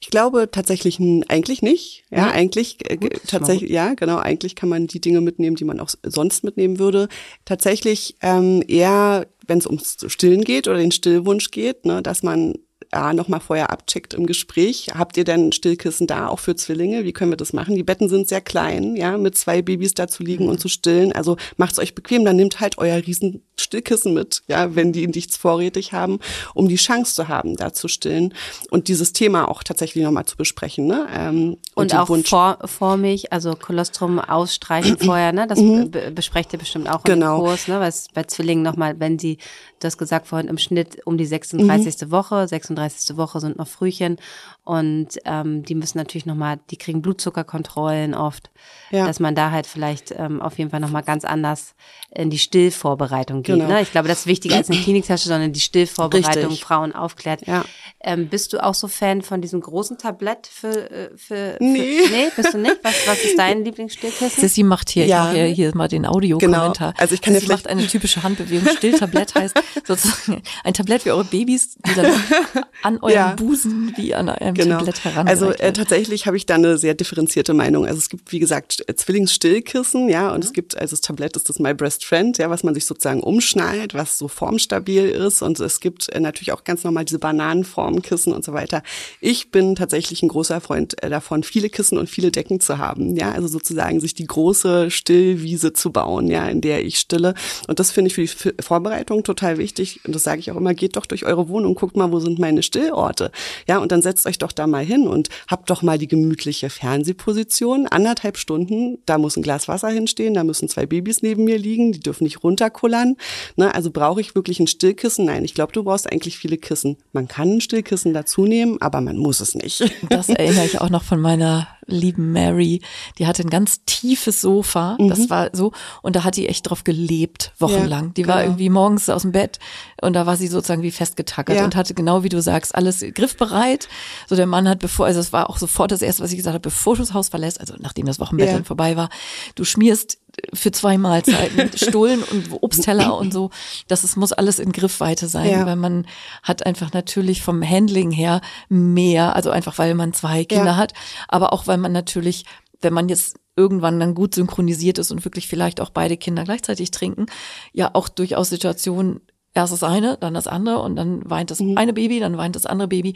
Ich 0.00 0.10
glaube 0.10 0.50
tatsächlich 0.50 0.98
eigentlich 1.00 1.62
nicht. 1.62 2.04
Ja, 2.10 2.26
Nee? 2.26 2.32
eigentlich 2.32 2.90
äh, 2.90 2.96
Gut, 2.96 3.20
tatsächlich, 3.26 3.70
ja, 3.70 3.94
genau. 3.94 4.18
Eigentlich 4.18 4.56
kann 4.56 4.68
man 4.68 4.86
die 4.88 5.00
Dinge 5.00 5.20
mitnehmen, 5.20 5.56
die 5.56 5.64
man 5.64 5.80
auch 5.80 5.90
sonst 6.02 6.44
mitnehmen 6.44 6.78
würde. 6.78 7.08
Tatsächlich 7.44 8.16
ähm, 8.20 8.62
eher, 8.66 9.26
wenn 9.46 9.58
es 9.58 9.66
ums 9.66 10.04
Stillen 10.08 10.42
geht 10.42 10.66
oder 10.68 10.78
den 10.78 10.90
Stillwunsch 10.90 11.50
geht, 11.50 11.86
ne, 11.86 12.02
dass 12.02 12.22
man 12.22 12.54
ja, 12.94 13.12
noch 13.12 13.26
mal 13.26 13.40
vorher 13.40 13.70
abcheckt 13.70 14.14
im 14.14 14.24
Gespräch. 14.26 14.86
Habt 14.96 15.16
ihr 15.16 15.24
denn 15.24 15.50
Stillkissen 15.50 16.06
da 16.06 16.28
auch 16.28 16.38
für 16.38 16.54
Zwillinge? 16.54 17.04
Wie 17.04 17.12
können 17.12 17.32
wir 17.32 17.36
das 17.36 17.52
machen? 17.52 17.74
Die 17.74 17.82
Betten 17.82 18.08
sind 18.08 18.28
sehr 18.28 18.40
klein, 18.40 18.94
ja, 18.94 19.18
mit 19.18 19.36
zwei 19.36 19.62
Babys 19.62 19.94
da 19.94 20.06
zu 20.06 20.22
liegen 20.22 20.48
und 20.48 20.60
zu 20.60 20.68
stillen. 20.68 21.12
Also 21.12 21.36
macht's 21.56 21.80
euch 21.80 21.96
bequem, 21.96 22.24
dann 22.24 22.36
nehmt 22.36 22.60
halt 22.60 22.78
euer 22.78 22.96
riesen 23.04 23.42
Stillkissen 23.58 24.14
mit, 24.14 24.42
ja, 24.46 24.74
wenn 24.76 24.92
die 24.92 25.06
nichts 25.08 25.36
vorrätig 25.36 25.92
haben, 25.92 26.20
um 26.54 26.68
die 26.68 26.76
Chance 26.76 27.14
zu 27.14 27.28
haben, 27.28 27.56
da 27.56 27.72
zu 27.72 27.88
stillen 27.88 28.32
und 28.70 28.86
dieses 28.88 29.12
Thema 29.12 29.48
auch 29.48 29.62
tatsächlich 29.64 30.04
noch 30.04 30.10
mal 30.12 30.24
zu 30.26 30.36
besprechen, 30.36 30.86
ne? 30.86 31.06
Ähm, 31.12 31.56
Und, 31.74 31.90
den 31.92 31.98
auch 31.98 32.08
Wunsch. 32.08 32.28
vor, 32.30 32.58
Vormilch, 32.64 33.32
also 33.32 33.54
Kolostrum 33.56 34.18
ausstreichen 34.20 34.98
vorher, 35.00 35.32
ne? 35.32 35.46
Das 35.48 35.58
be 35.60 36.12
besprecht 36.14 36.52
ihr 36.52 36.58
bestimmt 36.60 36.88
auch 36.88 37.04
im 37.04 37.12
Mhm. 37.14 37.20
Genau. 37.20 37.40
Kurs, 37.40 37.66
ne? 37.68 37.80
Was 37.80 38.06
bei 38.14 38.22
Zwillingen 38.24 38.62
nochmal, 38.64 38.98
wenn 39.00 39.18
sie, 39.18 39.38
du 39.80 39.86
hast 39.86 39.98
gesagt 39.98 40.26
vorhin, 40.26 40.48
im 40.48 40.58
Schnitt 40.58 40.98
um 41.06 41.16
die 41.16 41.26
36. 41.26 42.02
Mhm. 42.02 42.10
Woche, 42.10 42.46
36. 42.48 42.83
Woche 43.16 43.40
sind 43.40 43.58
noch 43.58 43.68
Frühchen 43.68 44.18
und 44.64 45.08
ähm, 45.26 45.62
die 45.62 45.74
müssen 45.74 45.98
natürlich 45.98 46.24
nochmal, 46.26 46.58
die 46.70 46.76
kriegen 46.78 47.02
Blutzuckerkontrollen 47.02 48.14
oft, 48.14 48.50
Ja. 48.90 49.06
dass 49.06 49.20
man 49.20 49.34
da 49.34 49.50
halt 49.50 49.66
vielleicht 49.66 50.12
ähm, 50.16 50.40
auf 50.40 50.56
jeden 50.58 50.70
Fall 50.70 50.80
nochmal 50.80 51.02
ganz 51.02 51.24
anders 51.24 51.74
in 52.14 52.30
die 52.30 52.38
Stillvorbereitung 52.38 53.42
geht. 53.42 53.56
Genau. 53.56 53.68
Ne? 53.68 53.82
Ich 53.82 53.90
glaube, 53.92 54.08
das 54.08 54.20
ist 54.20 54.26
wichtiger 54.26 54.56
als 54.56 54.70
eine 54.70 54.80
Kliniktasche, 54.80 55.28
sondern 55.28 55.52
die 55.52 55.60
Stillvorbereitung, 55.60 56.44
Richtig. 56.50 56.64
Frauen 56.64 56.94
aufklärt. 56.94 57.46
Ja. 57.46 57.64
Ähm, 58.00 58.28
bist 58.28 58.52
du 58.52 58.62
auch 58.64 58.74
so 58.74 58.88
Fan 58.88 59.22
von 59.22 59.40
diesem 59.42 59.60
großen 59.60 59.98
Tablett 59.98 60.46
für, 60.46 60.90
äh, 60.90 61.10
für, 61.16 61.56
Nee. 61.60 61.98
für 62.06 62.12
nee, 62.12 62.26
bist 62.34 62.54
du 62.54 62.58
nicht? 62.58 62.78
Was, 62.82 62.94
was 63.06 63.18
ist 63.24 63.38
dein 63.38 63.64
Lieblingsstillkissen? 63.64 64.40
Sissy 64.40 64.62
macht 64.62 64.88
hier, 64.90 65.06
Ja. 65.06 65.24
ich 65.24 65.26
mache 65.26 65.36
hier, 65.46 65.54
hier 65.54 65.76
mal 65.76 65.88
den 65.88 66.06
Audiokommentar. 66.06 66.72
Genau. 66.92 66.92
Also 67.00 67.14
ich 67.14 67.20
kann 67.20 67.34
ja 67.34 67.40
Sissy 67.40 67.52
macht 67.52 67.66
eine 67.68 67.86
typische 67.86 68.22
Handbewegung. 68.22 68.66
Stilltablett 68.76 69.34
heißt 69.34 69.54
sozusagen 69.86 70.42
ein 70.64 70.72
Tablett 70.74 71.02
für 71.02 71.10
eure 71.12 71.24
Babys, 71.24 71.76
die 71.86 71.94
dann 71.94 72.06
an 72.82 72.98
euren 73.00 73.12
Ja. 73.14 73.34
Busen 73.34 73.92
wie 73.96 74.14
an 74.14 74.28
einem 74.28 74.53
Genau. 74.54 74.78
Tablett 74.78 75.04
heran. 75.04 75.28
Also 75.28 75.50
äh, 75.50 75.72
tatsächlich 75.72 76.26
habe 76.26 76.36
ich 76.36 76.46
da 76.46 76.54
eine 76.54 76.78
sehr 76.78 76.94
differenzierte 76.94 77.54
Meinung. 77.54 77.86
Also 77.86 77.98
es 77.98 78.08
gibt, 78.08 78.32
wie 78.32 78.38
gesagt, 78.38 78.82
äh, 78.86 78.94
Zwillingsstillkissen, 78.94 80.08
ja, 80.08 80.32
und 80.32 80.44
es 80.44 80.52
gibt, 80.52 80.76
also 80.76 80.92
das 80.92 81.00
Tablett 81.00 81.36
ist 81.36 81.48
das 81.48 81.58
My 81.58 81.74
Breast 81.74 82.04
Friend, 82.04 82.36
ja, 82.38 82.50
was 82.50 82.64
man 82.64 82.74
sich 82.74 82.84
sozusagen 82.86 83.22
umschnallt, 83.22 83.94
was 83.94 84.18
so 84.18 84.28
formstabil 84.28 85.08
ist. 85.08 85.42
Und 85.42 85.60
es 85.60 85.80
gibt 85.80 86.08
äh, 86.10 86.20
natürlich 86.20 86.52
auch 86.52 86.64
ganz 86.64 86.84
normal 86.84 87.04
diese 87.04 87.18
Bananenformkissen 87.18 88.32
und 88.32 88.44
so 88.44 88.52
weiter. 88.52 88.82
Ich 89.20 89.50
bin 89.50 89.74
tatsächlich 89.74 90.22
ein 90.22 90.28
großer 90.28 90.60
Freund 90.60 91.02
äh, 91.02 91.10
davon, 91.10 91.42
viele 91.42 91.68
Kissen 91.68 91.98
und 91.98 92.08
viele 92.08 92.30
Decken 92.30 92.60
zu 92.60 92.78
haben, 92.78 93.16
ja, 93.16 93.32
also 93.32 93.48
sozusagen 93.48 94.00
sich 94.00 94.14
die 94.14 94.26
große 94.26 94.90
Stillwiese 94.90 95.72
zu 95.72 95.90
bauen, 95.90 96.28
ja, 96.28 96.46
in 96.48 96.60
der 96.60 96.84
ich 96.84 96.98
stille. 96.98 97.34
Und 97.68 97.80
das 97.80 97.90
finde 97.90 98.08
ich 98.08 98.14
für 98.14 98.52
die 98.52 98.62
Vorbereitung 98.62 99.24
total 99.24 99.58
wichtig. 99.58 100.00
Und 100.04 100.14
das 100.14 100.22
sage 100.22 100.40
ich 100.40 100.50
auch 100.50 100.56
immer, 100.56 100.74
geht 100.74 100.96
doch 100.96 101.06
durch 101.06 101.24
eure 101.24 101.48
Wohnung, 101.48 101.74
guckt 101.74 101.96
mal, 101.96 102.12
wo 102.12 102.20
sind 102.20 102.38
meine 102.38 102.62
Stillorte. 102.62 103.30
Ja, 103.68 103.78
und 103.78 103.92
dann 103.92 104.02
setzt 104.02 104.26
euch 104.26 104.38
doch 104.44 104.52
da 104.52 104.66
mal 104.66 104.84
hin 104.84 105.08
und 105.08 105.28
habt 105.48 105.70
doch 105.70 105.82
mal 105.82 105.98
die 105.98 106.08
gemütliche 106.08 106.70
Fernsehposition, 106.70 107.86
anderthalb 107.86 108.36
Stunden, 108.36 108.98
da 109.06 109.18
muss 109.18 109.36
ein 109.36 109.42
Glas 109.42 109.68
Wasser 109.68 109.88
hinstehen, 109.88 110.34
da 110.34 110.44
müssen 110.44 110.68
zwei 110.68 110.86
Babys 110.86 111.22
neben 111.22 111.44
mir 111.44 111.58
liegen, 111.58 111.92
die 111.92 112.00
dürfen 112.00 112.24
nicht 112.24 112.44
runterkullern. 112.44 113.16
Ne, 113.56 113.74
also 113.74 113.90
brauche 113.90 114.20
ich 114.20 114.34
wirklich 114.34 114.60
ein 114.60 114.66
Stillkissen? 114.66 115.26
Nein, 115.26 115.44
ich 115.44 115.54
glaube, 115.54 115.72
du 115.72 115.82
brauchst 115.82 116.10
eigentlich 116.10 116.38
viele 116.38 116.58
Kissen. 116.58 116.96
Man 117.12 117.28
kann 117.28 117.56
ein 117.56 117.60
Stillkissen 117.60 118.14
dazu 118.14 118.44
nehmen, 118.44 118.80
aber 118.80 119.00
man 119.00 119.16
muss 119.16 119.40
es 119.40 119.54
nicht. 119.54 119.82
Das 120.10 120.28
erinnere 120.28 120.66
ich 120.66 120.80
auch 120.80 120.90
noch 120.90 121.02
von 121.02 121.20
meiner 121.20 121.66
lieben 121.86 122.32
Mary. 122.32 122.80
Die 123.18 123.26
hatte 123.26 123.42
ein 123.42 123.50
ganz 123.50 123.84
tiefes 123.84 124.40
Sofa. 124.40 124.96
Mhm. 124.98 125.08
Das 125.08 125.30
war 125.30 125.50
so. 125.52 125.72
Und 126.02 126.16
da 126.16 126.24
hat 126.24 126.36
die 126.36 126.48
echt 126.48 126.68
drauf 126.68 126.84
gelebt, 126.84 127.52
wochenlang. 127.58 128.14
die 128.14 128.26
war 128.26 128.36
genau. 128.36 128.46
irgendwie 128.46 128.70
morgens 128.70 129.08
aus 129.08 129.22
dem 129.22 129.32
Bett 129.32 129.58
und 130.02 130.12
da 130.14 130.26
war 130.26 130.36
sie 130.36 130.48
sozusagen 130.48 130.82
wie 130.82 130.90
festgetackert 130.90 131.56
Ja. 131.56 131.64
und 131.64 131.76
hatte 131.76 131.94
genau 131.94 132.22
wie 132.22 132.28
du 132.28 132.40
sagst, 132.42 132.74
alles 132.74 133.04
griffbereit. 133.14 133.88
So 134.28 134.36
der 134.36 134.46
Mann 134.46 134.68
hat 134.68 134.78
bevor, 134.78 135.06
also 135.06 135.20
es 135.20 135.32
war 135.32 135.50
auch 135.50 135.58
sofort 135.58 135.92
das 135.92 136.02
erste, 136.02 136.22
was 136.22 136.30
ich 136.30 136.36
gesagt 136.36 136.54
habe, 136.54 136.60
bevor 136.62 136.94
du 136.94 137.02
das 137.02 137.14
Haus 137.14 137.28
verlässt, 137.28 137.60
also 137.60 137.74
nachdem 137.78 138.06
das 138.06 138.18
Wochenbett 138.20 138.48
Ja. 138.48 138.54
dann 138.54 138.64
vorbei 138.64 138.96
war, 138.96 139.08
du 139.54 139.64
schmierst 139.64 140.18
für 140.52 140.72
zwei 140.72 140.98
Mahlzeiten 140.98 141.70
Stullen 141.76 142.22
und 142.22 142.48
Obstteller 142.60 143.16
und 143.16 143.32
so. 143.32 143.50
Das 143.88 144.04
es 144.04 144.16
muss 144.16 144.32
alles 144.32 144.58
in 144.58 144.72
Griffweite 144.72 145.28
sein, 145.28 145.50
Ja. 145.50 145.66
weil 145.66 145.76
man 145.76 146.06
hat 146.42 146.66
einfach 146.66 146.92
natürlich 146.92 147.42
vom 147.42 147.62
Handling 147.68 148.10
her 148.10 148.40
mehr, 148.68 149.34
also 149.36 149.50
einfach 149.50 149.78
weil 149.78 149.94
man 149.94 150.12
zwei 150.12 150.44
Kinder 150.44 150.64
Ja. 150.66 150.76
hat, 150.76 150.92
aber 151.28 151.52
auch 151.52 151.66
weil 151.66 151.78
man 151.78 151.92
natürlich, 151.92 152.44
wenn 152.80 152.92
man 152.92 153.08
jetzt 153.08 153.38
irgendwann 153.56 154.00
dann 154.00 154.14
gut 154.14 154.34
synchronisiert 154.34 154.98
ist 154.98 155.12
und 155.12 155.24
wirklich 155.24 155.46
vielleicht 155.46 155.80
auch 155.80 155.90
beide 155.90 156.16
Kinder 156.16 156.42
gleichzeitig 156.44 156.90
trinken, 156.90 157.26
ja 157.72 157.90
auch 157.94 158.08
durchaus 158.08 158.48
Situationen 158.50 159.20
erst 159.54 159.72
das 159.72 159.82
eine, 159.82 160.16
dann 160.18 160.34
das 160.34 160.46
andere 160.46 160.80
und 160.80 160.96
dann 160.96 161.28
weint 161.28 161.50
das 161.50 161.60
eine 161.60 161.92
Baby, 161.92 162.20
dann 162.20 162.36
weint 162.36 162.56
das 162.56 162.66
andere 162.66 162.88
Baby, 162.88 163.14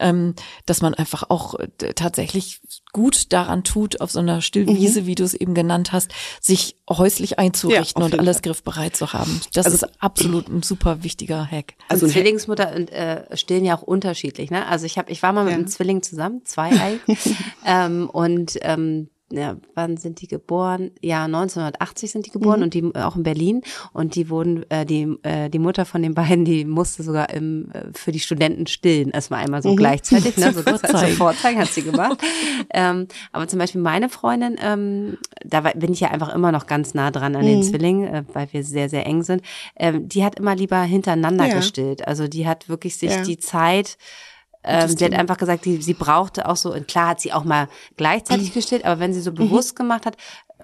ähm, 0.00 0.34
dass 0.66 0.82
man 0.82 0.94
einfach 0.94 1.30
auch 1.30 1.54
äh, 1.54 1.68
tatsächlich 1.94 2.60
gut 2.92 3.32
daran 3.32 3.62
tut, 3.64 4.00
auf 4.00 4.10
so 4.10 4.18
einer 4.18 4.40
Stillwiese, 4.42 5.06
wie 5.06 5.14
du 5.14 5.22
es 5.24 5.34
eben 5.34 5.54
genannt 5.54 5.92
hast, 5.92 6.12
sich 6.40 6.76
häuslich 6.90 7.38
einzurichten 7.38 8.02
auf 8.02 8.12
und 8.12 8.18
alles 8.18 8.38
Fall. 8.38 8.42
griffbereit 8.42 8.96
zu 8.96 9.12
haben. 9.12 9.40
Das 9.54 9.66
Also- 9.66 9.86
ist 9.86 10.02
absolut 10.02 10.48
ein 10.48 10.62
super 10.62 11.02
wichtiger 11.04 11.46
Hack. 11.50 11.74
Also 11.88 12.06
Zwillingsmutter 12.08 12.74
und 12.74 12.90
äh, 12.90 13.24
stillen 13.36 13.64
ja 13.64 13.76
auch 13.76 13.82
unterschiedlich, 13.82 14.50
ne? 14.50 14.66
Also 14.66 14.86
ich 14.86 14.98
habe, 14.98 15.10
ich 15.12 15.22
war 15.22 15.32
mal 15.32 15.44
mit 15.44 15.52
Ja. 15.52 15.58
einem 15.58 15.68
Zwilling 15.68 16.02
zusammen, 16.02 16.42
zwei 16.44 16.70
Ei, 16.80 16.98
ähm, 17.64 18.10
und 18.10 18.58
ähm, 18.62 19.08
ja, 19.32 19.56
wann 19.74 19.96
sind 19.96 20.20
die 20.20 20.28
geboren? 20.28 20.92
Ja, 21.02 21.24
1980 21.24 22.10
sind 22.12 22.26
die 22.26 22.30
geboren 22.30 22.58
Mhm. 22.60 22.62
und 22.64 22.74
die 22.74 22.94
auch 22.94 23.16
in 23.16 23.24
Berlin 23.24 23.62
und 23.92 24.14
die 24.14 24.30
wurden 24.30 24.64
äh, 24.70 24.86
die 24.86 25.16
äh, 25.24 25.48
die 25.50 25.58
Mutter 25.58 25.84
von 25.84 26.00
den 26.02 26.14
beiden, 26.14 26.44
die 26.44 26.64
musste 26.64 27.02
sogar 27.02 27.30
im 27.30 27.70
äh, 27.72 27.86
für 27.92 28.12
die 28.12 28.20
Studenten 28.20 28.66
stillen. 28.68 29.12
War 29.28 29.38
einmal 29.38 29.62
so 29.62 29.70
Mhm. 29.72 29.76
gleichzeitig, 29.76 30.36
ne, 30.36 30.52
so 30.52 30.62
Vorzeigen. 30.62 30.78
Vorzeigen. 30.88 31.16
Vorzeigen 31.16 31.60
hat 31.60 31.68
sie 31.68 31.82
gemacht. 31.82 32.22
ähm, 32.72 33.08
aber 33.32 33.48
zum 33.48 33.58
Beispiel 33.58 33.80
meine 33.80 34.08
Freundin, 34.08 34.56
ähm, 34.62 35.18
da 35.44 35.60
bin 35.62 35.92
ich 35.92 36.00
ja 36.00 36.10
einfach 36.12 36.32
immer 36.34 36.52
noch 36.52 36.66
ganz 36.66 36.94
nah 36.94 37.10
dran 37.10 37.34
an 37.34 37.44
den 37.44 37.58
Mhm. 37.58 37.62
Zwillingen, 37.64 38.04
äh, 38.14 38.22
weil 38.32 38.52
wir 38.52 38.62
sehr 38.62 38.88
sehr 38.88 39.06
eng 39.06 39.22
sind. 39.24 39.42
Ähm, 39.74 40.08
die 40.08 40.24
hat 40.24 40.38
immer 40.38 40.54
lieber 40.54 40.80
hintereinander 40.82 41.46
Ja. 41.48 41.54
gestillt. 41.56 42.06
Also 42.06 42.28
die 42.28 42.46
hat 42.46 42.68
wirklich 42.68 42.96
sich 42.96 43.10
Ja. 43.10 43.22
die 43.22 43.38
Zeit 43.38 43.98
ähm, 44.66 44.88
sie 44.88 45.04
hat 45.04 45.14
einfach 45.14 45.36
gesagt, 45.38 45.64
die, 45.64 45.80
sie 45.80 45.94
brauchte 45.94 46.48
auch 46.48 46.56
so, 46.56 46.72
und 46.74 46.88
klar 46.88 47.08
hat 47.08 47.20
sie 47.20 47.32
auch 47.32 47.44
mal 47.44 47.68
gleichzeitig 47.96 48.52
gestillt, 48.52 48.84
aber 48.84 49.00
wenn 49.00 49.12
sie 49.12 49.20
Mhm. 49.20 49.24
so 49.24 49.32
bewusst 49.32 49.76
gemacht 49.76 50.06
hat, 50.06 50.16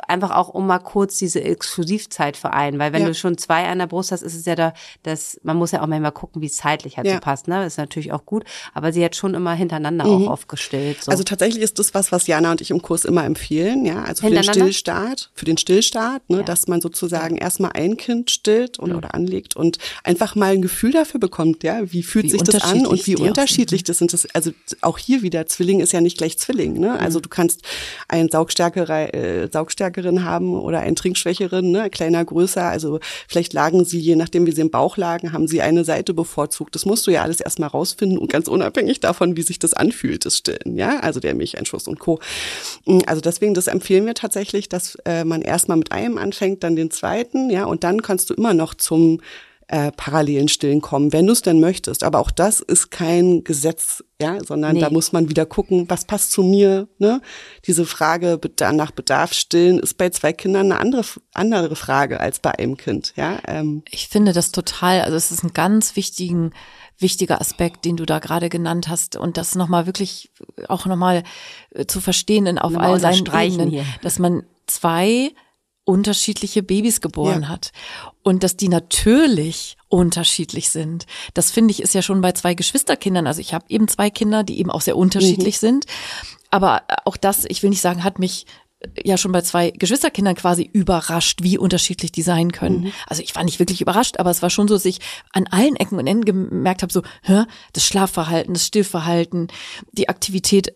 einfach 0.08 0.30
auch 0.30 0.48
um 0.48 0.66
mal 0.66 0.78
kurz 0.78 1.18
diese 1.18 1.42
Exklusivzeit 1.42 2.36
vereinen, 2.36 2.78
weil 2.78 2.92
wenn 2.92 3.02
Ja. 3.02 3.08
du 3.08 3.14
schon 3.14 3.36
zwei 3.38 3.66
an 3.68 3.78
der 3.78 3.86
Brust 3.86 4.10
hast, 4.12 4.22
ist 4.22 4.34
es 4.34 4.44
ja 4.46 4.54
da, 4.54 4.72
dass 5.02 5.38
man 5.42 5.56
muss 5.56 5.70
ja 5.72 5.82
auch 5.82 5.86
manchmal 5.86 6.12
gucken, 6.12 6.40
wie 6.42 6.46
es 6.46 6.56
zeitlich 6.56 6.96
halt 6.96 7.06
Ja. 7.06 7.14
so 7.14 7.20
passt, 7.20 7.46
ne? 7.48 7.66
Ist 7.66 7.76
natürlich 7.78 8.12
auch 8.12 8.24
gut, 8.24 8.44
aber 8.74 8.92
sie 8.92 9.04
hat 9.04 9.16
schon 9.16 9.34
immer 9.34 9.52
hintereinander 9.54 10.04
Mhm. 10.06 10.28
auch 10.28 10.32
oft 10.32 10.48
gestillt. 10.48 11.02
So. 11.04 11.10
Also 11.10 11.24
tatsächlich 11.24 11.62
ist 11.62 11.78
das 11.78 11.92
was, 11.94 12.10
was 12.10 12.26
Jana 12.26 12.50
und 12.52 12.60
ich 12.60 12.70
im 12.70 12.80
Kurs 12.80 13.04
immer 13.04 13.24
empfehlen, 13.24 13.84
ja, 13.84 14.02
also 14.02 14.26
für 14.26 14.32
den? 14.34 14.42
Stillstart, 14.44 15.30
für 15.34 15.44
den 15.44 15.56
Stillstart, 15.58 16.28
ne, 16.30 16.38
Ja. 16.38 16.42
dass 16.42 16.68
man 16.68 16.80
sozusagen 16.80 17.36
erstmal 17.36 17.72
ein 17.74 17.96
Kind 17.96 18.30
stillt 18.30 18.78
oder, 18.78 18.96
oder 18.96 19.14
anlegt 19.14 19.56
und 19.56 19.78
einfach 20.04 20.34
mal 20.34 20.52
ein 20.52 20.62
Gefühl 20.62 20.92
dafür 20.92 21.20
bekommt, 21.20 21.62
ja, 21.64 21.80
wie 21.92 22.02
fühlt 22.02 22.24
Wie 22.24 22.30
sich 22.30 22.42
das 22.42 22.62
an 22.62 22.86
und 22.86 23.06
wie 23.06 23.16
unterschiedlich 23.16 23.84
das 23.84 23.98
sind. 23.98 24.12
Das, 24.12 24.26
also 24.34 24.52
auch 24.80 24.98
hier 24.98 25.22
wieder, 25.22 25.46
Zwilling 25.46 25.80
ist 25.80 25.92
ja 25.92 26.00
nicht 26.00 26.16
gleich 26.18 26.38
Zwilling, 26.38 26.78
ne? 26.80 26.98
Also 26.98 27.20
du 27.20 27.28
kannst 27.28 27.62
einen 28.08 28.30
Saugstärkere, 28.30 29.12
äh, 29.12 29.48
Saugstärkeren 29.82 30.24
haben 30.24 30.54
oder 30.54 30.80
einen 30.80 30.96
Trinkschwächeren, 30.96 31.70
ne, 31.70 31.90
kleiner, 31.90 32.24
größer. 32.24 32.64
Also 32.64 33.00
vielleicht 33.28 33.52
lagen 33.52 33.84
sie, 33.84 33.98
je 33.98 34.16
nachdem 34.16 34.46
wie 34.46 34.52
sie 34.52 34.60
im 34.60 34.70
Bauch 34.70 34.96
lagen, 34.96 35.32
haben 35.32 35.48
sie 35.48 35.60
eine 35.60 35.84
Seite 35.84 36.14
bevorzugt. 36.14 36.74
Das 36.74 36.86
musst 36.86 37.06
du 37.06 37.10
ja 37.10 37.22
alles 37.22 37.40
erstmal 37.40 37.68
rausfinden 37.68 38.18
und 38.18 38.30
ganz 38.30 38.48
unabhängig 38.48 39.00
davon, 39.00 39.36
wie 39.36 39.42
sich 39.42 39.58
das 39.58 39.74
anfühlt, 39.74 40.24
das 40.24 40.36
Stillen, 40.38 40.76
ja, 40.76 41.00
also 41.00 41.18
der 41.20 41.34
Milcheinschuss 41.34 41.88
und 41.88 41.98
Co. 41.98 42.20
Also 43.06 43.20
deswegen, 43.20 43.54
das 43.54 43.66
empfehlen 43.66 44.06
wir 44.06 44.14
tatsächlich, 44.14 44.68
dass 44.68 44.96
äh, 45.04 45.24
man 45.24 45.42
erstmal 45.42 45.76
mit 45.76 45.90
einem 45.92 46.18
anfängt, 46.18 46.62
dann 46.62 46.76
den 46.76 46.90
zweiten, 46.90 47.50
ja, 47.50 47.64
und 47.64 47.82
dann 47.84 48.02
kannst 48.02 48.30
du 48.30 48.34
immer 48.34 48.54
noch 48.54 48.74
zum 48.74 49.20
äh, 49.72 49.90
parallelen 49.90 50.48
Stillen 50.48 50.82
kommen, 50.82 51.14
wenn 51.14 51.26
du 51.26 51.32
es 51.32 51.40
denn 51.40 51.58
möchtest. 51.58 52.04
Aber 52.04 52.18
auch 52.18 52.30
das 52.30 52.60
ist 52.60 52.90
kein 52.90 53.42
Gesetz, 53.42 54.04
ja, 54.20 54.44
sondern 54.44 54.74
Nee. 54.74 54.80
da 54.80 54.90
muss 54.90 55.12
man 55.12 55.30
wieder 55.30 55.46
gucken, 55.46 55.86
was 55.88 56.04
passt 56.04 56.30
zu 56.30 56.42
mir. 56.42 56.88
Ne? 56.98 57.22
Diese 57.66 57.86
Frage 57.86 58.38
nach 58.74 58.90
Bedarf 58.90 59.32
stillen 59.32 59.78
ist 59.78 59.94
bei 59.96 60.10
zwei 60.10 60.34
Kindern 60.34 60.70
eine 60.70 60.78
andere 60.78 61.04
andere 61.32 61.74
Frage 61.74 62.20
als 62.20 62.38
bei 62.38 62.50
einem 62.50 62.76
Kind. 62.76 63.14
Ja, 63.16 63.38
ähm, 63.48 63.82
Ich 63.90 64.08
finde 64.08 64.34
das 64.34 64.52
total, 64.52 65.00
also 65.00 65.16
es 65.16 65.30
ist 65.30 65.42
ein 65.42 65.54
ganz 65.54 65.96
wichtigen, 65.96 66.50
wichtiger 66.98 67.40
Aspekt, 67.40 67.86
den 67.86 67.96
du 67.96 68.04
da 68.04 68.18
gerade 68.18 68.50
genannt 68.50 68.88
hast 68.88 69.16
und 69.16 69.38
das 69.38 69.54
nochmal 69.54 69.86
wirklich 69.86 70.30
auch 70.68 70.84
nochmal 70.84 71.22
äh, 71.70 71.86
zu 71.86 72.02
verstehen 72.02 72.44
in, 72.44 72.58
auf 72.58 72.76
all 72.76 73.00
seinen 73.00 73.24
Ebenen, 73.24 73.86
dass 74.02 74.18
man 74.18 74.42
zwei 74.66 75.30
unterschiedliche 75.84 76.62
Babys 76.62 77.00
geboren 77.00 77.42
Ja. 77.42 77.48
hat 77.48 77.72
und 78.22 78.44
dass 78.44 78.56
die 78.56 78.68
natürlich 78.68 79.76
unterschiedlich 79.88 80.70
sind. 80.70 81.06
Das 81.34 81.50
finde 81.50 81.72
ich 81.72 81.82
ist 81.82 81.94
ja 81.94 82.02
schon 82.02 82.20
bei 82.20 82.32
zwei 82.32 82.54
Geschwisterkindern. 82.54 83.26
Also 83.26 83.40
ich 83.40 83.52
habe 83.52 83.64
eben 83.68 83.88
zwei 83.88 84.08
Kinder, 84.10 84.44
die 84.44 84.58
eben 84.58 84.70
auch 84.70 84.80
sehr 84.80 84.96
unterschiedlich 84.96 85.58
sind. 85.58 85.86
Aber 86.50 86.82
auch 87.04 87.16
das, 87.16 87.44
ich 87.48 87.62
will 87.62 87.70
nicht 87.70 87.80
sagen, 87.80 88.04
hat 88.04 88.18
mich 88.18 88.46
ja 89.04 89.16
schon 89.16 89.32
bei 89.32 89.42
zwei 89.42 89.70
Geschwisterkindern 89.70 90.34
quasi 90.34 90.68
überrascht, 90.72 91.40
wie 91.42 91.56
unterschiedlich 91.56 92.10
die 92.12 92.22
sein 92.22 92.50
können. 92.52 92.92
Also 93.06 93.22
ich 93.22 93.34
war 93.34 93.44
nicht 93.44 93.58
wirklich 93.60 93.80
überrascht, 93.80 94.18
aber 94.18 94.30
es 94.30 94.42
war 94.42 94.50
schon 94.50 94.66
so, 94.68 94.74
dass 94.74 94.84
ich 94.84 94.98
an 95.32 95.46
allen 95.48 95.76
Ecken 95.76 95.98
und 95.98 96.06
Enden 96.06 96.24
gemerkt 96.24 96.82
habe, 96.82 96.92
so, 96.92 97.02
hä, 97.22 97.44
das 97.72 97.86
Schlafverhalten, 97.86 98.54
das 98.54 98.66
Stillverhalten, 98.66 99.48
die 99.92 100.08
Aktivität 100.08 100.74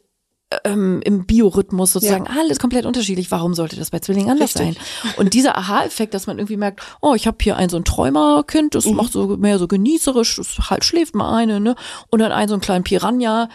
ähm, 0.64 1.00
im 1.04 1.26
Biorhythmus 1.26 1.92
sozusagen, 1.92 2.26
alles 2.26 2.58
komplett 2.58 2.86
unterschiedlich. 2.86 3.30
Warum 3.30 3.54
sollte 3.54 3.76
das 3.76 3.90
bei 3.90 3.98
Zwillingen 3.98 4.30
anders 4.30 4.54
Richtig. 4.54 4.76
sein? 4.76 5.14
Und 5.16 5.34
dieser 5.34 5.58
Aha-Effekt, 5.58 6.14
dass 6.14 6.26
man 6.26 6.38
irgendwie 6.38 6.56
merkt, 6.56 6.80
oh, 7.00 7.14
ich 7.14 7.26
habe 7.26 7.38
hier 7.40 7.56
ein 7.56 7.68
so 7.68 7.76
ein 7.76 7.84
Träumerkind, 7.84 8.74
das 8.74 8.86
macht 8.86 9.12
so 9.12 9.36
mehr 9.36 9.58
so 9.58 9.66
genießerisch, 9.66 10.36
das 10.36 10.70
halt 10.70 10.84
schläft 10.84 11.14
mal 11.14 11.34
eine, 11.36 11.60
ne? 11.60 11.74
Und 12.10 12.20
dann 12.20 12.32
einen 12.32 12.48
so 12.48 12.54
einen 12.54 12.60
kleinen 12.60 12.84
Piranha, 12.84 13.48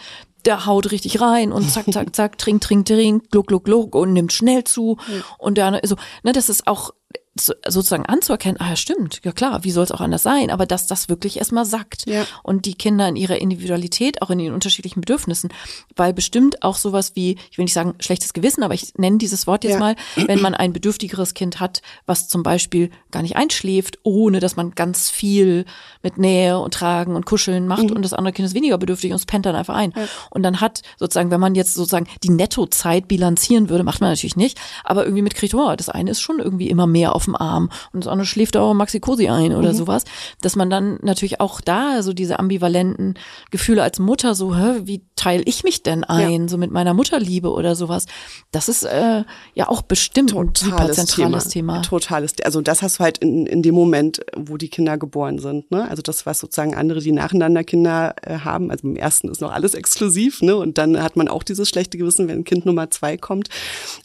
der 0.44 0.66
haut 0.66 0.90
richtig 0.90 1.20
rein 1.20 1.52
und 1.52 1.70
zack, 1.70 1.92
zack, 1.92 2.14
zack, 2.14 2.38
trink, 2.38 2.60
trink, 2.60 2.86
trink, 2.86 3.30
gluck, 3.30 3.46
gluck, 3.46 3.64
gluck 3.64 3.94
und 3.94 4.12
nimmt 4.12 4.32
schnell 4.32 4.64
zu. 4.64 4.98
Und 5.38 5.58
dann 5.58 5.78
so, 5.84 5.96
ne, 6.24 6.32
das 6.32 6.48
ist 6.48 6.66
auch 6.66 6.90
sozusagen 7.34 8.04
anzuerkennen, 8.04 8.60
ah 8.60 8.68
ja, 8.68 8.76
stimmt, 8.76 9.20
ja 9.24 9.32
klar, 9.32 9.64
wie 9.64 9.70
soll 9.70 9.84
es 9.84 9.90
auch 9.90 10.02
anders 10.02 10.22
sein, 10.22 10.50
aber 10.50 10.66
dass 10.66 10.86
das 10.86 11.08
wirklich 11.08 11.38
erstmal 11.38 11.64
sagt 11.64 12.04
Ja. 12.06 12.26
und 12.42 12.66
die 12.66 12.74
Kinder 12.74 13.08
in 13.08 13.16
ihrer 13.16 13.38
Individualität, 13.40 14.20
auch 14.20 14.28
in 14.28 14.38
ihren 14.38 14.52
unterschiedlichen 14.52 15.00
Bedürfnissen, 15.00 15.50
weil 15.96 16.12
bestimmt 16.12 16.62
auch 16.62 16.76
sowas 16.76 17.12
wie, 17.14 17.38
ich 17.50 17.56
will 17.56 17.64
nicht 17.64 17.72
sagen 17.72 17.94
schlechtes 18.00 18.34
Gewissen, 18.34 18.62
aber 18.62 18.74
ich 18.74 18.92
nenne 18.98 19.16
dieses 19.16 19.46
Wort 19.46 19.64
jetzt 19.64 19.72
Ja. 19.74 19.78
mal, 19.78 19.96
wenn 20.26 20.42
man 20.42 20.54
ein 20.54 20.74
bedürftigeres 20.74 21.32
Kind 21.32 21.58
hat, 21.58 21.80
was 22.04 22.28
zum 22.28 22.42
Beispiel 22.42 22.90
gar 23.10 23.22
nicht 23.22 23.34
einschläft, 23.36 23.98
ohne 24.02 24.38
dass 24.38 24.56
man 24.56 24.72
ganz 24.72 25.08
viel 25.08 25.64
mit 26.02 26.18
Nähe 26.18 26.58
und 26.58 26.74
Tragen 26.74 27.16
und 27.16 27.24
Kuscheln 27.24 27.66
macht 27.66 27.84
Mhm. 27.84 27.96
und 27.96 28.02
das 28.02 28.12
andere 28.12 28.34
Kind 28.34 28.44
ist 28.46 28.54
weniger 28.54 28.76
bedürftig 28.76 29.10
und 29.10 29.16
es 29.16 29.24
pennt 29.26 29.46
dann 29.46 29.56
einfach 29.56 29.74
ein. 29.74 29.94
Und 30.30 30.42
dann 30.42 30.60
hat 30.60 30.82
sozusagen, 30.98 31.30
wenn 31.30 31.40
man 31.40 31.54
jetzt 31.54 31.72
sozusagen 31.74 32.06
die 32.22 32.30
Nettozeit 32.30 33.08
bilanzieren 33.08 33.70
würde, 33.70 33.84
macht 33.84 34.02
man 34.02 34.10
natürlich 34.10 34.36
nicht, 34.36 34.60
aber 34.84 35.04
irgendwie 35.04 35.22
mitkriegt, 35.22 35.54
oh, 35.54 35.74
das 35.76 35.88
eine 35.88 36.10
ist 36.10 36.20
schon 36.20 36.38
irgendwie 36.40 36.68
immer 36.68 36.86
mehr 36.86 37.01
auf 37.10 37.24
dem 37.24 37.34
Arm 37.34 37.70
und 37.92 38.04
das 38.04 38.08
andere 38.10 38.26
schläft 38.26 38.56
auch 38.56 38.72
Maxi 38.74 39.00
Cosi 39.00 39.28
ein 39.28 39.50
Mhm. 39.50 39.58
oder 39.58 39.74
sowas, 39.74 40.04
dass 40.40 40.54
man 40.56 40.70
dann 40.70 40.98
natürlich 41.02 41.40
auch 41.40 41.60
da 41.60 42.02
so 42.02 42.12
diese 42.12 42.38
ambivalenten 42.38 43.14
Gefühle 43.50 43.82
als 43.82 43.98
Mutter 43.98 44.34
so, 44.34 44.56
hä, 44.56 44.82
wie 44.84 45.02
teile 45.16 45.42
ich 45.44 45.64
mich 45.64 45.82
denn 45.82 46.04
ein, 46.04 46.48
so 46.48 46.56
mit 46.58 46.70
meiner 46.70 46.94
Mutterliebe 46.94 47.50
oder 47.50 47.74
sowas, 47.74 48.06
das 48.52 48.68
ist 48.68 48.84
äh, 48.84 49.24
ja 49.54 49.68
auch 49.68 49.82
bestimmt 49.82 50.32
ein 50.32 50.50
super 50.54 50.76
totales 50.76 50.96
zentrales 50.96 51.48
Thema. 51.48 51.74
Thema. 51.74 51.82
Totales, 51.82 52.34
also 52.44 52.60
das 52.60 52.82
hast 52.82 52.98
du 52.98 53.04
halt 53.04 53.18
in, 53.18 53.46
in 53.46 53.62
dem 53.62 53.74
Moment, 53.74 54.20
wo 54.36 54.56
die 54.56 54.68
Kinder 54.68 54.98
geboren 54.98 55.38
sind. 55.38 55.70
Ne? 55.70 55.88
Also 55.88 56.02
das, 56.02 56.26
was 56.26 56.38
sozusagen 56.38 56.74
andere, 56.74 57.00
die 57.00 57.12
nacheinander 57.12 57.64
Kinder 57.64 58.14
äh, 58.22 58.38
haben, 58.38 58.70
also 58.70 58.86
im 58.86 58.96
ersten 58.96 59.28
ist 59.28 59.40
noch 59.40 59.52
alles 59.52 59.74
exklusiv, 59.74 60.42
ne? 60.42 60.56
Und 60.56 60.78
dann 60.78 61.02
hat 61.02 61.16
man 61.16 61.28
auch 61.28 61.42
dieses 61.42 61.68
schlechte 61.68 61.98
Gewissen, 61.98 62.28
wenn 62.28 62.44
Kind 62.44 62.66
Nummer 62.66 62.90
zwei 62.90 63.16
kommt. 63.16 63.48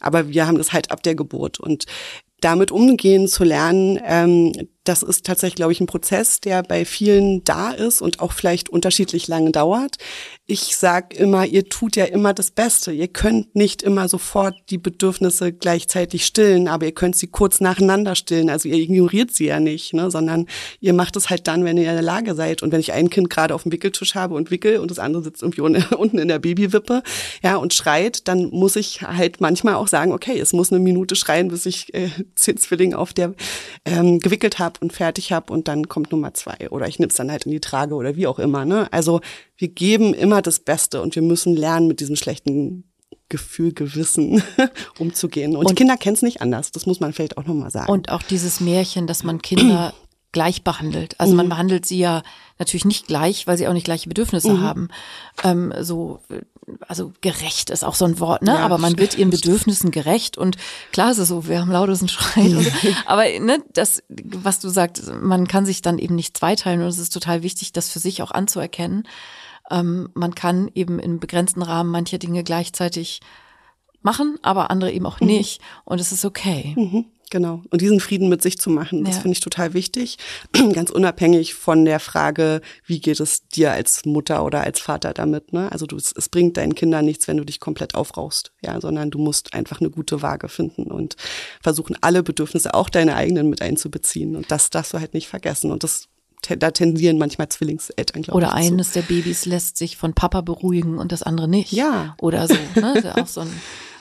Aber 0.00 0.28
wir 0.28 0.46
haben 0.46 0.58
das 0.58 0.72
halt 0.72 0.90
ab 0.90 1.02
der 1.02 1.14
Geburt. 1.14 1.60
Und 1.60 1.84
damit 2.40 2.70
umgehen 2.70 3.28
zu 3.28 3.44
lernen, 3.44 3.98
ähm, 4.04 4.52
das 4.88 5.02
ist 5.02 5.26
tatsächlich, 5.26 5.56
glaube 5.56 5.72
ich, 5.72 5.80
ein 5.80 5.86
Prozess, 5.86 6.40
der 6.40 6.62
bei 6.62 6.84
vielen 6.86 7.44
da 7.44 7.72
ist 7.72 8.00
und 8.00 8.20
auch 8.20 8.32
vielleicht 8.32 8.70
unterschiedlich 8.70 9.28
lange 9.28 9.52
dauert. 9.52 9.96
Ich 10.46 10.76
sag 10.78 11.12
immer, 11.14 11.44
ihr 11.44 11.68
tut 11.68 11.94
ja 11.94 12.06
immer 12.06 12.32
das 12.32 12.50
Beste. 12.50 12.90
Ihr 12.90 13.08
könnt 13.08 13.54
nicht 13.54 13.82
immer 13.82 14.08
sofort 14.08 14.54
die 14.70 14.78
Bedürfnisse 14.78 15.52
gleichzeitig 15.52 16.24
stillen, 16.24 16.68
aber 16.68 16.86
ihr 16.86 16.92
könnt 16.92 17.16
sie 17.16 17.26
kurz 17.26 17.60
nacheinander 17.60 18.14
stillen. 18.14 18.48
Also 18.48 18.70
ihr 18.70 18.76
ignoriert 18.76 19.30
sie 19.30 19.46
ja 19.46 19.60
nicht, 19.60 19.92
ne, 19.92 20.10
sondern 20.10 20.46
ihr 20.80 20.94
macht 20.94 21.16
es 21.16 21.28
halt 21.28 21.46
dann, 21.48 21.66
wenn 21.66 21.76
ihr 21.76 21.90
in 21.90 21.94
der 21.94 22.02
Lage 22.02 22.34
seid. 22.34 22.62
Und 22.62 22.72
wenn 22.72 22.80
ich 22.80 22.92
ein 22.92 23.10
Kind 23.10 23.28
gerade 23.28 23.54
auf 23.54 23.64
dem 23.64 23.72
Wickeltisch 23.72 24.14
habe 24.14 24.36
und 24.36 24.50
wickel 24.50 24.78
und 24.78 24.90
das 24.90 24.98
andere 24.98 25.22
sitzt 25.22 25.42
irgendwie 25.42 25.60
un- 25.60 25.84
unten 25.98 26.18
in 26.18 26.28
der 26.28 26.38
Babywippe, 26.38 27.02
ja, 27.42 27.56
und 27.56 27.74
schreit, 27.74 28.26
dann 28.26 28.48
muss 28.48 28.74
ich 28.76 29.02
halt 29.02 29.42
manchmal 29.42 29.74
auch 29.74 29.88
sagen, 29.88 30.12
okay, 30.12 30.40
es 30.40 30.54
muss 30.54 30.72
eine 30.72 30.80
Minute 30.80 31.14
schreien, 31.14 31.48
bis 31.48 31.66
ich 31.66 31.92
äh, 31.92 32.08
zehn 32.36 32.56
Zwillinge 32.56 32.96
auf 32.96 33.12
der 33.12 33.34
ähm, 33.84 34.18
gewickelt 34.18 34.58
habe 34.58 34.77
und 34.80 34.92
fertig 34.92 35.32
habe 35.32 35.52
und 35.52 35.68
dann 35.68 35.88
kommt 35.88 36.12
Nummer 36.12 36.34
zwei. 36.34 36.70
Oder 36.70 36.88
ich 36.88 36.98
nimm's 36.98 37.14
dann 37.16 37.30
halt 37.30 37.44
in 37.46 37.52
die 37.52 37.60
Trage 37.60 37.94
oder 37.94 38.16
wie 38.16 38.26
auch 38.26 38.38
immer. 38.38 38.64
Ne? 38.64 38.88
Also 38.92 39.20
wir 39.56 39.68
geben 39.68 40.14
immer 40.14 40.42
das 40.42 40.60
Beste 40.60 41.02
und 41.02 41.14
wir 41.14 41.22
müssen 41.22 41.56
lernen, 41.56 41.86
mit 41.88 42.00
diesem 42.00 42.16
schlechten 42.16 42.84
Gefühl, 43.28 43.72
Gewissen 43.74 44.42
umzugehen. 44.98 45.56
Und, 45.56 45.68
die 45.70 45.74
Kinder 45.74 45.96
kennen 45.96 46.14
es 46.14 46.22
nicht 46.22 46.40
anders. 46.40 46.72
Das 46.72 46.86
muss 46.86 47.00
man 47.00 47.12
vielleicht 47.12 47.36
auch 47.36 47.44
nochmal 47.44 47.70
sagen. 47.70 47.90
Und 47.92 48.10
auch 48.10 48.22
dieses 48.22 48.60
Märchen, 48.60 49.06
dass 49.06 49.22
man 49.22 49.42
Kinder 49.42 49.92
gleich 50.32 50.62
behandelt. 50.62 51.14
Also 51.18 51.32
Mhm. 51.32 51.36
man 51.38 51.48
behandelt 51.48 51.86
sie 51.86 51.98
ja 51.98 52.22
natürlich 52.58 52.84
nicht 52.84 53.06
gleich, 53.06 53.46
weil 53.46 53.56
sie 53.58 53.66
auch 53.68 53.72
nicht 53.72 53.84
gleiche 53.84 54.08
Bedürfnisse 54.08 54.52
Mhm. 54.52 54.60
haben. 54.62 54.88
Ähm, 55.44 55.72
so, 55.80 56.20
also 56.86 57.12
gerecht 57.20 57.70
ist 57.70 57.84
auch 57.84 57.94
so 57.94 58.04
ein 58.04 58.20
Wort, 58.20 58.42
ne? 58.42 58.52
Ja, 58.54 58.58
Aber 58.60 58.78
man 58.78 58.98
wird 58.98 59.16
ihren 59.16 59.30
Bedürfnissen 59.38 59.90
gerecht 59.90 60.36
und 60.38 60.56
klar 60.92 61.10
ist 61.10 61.18
es 61.18 61.28
so, 61.28 61.46
wir 61.46 61.60
haben 61.60 61.70
lautesten 61.70 62.08
Schrei. 62.08 62.42
und 62.56 62.62
so. 62.64 62.70
Aber 63.06 63.24
ne, 63.24 63.62
das, 63.72 64.02
was 64.08 64.60
du 64.60 64.68
sagst, 64.68 65.10
man 65.20 65.46
kann 65.48 65.66
sich 65.66 65.82
dann 65.82 65.98
eben 65.98 66.14
nicht 66.14 66.36
zweiteilen 66.36 66.80
und 66.82 66.88
es 66.88 66.98
ist 66.98 67.12
total 67.12 67.42
wichtig, 67.42 67.72
das 67.72 67.90
für 67.90 67.98
sich 67.98 68.22
auch 68.22 68.30
anzuerkennen. 68.30 69.06
Ähm, 69.70 70.08
man 70.14 70.34
kann 70.34 70.70
eben 70.74 70.98
in 70.98 71.20
begrenzten 71.20 71.62
Rahmen 71.62 71.90
manche 71.90 72.18
Dinge 72.18 72.42
gleichzeitig 72.44 73.20
machen, 74.00 74.38
aber 74.42 74.70
andere 74.70 74.92
eben 74.92 75.04
Mhm. 75.04 75.06
auch 75.10 75.20
nicht. 75.20 75.60
Und 75.84 76.00
es 76.00 76.12
ist 76.12 76.24
okay. 76.24 77.04
Genau. 77.30 77.62
Und 77.70 77.80
diesen 77.80 78.00
Frieden 78.00 78.28
mit 78.28 78.42
sich 78.42 78.58
zu 78.58 78.70
machen, 78.70 79.04
das 79.04 79.16
Ja. 79.16 79.22
finde 79.22 79.32
ich 79.34 79.40
total 79.40 79.74
wichtig. 79.74 80.16
Ganz 80.72 80.90
unabhängig 80.90 81.54
von 81.54 81.84
der 81.84 82.00
Frage, 82.00 82.60
wie 82.86 83.00
geht 83.00 83.20
es 83.20 83.46
dir 83.48 83.72
als 83.72 84.04
Mutter 84.04 84.44
oder 84.44 84.62
als 84.62 84.80
Vater 84.80 85.12
damit, 85.12 85.52
ne? 85.52 85.70
Also 85.70 85.86
du, 85.86 85.96
es, 85.96 86.12
es 86.16 86.28
bringt 86.28 86.56
deinen 86.56 86.74
Kindern 86.74 87.04
nichts, 87.04 87.28
wenn 87.28 87.36
du 87.36 87.44
dich 87.44 87.60
komplett 87.60 87.94
aufrauchst, 87.94 88.52
ja, 88.62 88.80
sondern 88.80 89.10
du 89.10 89.18
musst 89.18 89.54
einfach 89.54 89.80
eine 89.80 89.90
gute 89.90 90.22
Waage 90.22 90.48
finden 90.48 90.84
und 90.84 91.16
versuchen, 91.62 91.96
alle 92.00 92.22
Bedürfnisse, 92.22 92.74
auch 92.74 92.88
deine 92.88 93.14
eigenen 93.16 93.50
mit 93.50 93.62
einzubeziehen. 93.62 94.36
Und 94.36 94.50
das 94.50 94.70
darfst 94.70 94.94
du 94.94 94.98
halt 94.98 95.14
nicht 95.14 95.28
vergessen. 95.28 95.70
Und 95.70 95.84
das, 95.84 96.08
da 96.58 96.70
tendieren 96.70 97.18
manchmal 97.18 97.48
Zwillingseltern, 97.48 98.22
glaube 98.22 98.40
ich. 98.40 98.46
Oder 98.46 98.54
eines 98.54 98.92
der 98.92 99.02
Babys 99.02 99.44
lässt 99.44 99.76
sich 99.76 99.96
von 99.96 100.14
Papa 100.14 100.40
beruhigen 100.40 100.98
und 100.98 101.12
das 101.12 101.22
andere 101.22 101.48
nicht. 101.48 101.72
Ja. 101.72 102.16
Oder 102.20 102.46
so. 102.48 102.54
Ne? 102.54 102.60
Das 102.74 102.96
ist 102.98 103.04
ja 103.04 103.16
auch 103.22 103.26
so 103.26 103.40
ein, 103.42 103.52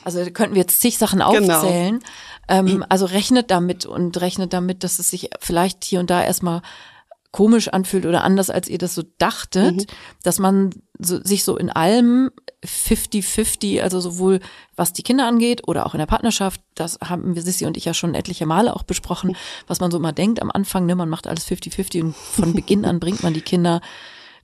also 0.08 0.24
da 0.24 0.30
könnten 0.30 0.56
wir 0.56 0.62
jetzt 0.62 0.80
zig 0.80 0.98
Sachen 0.98 1.20
Genau. 1.20 1.30
aufzählen. 1.58 2.00
Ähm, 2.48 2.86
also 2.88 3.06
rechnet 3.06 3.52
damit 3.52 3.86
und 3.86 4.20
rechnet 4.22 4.54
damit, 4.54 4.84
dass 4.86 5.00
es 5.00 5.10
sich 5.10 5.30
vielleicht 5.42 5.84
hier 5.84 6.00
und 6.00 6.10
da 6.10 6.24
erstmal 6.24 6.62
komisch 7.32 7.68
anfühlt 7.68 8.06
oder 8.06 8.24
anders, 8.24 8.50
als 8.50 8.70
ihr 8.70 8.78
das 8.78 8.96
so 8.96 9.04
dachtet, 9.18 9.76
Mhm. 9.76 9.86
dass 10.24 10.40
man 10.40 10.70
so, 10.98 11.22
sich 11.22 11.44
so 11.44 11.58
in 11.58 11.70
allem 11.70 12.32
50-50, 12.66 13.82
also 13.82 14.00
sowohl 14.00 14.40
was 14.78 14.94
die 14.94 15.04
Kinder 15.04 15.28
angeht 15.28 15.68
oder 15.68 15.86
auch 15.86 15.94
in 15.94 16.00
der 16.00 16.06
Partnerschaft, 16.06 16.62
das 16.76 16.98
haben 17.04 17.36
wir 17.36 17.42
Sissi 17.42 17.66
und 17.66 17.76
ich 17.78 17.86
ja 17.86 17.94
schon 17.94 18.16
etliche 18.16 18.46
Male 18.46 18.74
auch 18.76 18.84
besprochen, 18.84 19.36
was 19.68 19.80
man 19.82 19.92
so 19.92 20.00
mal 20.00 20.14
denkt 20.14 20.42
am 20.42 20.52
Anfang, 20.52 20.86
ne, 20.86 20.96
man 20.96 21.10
macht 21.10 21.28
alles 21.28 21.46
50-50 21.46 22.02
und 22.02 22.16
von 22.16 22.54
Beginn 22.54 22.86
an 22.86 23.00
bringt 23.00 23.24
man 23.24 23.34
die 23.34 23.42
Kinder 23.42 23.82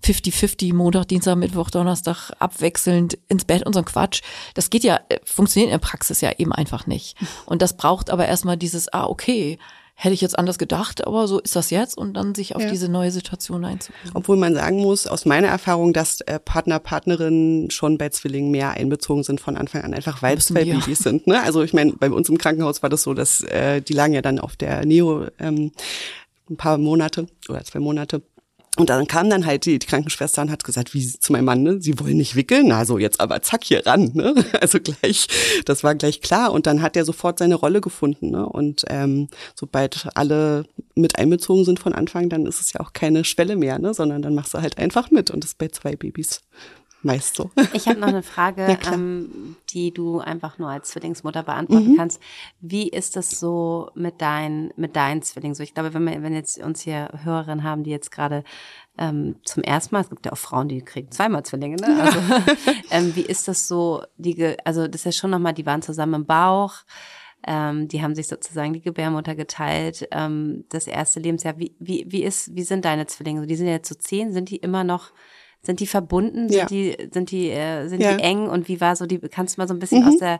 50-50, 0.03 0.73
Montag, 0.73 1.07
Dienstag, 1.07 1.35
Mittwoch, 1.37 1.69
Donnerstag 1.69 2.31
abwechselnd 2.39 3.17
ins 3.29 3.45
Bett 3.45 3.65
und 3.65 3.73
so 3.73 3.79
ein 3.79 3.85
Quatsch. 3.85 4.21
Das 4.53 4.69
geht 4.69 4.83
ja, 4.83 4.99
äh, 5.09 5.19
funktioniert 5.23 5.71
in 5.71 5.79
der 5.79 5.85
Praxis 5.85 6.21
ja 6.21 6.31
eben 6.37 6.51
einfach 6.51 6.87
nicht. 6.87 7.15
Und 7.45 7.61
das 7.61 7.77
braucht 7.77 8.09
aber 8.09 8.27
erstmal 8.27 8.57
dieses, 8.57 8.91
ah, 8.91 9.05
okay, 9.05 9.57
hätte 9.95 10.15
ich 10.15 10.21
jetzt 10.21 10.37
anders 10.37 10.57
gedacht, 10.57 11.05
aber 11.05 11.27
so 11.27 11.39
ist 11.39 11.55
das 11.55 11.69
jetzt 11.69 11.95
und 11.95 12.15
dann 12.15 12.33
sich 12.33 12.55
auf 12.55 12.63
Ja. 12.63 12.69
diese 12.71 12.89
neue 12.89 13.11
Situation 13.11 13.63
einzugehen. 13.63 14.11
Obwohl 14.15 14.37
man 14.37 14.55
sagen 14.55 14.77
muss, 14.81 15.05
aus 15.05 15.25
meiner 15.25 15.49
Erfahrung, 15.49 15.93
dass 15.93 16.19
äh, 16.21 16.39
Partner, 16.39 16.79
Partnerinnen 16.79 17.69
schon 17.69 17.99
bei 17.99 18.09
Zwillingen 18.09 18.49
mehr 18.49 18.71
einbezogen 18.71 19.23
sind 19.23 19.39
von 19.39 19.55
Anfang 19.55 19.83
an, 19.83 19.93
einfach 19.93 20.23
weil 20.23 20.37
es 20.39 20.47
zwei. 20.47 20.65
Babys 20.65 20.99
sind. 20.99 21.27
Ne? 21.27 21.41
Also 21.43 21.61
ich 21.61 21.73
meine, 21.73 21.93
bei 21.93 22.09
uns 22.09 22.27
im 22.27 22.39
Krankenhaus 22.39 22.81
war 22.81 22.89
das 22.89 23.03
so, 23.03 23.13
dass 23.13 23.41
äh, 23.41 23.81
die 23.81 23.93
lagen 23.93 24.13
ja 24.13 24.23
dann 24.23 24.39
auf 24.39 24.55
der 24.55 24.83
Neo 24.83 25.27
ähm, 25.39 25.71
ein 26.49 26.57
paar 26.57 26.79
Monate 26.79 27.27
oder 27.47 27.63
zwei 27.63 27.79
Monate. 27.79 28.23
Und 28.77 28.89
dann 28.89 29.05
kam 29.05 29.29
dann 29.29 29.45
halt 29.45 29.65
die, 29.65 29.77
die 29.77 29.85
Krankenschwester 29.85 30.41
und 30.41 30.49
hat 30.49 30.63
gesagt, 30.63 30.95
wie 30.95 31.05
zu 31.05 31.31
meinem 31.31 31.45
Mann, 31.45 31.61
ne, 31.61 31.79
sie 31.79 31.99
wollen 31.99 32.17
nicht 32.17 32.35
wickeln, 32.35 32.65
na 32.69 32.85
so 32.85 32.97
jetzt 32.97 33.19
aber 33.19 33.39
zack 33.43 33.63
hier 33.63 33.85
ran, 33.85 34.11
ne? 34.15 34.33
Also 34.61 34.79
gleich, 34.79 35.27
das 35.65 35.83
war 35.83 35.93
gleich 35.93 36.21
klar. 36.21 36.51
Und 36.51 36.65
dann 36.65 36.81
hat 36.81 36.97
er 36.97 37.05
sofort 37.05 37.37
seine 37.37 37.53
Rolle 37.53 37.81
gefunden, 37.81 38.31
ne? 38.31 38.47
Und 38.47 38.83
ähm, 38.89 39.29
sobald 39.53 40.07
alle 40.15 40.65
mit 40.95 41.19
einbezogen 41.19 41.65
sind 41.65 41.79
von 41.79 41.93
Anfang, 41.93 42.29
dann 42.29 42.47
ist 42.47 42.61
es 42.61 42.73
ja 42.73 42.79
auch 42.79 42.93
keine 42.93 43.25
Schwelle 43.25 43.55
mehr, 43.55 43.77
ne? 43.77 43.93
Sondern 43.93 44.23
dann 44.23 44.33
machst 44.33 44.55
du 44.55 44.61
halt 44.61 44.79
einfach 44.79 45.11
mit 45.11 45.29
und 45.29 45.43
das 45.43 45.53
bei 45.53 45.67
zwei 45.67 45.95
Babys 45.95 46.41
meist 47.03 47.35
so. 47.35 47.51
Ich 47.73 47.87
habe 47.87 47.99
noch 47.99 48.07
eine 48.07 48.23
Frage, 48.23 48.77
ähm, 48.93 49.55
die 49.69 49.93
du 49.93 50.19
einfach 50.19 50.57
nur 50.57 50.69
als 50.69 50.89
Zwillingsmutter 50.89 51.43
beantworten 51.43 51.91
Mhm. 51.93 51.97
kannst. 51.97 52.21
Wie 52.59 52.87
ist 52.89 53.15
das 53.15 53.31
so 53.39 53.89
mit 53.95 54.21
deinen 54.21 54.71
mit 54.75 54.95
deinen 54.95 55.21
Zwillingen? 55.21 55.55
So, 55.55 55.63
ich 55.63 55.73
glaube, 55.73 55.93
wenn 55.93 56.03
wir 56.05 56.21
wenn 56.23 56.33
jetzt 56.33 56.57
uns 56.61 56.81
hier 56.81 57.09
Hörerinnen 57.23 57.63
haben, 57.63 57.83
die 57.83 57.91
jetzt 57.91 58.11
gerade 58.11 58.43
ähm, 58.97 59.35
zum 59.43 59.63
ersten 59.63 59.95
Mal, 59.95 60.01
es 60.01 60.09
gibt 60.09 60.25
ja 60.25 60.31
auch 60.33 60.37
Frauen, 60.37 60.67
die 60.67 60.81
kriegen 60.81 61.09
zweimal 61.11 61.43
Zwillinge, 61.43 61.77
ne? 61.77 62.01
Also, 62.03 62.19
ähm, 62.91 63.15
wie 63.15 63.21
ist 63.25 63.47
das 63.47 63.67
so? 63.67 64.03
Die, 64.17 64.55
also 64.65 64.87
das 64.87 65.01
ist 65.01 65.05
ja 65.05 65.11
schon 65.11 65.31
nochmal, 65.31 65.53
die 65.53 65.65
waren 65.65 65.81
zusammen 65.81 66.13
im 66.13 66.25
Bauch. 66.25 66.75
Ähm, 67.45 67.89
die 67.89 68.01
haben 68.01 68.15
sich 68.15 68.27
sozusagen 68.29 68.71
die 68.71 68.81
Gebärmutter 68.81 69.35
geteilt. 69.35 70.07
Ähm, 70.11 70.63
das 70.69 70.87
erste 70.87 71.19
Lebensjahr. 71.19 71.57
Wie, 71.57 71.75
wie, 71.79 72.05
wie 72.07 72.23
ist, 72.23 72.55
wie 72.55 72.63
sind 72.63 72.85
deine 72.85 73.05
Zwillinge? 73.07 73.45
Die 73.47 73.55
sind 73.55 73.65
ja 73.67 73.73
jetzt 73.73 73.89
so 73.89 73.95
zehn. 73.95 74.31
Sind 74.31 74.49
die 74.49 74.55
immer 74.57 74.83
noch, 74.85 75.11
sind 75.65 75.79
die 75.79 75.87
verbunden? 75.87 76.49
Sind 76.49 76.57
Ja. 76.57 76.65
die, 76.65 76.97
sind 77.13 77.31
die, 77.31 77.49
äh, 77.49 77.87
sind 77.87 78.01
Ja. 78.01 78.11
Mhm. 78.13 78.17
die 78.17 78.23
eng? 78.23 78.49
Und 78.49 78.67
wie 78.67 78.81
war 78.81 78.95
so 78.97 79.05
die, 79.05 79.17
kannst 79.19 79.55
du 79.57 79.61
mal 79.61 79.67
so 79.67 79.73
ein 79.73 79.79
bisschen 79.79 80.05
aus 80.05 80.17
der 80.17 80.39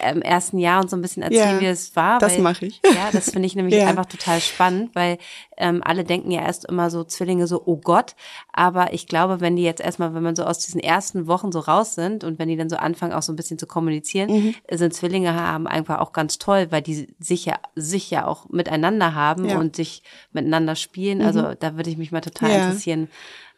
ähm, 0.00 0.22
ersten 0.22 0.58
Jahr 0.58 0.80
und 0.80 0.88
so 0.88 0.96
ein 0.96 1.02
bisschen 1.02 1.22
erzählen, 1.22 1.56
Ja, 1.56 1.60
wie 1.60 1.66
es 1.66 1.94
war? 1.94 2.18
das 2.18 2.38
mache 2.38 2.66
ich. 2.66 2.80
Ja, 2.94 3.10
das 3.12 3.30
finde 3.30 3.46
ich 3.46 3.54
nämlich 3.54 3.82
einfach 3.82 4.06
total 4.06 4.40
spannend, 4.40 4.90
weil 4.94 5.18
ähm, 5.58 5.82
alle 5.84 6.04
denken 6.04 6.30
ja 6.30 6.40
erst 6.42 6.64
immer 6.66 6.88
so 6.90 7.04
Zwillinge 7.04 7.46
so, 7.46 7.62
oh 7.66 7.76
Gott. 7.76 8.14
Aber 8.52 8.92
ich 8.94 9.06
glaube, 9.06 9.40
wenn 9.40 9.56
die 9.56 9.62
jetzt 9.62 9.80
erstmal, 9.82 10.14
wenn 10.14 10.22
man 10.22 10.36
so 10.36 10.44
aus 10.44 10.58
diesen 10.60 10.80
ersten 10.80 11.26
Wochen 11.26 11.52
so 11.52 11.58
raus 11.60 11.94
sind 11.94 12.24
und 12.24 12.38
wenn 12.38 12.48
die 12.48 12.56
dann 12.56 12.70
so 12.70 12.76
anfangen, 12.76 13.12
auch 13.12 13.22
so 13.22 13.32
ein 13.32 13.36
bisschen 13.36 13.58
zu 13.58 13.66
kommunizieren, 13.66 14.30
Mhm. 14.30 14.54
sind 14.70 14.94
Zwillinge 14.94 15.34
haben 15.34 15.66
einfach 15.66 15.98
auch 16.00 16.12
ganz 16.12 16.38
toll, 16.38 16.68
weil 16.70 16.80
die 16.82 17.14
sich 17.20 17.44
ja, 17.44 17.58
sich 17.76 18.10
ja 18.10 18.26
auch 18.26 18.48
miteinander 18.48 19.14
haben. 19.14 19.42
Mhm. 19.44 19.56
und 19.56 19.76
sich 19.76 20.02
miteinander 20.32 20.76
spielen. 20.76 21.20
Also 21.22 21.54
da 21.58 21.76
würde 21.76 21.90
ich 21.90 21.96
mich 21.98 22.10
mal 22.12 22.20
total 22.20 22.50
interessieren, 22.50 23.08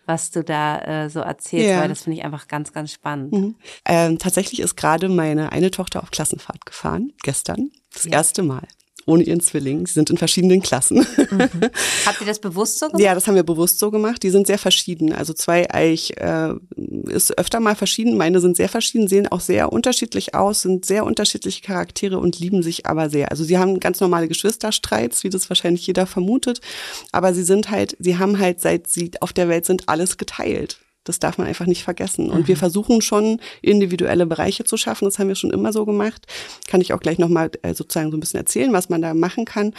was 0.06 0.30
du 0.30 0.42
da 0.44 0.78
äh, 1.04 1.10
so 1.10 1.20
erzählst, 1.20 1.68
Ja. 1.68 1.80
weil 1.80 1.88
das 1.88 2.02
finde 2.02 2.18
ich 2.18 2.24
einfach 2.24 2.48
ganz, 2.48 2.72
ganz 2.72 2.92
spannend. 2.92 3.32
Mhm. 3.32 3.54
Ähm, 3.84 4.18
tatsächlich 4.18 4.60
ist 4.60 4.76
gerade 4.76 5.08
meine 5.08 5.52
eine 5.52 5.70
Tochter 5.70 6.02
auf 6.02 6.10
Klassenfahrt 6.10 6.64
gefahren, 6.66 7.12
gestern, 7.22 7.70
das 7.92 8.06
erste 8.06 8.42
Mal. 8.42 8.66
Ohne 9.06 9.22
ihren 9.24 9.40
Zwilling. 9.40 9.86
Sie 9.86 9.92
sind 9.92 10.10
in 10.10 10.16
verschiedenen 10.16 10.62
Klassen. 10.62 11.06
Habt 12.06 12.20
ihr 12.20 12.26
das 12.26 12.38
bewusst 12.38 12.78
so 12.78 12.86
gemacht? 12.88 13.02
Ja, 13.02 13.14
das 13.14 13.26
haben 13.26 13.34
wir 13.34 13.42
bewusst 13.42 13.78
so 13.78 13.90
gemacht. 13.90 14.22
Die 14.22 14.30
sind 14.30 14.46
sehr 14.46 14.58
verschieden. 14.58 15.12
Also 15.12 15.32
Zweieich 15.32 16.12
äh, 16.16 16.54
ist 17.08 17.36
öfter 17.38 17.60
mal 17.60 17.74
verschieden. 17.74 18.16
Meine 18.16 18.40
sind 18.40 18.56
sehr 18.56 18.68
verschieden, 18.68 19.08
sehen 19.08 19.28
auch 19.28 19.40
sehr 19.40 19.72
unterschiedlich 19.72 20.34
aus, 20.34 20.62
sind 20.62 20.86
sehr 20.86 21.04
unterschiedliche 21.04 21.60
Charaktere 21.60 22.18
und 22.18 22.38
lieben 22.38 22.62
sich 22.62 22.86
aber 22.86 23.10
sehr. 23.10 23.30
Also 23.30 23.44
sie 23.44 23.58
haben 23.58 23.78
ganz 23.78 24.00
normale 24.00 24.28
Geschwisterstreits, 24.28 25.22
wie 25.24 25.30
das 25.30 25.50
wahrscheinlich 25.50 25.86
jeder 25.86 26.06
vermutet. 26.06 26.60
Aber 27.12 27.34
sie 27.34 27.44
sind 27.44 27.70
halt, 27.70 27.96
sie 27.98 28.16
haben 28.18 28.38
halt, 28.38 28.60
seit 28.60 28.88
sie 28.88 29.10
auf 29.20 29.32
der 29.32 29.48
Welt 29.48 29.66
sind, 29.66 29.88
alles 29.88 30.16
geteilt. 30.16 30.78
Das 31.04 31.18
darf 31.18 31.38
man 31.38 31.46
einfach 31.46 31.66
nicht 31.66 31.84
vergessen. 31.84 32.30
Und 32.30 32.48
wir 32.48 32.56
versuchen 32.56 33.02
schon, 33.02 33.40
individuelle 33.60 34.26
Bereiche 34.26 34.64
zu 34.64 34.76
schaffen. 34.76 35.04
Das 35.04 35.18
haben 35.18 35.28
wir 35.28 35.34
schon 35.34 35.50
immer 35.50 35.72
so 35.72 35.84
gemacht. 35.84 36.26
Kann 36.66 36.80
ich 36.80 36.92
auch 36.92 37.00
gleich 37.00 37.18
nochmal 37.18 37.50
äh, 37.62 37.74
sozusagen 37.74 38.10
so 38.10 38.16
ein 38.16 38.20
bisschen 38.20 38.40
erzählen, 38.40 38.72
was 38.72 38.88
man 38.88 39.02
da 39.02 39.12
machen 39.12 39.44
kann. 39.44 39.74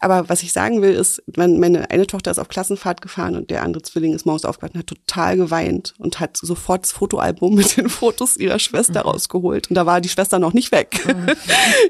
Aber 0.00 0.28
was 0.28 0.42
ich 0.42 0.52
sagen 0.52 0.82
will, 0.82 0.92
ist, 0.92 1.22
wenn 1.26 1.60
meine 1.60 1.90
eine 1.90 2.06
Tochter 2.06 2.32
ist 2.32 2.38
auf 2.38 2.48
Klassenfahrt 2.48 3.00
gefahren 3.00 3.36
und 3.36 3.50
der 3.50 3.62
andere 3.62 3.82
Zwilling 3.82 4.14
ist 4.14 4.26
morgens 4.26 4.44
aufgewacht 4.44 4.74
und 4.74 4.80
hat 4.80 4.86
total 4.88 5.36
geweint 5.36 5.94
und 5.98 6.18
hat 6.18 6.36
sofort 6.36 6.82
das 6.82 6.92
Fotoalbum 6.92 7.54
mit 7.54 7.76
den 7.76 7.88
Fotos 7.88 8.36
ihrer 8.36 8.58
Schwester 8.58 9.02
rausgeholt. 9.02 9.70
Und 9.70 9.76
da 9.76 9.86
war 9.86 10.00
die 10.00 10.08
Schwester 10.08 10.38
noch 10.38 10.52
nicht 10.52 10.72
weg. 10.72 11.00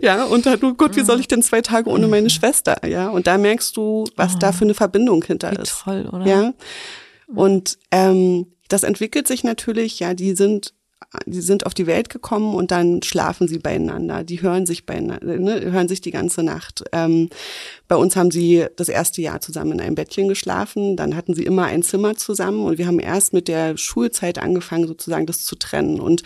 ja, 0.03 0.25
und 0.25 0.45
hat, 0.47 0.63
oh 0.63 0.75
Gott, 0.75 0.95
wie 0.97 1.05
soll 1.05 1.21
ich 1.21 1.29
denn 1.29 1.43
zwei 1.43 1.63
Tage 1.63 1.89
ohne 1.89 2.07
meine 2.07 2.29
Schwester? 2.31 2.87
Ja, 2.87 3.09
und 3.09 3.27
da 3.27 3.39
merkst 3.39 3.77
du, 3.77 4.05
was 4.17 4.39
da 4.39 4.53
für 4.53 4.65
eine 4.65 4.75
Verbindung 4.75 5.25
hinter 5.25 5.53
Wie 5.53 5.63
ist. 5.63 5.83
toll, 5.85 6.09
oder? 6.13 6.27
Ja. 6.27 6.53
Und 7.35 7.79
ähm, 7.91 8.47
das 8.69 8.83
entwickelt 8.83 9.29
sich 9.29 9.45
natürlich, 9.45 10.01
ja, 10.01 10.15
die 10.15 10.35
sind 10.35 10.75
die 11.27 11.41
sind 11.41 11.67
auf 11.67 11.75
die 11.75 11.87
Welt 11.87 12.09
gekommen 12.09 12.55
und 12.55 12.71
dann 12.71 13.03
schlafen 13.03 13.49
sie 13.49 13.59
beieinander. 13.59 14.25
Die 14.25 14.43
hören 14.43 14.67
sich 14.67 14.87
beieinander, 14.87 15.39
ne, 15.39 15.61
hören 15.71 15.89
sich 15.89 16.01
die 16.01 16.11
ganze 16.11 16.43
Nacht. 16.43 16.85
Ähm, 16.93 17.31
bei 17.89 17.97
uns 17.97 18.17
haben 18.17 18.31
sie 18.31 18.67
das 18.77 18.89
erste 18.89 19.23
Jahr 19.23 19.41
zusammen 19.41 19.73
in 19.73 19.81
einem 19.81 19.95
Bettchen 19.95 20.29
geschlafen. 20.29 20.97
Dann 20.97 21.15
hatten 21.15 21.35
sie 21.35 21.45
immer 21.45 21.65
ein 21.65 21.83
Zimmer 21.83 22.17
zusammen 22.17 22.65
und 22.65 22.79
wir 22.79 22.87
haben 22.87 22.99
erst 22.99 23.33
mit 23.33 23.49
der 23.49 23.77
Schulzeit 23.77 24.39
angefangen, 24.39 24.87
sozusagen 24.87 25.27
das 25.27 25.45
zu 25.45 25.57
trennen. 25.57 26.01
Und 26.01 26.23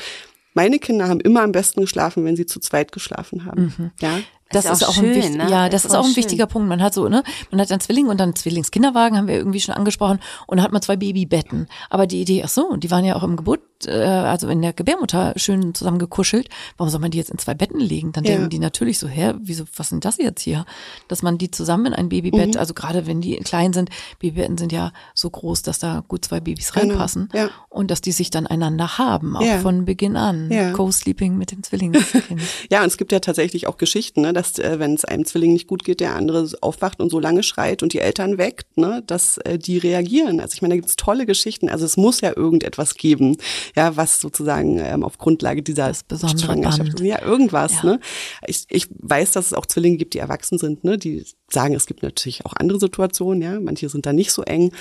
meine 0.55 0.79
Kinder 0.79 1.09
haben 1.09 1.21
immer 1.21 1.43
am 1.43 1.53
besten 1.53 1.83
geschlafen, 1.83 2.25
wenn 2.25 2.37
sie 2.37 2.47
zu 2.47 2.59
zweit 2.61 2.93
geschlafen 2.93 3.45
haben. 3.45 3.93
Ja. 4.01 4.21
Das 4.51 4.65
Ist 4.65 4.71
ist, 4.73 4.85
auch 4.85 4.89
auch, 4.89 4.95
schön, 4.95 5.11
ein 5.11 5.15
wichtig, 5.15 5.37
ne? 5.37 5.51
ja, 5.51 5.69
das 5.69 5.85
Ist 5.85 5.91
ist 5.91 5.97
auch 5.97 6.07
ein 6.07 6.17
wichtiger 6.17 6.47
Punkt. 6.47 6.69
Man 6.69 6.83
hat 6.83 6.95
so, 6.95 7.09
ne, 7.09 7.23
man 7.51 7.61
hat 7.61 7.71
einen 7.71 7.81
Zwilling 7.81 8.07
und 8.07 8.19
dann 8.19 8.31
einen 8.31 8.37
Zwillingskinderwagen, 8.37 9.19
haben 9.19 9.29
wir 9.29 9.35
irgendwie 9.37 9.61
schon 9.61 9.75
angesprochen, 9.75 10.21
und 10.47 10.57
dann 10.57 10.65
hat 10.65 10.73
man 10.73 10.81
zwei 10.81 10.97
Babybetten. 10.97 11.67
Aber 11.91 12.07
die 12.07 12.23
Idee, 12.23 12.43
ach 12.45 12.49
so, 12.49 12.75
die 12.77 12.91
waren 12.91 13.05
ja 13.05 13.15
auch 13.17 13.23
im 13.25 13.37
Geburt, 13.37 13.61
äh, 13.87 13.91
also 13.93 14.49
in 14.49 14.63
der 14.63 14.73
Gebärmutter 14.73 15.35
schön 15.37 15.75
zusammen 15.75 15.99
gekuschelt. 15.99 16.49
Warum 16.79 16.91
soll 16.91 17.01
man 17.01 17.11
die 17.11 17.19
jetzt 17.19 17.31
in 17.31 17.37
zwei 17.39 17.53
Betten 17.53 17.79
legen? 17.79 18.13
Dann 18.13 18.25
Ja. 18.25 18.33
denken 18.37 18.49
die 18.49 18.59
natürlich 18.59 18.99
so, 18.99 19.07
hä, 19.07 19.35
wieso, 19.39 19.65
was 19.77 19.91
sind 19.91 20.07
das 20.07 20.17
jetzt 20.17 20.41
hier? 20.41 20.65
Dass 21.09 21.23
man 21.23 21.37
die 21.37 21.51
zusammen 21.51 21.87
in 21.87 21.93
ein 21.95 22.09
Babybett, 22.09 22.57
also 22.57 22.73
gerade 22.73 23.07
wenn 23.07 23.21
die 23.21 23.37
klein 23.37 23.75
sind, 23.75 23.91
Babybetten 24.19 24.57
sind 24.57 24.73
ja 24.73 24.93
so 25.15 25.29
groß, 25.29 25.61
dass 25.63 25.79
da 25.79 26.03
gut 26.09 26.25
zwei 26.25 26.41
Babys 26.41 26.73
Genau, 26.73 26.87
reinpassen. 26.95 27.29
ja. 27.35 27.51
Und 27.69 27.91
dass 27.91 28.01
die 28.01 28.13
sich 28.13 28.31
dann 28.31 28.47
einander 28.47 28.97
haben, 28.97 29.37
auch 29.37 29.43
Ja. 29.43 29.59
von 29.59 29.85
Beginn 29.85 30.17
an. 30.17 30.51
Ja. 30.51 30.73
Co-sleeping 30.73 31.37
mit 31.37 31.53
dem 31.53 31.63
Zwillingskind. 31.63 32.41
Ja, 32.71 32.81
und 32.81 32.87
es 32.87 32.97
gibt 32.97 33.13
ja 33.13 33.21
tatsächlich 33.21 33.67
auch 33.67 33.77
Geschichten, 33.77 34.23
ne, 34.23 34.33
dass 34.39 34.59
äh, 34.61 34.79
wenn 34.79 34.95
es 34.95 35.05
einem 35.05 35.25
Zwilling 35.25 35.53
nicht 35.53 35.67
gut 35.67 35.83
geht, 35.83 35.99
der 35.99 36.15
andere 36.15 36.49
aufwacht 36.61 37.01
und 37.01 37.11
so 37.11 37.19
lange 37.19 37.43
schreit 37.43 37.83
und 37.83 37.93
die 37.93 37.99
Eltern 37.99 38.39
weckt, 38.39 38.79
ne, 38.79 39.03
dass 39.05 39.39
äh, 39.39 39.59
die 39.59 39.79
reagieren. 39.79 40.39
Also 40.39 40.55
ich 40.55 40.63
meine, 40.63 40.75
da 40.75 40.77
gibt's 40.77 40.95
tolle 40.95 41.27
Geschichten. 41.27 41.69
Also 41.69 41.85
es 41.85 41.97
muss 41.97 42.21
ja 42.21 42.37
irgendetwas 42.37 42.95
geben, 42.95 43.37
ja, 43.75 43.97
was 43.97 44.21
sozusagen 44.21 44.79
ähm, 44.79 45.03
auf 45.03 45.19
Grundlage 45.19 45.63
dieser 45.63 45.93
Schwangerschaft, 45.93 46.97
Band. 46.97 47.01
ja 47.01 47.21
irgendwas. 47.23 47.83
Ja. 47.83 47.91
Ne, 47.91 48.01
ich, 48.47 48.67
ich 48.69 48.87
weiß, 48.91 49.33
dass 49.33 49.47
es 49.47 49.55
auch 49.55 49.67
Zwillinge 49.67 49.97
gibt, 49.97 50.15
die 50.15 50.19
erwachsen 50.19 50.59
sind, 50.59 50.85
ne, 50.85 50.99
die 50.99 51.25
sagen, 51.51 51.75
es 51.75 51.87
gibt 51.87 52.05
natürlich 52.05 52.47
auch 52.47 52.53
andere 52.55 52.79
Situationen, 52.79 53.43
ja, 53.43 53.59
manche 53.59 53.89
sind 53.89 54.07
da 54.07 54.13
nicht 54.13 54.31
so 54.31 54.43
eng, 54.43 54.73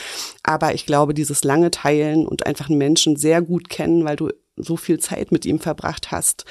aber 0.43 0.76
ich 0.76 0.86
glaube, 0.86 1.16
dieses 1.16 1.43
lange 1.43 1.72
Teilen 1.72 2.28
und 2.28 2.45
einfach 2.45 2.70
einen 2.70 2.78
Menschen 2.78 3.16
sehr 3.16 3.41
gut 3.41 3.70
kennen, 3.70 4.05
weil 4.05 4.18
du 4.18 4.30
so 4.58 4.76
viel 4.76 4.99
Zeit 4.99 5.32
mit 5.32 5.45
ihm 5.45 5.60
verbracht 5.60 6.12
hast 6.12 6.45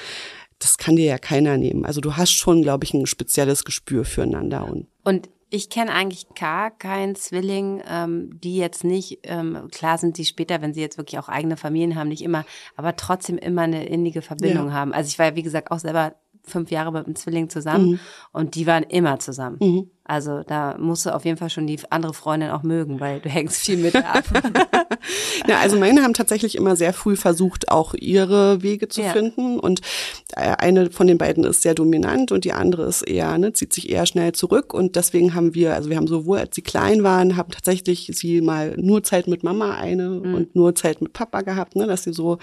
das 0.59 0.77
kann 0.77 0.95
dir 0.95 1.05
ja 1.05 1.17
keiner 1.17 1.57
nehmen. 1.57 1.85
Also 1.85 2.01
du 2.01 2.15
hast 2.17 2.31
schon, 2.31 2.61
glaube 2.61 2.83
ich, 2.83 2.93
ein 2.93 3.05
spezielles 3.05 3.63
Gespür 3.65 4.05
füreinander 4.05 4.67
und 4.69 4.87
Und 5.03 5.29
ich 5.49 5.69
kenne 5.69 5.93
eigentlich 5.93 6.27
gar 6.37 6.71
keinen 6.71 7.15
Zwilling, 7.15 7.81
ähm, 7.89 8.37
die 8.43 8.57
jetzt 8.57 8.83
nicht, 8.83 9.19
ähm, 9.23 9.69
klar 9.71 9.97
sind 9.97 10.17
die 10.17 10.25
später, 10.25 10.61
wenn 10.61 10.73
sie 10.73 10.81
jetzt 10.81 10.97
wirklich 10.97 11.19
auch 11.19 11.29
eigene 11.29 11.55
Familien 11.55 11.95
haben, 11.95 12.09
nicht 12.09 12.21
immer, 12.23 12.43
aber 12.75 12.95
trotzdem 12.97 13.37
immer 13.37 13.61
eine 13.61 13.85
innige 13.87 14.21
Verbindung 14.21 14.67
Ja. 14.67 14.73
haben. 14.73 14.91
Also 14.93 15.07
ich 15.07 15.17
war 15.19 15.27
ja, 15.27 15.35
wie 15.35 15.43
gesagt, 15.43 15.71
auch 15.71 15.79
selber 15.79 16.15
fünf 16.43 16.71
Jahre 16.71 16.91
mit 16.91 17.05
einem 17.05 17.15
Zwilling 17.15 17.49
zusammen 17.49 17.91
Mhm. 17.91 17.99
und 18.33 18.55
die 18.55 18.67
waren 18.67 18.83
immer 18.83 19.19
zusammen. 19.19 19.89
Also 20.07 20.41
da 20.47 20.77
musst 20.79 21.05
du 21.05 21.13
auf 21.13 21.25
jeden 21.25 21.37
Fall 21.37 21.49
schon 21.49 21.67
die 21.67 21.79
andere 21.89 22.13
Freundin 22.13 22.49
auch 22.49 22.63
mögen, 22.63 22.99
weil 22.99 23.19
du 23.19 23.29
hängst 23.29 23.61
viel 23.65 23.77
mit 23.77 23.95
ab. 23.95 24.23
Ja, 25.47 25.59
also 25.59 25.77
meine 25.77 26.01
haben 26.03 26.13
tatsächlich 26.13 26.55
immer 26.55 26.75
sehr 26.75 26.91
früh 26.91 27.15
versucht, 27.15 27.69
auch 27.69 27.93
ihre 27.93 28.61
Wege 28.63 28.87
zu 28.89 29.01
Ja. 29.01 29.11
finden. 29.13 29.59
Und 29.59 29.81
äh, 30.35 30.55
eine 30.57 30.89
von 30.91 31.07
den 31.07 31.17
beiden 31.17 31.43
ist 31.45 31.61
sehr 31.61 31.75
dominant 31.75 32.31
und 32.31 32.43
die 32.43 32.51
andere 32.51 32.85
ist 32.85 33.03
eher, 33.03 33.37
ne, 33.37 33.53
zieht 33.53 33.71
sich 33.71 33.89
eher 33.89 34.05
schnell 34.05 34.33
zurück. 34.33 34.73
Und 34.73 34.95
deswegen 34.95 35.33
haben 35.35 35.53
wir, 35.53 35.75
also 35.75 35.89
wir 35.89 35.97
haben 35.97 36.07
sowohl, 36.07 36.39
als 36.39 36.55
sie 36.55 36.61
klein 36.63 37.03
waren, 37.03 37.37
haben 37.37 37.51
tatsächlich 37.51 38.09
sie 38.13 38.41
mal 38.41 38.73
nur 38.77 39.03
Zeit 39.03 39.27
mit 39.27 39.43
Mama 39.43 39.75
eine 39.75 40.09
Mhm. 40.09 40.33
und 40.33 40.55
nur 40.55 40.75
Zeit 40.75 41.01
mit 41.01 41.13
Papa 41.13 41.41
gehabt, 41.41 41.75
ne, 41.75 41.85
dass 41.87 42.03
sie 42.03 42.13
so 42.13 42.39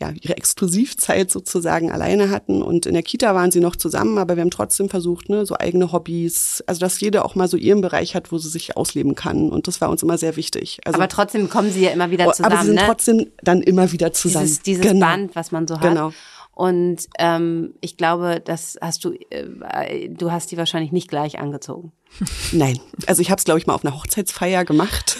ja, 0.00 0.12
ihre 0.22 0.36
Exklusivzeit 0.36 1.30
sozusagen 1.30 1.90
alleine 1.92 2.30
hatten. 2.30 2.62
Und 2.62 2.86
in 2.86 2.94
der 2.94 3.02
Kita 3.02 3.34
waren 3.34 3.50
sie 3.50 3.60
noch 3.60 3.76
zusammen, 3.76 4.16
aber 4.16 4.36
wir 4.36 4.40
haben 4.42 4.50
trotzdem 4.50 4.88
versucht, 4.88 5.28
ne, 5.28 5.44
so 5.44 5.56
eigene 5.58 5.92
Hobbys, 5.92 6.64
also 6.66 6.80
dass 6.90 7.00
jede 7.00 7.24
auch 7.24 7.34
mal 7.34 7.48
so 7.48 7.56
ihren 7.56 7.80
Bereich 7.80 8.14
hat, 8.14 8.32
wo 8.32 8.38
sie 8.38 8.48
sich 8.48 8.76
ausleben 8.76 9.14
kann. 9.14 9.50
Und 9.50 9.68
das 9.68 9.80
war 9.80 9.90
uns 9.90 10.02
immer 10.02 10.18
sehr 10.18 10.36
wichtig. 10.36 10.78
Also, 10.84 10.96
aber 10.96 11.08
trotzdem 11.08 11.48
kommen 11.48 11.70
sie 11.70 11.84
ja 11.84 11.90
immer 11.90 12.10
wieder 12.10 12.26
Oh, 12.28 12.32
zusammen. 12.32 12.52
aber 12.52 12.60
sie 12.62 12.66
sind 12.68 12.76
ne? 12.76 12.82
trotzdem 12.86 13.26
dann 13.42 13.62
immer 13.62 13.92
wieder 13.92 14.12
zusammen. 14.12 14.46
Dieses, 14.46 14.62
dieses 14.62 14.82
genau. 14.82 15.06
Band, 15.06 15.36
was 15.36 15.52
man 15.52 15.66
so 15.68 15.76
hat. 15.76 15.82
Genau. 15.82 16.12
Und 16.60 16.98
ähm, 17.18 17.72
ich 17.80 17.96
glaube, 17.96 18.42
das 18.44 18.76
hast 18.82 19.02
du, 19.06 19.14
äh, 19.30 20.08
du 20.10 20.30
hast 20.30 20.50
die 20.50 20.58
wahrscheinlich 20.58 20.92
nicht 20.92 21.08
gleich 21.08 21.38
angezogen. 21.38 21.92
Nein, 22.52 22.80
also 23.06 23.22
ich 23.22 23.30
habe 23.30 23.38
es 23.38 23.44
glaube 23.44 23.60
ich 23.60 23.68
mal 23.68 23.74
auf 23.74 23.84
einer 23.84 23.94
Hochzeitsfeier 23.94 24.64
gemacht. 24.64 25.18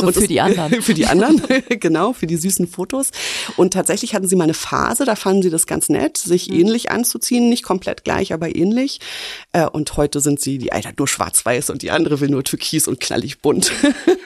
So 0.00 0.12
für 0.12 0.20
es- 0.20 0.28
die 0.28 0.40
anderen. 0.40 0.80
für 0.82 0.94
die 0.94 1.06
anderen, 1.06 1.42
genau, 1.80 2.12
für 2.12 2.26
die 2.28 2.36
süßen 2.36 2.66
Fotos. 2.68 3.10
Und 3.56 3.72
tatsächlich 3.74 4.14
hatten 4.14 4.28
sie 4.28 4.36
mal 4.36 4.44
eine 4.44 4.54
Phase, 4.54 5.04
da 5.04 5.16
fanden 5.16 5.42
sie 5.42 5.50
das 5.50 5.66
ganz 5.66 5.88
nett, 5.88 6.16
sich 6.16 6.48
Mhm. 6.48 6.60
ähnlich 6.60 6.90
anzuziehen, 6.92 7.48
nicht 7.50 7.64
komplett 7.64 8.04
gleich, 8.04 8.32
aber 8.32 8.54
ähnlich. 8.54 9.00
Äh, 9.52 9.66
Und 9.66 9.96
heute 9.98 10.20
sind 10.20 10.40
sie, 10.40 10.56
die 10.58 10.72
eine 10.72 10.84
hat 10.84 10.98
nur 10.98 11.08
schwarz-weiß 11.08 11.68
und 11.70 11.82
die 11.82 11.90
andere 11.90 12.20
will 12.20 12.30
nur 12.30 12.44
türkis 12.44 12.86
und 12.88 13.00
knallig 13.00 13.42
bunt. 13.42 13.70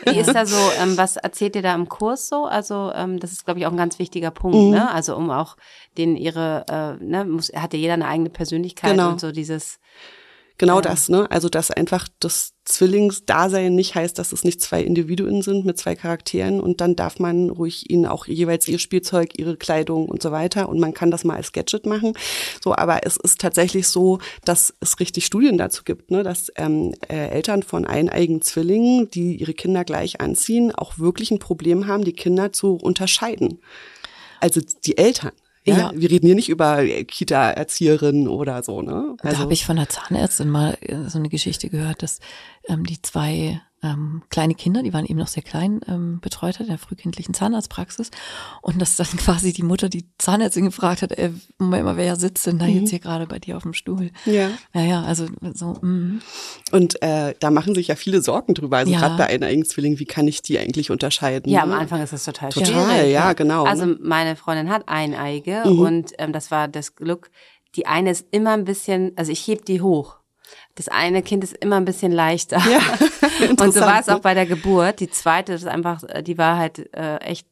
Wie 0.05 0.19
ist 0.21 0.33
da 0.35 0.45
so, 0.47 0.57
ähm, 0.81 0.97
was 0.99 1.17
erzählt 1.17 1.57
ihr 1.57 1.63
da 1.63 1.75
im 1.75 1.89
Kurs 1.89 2.29
so? 2.29 2.45
Also 2.45 2.93
ähm, 2.95 3.19
das 3.19 3.33
ist, 3.33 3.45
glaube 3.47 3.59
ich, 3.61 3.67
auch 3.67 3.71
ein 3.73 3.79
ganz 3.79 3.99
wichtiger 3.99 4.31
Punkt, 4.31 4.57
Mhm. 4.59 4.71
ne? 4.73 4.93
Also 4.93 5.17
um 5.17 5.31
auch 5.31 5.57
den 5.99 6.17
ihre, 6.17 6.65
äh, 6.69 7.05
ne, 7.05 7.25
muss, 7.25 7.51
hat 7.55 7.73
ja 7.73 7.79
jeder 7.79 7.95
eine 7.95 8.07
eigene 8.09 8.31
Persönlichkeit 8.31 8.93
Genau. 8.93 9.11
und 9.11 9.21
so 9.21 9.33
dieses, 9.33 9.79
Genau 10.57 10.81
das, 10.81 11.09
ne? 11.09 11.29
Also, 11.33 11.49
dass 11.49 11.73
einfach 11.73 12.07
das 12.21 12.53
Zwillingsdasein 12.65 13.75
nicht 13.75 13.97
heißt, 13.97 14.17
dass 14.17 14.31
es 14.31 14.45
nicht 14.45 14.61
zwei 14.61 14.83
Individuen 14.83 15.43
sind 15.43 15.65
mit 15.65 15.79
zwei 15.79 15.97
Charakteren 15.97 16.61
und 16.61 16.81
dann 16.81 16.95
darf 16.95 17.19
man 17.19 17.51
ruhig 17.51 17.91
ihnen 17.91 18.07
auch 18.07 18.27
jeweils 18.27 18.69
ihr 18.69 18.79
Spielzeug, 18.79 19.37
ihre 19.37 19.57
Kleidung 19.57 20.09
und 20.09 20.23
so 20.23 20.31
weiter 20.31 20.69
und 20.69 20.79
man 20.79 20.95
kann 20.95 21.11
das 21.11 21.25
mal 21.25 21.35
als 21.35 21.51
Gadget 21.51 21.87
machen. 21.87 22.13
So, 22.63 22.75
aber 22.77 23.05
es 23.05 23.17
ist 23.17 23.41
tatsächlich 23.41 23.89
so, 23.89 24.21
dass 24.45 24.73
es 24.79 25.01
richtig 25.01 25.27
Studien 25.27 25.59
dazu 25.59 25.83
gibt, 25.83 26.13
ne? 26.13 26.23
dass 26.23 26.53
ähm, 26.55 26.95
äh, 27.09 27.31
Eltern 27.31 27.65
von 27.65 27.85
eineigen 27.85 28.41
Zwillingen, 28.41 29.11
die 29.11 29.35
ihre 29.35 29.55
Kinder 29.55 29.85
gleich 29.85 30.21
anziehen, 30.21 30.73
auch 30.73 31.01
wirklich 31.01 31.33
ein 31.33 31.41
Problem 31.41 31.89
haben, 31.89 32.05
die 32.05 32.13
Kinder 32.13 32.53
zu 32.53 32.77
unterscheiden. 32.77 33.59
Also 34.39 34.61
die 34.85 34.99
Eltern. 34.99 35.33
Ja, 35.67 35.77
Ja. 35.79 35.93
wir 35.95 36.11
reden 36.11 36.27
hier 36.27 36.35
nicht 36.35 36.49
über 36.51 36.85
Kita-Erzieherin 36.85 38.29
oder 38.29 38.63
so, 38.63 38.83
ne? 38.83 39.17
Da 39.23 39.39
habe 39.39 39.53
ich 39.53 39.65
von 39.65 39.77
der 39.77 39.89
Zahnärztin 39.89 40.49
mal 40.51 40.77
äh, 40.83 41.09
so 41.09 41.19
eine 41.19 41.29
Geschichte 41.29 41.71
gehört, 41.71 42.03
dass 42.03 42.21
ähm, 42.69 42.85
die 42.85 43.01
zwei 43.01 43.61
ähm, 43.85 44.23
kleine 44.31 44.55
Kinder, 44.55 44.83
die 44.83 44.93
waren 44.93 45.05
eben 45.05 45.19
noch 45.19 45.29
sehr 45.29 45.43
klein, 45.43 45.81
ähm, 45.87 46.19
betreut 46.21 46.55
hat 46.55 46.63
in 46.63 46.69
der 46.69 46.79
frühkindlichen 46.79 47.35
Zahnarztpraxis 47.35 48.11
und 48.63 48.81
dass 48.83 48.97
dann 48.97 49.07
quasi 49.19 49.53
die 49.53 49.63
Mutter 49.63 49.89
die 49.89 50.09
Zahnärztin 50.19 50.65
gefragt 50.65 51.03
hat, 51.03 51.13
äh, 51.13 51.31
Moment 51.59 51.85
mal, 51.85 51.97
wer 51.97 52.17
sitzt 52.17 52.47
denn 52.47 52.59
da 52.59 52.67
jetzt 52.67 52.91
hier 52.91 52.99
gerade 52.99 53.27
bei 53.27 53.39
dir 53.39 53.57
auf 53.57 53.63
dem 53.63 53.75
Stuhl? 53.75 54.11
Ja. 54.25 54.51
Ja, 54.73 54.81
ja, 54.83 55.03
also 55.03 55.27
so, 55.53 55.75
mm. 55.83 56.21
Und 56.73 57.01
äh, 57.03 57.35
da 57.39 57.51
machen 57.51 57.75
sich 57.75 57.89
ja 57.89 57.95
viele 57.97 58.23
Sorgen 58.23 58.55
drüber. 58.55 58.79
Also 58.79 58.93
Ja. 58.93 58.99
gerade 59.01 59.17
bei 59.19 59.27
eineigen 59.27 59.65
Zwillingen, 59.65 59.99
wie 59.99 60.07
kann 60.07 60.27
ich 60.27 60.43
die 60.43 60.59
eigentlich 60.59 60.91
unterscheiden? 60.91 61.51
ja, 61.53 61.63
am 61.63 61.69
ne? 61.69 61.77
Anfang 61.79 62.01
ist 62.03 62.13
das 62.13 62.25
total, 62.25 62.51
Total, 62.51 62.67
schwierig. 62.97 63.13
ja, 63.13 63.33
genau, 63.35 63.65
Also 63.65 63.87
ne? 63.87 63.99
meine 64.01 64.37
Freundin 64.37 64.71
hat 64.71 64.89
Eineige 64.89 65.63
Mhm. 65.67 65.79
und 65.79 66.13
ähm, 66.19 66.33
das 66.33 66.51
war 66.51 66.69
das 66.69 66.97
Glück. 66.97 67.31
Die 67.77 67.87
eine 67.87 68.11
ist 68.11 68.27
immer 68.31 68.51
ein 68.53 68.65
bisschen, 68.65 69.13
also 69.17 69.31
ich 69.33 69.47
heb 69.47 69.65
die 69.67 69.81
hoch. 69.81 70.17
Das 70.77 70.89
eine 70.89 71.23
Kind 71.23 71.45
ist 71.45 71.57
immer 71.59 71.77
ein 71.77 71.85
bisschen 71.85 72.11
leichter. 72.13 72.59
Ja, 72.59 72.81
Und 73.63 73.73
so 73.75 73.81
war 73.81 74.01
es 74.01 74.07
ne? 74.09 74.17
auch 74.17 74.21
bei 74.21 74.35
der 74.35 74.47
Geburt. 74.47 75.01
Die 75.01 75.11
zweite 75.11 75.53
ist 75.53 75.67
einfach, 75.67 76.03
äh, 76.09 76.23
die 76.23 76.37
war 76.39 76.57
halt 76.57 76.93
äh, 76.95 77.17
echt 77.19 77.47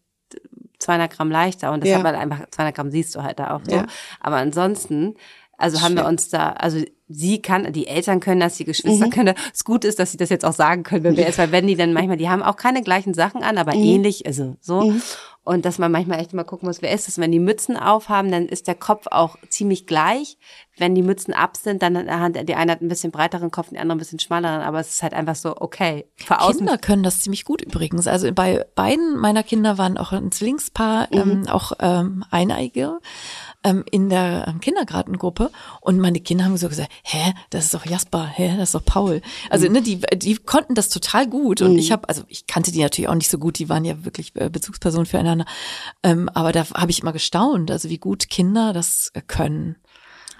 200 0.80 1.12
Gramm 1.12 1.30
leichter 1.30 1.70
und 1.72 1.80
das 1.82 1.90
Ja. 1.90 1.96
hat 1.96 2.02
man 2.02 2.14
einfach, 2.16 2.40
200 2.50 2.74
Gramm 2.74 2.90
siehst 2.90 3.14
du 3.14 3.22
halt 3.22 3.38
da 3.38 3.54
auch 3.54 3.60
so. 3.64 3.76
Ja. 3.76 3.86
Aber 4.20 4.36
ansonsten, 4.36 5.14
also 5.56 5.80
haben 5.82 5.94
wir 5.94 6.06
uns 6.06 6.28
da, 6.30 6.50
also 6.50 6.82
sie 7.12 7.40
kann, 7.42 7.72
die 7.72 7.86
Eltern 7.86 8.20
können 8.20 8.40
das, 8.40 8.56
die 8.56 8.62
Mhm. 8.64 8.66
Geschwister 8.66 9.08
können 9.08 9.34
das. 9.34 9.44
Das 9.52 9.64
Gute 9.64 9.88
ist, 9.88 9.98
dass 9.98 10.10
sie 10.12 10.16
das 10.18 10.28
jetzt 10.30 10.44
auch 10.44 10.52
sagen 10.52 10.82
können, 10.82 11.04
wenn 11.04 11.16
wir 11.16 11.24
jetzt, 11.24 11.38
weil 11.38 11.52
wenn 11.52 11.66
die 11.66 11.76
dann 11.76 11.92
manchmal, 11.92 12.16
die 12.16 12.28
haben 12.28 12.42
auch 12.42 12.56
keine 12.56 12.82
gleichen 12.82 13.14
Sachen 13.14 13.42
an, 13.42 13.58
aber 13.58 13.74
Mhm. 13.74 13.82
ähnlich, 13.84 14.26
also 14.26 14.56
so. 14.60 14.92
Und 15.44 15.64
dass 15.64 15.78
man 15.78 15.90
manchmal 15.90 16.20
echt 16.20 16.32
mal 16.34 16.44
gucken 16.44 16.68
muss, 16.68 16.82
wer 16.82 16.92
ist 16.92 17.08
das? 17.08 17.18
Wenn 17.18 17.32
die 17.32 17.40
Mützen 17.40 17.76
aufhaben, 17.76 18.30
dann 18.30 18.46
ist 18.46 18.68
der 18.68 18.76
Kopf 18.76 19.06
auch 19.10 19.36
ziemlich 19.48 19.88
gleich. 19.88 20.38
Wenn 20.78 20.94
die 20.94 21.02
Mützen 21.02 21.34
ab 21.34 21.56
sind, 21.56 21.82
dann 21.82 22.08
hat 22.08 22.48
die 22.48 22.54
eine 22.54 22.70
hat 22.72 22.80
ein 22.80 22.86
bisschen 22.88 23.10
breiteren 23.10 23.50
Kopf, 23.50 23.70
die 23.70 23.78
andere 23.78 23.96
ein 23.96 23.98
bisschen 23.98 24.20
schmaleren, 24.20 24.60
aber 24.62 24.78
es 24.78 24.90
ist 24.94 25.02
halt 25.02 25.14
einfach 25.14 25.34
so, 25.34 25.56
okay. 25.60 26.06
Kinder 26.56 26.78
können 26.78 27.02
das 27.02 27.20
ziemlich 27.22 27.44
gut 27.44 27.60
übrigens. 27.60 28.06
Also 28.06 28.32
bei 28.32 28.64
beiden 28.76 29.16
meiner 29.18 29.42
Kinder 29.42 29.78
waren 29.78 29.98
auch 29.98 30.12
ein 30.12 30.30
Zwillingspaar, 30.30 31.08
ähm, 31.10 31.48
auch 31.48 31.72
ähm, 31.80 32.24
Eineige 32.30 33.00
ähm, 33.64 33.84
in 33.90 34.08
der 34.08 34.46
ähm, 34.48 34.60
Kindergartengruppe. 34.60 35.50
Und 35.80 35.98
meine 35.98 36.20
Kinder 36.20 36.44
haben 36.44 36.56
so 36.56 36.68
gesagt, 36.68 36.90
hä, 37.02 37.32
das 37.50 37.66
ist 37.66 37.74
doch 37.74 37.86
Jasper, 37.86 38.26
hä, 38.26 38.56
das 38.56 38.70
ist 38.70 38.74
doch 38.74 38.84
Paul. 38.84 39.22
Also 39.50 39.68
ne, 39.68 39.82
die 39.82 40.00
die 40.14 40.36
konnten 40.36 40.74
das 40.74 40.88
total 40.88 41.26
gut. 41.26 41.62
Und 41.62 41.78
ich 41.78 41.92
habe, 41.92 42.08
also 42.08 42.22
ich 42.28 42.46
kannte 42.46 42.72
die 42.72 42.80
natürlich 42.80 43.08
auch 43.08 43.14
nicht 43.14 43.30
so 43.30 43.38
gut, 43.38 43.58
die 43.58 43.68
waren 43.68 43.84
ja 43.84 44.04
wirklich 44.04 44.32
äh, 44.36 44.48
Bezugspersonen 44.48 45.06
füreinander, 45.06 45.46
ähm, 46.02 46.28
aber 46.34 46.52
da 46.52 46.66
habe 46.74 46.90
ich 46.90 47.00
immer 47.00 47.12
gestaunt, 47.12 47.70
also 47.70 47.88
wie 47.88 47.98
gut 47.98 48.28
Kinder 48.28 48.72
das 48.72 49.10
äh, 49.14 49.20
können. 49.20 49.76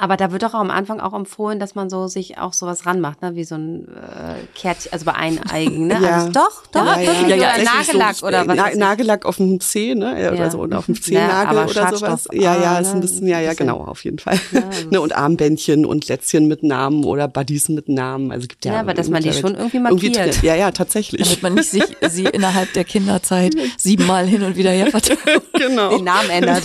Aber 0.02 0.16
da 0.16 0.32
wird 0.32 0.42
doch 0.42 0.52
am 0.52 0.72
Anfang 0.72 0.98
auch 0.98 1.12
empfohlen, 1.14 1.60
dass 1.60 1.76
man 1.76 1.88
so 1.88 2.08
sich 2.08 2.36
auch 2.36 2.54
sowas 2.54 2.86
ranmacht, 2.86 3.22
ne? 3.22 3.36
wie 3.36 3.44
so 3.44 3.54
ein 3.54 3.86
äh, 3.86 4.34
Kärtchen, 4.52 4.92
also 4.92 5.04
bei 5.04 5.14
Eineigen, 5.14 5.86
ne? 5.86 5.96
Ja. 6.02 6.14
Also 6.16 6.32
doch, 6.32 6.66
doch, 6.72 6.84
Ja, 6.84 7.00
ja, 7.00 7.20
oder 7.24 7.36
ja, 7.36 7.46
tatsächlich 7.50 7.86
Nagellack 7.86 8.16
so, 8.16 8.26
oder 8.26 8.48
was. 8.48 8.56
Na. 8.56 8.74
Nagellack 8.74 9.24
auf 9.24 9.36
dem 9.36 9.60
Zeh, 9.60 9.94
ne? 9.94 10.20
Ja. 10.20 10.22
Ja. 10.22 10.32
Oder 10.32 10.50
so, 10.50 10.58
oder 10.58 10.78
auf 10.80 10.86
dem 10.86 10.94
Ja, 10.96 11.02
Zehennagel 11.02 11.58
aber 11.58 11.70
oder 11.70 11.96
sowas. 11.96 12.28
Ja, 12.32 12.60
ja, 12.60 12.72
ah, 12.72 12.78
ist 12.80 12.88
ein 12.88 12.94
ne? 12.94 13.00
bisschen, 13.02 13.28
ja, 13.28 13.38
ja, 13.38 13.54
genau, 13.54 13.76
auf 13.76 14.02
jeden 14.02 14.18
Fall. 14.18 14.40
ne, 14.90 15.00
und 15.00 15.14
Armbändchen 15.14 15.86
und 15.86 16.08
Lätzchen 16.08 16.48
mit 16.48 16.64
Namen 16.64 17.04
oder 17.04 17.28
Buddies 17.28 17.68
mit 17.68 17.88
Namen. 17.88 18.32
Also 18.32 18.48
gibt 18.48 18.64
ja. 18.64 18.72
Ja, 18.72 18.80
aber 18.80 18.94
dass 18.94 19.08
man 19.08 19.22
die 19.22 19.32
schon 19.32 19.54
irgendwie 19.54 19.78
markiert. 19.78 20.16
drin. 20.16 20.32
Ja, 20.42 20.56
ja, 20.56 20.72
tatsächlich. 20.72 21.22
Damit 21.22 21.42
man 21.44 21.54
nicht 21.54 21.70
sich 21.70 21.84
sie 22.08 22.24
innerhalb 22.24 22.72
der 22.72 22.82
Kinderzeit 22.82 23.54
siebenmal 23.76 24.26
hin 24.26 24.42
und 24.42 24.56
wieder 24.56 24.72
her 24.72 24.88
vertauscht. 24.88 25.20
genau. 25.52 25.90
den 25.90 26.02
Namen 26.02 26.28
ändert. 26.28 26.64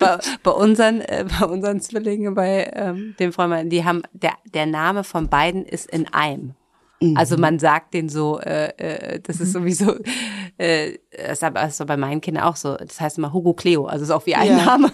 bei, 0.00 0.18
bei 0.42 0.50
unseren, 0.50 0.95
äh, 1.00 1.24
bei 1.40 1.46
unseren 1.46 1.80
Zwillingen, 1.80 2.34
bei 2.34 2.70
ähm, 2.74 3.14
dem 3.18 3.32
Freund, 3.32 3.72
die 3.72 3.84
haben 3.84 4.02
der 4.12 4.32
der 4.54 4.66
Name 4.66 5.04
von 5.04 5.28
beiden 5.28 5.64
ist 5.64 5.90
in 5.90 6.12
einem. 6.12 6.54
Also 7.14 7.36
man 7.36 7.58
sagt 7.58 7.92
den 7.92 8.08
so, 8.08 8.40
äh, 8.40 8.68
äh, 8.78 9.20
das 9.20 9.38
ist 9.40 9.52
sowieso, 9.52 9.96
äh, 10.56 10.94
das 11.14 11.42
ist 11.42 11.80
aber 11.80 11.94
bei 11.94 11.96
meinen 11.98 12.22
Kindern 12.22 12.44
auch 12.44 12.56
so. 12.56 12.74
Das 12.74 13.00
heißt 13.00 13.18
immer 13.18 13.34
Hugo 13.34 13.52
Cleo, 13.52 13.84
also 13.84 14.02
ist 14.04 14.10
auch 14.10 14.24
wie 14.24 14.34
ein 14.34 14.48
Ja. 14.48 14.64
Name. 14.64 14.90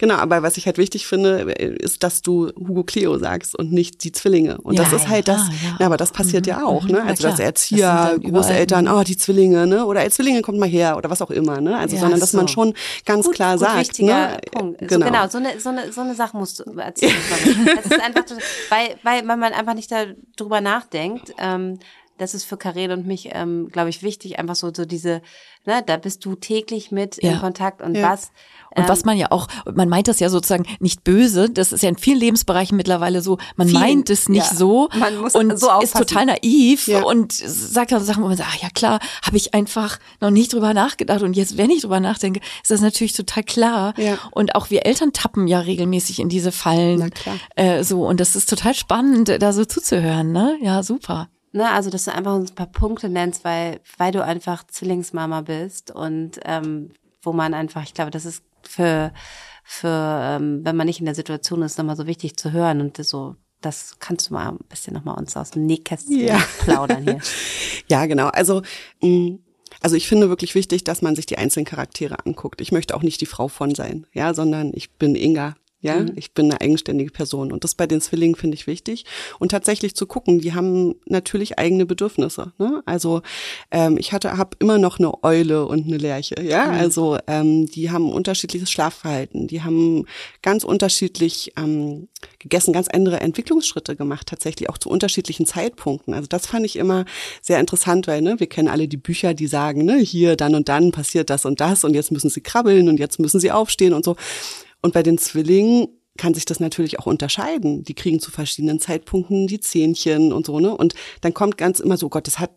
Genau, 0.00 0.14
aber 0.14 0.42
was 0.42 0.56
ich 0.56 0.64
halt 0.64 0.78
wichtig 0.78 1.06
finde, 1.06 1.42
ist, 1.52 2.02
dass 2.02 2.22
du 2.22 2.48
Hugo 2.58 2.84
Cleo 2.84 3.18
sagst 3.18 3.54
und 3.54 3.70
nicht 3.70 4.02
die 4.02 4.12
Zwillinge. 4.12 4.58
Und 4.62 4.76
Ja, 4.78 4.84
das 4.84 4.94
ist 4.94 5.08
halt 5.08 5.28
das, 5.28 5.42
ja, 5.48 5.54
ja. 5.70 5.76
ja, 5.80 5.86
aber 5.86 5.98
das 5.98 6.10
passiert 6.10 6.46
ja 6.46 6.64
auch, 6.64 6.84
ne? 6.84 6.98
Ja, 6.98 7.04
Also 7.04 7.20
klar. 7.20 7.30
dass 7.32 7.36
Das 7.38 7.46
Erzieher, 7.46 7.78
sind 7.78 8.24
dann 8.24 8.30
überall- 8.30 8.32
Großeltern, 8.42 8.88
oh, 8.88 9.02
die 9.02 9.16
Zwillinge, 9.18 9.66
ne? 9.66 9.84
Oder 9.84 10.02
ey, 10.04 10.10
Zwillinge 10.10 10.40
kommt 10.40 10.58
mal 10.58 10.68
her 10.70 10.96
oder 10.96 11.10
was 11.10 11.20
auch 11.20 11.30
immer, 11.30 11.60
ne? 11.60 11.76
Also 11.76 11.96
Ja, 11.96 12.00
sondern 12.00 12.18
dass 12.18 12.32
man 12.32 12.48
so. 12.48 12.54
schon 12.54 12.74
ganz 13.04 13.30
klar 13.30 13.52
gut, 13.58 13.60
sagt, 13.60 13.78
wichtiger 13.78 14.28
ne? 14.30 14.38
Punkt. 14.50 14.78
Genau. 14.80 15.04
So, 15.06 15.12
genau, 15.12 15.28
so 15.28 15.38
eine, 15.38 15.60
so 15.60 15.68
eine, 15.68 15.92
so 15.92 16.00
eine 16.00 16.14
Sache 16.14 16.34
musst 16.36 16.60
du 16.60 16.78
erzählen. 16.78 17.12
Das 17.76 17.84
ist 17.84 18.00
einfach, 18.00 18.24
weil, 18.70 18.96
weil, 19.02 19.22
man 19.24 19.42
einfach 19.52 19.74
nicht 19.74 19.90
darüber 20.36 20.60
nachdenkt, 20.62 21.34
ähm, 21.38 21.78
das 22.18 22.34
ist 22.34 22.44
für 22.44 22.56
Karen 22.58 22.90
und 22.92 23.06
mich, 23.06 23.30
ähm, 23.32 23.68
glaube 23.72 23.88
ich, 23.88 24.02
wichtig, 24.02 24.38
einfach 24.38 24.54
so, 24.54 24.70
so 24.74 24.84
diese, 24.84 25.22
ne, 25.64 25.82
da 25.86 25.96
bist 25.96 26.24
du 26.24 26.34
täglich 26.34 26.90
mit 26.90 27.22
Ja. 27.22 27.32
in 27.32 27.38
Kontakt 27.40 27.80
und 27.80 27.94
Ja. 27.96 28.10
was. 28.12 28.30
Und 28.76 28.84
ähm, 28.84 28.88
was 28.88 29.04
man 29.04 29.16
ja 29.16 29.28
auch, 29.30 29.48
man 29.74 29.88
meint 29.88 30.06
das 30.08 30.20
ja 30.20 30.28
sozusagen 30.28 30.64
nicht 30.78 31.02
böse, 31.04 31.50
das 31.50 31.72
ist 31.72 31.82
ja 31.82 31.88
in 31.88 31.96
vielen 31.98 32.18
Lebensbereichen 32.18 32.76
mittlerweile 32.76 33.20
so, 33.22 33.38
man 33.56 33.68
Vielen, 33.68 33.80
meint 33.80 34.10
es 34.10 34.28
nicht 34.28 34.50
ja. 34.50 34.56
so 34.56 34.88
Man 34.98 35.16
muss 35.18 35.34
und 35.34 35.50
so 35.50 35.66
ist 35.66 35.68
aufpassen. 35.94 36.06
total 36.06 36.26
naiv 36.26 36.86
Ja. 36.86 37.02
und 37.02 37.32
sagt 37.32 37.92
dann 37.92 38.04
Sachen, 38.04 38.22
wo 38.22 38.28
man 38.28 38.36
sagt, 38.36 38.50
ach 38.52 38.62
ja 38.62 38.68
klar, 38.70 39.00
habe 39.24 39.36
ich 39.36 39.54
einfach 39.54 39.98
noch 40.20 40.30
nicht 40.30 40.52
drüber 40.52 40.72
nachgedacht 40.74 41.22
und 41.22 41.34
jetzt, 41.36 41.56
wenn 41.56 41.70
ich 41.70 41.82
drüber 41.82 42.00
nachdenke, 42.00 42.40
ist 42.62 42.70
das 42.70 42.80
natürlich 42.80 43.12
total 43.14 43.42
klar. 43.42 43.94
Ja. 43.96 44.18
Und 44.30 44.54
auch 44.54 44.70
wir 44.70 44.86
Eltern 44.86 45.12
tappen 45.12 45.48
ja 45.48 45.60
regelmäßig 45.60 46.20
in 46.20 46.28
diese 46.28 46.52
Fallen. 46.52 47.10
Äh, 47.56 47.82
so, 47.84 48.06
und 48.06 48.20
das 48.20 48.36
ist 48.36 48.48
total 48.48 48.74
spannend, 48.74 49.28
da 49.40 49.52
so 49.52 49.64
zuzuhören, 49.64 50.32
ne? 50.32 50.56
Ja, 50.62 50.82
super. 50.82 51.28
Ne, 51.52 51.68
also 51.68 51.90
dass 51.90 52.04
du 52.04 52.14
einfach 52.14 52.34
ein 52.36 52.46
paar 52.54 52.66
Punkte 52.66 53.08
nennst, 53.08 53.42
weil, 53.44 53.80
weil 53.98 54.12
du 54.12 54.24
einfach 54.24 54.64
Zwillingsmama 54.68 55.40
bist 55.40 55.90
und 55.90 56.38
ähm, 56.44 56.90
wo 57.22 57.32
man 57.32 57.54
einfach, 57.54 57.82
ich 57.82 57.92
glaube, 57.92 58.12
das 58.12 58.24
ist 58.24 58.44
für, 58.62 59.12
für 59.64 59.88
ähm, 59.88 60.60
wenn 60.64 60.76
man 60.76 60.86
nicht 60.86 61.00
in 61.00 61.06
der 61.06 61.14
Situation 61.14 61.62
ist, 61.62 61.78
nochmal 61.78 61.96
so 61.96 62.06
wichtig 62.06 62.36
zu 62.36 62.52
hören 62.52 62.80
und 62.80 62.96
so, 63.04 63.36
das 63.60 63.96
kannst 63.98 64.30
du 64.30 64.34
mal 64.34 64.48
ein 64.48 64.58
bisschen 64.68 64.94
nochmal 64.94 65.18
uns 65.18 65.36
aus 65.36 65.50
dem 65.50 65.66
Nähkästchen 65.66 66.18
Ja. 66.18 66.42
plaudern 66.60 67.02
hier. 67.02 67.20
Ja, 67.88 68.06
genau. 68.06 68.28
Also, 68.28 68.62
mh, 69.02 69.38
also 69.80 69.96
ich 69.96 70.06
finde 70.06 70.28
wirklich 70.28 70.54
wichtig, 70.54 70.84
dass 70.84 71.02
man 71.02 71.16
sich 71.16 71.26
die 71.26 71.38
einzelnen 71.38 71.66
Charaktere 71.66 72.24
anguckt. 72.24 72.60
Ich 72.60 72.70
möchte 72.70 72.94
auch 72.94 73.02
nicht 73.02 73.20
die 73.20 73.26
Frau 73.26 73.48
von 73.48 73.74
sein, 73.74 74.06
ja, 74.12 74.32
sondern 74.34 74.72
ich 74.74 74.92
bin 74.92 75.16
Inga. 75.16 75.56
Ja, 75.82 76.04
ich 76.14 76.34
bin 76.34 76.50
eine 76.50 76.60
eigenständige 76.60 77.10
Person 77.10 77.52
und 77.52 77.64
das 77.64 77.74
bei 77.74 77.86
den 77.86 78.02
Zwillingen 78.02 78.36
finde 78.36 78.54
ich 78.54 78.66
wichtig 78.66 79.06
und 79.38 79.50
tatsächlich 79.50 79.96
zu 79.96 80.06
gucken, 80.06 80.38
die 80.38 80.52
haben 80.52 80.96
natürlich 81.06 81.58
eigene 81.58 81.86
Bedürfnisse. 81.86 82.52
Ne? 82.58 82.82
Also 82.84 83.22
ähm, 83.70 83.96
ich 83.98 84.12
hatte, 84.12 84.36
habe 84.36 84.56
immer 84.58 84.76
noch 84.76 84.98
eine 84.98 85.24
Eule 85.24 85.66
und 85.66 85.86
eine 85.86 85.96
Lerche. 85.96 86.34
Ja, 86.42 86.64
also 86.70 87.16
ähm, 87.26 87.64
die 87.64 87.90
haben 87.90 88.12
unterschiedliches 88.12 88.70
Schlafverhalten, 88.70 89.46
die 89.46 89.62
haben 89.62 90.04
ganz 90.42 90.64
unterschiedlich 90.64 91.54
ähm, 91.56 92.08
gegessen, 92.38 92.74
ganz 92.74 92.88
andere 92.88 93.20
Entwicklungsschritte 93.20 93.96
gemacht, 93.96 94.26
tatsächlich 94.26 94.68
auch 94.68 94.76
zu 94.76 94.90
unterschiedlichen 94.90 95.46
Zeitpunkten. 95.46 96.12
Also 96.12 96.26
das 96.26 96.46
fand 96.46 96.66
ich 96.66 96.76
immer 96.76 97.06
sehr 97.40 97.58
interessant, 97.58 98.06
weil 98.06 98.20
ne, 98.20 98.38
wir 98.38 98.48
kennen 98.48 98.68
alle 98.68 98.86
die 98.86 98.98
Bücher, 98.98 99.32
die 99.32 99.46
sagen, 99.46 99.86
ne, 99.86 99.96
hier 99.96 100.36
dann 100.36 100.54
und 100.54 100.68
dann 100.68 100.92
passiert 100.92 101.30
das 101.30 101.46
und 101.46 101.62
das 101.62 101.84
und 101.84 101.94
jetzt 101.94 102.12
müssen 102.12 102.28
sie 102.28 102.42
krabbeln 102.42 102.90
und 102.90 103.00
jetzt 103.00 103.18
müssen 103.18 103.40
sie 103.40 103.50
aufstehen 103.50 103.94
und 103.94 104.04
so. 104.04 104.16
Und 104.82 104.94
bei 104.94 105.02
den 105.02 105.18
Zwillingen 105.18 105.88
kann 106.16 106.34
sich 106.34 106.44
das 106.44 106.60
natürlich 106.60 106.98
auch 106.98 107.06
unterscheiden. 107.06 107.84
Die 107.84 107.94
kriegen 107.94 108.20
zu 108.20 108.30
verschiedenen 108.30 108.80
Zeitpunkten 108.80 109.46
die 109.46 109.60
Zähnchen 109.60 110.32
und 110.32 110.46
so, 110.46 110.60
ne? 110.60 110.76
Und 110.76 110.94
dann 111.20 111.34
kommt 111.34 111.56
ganz 111.56 111.80
immer 111.80 111.96
so, 111.96 112.08
Gott, 112.08 112.26
das 112.26 112.38
hat 112.38 112.50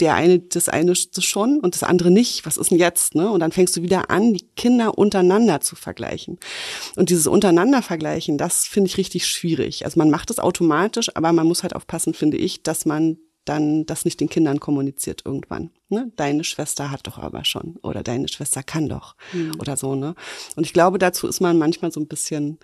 der 0.00 0.14
eine 0.14 0.38
das 0.38 0.68
eine 0.68 0.94
schon 0.94 1.60
und 1.60 1.74
das 1.74 1.82
andere 1.82 2.10
nicht. 2.10 2.44
Was 2.44 2.56
ist 2.56 2.70
denn 2.70 2.78
jetzt, 2.78 3.14
ne? 3.14 3.30
Und 3.30 3.40
dann 3.40 3.52
fängst 3.52 3.76
du 3.76 3.82
wieder 3.82 4.10
an, 4.10 4.34
die 4.34 4.46
Kinder 4.56 4.98
untereinander 4.98 5.60
zu 5.60 5.76
vergleichen. 5.76 6.38
Und 6.96 7.10
dieses 7.10 7.26
untereinander 7.26 7.82
vergleichen, 7.82 8.38
das 8.38 8.66
finde 8.66 8.88
ich 8.88 8.98
richtig 8.98 9.26
schwierig. 9.26 9.84
Also 9.84 9.98
man 9.98 10.10
macht 10.10 10.30
es 10.30 10.38
automatisch, 10.38 11.14
aber 11.16 11.32
man 11.32 11.46
muss 11.46 11.62
halt 11.62 11.74
aufpassen, 11.74 12.14
finde 12.14 12.36
ich, 12.36 12.62
dass 12.62 12.84
man 12.86 13.18
dann 13.44 13.86
das 13.86 14.04
nicht 14.04 14.20
den 14.20 14.28
Kindern 14.28 14.60
kommuniziert 14.60 15.22
irgendwann. 15.24 15.70
Ne? 15.88 16.12
Deine 16.16 16.44
Schwester 16.44 16.90
hat 16.90 17.06
doch 17.06 17.18
aber 17.18 17.44
schon 17.44 17.76
oder 17.82 18.02
deine 18.02 18.28
Schwester 18.28 18.62
kann 18.62 18.88
doch 18.88 19.16
oder 19.58 19.76
so. 19.76 19.94
Ne? 19.94 20.14
Und 20.56 20.64
ich 20.64 20.72
glaube, 20.72 20.98
dazu 20.98 21.26
ist 21.26 21.40
man 21.40 21.58
manchmal 21.58 21.90
so 21.92 22.00
ein 22.00 22.06
bisschen 22.06 22.58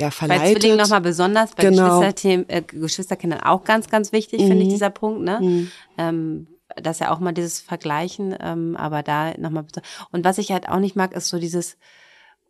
ja, 0.00 0.08
Bei 0.08 0.10
verleitet. 0.10 0.56
Zwillingen 0.60 0.78
nochmal 0.78 1.00
besonders, 1.00 1.54
bei 1.54 1.62
Genau. 1.62 2.02
Äh, 2.02 2.62
Geschwisterkindern 2.62 3.40
auch 3.40 3.62
ganz, 3.62 3.88
ganz 3.88 4.10
wichtig, 4.10 4.40
finde 4.40 4.62
ich, 4.62 4.66
Mhm. 4.66 4.70
dieser 4.70 4.90
Punkt, 4.90 5.22
ne? 5.22 5.38
Mhm. 5.40 5.70
Ähm, 5.96 6.46
das 6.76 6.96
ist 6.96 7.00
ja 7.00 7.12
auch 7.12 7.20
mal 7.20 7.30
dieses 7.32 7.60
Vergleichen, 7.60 8.34
ähm, 8.40 8.76
aber 8.76 9.04
da 9.04 9.38
nochmal. 9.38 9.64
Und 10.10 10.24
was 10.24 10.38
ich 10.38 10.50
halt 10.50 10.68
auch 10.68 10.80
nicht 10.80 10.96
mag, 10.96 11.12
ist 11.14 11.28
so 11.28 11.38
dieses, 11.38 11.76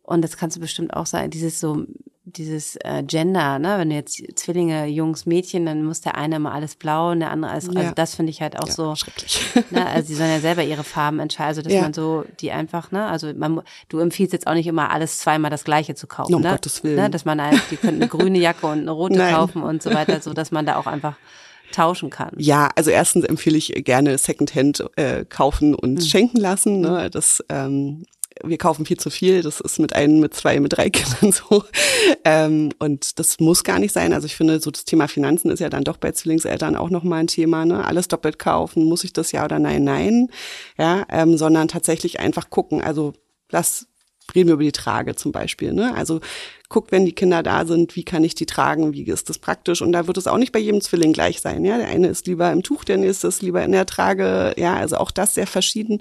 und 0.01 0.23
das 0.23 0.37
kannst 0.37 0.57
du 0.57 0.61
bestimmt 0.61 0.95
auch 0.95 1.05
sagen, 1.05 1.29
dieses 1.29 1.59
so, 1.59 1.85
dieses 2.25 2.75
äh, 2.77 3.03
Gender, 3.03 3.59
ne? 3.59 3.75
Wenn 3.77 3.89
du 3.91 3.95
jetzt 3.95 4.21
Zwillinge, 4.35 4.87
Jungs, 4.87 5.25
Mädchen, 5.27 5.65
dann 5.65 5.83
muss 5.83 6.01
der 6.01 6.15
eine 6.15 6.37
immer 6.37 6.53
alles 6.53 6.75
blau 6.75 7.11
und 7.11 7.19
der 7.19 7.29
andere 7.31 7.51
alles, 7.51 7.67
Ja. 7.71 7.79
also 7.81 7.91
das 7.95 8.15
finde 8.15 8.31
ich 8.31 8.41
halt 8.41 8.57
auch 8.59 8.67
ja, 8.67 8.73
so, 8.73 8.95
schrecklich. 8.95 9.41
ne? 9.69 9.85
Also 9.85 10.07
sie 10.07 10.15
sollen 10.15 10.31
ja 10.31 10.39
selber 10.39 10.63
ihre 10.63 10.83
Farben 10.83 11.19
entscheiden, 11.19 11.49
also 11.49 11.61
dass 11.61 11.71
Ja. 11.71 11.81
man 11.83 11.93
so 11.93 12.25
die 12.41 12.51
einfach, 12.51 12.91
ne? 12.91 13.05
Also 13.05 13.31
man, 13.35 13.61
du 13.89 13.99
empfiehlst 13.99 14.33
jetzt 14.33 14.47
auch 14.47 14.55
nicht 14.55 14.67
immer 14.67 14.89
alles 14.91 15.19
zweimal 15.19 15.51
das 15.51 15.63
gleiche 15.63 15.93
zu 15.95 16.07
kaufen, 16.07 16.33
Um 16.33 16.41
ne? 16.41 16.49
Gottes 16.49 16.83
Willen. 16.83 16.95
Ne? 16.95 17.09
Dass 17.11 17.25
man 17.25 17.39
halt, 17.41 17.61
die 17.69 17.77
können 17.77 18.01
eine 18.01 18.09
grüne 18.09 18.39
Jacke 18.39 18.65
und 18.67 18.79
eine 18.79 18.91
rote 18.91 19.17
Nein. 19.17 19.33
kaufen 19.33 19.61
und 19.61 19.83
so 19.83 19.93
weiter, 19.93 20.19
so 20.21 20.33
dass 20.33 20.51
man 20.51 20.65
da 20.65 20.77
auch 20.77 20.87
einfach 20.87 21.17
tauschen 21.71 22.09
kann. 22.09 22.31
Ja, 22.37 22.69
also 22.75 22.91
erstens 22.91 23.25
empfehle 23.25 23.57
ich 23.57 23.73
gerne 23.83 24.17
Secondhand 24.17 24.83
äh, 24.95 25.25
kaufen 25.25 25.73
und 25.75 26.03
schenken 26.03 26.37
lassen. 26.37 26.79
Ne? 26.79 27.09
Das 27.09 27.43
ähm, 27.49 28.03
wir 28.43 28.57
kaufen 28.57 28.85
viel 28.85 28.97
zu 28.97 29.09
viel. 29.09 29.41
Das 29.41 29.59
ist 29.59 29.79
mit 29.79 29.93
einem, 29.93 30.19
mit 30.19 30.33
zwei, 30.33 30.59
mit 30.59 30.73
drei 30.73 30.89
Kindern 30.91 31.31
so. 31.31 31.63
Ähm, 32.23 32.71
und 32.79 33.19
das 33.19 33.39
muss 33.39 33.63
gar 33.63 33.79
nicht 33.79 33.93
sein. 33.93 34.13
Also 34.13 34.25
ich 34.25 34.35
finde, 34.35 34.59
so 34.59 34.71
das 34.71 34.85
Thema 34.85 35.07
Finanzen 35.07 35.51
ist 35.51 35.59
ja 35.59 35.69
dann 35.69 35.83
doch 35.83 35.97
bei 35.97 36.11
Zwillingseltern 36.11 36.75
auch 36.75 36.89
nochmal 36.89 37.21
ein 37.21 37.27
Thema. 37.27 37.65
Ne? 37.65 37.85
Alles 37.85 38.07
doppelt 38.07 38.39
kaufen, 38.39 38.85
muss 38.85 39.03
ich 39.03 39.13
das 39.13 39.31
ja 39.31 39.45
oder 39.45 39.59
nein, 39.59 39.83
nein. 39.83 40.27
Ja, 40.77 41.05
ähm, 41.09 41.37
sondern 41.37 41.67
tatsächlich 41.67 42.19
einfach 42.19 42.49
gucken. 42.49 42.81
Also 42.81 43.13
lass 43.51 43.87
reden 44.35 44.47
wir 44.49 44.53
über 44.55 44.63
die 44.63 44.71
Trage 44.71 45.15
zum 45.15 45.31
Beispiel. 45.31 45.73
Ne? 45.73 45.93
Also 45.95 46.19
guck, 46.67 46.91
wenn 46.91 47.05
die 47.05 47.13
Kinder 47.13 47.43
da 47.43 47.65
sind, 47.65 47.95
wie 47.95 48.03
kann 48.03 48.23
ich 48.23 48.35
die 48.35 48.45
tragen, 48.45 48.93
wie 48.93 49.03
ist 49.03 49.29
das 49.29 49.37
praktisch? 49.37 49.81
Und 49.81 49.91
da 49.91 50.07
wird 50.07 50.17
es 50.17 50.27
auch 50.27 50.37
nicht 50.37 50.51
bei 50.51 50.59
jedem 50.59 50.81
Zwilling 50.81 51.13
gleich 51.13 51.39
sein. 51.41 51.63
Ja, 51.63 51.77
der 51.77 51.87
eine 51.87 52.07
ist 52.07 52.27
lieber 52.27 52.51
im 52.51 52.63
Tuch, 52.63 52.83
der 52.83 52.97
nächste 52.97 53.27
ist 53.27 53.41
lieber 53.41 53.63
in 53.63 53.71
der 53.71 53.85
Trage. 53.85 54.53
Ja, 54.57 54.75
also 54.75 54.97
auch 54.97 55.11
das 55.11 55.35
sehr 55.35 55.47
verschieden. 55.47 55.99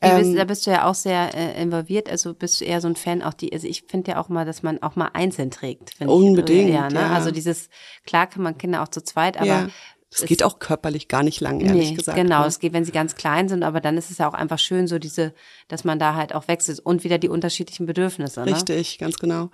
Wie 0.00 0.08
bist, 0.10 0.30
Ähm, 0.30 0.36
da 0.36 0.44
bist 0.44 0.66
du 0.66 0.70
ja 0.70 0.84
auch 0.88 0.94
sehr 0.94 1.34
äh, 1.34 1.60
involviert, 1.62 2.10
also 2.10 2.34
bist 2.34 2.60
du 2.60 2.64
eher 2.66 2.80
so 2.80 2.88
ein 2.88 2.96
Fan 2.96 3.22
auch 3.22 3.34
die, 3.34 3.52
also 3.52 3.66
ich 3.66 3.84
finde 3.88 4.12
ja 4.12 4.20
auch 4.20 4.28
mal, 4.28 4.44
dass 4.44 4.62
man 4.62 4.82
auch 4.82 4.94
mal 4.96 5.10
einzeln 5.14 5.50
trägt. 5.50 5.94
find 5.94 6.10
ich. 6.10 6.16
Unbedingt, 6.16 6.70
ja, 6.70 6.88
ne? 6.90 7.00
ja. 7.00 7.10
Also 7.14 7.30
dieses, 7.30 7.68
klar 8.06 8.26
kann 8.26 8.42
man 8.42 8.58
Kinder 8.58 8.82
auch 8.82 8.88
zu 8.88 9.02
zweit, 9.02 9.36
aber 9.38 9.46
ja, 9.46 9.68
das 10.10 10.22
es- 10.22 10.28
geht 10.28 10.42
auch 10.44 10.58
körperlich 10.60 11.08
gar 11.08 11.22
nicht 11.24 11.40
lang, 11.40 11.60
ehrlich 11.60 11.90
nee, 11.90 11.96
gesagt. 11.96 12.16
Genau, 12.16 12.42
ne? 12.42 12.46
es 12.46 12.58
geht, 12.60 12.72
wenn 12.72 12.84
sie 12.84 12.92
ganz 12.92 13.16
klein 13.16 13.48
sind, 13.48 13.62
aber 13.64 13.80
dann 13.80 13.96
ist 13.96 14.10
es 14.10 14.18
ja 14.18 14.28
auch 14.28 14.34
einfach 14.34 14.58
schön, 14.60 14.86
so 14.86 14.98
diese, 15.00 15.32
dass 15.68 15.84
man 15.84 15.98
da 15.98 16.14
halt 16.14 16.34
auch 16.34 16.48
wechselt 16.48 16.80
und 16.80 17.04
wieder 17.04 17.18
die 17.18 17.28
unterschiedlichen 17.28 17.86
Bedürfnisse. 17.86 18.40
Ne? 18.40 18.54
Richtig, 18.54 18.98
ganz 18.98 19.16
genau. 19.18 19.50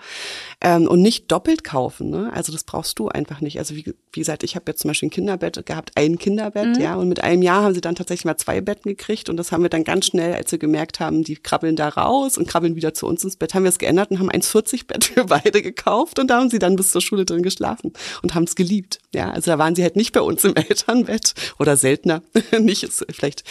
Ähm, 0.60 0.86
und 0.88 1.02
nicht 1.02 1.30
doppelt 1.30 1.64
kaufen. 1.64 2.10
Ne? 2.10 2.30
Also 2.34 2.52
das 2.52 2.64
brauchst 2.64 2.98
du 2.98 3.08
einfach 3.08 3.40
nicht. 3.40 3.58
Also 3.58 3.76
wie, 3.76 3.94
wie 4.12 4.20
gesagt, 4.20 4.42
ich 4.42 4.56
habe 4.56 4.64
jetzt 4.68 4.80
zum 4.80 4.88
Beispiel 4.88 5.06
ein 5.08 5.10
Kinderbett 5.10 5.64
gehabt, 5.66 5.92
ein 5.96 6.18
Kinderbett, 6.18 6.76
Mhm. 6.76 6.80
ja, 6.82 6.94
und 6.96 7.08
mit 7.08 7.22
einem 7.22 7.42
Jahr 7.42 7.62
haben 7.62 7.74
sie 7.74 7.80
dann 7.80 7.94
tatsächlich 7.94 8.24
mal 8.24 8.36
zwei 8.36 8.60
Betten 8.60 8.88
gekriegt 8.90 9.28
und 9.28 9.36
das 9.36 9.52
haben 9.52 9.62
wir 9.62 9.70
dann 9.70 9.84
ganz 9.84 10.06
schnell, 10.06 10.34
als 10.34 10.50
wir 10.52 10.58
gemerkt 10.58 11.00
haben, 11.00 11.22
die 11.24 11.36
krabbeln 11.36 11.76
da 11.76 11.88
raus 11.88 12.36
und 12.38 12.46
krabbeln 12.48 12.76
wieder 12.76 12.92
zu 12.92 13.06
uns 13.06 13.24
ins 13.24 13.36
Bett, 13.36 13.54
haben 13.54 13.62
wir 13.64 13.68
es 13.70 13.78
geändert 13.78 14.10
und 14.10 14.18
haben 14.18 14.30
1,40 14.30 14.86
Bett 14.86 15.04
für 15.04 15.24
beide 15.24 15.62
gekauft 15.62 16.18
und 16.18 16.28
da 16.28 16.38
haben 16.38 16.50
sie 16.50 16.58
dann 16.58 16.76
bis 16.76 16.90
zur 16.90 17.00
Schule 17.00 17.24
drin 17.24 17.42
geschlafen 17.42 17.92
und 18.22 18.34
haben 18.34 18.44
es 18.44 18.56
geliebt. 18.56 18.98
Ja, 19.14 19.30
also 19.30 19.50
da 19.50 19.58
waren 19.58 19.74
sie 19.74 19.82
halt 19.82 19.96
nicht 19.96 20.12
bei 20.12 20.20
uns 20.20 20.44
im 20.44 20.54
Elternbett 20.56 21.34
oder 21.58 21.76
seltener, 21.76 22.22
nicht 22.58 22.82
ist 22.82 23.04
vielleicht 23.10 23.44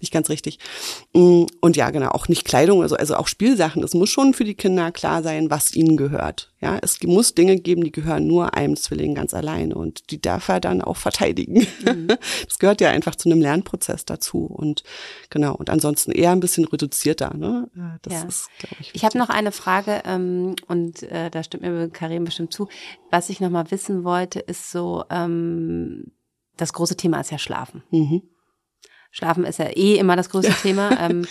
nicht 0.00 0.12
ganz 0.12 0.28
richtig. 0.28 0.58
Mm, 1.12 1.44
Und 1.60 1.76
ja, 1.76 1.90
genau, 1.90 2.05
auch 2.14 2.28
nicht 2.28 2.44
Kleidung, 2.44 2.82
also, 2.82 2.96
also 2.96 3.16
auch 3.16 3.26
Spielsachen. 3.28 3.82
Es 3.82 3.94
muss 3.94 4.10
schon 4.10 4.34
für 4.34 4.44
die 4.44 4.54
Kinder 4.54 4.92
klar 4.92 5.22
sein, 5.22 5.50
was 5.50 5.74
ihnen 5.74 5.96
gehört. 5.96 6.52
Ja, 6.60 6.78
es 6.82 7.02
muss 7.02 7.34
Dinge 7.34 7.56
geben, 7.60 7.84
die 7.84 7.92
gehören 7.92 8.26
nur 8.26 8.54
einem 8.54 8.76
Zwilling 8.76 9.14
ganz 9.14 9.34
alleine 9.34 9.74
und 9.74 10.10
die 10.10 10.20
darf 10.20 10.48
er 10.48 10.60
dann 10.60 10.82
auch 10.82 10.96
verteidigen. 10.96 11.66
Das 12.46 12.58
gehört 12.58 12.80
ja 12.80 12.90
einfach 12.90 13.14
zu 13.16 13.28
einem 13.30 13.40
Lernprozess 13.40 14.04
dazu 14.04 14.46
und 14.46 14.82
genau. 15.30 15.54
Und 15.54 15.68
ansonsten 15.70 16.10
eher 16.12 16.30
ein 16.32 16.40
bisschen 16.40 16.64
reduzierter. 16.64 17.34
Ne? 17.36 17.68
Ja, 17.76 17.96
Das 18.02 18.12
Ja. 18.12 18.28
ist, 18.28 18.48
glaube 18.58 18.76
ich. 18.80 18.94
Ich 18.94 19.04
habe 19.04 19.18
noch 19.18 19.28
eine 19.28 19.52
Frage 19.52 20.02
ähm, 20.06 20.56
und 20.68 21.02
äh, 21.04 21.30
da 21.30 21.42
stimmt 21.42 21.62
mir 21.64 21.88
Karim 21.90 22.24
bestimmt 22.24 22.52
zu. 22.52 22.68
Was 23.10 23.28
ich 23.28 23.40
noch 23.40 23.50
mal 23.50 23.70
wissen 23.70 24.04
wollte, 24.04 24.38
ist 24.40 24.70
so, 24.70 25.04
ähm, 25.10 26.12
das 26.56 26.72
große 26.72 26.96
Thema 26.96 27.20
ist 27.20 27.30
ja 27.30 27.38
Schlafen. 27.38 27.82
Mhm. 27.90 28.22
Schlafen 29.10 29.44
ist 29.44 29.58
ja 29.58 29.66
eh 29.66 29.96
immer 29.96 30.16
das 30.16 30.30
größte 30.30 30.52
Thema. 30.62 30.98
Ähm, 31.00 31.26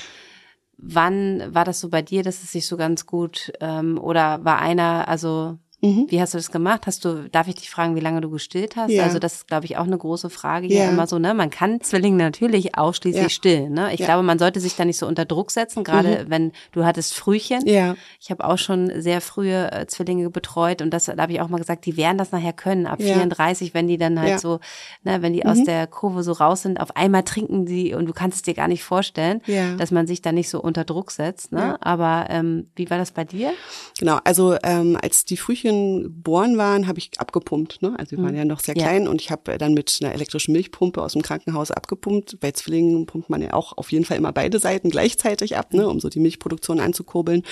wann 0.77 1.53
war 1.53 1.65
das 1.65 1.79
so 1.79 1.89
bei 1.89 2.01
dir, 2.01 2.23
dass 2.23 2.43
es 2.43 2.51
sich 2.51 2.67
so 2.67 2.77
ganz 2.77 3.05
gut 3.05 3.51
ähm, 3.61 3.97
oder 3.97 4.43
war 4.43 4.59
einer, 4.59 5.07
also 5.07 5.57
Mhm. 5.85 6.07
wie 6.09 6.19
hast 6.21 6.33
du 6.33 6.37
das 6.37 6.51
gemacht? 6.51 6.87
Hast 6.87 7.05
du, 7.05 7.29
darf 7.29 7.47
ich 7.47 7.55
dich 7.55 7.69
fragen, 7.69 7.95
wie 7.95 7.99
lange 7.99 8.21
du 8.21 8.29
gestillt 8.29 8.75
hast? 8.75 8.91
Ja. 8.91 9.03
Also 9.03 9.19
das 9.19 9.35
ist, 9.35 9.47
glaube 9.47 9.65
ich, 9.65 9.77
auch 9.77 9.83
eine 9.85 9.97
große 9.97 10.29
Frage 10.29 10.67
hier 10.67 10.83
Ja. 10.85 10.89
immer 10.89 11.07
so, 11.07 11.19
ne? 11.19 11.33
Man 11.33 11.49
kann 11.49 11.81
Zwillinge 11.81 12.17
natürlich 12.17 12.77
ausschließlich 12.77 13.23
Ja. 13.23 13.29
stillen, 13.29 13.73
ne? 13.73 13.93
Ich 13.93 13.99
glaube, 13.99 14.23
man 14.23 14.39
sollte 14.39 14.59
sich 14.59 14.75
da 14.75 14.85
nicht 14.85 14.97
so 14.97 15.07
unter 15.07 15.25
Druck 15.25 15.51
setzen, 15.51 15.83
gerade 15.83 16.25
wenn 16.29 16.51
du 16.71 16.83
hattest 16.85 17.13
Frühchen. 17.13 17.65
Ja, 17.67 17.95
Ich 18.19 18.31
habe 18.31 18.43
auch 18.45 18.57
schon 18.57 18.91
sehr 19.01 19.21
frühe 19.21 19.71
äh, 19.71 19.85
Zwillinge 19.87 20.29
betreut 20.29 20.81
und 20.81 20.91
das 20.91 21.05
da 21.05 21.17
habe 21.17 21.33
ich 21.33 21.41
auch 21.41 21.49
mal 21.49 21.57
gesagt, 21.57 21.85
die 21.85 21.97
werden 21.97 22.17
das 22.17 22.31
nachher 22.31 22.53
können 22.53 22.87
ab 22.87 22.99
Ja. 22.99 23.13
34, 23.13 23.73
wenn 23.73 23.87
die 23.87 23.97
dann 23.97 24.19
halt. 24.19 24.33
Mhm. 24.33 24.37
so, 24.39 24.59
ne, 25.03 25.21
wenn 25.21 25.33
die 25.33 25.45
aus 25.45 25.63
der 25.63 25.87
Kurve 25.87 26.23
so 26.23 26.31
raus 26.31 26.61
sind, 26.63 26.79
auf 26.79 26.95
einmal 26.95 27.23
trinken 27.23 27.65
die 27.65 27.93
und 27.93 28.05
du 28.07 28.13
kannst 28.13 28.37
es 28.37 28.41
dir 28.41 28.53
gar 28.53 28.67
nicht 28.67 28.83
vorstellen, 28.83 29.41
dass 29.77 29.91
man 29.91 30.07
sich 30.07 30.21
da 30.21 30.31
nicht 30.31 30.49
so 30.49 30.61
unter 30.61 30.83
Druck 30.83 31.11
setzt. 31.11 31.51
Ne? 31.51 31.77
Aber 31.81 32.25
ähm, 32.29 32.67
wie 32.75 32.89
war 32.89 32.97
das 32.97 33.11
bei 33.11 33.23
dir? 33.23 33.51
Genau, 33.99 34.19
also 34.23 34.55
ähm, 34.63 34.97
als 35.01 35.25
die 35.25 35.37
Frühchen 35.37 35.74
Zwillingen 35.75 36.03
geboren 36.03 36.57
waren, 36.57 36.87
habe 36.87 36.99
ich 36.99 37.11
abgepumpt. 37.17 37.81
Ne? 37.81 37.93
Also 37.97 38.11
wir 38.17 38.23
waren 38.23 38.31
Mhm. 38.31 38.37
ja 38.37 38.45
noch 38.45 38.59
sehr 38.59 38.75
Ja. 38.75 38.83
klein 38.83 39.07
und 39.07 39.21
ich 39.21 39.31
habe 39.31 39.57
dann 39.57 39.73
mit 39.73 39.97
einer 40.01 40.13
elektrischen 40.13 40.51
Milchpumpe 40.53 41.01
aus 41.01 41.13
dem 41.13 41.21
Krankenhaus 41.21 41.71
abgepumpt. 41.71 42.39
Bei 42.39 42.51
Zwillingen 42.51 43.05
pumpt 43.05 43.29
man 43.29 43.41
ja 43.41 43.53
auch 43.53 43.77
auf 43.77 43.91
jeden 43.91 44.05
Fall 44.05 44.17
immer 44.17 44.31
beide 44.31 44.59
Seiten 44.59 44.89
gleichzeitig 44.89 45.57
ab, 45.57 45.73
ne? 45.73 45.87
um 45.87 45.99
so 45.99 46.09
die 46.09 46.19
Milchproduktion 46.19 46.79
anzukurbeln. 46.79 47.43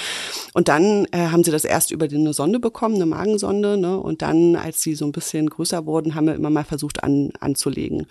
Und 0.54 0.68
dann 0.68 1.06
äh, 1.12 1.28
haben 1.28 1.44
sie 1.44 1.52
das 1.52 1.66
erst 1.66 1.92
über 1.92 2.06
eine 2.06 2.34
Sonde 2.34 2.60
bekommen, 2.60 2.96
eine 2.96 3.06
Magensonde. 3.06 3.78
Ne? 3.78 3.98
Und 4.00 4.22
dann, 4.22 4.56
als 4.56 4.82
sie 4.82 4.96
so 4.96 5.06
ein 5.06 5.12
bisschen 5.12 5.50
größer 5.50 5.86
wurden, 5.86 6.16
haben 6.16 6.28
wir 6.28 6.36
immer 6.36 6.50
mal 6.50 6.64
versucht 6.64 7.04
an, 7.04 7.32
anzulegen. 7.40 8.08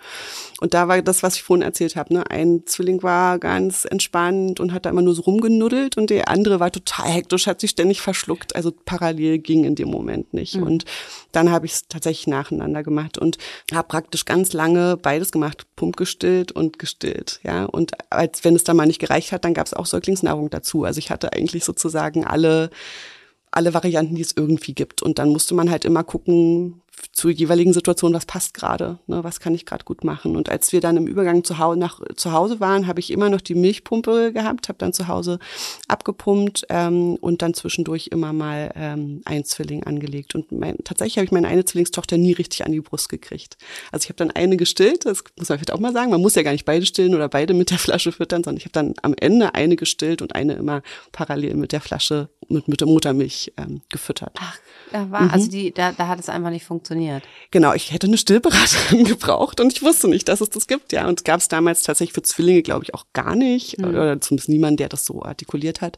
Und 0.61 0.73
da 0.73 0.87
war 0.87 1.01
das, 1.01 1.23
was 1.23 1.35
ich 1.35 1.43
vorhin 1.43 1.61
erzählt 1.63 1.95
habe. 1.95 2.13
Ne? 2.13 2.29
Ein 2.29 2.63
Zwilling 2.65 3.03
war 3.03 3.39
ganz 3.39 3.85
entspannt 3.85 4.59
und 4.59 4.73
hat 4.73 4.85
da 4.85 4.89
immer 4.89 5.01
nur 5.01 5.15
so 5.15 5.23
rumgenuddelt 5.23 5.97
und 5.97 6.09
der 6.09 6.29
andere 6.29 6.59
war 6.59 6.71
total 6.71 7.09
hektisch, 7.09 7.47
hat 7.47 7.59
sich 7.61 7.71
ständig 7.71 8.01
verschluckt. 8.01 8.55
Also 8.55 8.71
parallel 8.85 9.39
ging 9.39 9.63
in 9.63 9.75
dem 9.75 9.89
Moment 9.89 10.02
nicht. 10.05 10.55
Und 10.55 10.85
dann 11.31 11.51
habe 11.51 11.65
ich 11.65 11.73
es 11.73 11.87
tatsächlich 11.87 12.27
nacheinander 12.27 12.83
gemacht 12.83 13.17
und 13.17 13.37
habe 13.73 13.87
praktisch 13.87 14.25
ganz 14.25 14.53
lange 14.53 14.97
beides 14.97 15.31
gemacht, 15.31 15.65
Pump 15.75 15.97
gestillt 15.97 16.51
und 16.51 16.79
gestillt. 16.79 17.39
Ja, 17.43 17.65
und 17.65 17.91
als 18.11 18.43
wenn 18.43 18.55
es 18.55 18.63
dann 18.63 18.77
mal 18.77 18.85
nicht 18.85 18.99
gereicht 18.99 19.31
hat, 19.31 19.45
dann 19.45 19.53
gab 19.53 19.67
es 19.67 19.73
auch 19.73 19.85
Säuglingsnahrung 19.85 20.49
dazu. 20.49 20.83
Also 20.83 20.99
ich 20.99 21.09
hatte 21.09 21.33
eigentlich 21.33 21.63
sozusagen 21.63 22.25
alle 22.25 22.69
alle 23.53 23.73
Varianten, 23.73 24.15
die 24.15 24.21
es 24.21 24.33
irgendwie 24.35 24.73
gibt. 24.73 25.01
Und 25.01 25.19
dann 25.19 25.29
musste 25.29 25.53
man 25.53 25.69
halt 25.69 25.85
immer 25.85 26.03
gucken, 26.03 26.81
zur 27.11 27.31
jeweiligen 27.31 27.73
Situation, 27.73 28.13
was 28.13 28.25
passt 28.25 28.53
gerade, 28.53 28.99
ne, 29.07 29.23
was 29.23 29.39
kann 29.39 29.53
ich 29.53 29.65
gerade 29.65 29.83
gut 29.83 30.03
machen. 30.03 30.35
Und 30.35 30.49
als 30.49 30.71
wir 30.71 30.81
dann 30.81 30.97
im 30.97 31.07
Übergang 31.07 31.43
zu 31.43 31.57
Hause, 31.57 31.79
nach 31.79 31.99
zu 32.15 32.31
Hause 32.31 32.59
waren, 32.59 32.87
habe 32.87 32.99
ich 32.99 33.11
immer 33.11 33.29
noch 33.29 33.41
die 33.41 33.55
Milchpumpe 33.55 34.31
gehabt, 34.33 34.69
habe 34.69 34.77
dann 34.77 34.93
zu 34.93 35.07
Hause 35.07 35.39
abgepumpt 35.87 36.65
ähm, 36.69 37.15
und 37.15 37.41
dann 37.41 37.53
zwischendurch 37.53 38.07
immer 38.07 38.33
mal 38.33 38.71
ähm, 38.75 39.21
ein 39.25 39.45
Zwilling 39.45 39.83
angelegt. 39.83 40.35
Und 40.35 40.51
mein, 40.51 40.77
tatsächlich 40.83 41.17
habe 41.17 41.25
ich 41.25 41.31
meine 41.31 41.47
eine 41.47 41.65
Zwillingstochter 41.65 42.17
nie 42.17 42.33
richtig 42.33 42.65
an 42.65 42.71
die 42.71 42.81
Brust 42.81 43.09
gekriegt. 43.09 43.57
Also 43.91 44.05
ich 44.05 44.09
habe 44.09 44.17
dann 44.17 44.31
eine 44.31 44.57
gestillt, 44.57 45.05
das 45.05 45.23
muss 45.37 45.49
man 45.49 45.57
vielleicht 45.57 45.73
auch 45.73 45.79
mal 45.79 45.93
sagen, 45.93 46.11
man 46.11 46.21
muss 46.21 46.35
ja 46.35 46.43
gar 46.43 46.51
nicht 46.51 46.65
beide 46.65 46.85
stillen 46.85 47.15
oder 47.15 47.29
beide 47.29 47.53
mit 47.53 47.71
der 47.71 47.79
Flasche 47.79 48.11
füttern, 48.11 48.43
sondern 48.43 48.57
ich 48.57 48.65
habe 48.65 48.73
dann 48.73 48.93
am 49.01 49.13
Ende 49.19 49.55
eine 49.55 49.75
gestillt 49.75 50.21
und 50.21 50.35
eine 50.35 50.53
immer 50.53 50.81
parallel 51.11 51.55
mit 51.55 51.71
der 51.71 51.81
Flasche, 51.81 52.29
mit, 52.47 52.67
mit 52.67 52.81
der 52.81 52.87
Muttermilch 52.87 53.53
ähm, 53.57 53.81
gefüttert. 53.89 54.37
Ach, 54.39 54.57
da 54.91 55.11
war, 55.11 55.33
also 55.33 55.49
die, 55.49 55.73
da, 55.73 55.91
da 55.91 56.07
hat 56.07 56.19
es 56.19 56.29
einfach 56.29 56.49
nicht 56.49 56.65
funktioniert. 56.65 56.92
Genau, 57.51 57.73
ich 57.73 57.91
hätte 57.91 58.07
eine 58.07 58.17
Stillberaterin 58.17 59.03
gebraucht 59.05 59.59
und 59.59 59.71
ich 59.73 59.81
wusste 59.83 60.07
nicht, 60.07 60.27
dass 60.27 60.41
es 60.41 60.49
das 60.49 60.67
gibt, 60.67 60.91
ja. 60.91 61.07
Und 61.07 61.25
gab 61.25 61.39
es 61.39 61.47
damals 61.47 61.83
tatsächlich 61.83 62.13
für 62.13 62.21
Zwillinge, 62.23 62.61
glaube 62.61 62.83
ich, 62.83 62.93
auch 62.93 63.05
gar 63.13 63.35
nicht. 63.35 63.79
Oder 63.83 64.19
zumindest 64.21 64.49
niemand, 64.49 64.79
der 64.79 64.89
das 64.89 65.05
so 65.05 65.23
artikuliert 65.23 65.81
hat. 65.81 65.97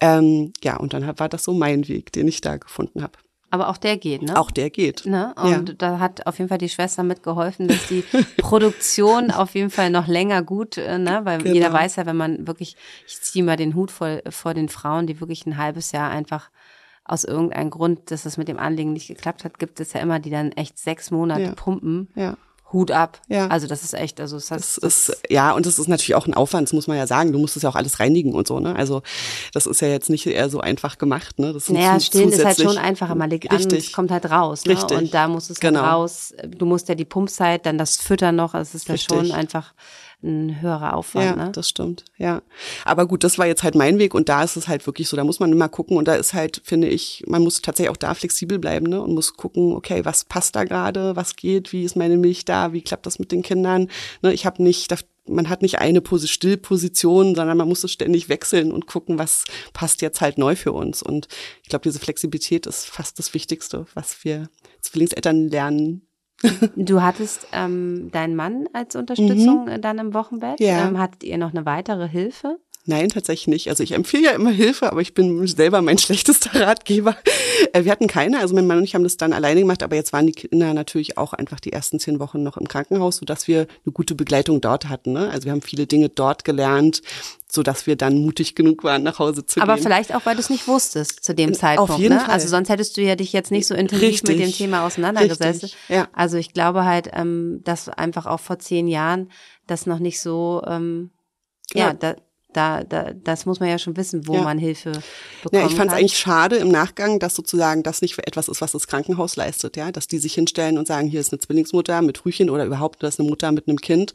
Ähm, 0.00 0.52
ja, 0.62 0.76
und 0.76 0.92
dann 0.92 1.06
war 1.18 1.28
das 1.28 1.44
so 1.44 1.52
mein 1.54 1.88
Weg, 1.88 2.12
den 2.12 2.28
ich 2.28 2.40
da 2.40 2.56
gefunden 2.56 3.02
habe. 3.02 3.12
Aber 3.50 3.68
auch 3.68 3.76
der 3.76 3.96
geht, 3.96 4.22
ne? 4.22 4.36
Auch 4.36 4.50
der 4.50 4.68
geht. 4.68 5.06
Ne? 5.06 5.32
Und 5.40 5.68
Ja. 5.68 5.74
da 5.78 5.98
hat 6.00 6.26
auf 6.26 6.38
jeden 6.38 6.48
Fall 6.48 6.58
die 6.58 6.68
Schwester 6.68 7.04
mitgeholfen, 7.04 7.68
dass 7.68 7.86
die 7.86 8.02
Produktion 8.38 9.30
auf 9.30 9.54
jeden 9.54 9.70
Fall 9.70 9.90
noch 9.90 10.08
länger 10.08 10.42
gut, 10.42 10.76
äh, 10.76 10.98
ne? 10.98 11.20
weil 11.22 11.38
Genau. 11.38 11.54
jeder 11.54 11.72
weiß 11.72 11.96
ja, 11.96 12.06
wenn 12.06 12.16
man 12.16 12.48
wirklich, 12.48 12.76
ich 13.06 13.20
ziehe 13.22 13.44
mal 13.44 13.56
den 13.56 13.76
Hut 13.76 13.92
vor, 13.92 14.18
vor 14.28 14.54
den 14.54 14.68
Frauen, 14.68 15.06
die 15.06 15.20
wirklich 15.20 15.46
ein 15.46 15.56
halbes 15.56 15.92
Jahr 15.92 16.10
einfach 16.10 16.50
aus 17.04 17.24
irgendeinem 17.24 17.70
Grund, 17.70 18.10
dass 18.10 18.24
es 18.24 18.36
mit 18.36 18.48
dem 18.48 18.58
Anlegen 18.58 18.92
nicht 18.92 19.08
geklappt 19.08 19.44
hat, 19.44 19.58
gibt 19.58 19.78
es 19.80 19.92
ja 19.92 20.00
immer, 20.00 20.18
die 20.20 20.30
dann 20.30 20.52
echt 20.52 20.78
sechs 20.78 21.10
Monate 21.10 21.42
Ja. 21.42 21.52
pumpen. 21.54 22.08
Ja. 22.14 22.36
Hut 22.72 22.90
ab. 22.90 23.20
Ja. 23.28 23.46
Also 23.48 23.68
das 23.68 23.84
ist 23.84 23.94
echt, 23.94 24.18
also 24.20 24.34
das, 24.36 24.48
Das 24.48 24.78
das 24.82 25.08
ist, 25.08 25.22
ja, 25.30 25.52
und 25.52 25.64
das 25.64 25.78
ist 25.78 25.86
natürlich 25.86 26.16
auch 26.16 26.26
ein 26.26 26.34
Aufwand, 26.34 26.66
das 26.66 26.72
muss 26.72 26.88
man 26.88 26.96
ja 26.96 27.06
sagen. 27.06 27.30
Du 27.30 27.38
musst 27.38 27.56
es 27.56 27.62
ja 27.62 27.68
auch 27.68 27.76
alles 27.76 28.00
reinigen 28.00 28.32
und 28.34 28.48
so, 28.48 28.58
ne? 28.58 28.74
Also, 28.74 29.02
das 29.52 29.66
ist 29.66 29.80
ja 29.80 29.86
jetzt 29.86 30.10
nicht 30.10 30.26
eher 30.26 30.48
so 30.50 30.58
einfach 30.58 30.98
gemacht, 30.98 31.38
ne? 31.38 31.52
Das 31.52 31.64
ist 31.64 31.70
Naja, 31.70 32.00
stillen 32.00 32.30
ist 32.32 32.44
halt 32.44 32.60
schon 32.60 32.76
einfacher. 32.78 33.14
Man 33.14 33.30
legt 33.30 33.48
an, 33.48 33.58
Richtig. 33.58 33.86
es 33.86 33.92
kommt 33.92 34.10
halt 34.10 34.28
raus. 34.28 34.64
Ne? 34.64 34.72
Richtig. 34.72 34.98
Und 34.98 35.14
da 35.14 35.28
muss 35.28 35.50
es 35.50 35.60
Genau. 35.60 35.82
halt 35.82 35.92
raus. 35.92 36.34
Du 36.48 36.66
musst 36.66 36.88
ja 36.88 36.96
die 36.96 37.04
Pumpzeit, 37.04 37.64
dann 37.64 37.78
das 37.78 37.96
Füttern 37.96 38.34
noch. 38.34 38.54
Also 38.54 38.70
es 38.76 38.82
ist 38.82 38.88
ja 38.88 38.96
schon 38.96 39.30
einfach 39.30 39.72
ein 40.24 40.60
höherer 40.60 40.94
Aufwand. 40.94 41.36
Ja, 41.36 41.46
ne? 41.46 41.52
das 41.52 41.68
stimmt, 41.68 42.04
ja. 42.18 42.42
Aber 42.84 43.06
gut, 43.06 43.22
das 43.24 43.38
war 43.38 43.46
jetzt 43.46 43.62
halt 43.62 43.74
mein 43.74 43.98
Weg 43.98 44.14
und 44.14 44.28
da 44.28 44.42
ist 44.42 44.56
es 44.56 44.68
halt 44.68 44.86
wirklich 44.86 45.08
so, 45.08 45.16
da 45.16 45.24
muss 45.24 45.40
man 45.40 45.52
immer 45.52 45.68
gucken 45.68 45.96
und 45.96 46.08
da 46.08 46.14
ist 46.14 46.34
halt, 46.34 46.62
finde 46.64 46.88
ich, 46.88 47.22
man 47.26 47.42
muss 47.42 47.62
tatsächlich 47.62 47.90
auch 47.90 47.96
da 47.96 48.14
flexibel 48.14 48.58
bleiben, 48.58 48.86
ne? 48.86 49.00
Und 49.00 49.14
muss 49.14 49.34
gucken, 49.34 49.72
okay, 49.74 50.04
was 50.04 50.24
passt 50.24 50.56
da 50.56 50.64
gerade, 50.64 51.16
was 51.16 51.36
geht, 51.36 51.72
wie 51.72 51.84
ist 51.84 51.96
meine 51.96 52.16
Milch 52.16 52.44
da, 52.44 52.72
wie 52.72 52.82
klappt 52.82 53.06
das 53.06 53.18
mit 53.18 53.32
den 53.32 53.42
Kindern? 53.42 53.88
Ne? 54.22 54.32
Ich 54.32 54.46
habe 54.46 54.62
nicht, 54.62 54.92
man 55.26 55.48
hat 55.48 55.62
nicht 55.62 55.78
eine 55.78 56.02
Stillposition, 56.04 57.34
sondern 57.34 57.56
man 57.56 57.68
muss 57.68 57.84
es 57.84 57.92
ständig 57.92 58.28
wechseln 58.28 58.72
und 58.72 58.86
gucken, 58.86 59.18
was 59.18 59.44
passt 59.72 60.02
jetzt 60.02 60.20
halt 60.20 60.38
neu 60.38 60.56
für 60.56 60.72
uns. 60.72 61.02
Und 61.02 61.28
ich 61.62 61.68
glaube, 61.68 61.82
diese 61.82 61.98
Flexibilität 61.98 62.66
ist 62.66 62.86
fast 62.86 63.18
das 63.18 63.34
Wichtigste, 63.34 63.86
was 63.94 64.24
wir 64.24 64.48
Zwillingseltern 64.80 65.48
lernen. 65.48 66.06
Du 66.76 67.02
hattest 67.02 67.46
ähm, 67.52 68.10
deinen 68.12 68.36
Mann 68.36 68.68
als 68.72 68.96
Unterstützung 68.96 69.68
äh, 69.68 69.80
dann 69.80 69.98
im 69.98 70.14
Wochenbett. 70.14 70.60
Mhm. 70.60 70.66
Ja. 70.66 70.88
Ähm, 70.88 70.98
hattet 70.98 71.24
ihr 71.24 71.38
noch 71.38 71.50
eine 71.50 71.64
weitere 71.66 72.08
Hilfe? 72.08 72.58
Nein, 72.86 73.08
tatsächlich 73.08 73.46
nicht. 73.46 73.68
Also 73.70 73.82
ich 73.82 73.92
empfehle 73.92 74.24
ja 74.24 74.30
immer 74.32 74.50
Hilfe, 74.50 74.92
aber 74.92 75.00
ich 75.00 75.14
bin 75.14 75.46
selber 75.46 75.80
mein 75.80 75.96
schlechtester 76.04 76.60
Ratgeber. 76.60 77.16
Äh, 77.72 77.84
Wir 77.84 77.92
hatten 77.92 78.08
keine, 78.08 78.40
also 78.40 78.54
mein 78.54 78.66
Mann 78.66 78.76
und 78.78 78.84
ich 78.84 78.94
haben 78.94 79.04
das 79.04 79.16
dann 79.16 79.32
alleine 79.32 79.60
gemacht, 79.60 79.82
aber 79.82 79.96
jetzt 79.96 80.12
waren 80.12 80.26
die 80.26 80.32
Kinder 80.32 80.74
natürlich 80.74 81.16
auch 81.16 81.32
einfach 81.32 81.60
die 81.60 81.72
ersten 81.72 81.98
zehn 81.98 82.20
Wochen 82.20 82.42
noch 82.42 82.58
im 82.58 82.68
Krankenhaus, 82.68 83.16
sodass 83.16 83.48
wir 83.48 83.60
eine 83.86 83.92
gute 83.94 84.14
Begleitung 84.14 84.60
dort 84.60 84.90
hatten. 84.90 85.12
Ne? 85.12 85.30
Also 85.30 85.46
wir 85.46 85.52
haben 85.52 85.62
viele 85.62 85.86
Dinge 85.86 86.10
dort 86.10 86.44
gelernt, 86.44 87.00
sodass 87.50 87.86
wir 87.86 87.96
dann 87.96 88.18
mutig 88.18 88.54
genug 88.54 88.84
waren, 88.84 89.02
nach 89.02 89.18
Hause 89.18 89.46
zu 89.46 89.62
Aber 89.62 89.76
gehen. 89.76 89.84
vielleicht 89.84 90.14
auch, 90.14 90.26
weil 90.26 90.34
du 90.34 90.40
es 90.42 90.50
nicht 90.50 90.68
wusstest 90.68 91.24
zu 91.24 91.34
dem 91.34 91.54
Zeitpunkt. 91.54 91.96
jeden 91.98 92.14
ne? 92.16 92.20
Fall. 92.20 92.30
Also 92.34 92.48
sonst 92.48 92.68
hättest 92.68 92.98
du 92.98 93.00
ja 93.00 93.16
dich 93.16 93.32
jetzt 93.32 93.50
nicht 93.50 93.66
so 93.66 93.74
intensiv 93.74 94.08
Richtig. 94.08 94.36
mit 94.36 94.46
dem 94.46 94.52
Thema 94.52 94.84
auseinandergesetzt. 94.84 95.62
Richtig, 95.62 95.76
ja. 95.88 96.08
Also 96.12 96.36
ich 96.36 96.52
glaube 96.52 96.84
halt, 96.84 97.08
ähm, 97.14 97.62
dass 97.64 97.88
einfach 97.88 98.26
auch 98.26 98.40
vor 98.40 98.58
zehn 98.58 98.88
Jahren 98.88 99.30
das 99.66 99.86
noch 99.86 100.00
nicht 100.00 100.20
so, 100.20 100.62
ähm, 100.66 101.12
ja, 101.72 101.86
Ja. 101.86 101.92
da, 101.94 102.16
da, 102.54 102.82
da, 102.84 103.12
das 103.12 103.44
muss 103.44 103.60
man 103.60 103.68
ja 103.68 103.78
schon 103.78 103.96
wissen, 103.96 104.26
wo 104.26 104.34
Ja. 104.34 104.42
man 104.42 104.58
Hilfe 104.58 104.92
bekommen 105.42 105.60
Ja, 105.62 105.66
ich 105.68 105.74
fand 105.74 105.90
es 105.90 105.96
eigentlich 105.98 106.16
schade 106.18 106.56
im 106.56 106.68
Nachgang, 106.68 107.18
dass 107.18 107.34
sozusagen 107.34 107.82
das 107.82 108.00
nicht 108.00 108.18
etwas 108.26 108.48
ist, 108.48 108.60
was 108.62 108.72
das 108.72 108.86
Krankenhaus 108.86 109.36
leistet, 109.36 109.76
ja, 109.76 109.92
dass 109.92 110.06
die 110.08 110.18
sich 110.18 110.34
hinstellen 110.34 110.78
und 110.78 110.86
sagen, 110.86 111.08
hier 111.08 111.20
ist 111.20 111.32
eine 111.32 111.40
Zwillingsmutter 111.40 112.00
mit 112.02 112.24
Rüchen 112.24 112.48
oder 112.50 112.64
überhaupt, 112.64 113.02
das 113.02 113.14
ist 113.14 113.20
eine 113.20 113.28
Mutter 113.28 113.52
mit 113.52 113.68
einem 113.68 113.78
Kind. 113.80 114.14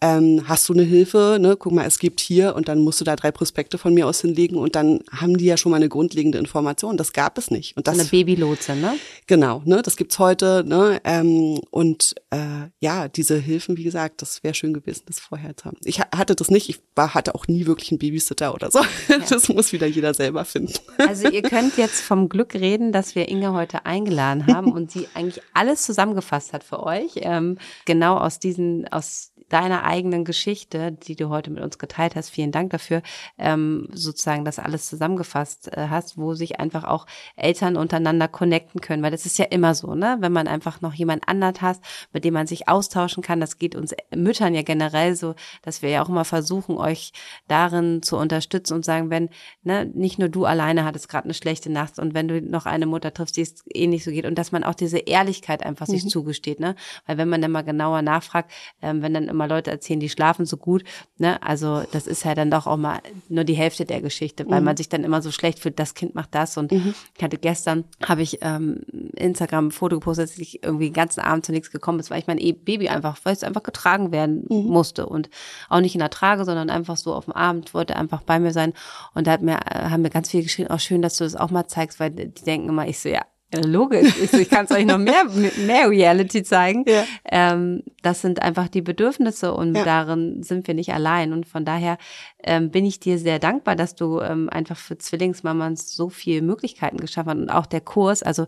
Ähm, 0.00 0.42
hast 0.46 0.68
du 0.68 0.72
eine 0.72 0.82
Hilfe? 0.82 1.38
Ne? 1.40 1.56
Guck 1.56 1.72
mal, 1.72 1.86
es 1.86 1.98
gibt 1.98 2.20
hier 2.20 2.54
und 2.56 2.68
dann 2.68 2.80
musst 2.80 3.00
du 3.00 3.04
da 3.04 3.16
drei 3.16 3.30
Prospekte 3.30 3.78
von 3.78 3.94
mir 3.94 4.06
aus 4.06 4.20
hinlegen 4.20 4.56
und 4.56 4.74
dann 4.74 5.00
haben 5.12 5.36
die 5.36 5.44
ja 5.46 5.56
schon 5.56 5.70
mal 5.70 5.76
eine 5.76 5.88
grundlegende 5.88 6.38
Information. 6.38 6.96
Das 6.96 7.12
gab 7.12 7.38
es 7.38 7.50
nicht. 7.50 7.76
Und 7.76 7.86
das 7.86 7.98
eine 7.98 8.08
Babylotse, 8.08 8.74
ne? 8.74 8.94
Genau, 9.26 9.62
ne, 9.64 9.82
das 9.82 9.96
gibt's 9.96 10.18
heute, 10.18 10.64
ne, 10.66 11.00
ähm, 11.04 11.60
und 11.70 12.14
äh, 12.30 12.68
ja, 12.80 13.08
diese 13.08 13.36
Hilfen, 13.36 13.76
wie 13.76 13.84
gesagt, 13.84 14.22
das 14.22 14.42
wäre 14.42 14.54
schön 14.54 14.72
gewesen, 14.74 15.02
das 15.06 15.18
vorher 15.20 15.56
zu 15.56 15.66
haben. 15.66 15.76
Ich 15.84 16.00
ha- 16.00 16.08
hatte 16.14 16.34
das 16.34 16.50
nicht, 16.50 16.68
ich 16.68 16.80
war, 16.94 17.14
hatte 17.14 17.34
auch 17.34 17.46
nie 17.46 17.66
wirklich 17.66 17.73
einen 17.90 17.98
Babysitter 17.98 18.54
oder 18.54 18.70
so. 18.70 18.80
Das 19.28 19.48
muss 19.48 19.72
wieder 19.72 19.86
jeder 19.86 20.14
selber 20.14 20.44
finden. 20.44 20.74
Also 20.98 21.28
ihr 21.28 21.42
könnt 21.42 21.76
jetzt 21.76 22.00
vom 22.00 22.28
Glück 22.28 22.54
reden, 22.54 22.92
dass 22.92 23.14
wir 23.14 23.28
Inge 23.28 23.52
heute 23.52 23.86
eingeladen 23.86 24.46
haben 24.46 24.72
und 24.72 24.90
sie 24.90 25.08
eigentlich 25.14 25.42
alles 25.52 25.82
zusammengefasst 25.82 26.52
hat 26.52 26.64
für 26.64 26.82
euch. 26.82 27.12
Ähm, 27.16 27.58
genau 27.84 28.16
aus 28.16 28.38
diesen, 28.38 28.86
aus 28.88 29.33
deiner 29.48 29.84
eigenen 29.84 30.24
Geschichte, 30.24 30.92
die 30.92 31.16
du 31.16 31.28
heute 31.28 31.50
mit 31.50 31.62
uns 31.62 31.78
geteilt 31.78 32.16
hast. 32.16 32.30
Vielen 32.30 32.52
Dank 32.52 32.70
dafür, 32.70 33.02
ähm, 33.38 33.88
sozusagen 33.92 34.44
das 34.44 34.58
alles 34.58 34.88
zusammengefasst 34.88 35.68
äh, 35.76 35.88
hast, 35.90 36.16
wo 36.18 36.34
sich 36.34 36.60
einfach 36.60 36.84
auch 36.84 37.06
Eltern 37.36 37.76
untereinander 37.76 38.28
connecten 38.28 38.80
können, 38.80 39.02
weil 39.02 39.10
das 39.10 39.26
ist 39.26 39.38
ja 39.38 39.44
immer 39.46 39.74
so, 39.74 39.94
ne? 39.94 40.16
Wenn 40.20 40.32
man 40.32 40.48
einfach 40.48 40.80
noch 40.80 40.94
jemand 40.94 41.28
anderen 41.28 41.44
hat, 41.60 41.78
mit 42.12 42.24
dem 42.24 42.34
man 42.34 42.46
sich 42.46 42.68
austauschen 42.68 43.22
kann, 43.22 43.40
das 43.40 43.58
geht 43.58 43.74
uns 43.74 43.94
Müttern 44.14 44.54
ja 44.54 44.62
generell 44.62 45.14
so, 45.14 45.34
dass 45.62 45.82
wir 45.82 45.90
ja 45.90 46.02
auch 46.02 46.08
immer 46.08 46.24
versuchen, 46.24 46.78
euch 46.78 47.12
darin 47.48 48.02
zu 48.02 48.16
unterstützen 48.16 48.74
und 48.74 48.84
sagen, 48.84 49.10
wenn, 49.10 49.28
ne, 49.62 49.84
nicht 49.94 50.18
nur 50.18 50.28
du 50.28 50.46
alleine 50.46 50.84
hattest 50.84 51.08
gerade 51.08 51.24
eine 51.24 51.34
schlechte 51.34 51.70
Nacht 51.70 51.98
und 51.98 52.14
wenn 52.14 52.28
du 52.28 52.40
noch 52.40 52.66
eine 52.66 52.86
Mutter 52.86 53.12
triffst, 53.12 53.36
die 53.36 53.42
es 53.42 53.62
ähnlich 53.72 54.04
so 54.04 54.10
geht 54.10 54.24
und 54.24 54.36
dass 54.36 54.52
man 54.52 54.64
auch 54.64 54.74
diese 54.74 54.98
Ehrlichkeit 54.98 55.64
einfach 55.64 55.86
sich 55.86 56.08
zugesteht, 56.08 56.60
ne? 56.60 56.74
Weil 57.06 57.18
wenn 57.18 57.28
man 57.28 57.42
dann 57.42 57.50
mal 57.50 57.62
genauer 57.62 58.02
nachfragt, 58.02 58.50
ähm, 58.80 59.02
wenn 59.02 59.14
dann 59.14 59.33
immer 59.34 59.48
Leute 59.48 59.70
erzählen, 59.70 60.00
die 60.00 60.08
schlafen 60.08 60.46
so 60.46 60.56
gut, 60.56 60.84
ne? 61.18 61.42
Also 61.42 61.82
das 61.92 62.06
ist 62.06 62.24
ja 62.24 62.34
dann 62.34 62.50
doch 62.50 62.66
auch 62.66 62.76
mal 62.76 63.00
nur 63.28 63.44
die 63.44 63.54
Hälfte 63.54 63.84
der 63.84 64.00
Geschichte, 64.00 64.48
weil 64.48 64.60
man 64.64 64.76
sich 64.76 64.88
dann 64.88 65.04
immer 65.04 65.20
so 65.22 65.30
schlecht 65.30 65.58
fühlt, 65.58 65.78
das 65.78 65.94
Kind 65.94 66.14
macht 66.14 66.34
das. 66.34 66.56
Und 66.56 66.72
ich 67.16 67.22
hatte 67.22 67.36
gestern, 67.38 67.84
habe 68.06 68.22
ich 68.22 68.38
ähm, 68.42 68.80
Instagram 69.14 69.66
ein 69.66 69.70
Foto 69.70 69.96
gepostet, 69.96 70.30
dass 70.30 70.38
ich 70.38 70.62
irgendwie 70.62 70.86
den 70.86 70.94
ganzen 70.94 71.20
Abend 71.20 71.44
zu 71.44 71.52
nichts 71.52 71.70
gekommen 71.70 72.00
ist, 72.00 72.10
weil 72.10 72.20
ich 72.20 72.26
mein 72.26 72.38
E- 72.38 72.52
Baby 72.52 72.88
einfach, 72.88 73.18
weil 73.24 73.32
es 73.34 73.42
einfach 73.44 73.62
getragen 73.62 74.12
werden 74.12 74.44
musste 74.48 75.06
und 75.06 75.28
auch 75.68 75.80
nicht 75.80 75.94
in 75.94 76.00
der 76.00 76.10
Trage, 76.10 76.44
sondern 76.44 76.70
einfach 76.70 76.96
so 76.96 77.12
auf 77.14 77.24
dem 77.24 77.34
Abend 77.34 77.74
wollte 77.74 77.96
einfach 77.96 78.22
bei 78.22 78.38
mir 78.38 78.52
sein. 78.52 78.72
Und 79.14 79.26
da 79.26 79.32
hat 79.32 79.42
mir, 79.42 79.56
äh, 79.70 79.90
haben 79.90 80.02
mir 80.02 80.10
ganz 80.10 80.30
viele 80.30 80.44
geschrieben, 80.44 80.70
auch 80.70 80.80
schön, 80.80 81.02
dass 81.02 81.16
du 81.16 81.24
das 81.24 81.34
auch 81.36 81.50
mal 81.50 81.66
zeigst, 81.66 81.98
weil 82.00 82.10
die 82.10 82.28
denken 82.44 82.68
immer, 82.68 82.86
ich 82.86 82.98
so, 83.00 83.08
ja, 83.08 83.22
logisch. 83.62 84.14
Ich, 84.22 84.32
ich 84.32 84.50
kann 84.50 84.64
es 84.64 84.70
euch 84.70 84.84
noch 84.86 84.98
mehr, 84.98 85.24
mehr 85.66 85.88
Reality 85.90 86.42
zeigen. 86.42 86.84
Ja. 86.86 87.04
Ähm, 87.30 87.82
das 88.02 88.20
sind 88.20 88.42
einfach 88.42 88.68
die 88.68 88.82
Bedürfnisse 88.82 89.54
und 89.54 89.74
Ja. 89.76 89.84
darin 89.84 90.42
sind 90.42 90.66
wir 90.66 90.74
nicht 90.74 90.92
allein. 90.92 91.32
Und 91.32 91.46
von 91.46 91.64
daher 91.64 91.98
ähm, 92.42 92.70
bin 92.70 92.84
ich 92.84 93.00
dir 93.00 93.18
sehr 93.18 93.38
dankbar, 93.38 93.76
dass 93.76 93.94
du 93.94 94.20
ähm, 94.20 94.48
einfach 94.50 94.76
für 94.76 94.98
Zwillingsmamas 94.98 95.94
so 95.94 96.08
viele 96.10 96.42
Möglichkeiten 96.42 96.98
geschaffen 96.98 97.30
hast. 97.30 97.38
Und 97.38 97.50
auch 97.50 97.66
der 97.66 97.80
Kurs, 97.80 98.22
also 98.22 98.46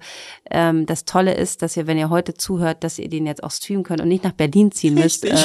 ähm, 0.51 0.87
das 0.87 1.05
Tolle 1.05 1.35
ist, 1.35 1.63
dass 1.63 1.77
ihr, 1.77 1.87
wenn 1.87 1.99
ihr 1.99 2.11
heute 2.11 2.35
zuhört, 2.35 2.85
dass 2.85 2.99
ihr 2.99 3.09
den 3.09 3.27
jetzt 3.27 3.43
auch 3.43 3.51
streamen 3.51 3.85
könnt 3.85 4.01
und 4.01 4.09
nicht 4.09 4.25
nach 4.25 4.33
Berlin 4.33 4.73
ziehen 4.73 4.95
müsst, 4.95 5.25
äh, 5.25 5.37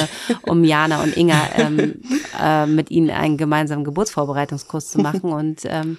um 0.42 0.64
Jana 0.64 1.02
und 1.02 1.16
Inga 1.16 1.40
ähm, 1.56 2.02
äh, 2.42 2.66
mit 2.66 2.90
ihnen 2.90 3.10
einen 3.10 3.36
gemeinsamen 3.38 3.84
Geburtsvorbereitungskurs 3.84 4.90
zu 4.90 4.98
machen. 5.00 5.32
Und 5.32 5.60
ähm, 5.64 5.98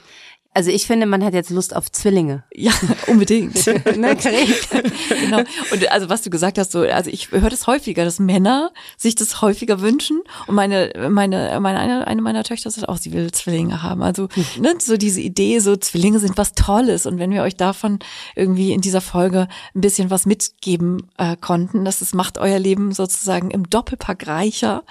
also 0.53 0.69
ich 0.69 0.85
finde, 0.85 1.07
man 1.07 1.23
hat 1.23 1.33
jetzt 1.33 1.49
Lust 1.49 1.75
auf 1.75 1.91
Zwillinge. 1.91 2.43
Ja, 2.53 2.71
unbedingt. 3.07 3.53
Ne, 3.93 4.15
genau. 4.15 5.39
Und 5.71 5.91
also 5.91 6.09
was 6.09 6.21
du 6.21 6.29
gesagt 6.29 6.57
hast, 6.57 6.71
so, 6.71 6.81
also 6.81 7.09
ich 7.09 7.31
höre 7.31 7.49
das 7.49 7.67
häufiger, 7.67 8.05
dass 8.05 8.19
Männer 8.19 8.71
sich 8.97 9.15
das 9.15 9.41
häufiger 9.41 9.81
wünschen. 9.81 10.21
Und 10.47 10.55
meine, 10.55 10.91
meine, 11.09 11.59
meine 11.59 11.79
eine, 11.79 12.07
eine 12.07 12.21
meiner 12.21 12.43
Töchter 12.43 12.71
sagt 12.71 12.89
auch, 12.89 12.97
sie 12.97 13.13
will 13.13 13.31
Zwillinge 13.31 13.83
haben. 13.83 14.01
Also 14.01 14.27
ne, 14.59 14.75
so 14.79 14.97
diese 14.97 15.21
Idee, 15.21 15.59
so 15.59 15.75
Zwillinge 15.75 16.19
sind 16.19 16.37
was 16.37 16.53
Tolles. 16.53 17.05
Und 17.05 17.19
wenn 17.19 17.31
wir 17.31 17.43
euch 17.43 17.55
davon 17.55 17.99
irgendwie 18.35 18.73
in 18.73 18.81
dieser 18.81 19.01
Folge 19.01 19.47
ein 19.75 19.81
bisschen 19.81 20.09
was 20.09 20.25
mitgeben 20.25 21.09
äh, 21.17 21.35
konnten, 21.37 21.85
das 21.85 22.01
ist, 22.01 22.15
macht 22.15 22.37
euer 22.37 22.59
Leben 22.59 22.91
sozusagen 22.93 23.51
im 23.51 23.69
Doppelpack 23.69 24.27
reicher. 24.27 24.83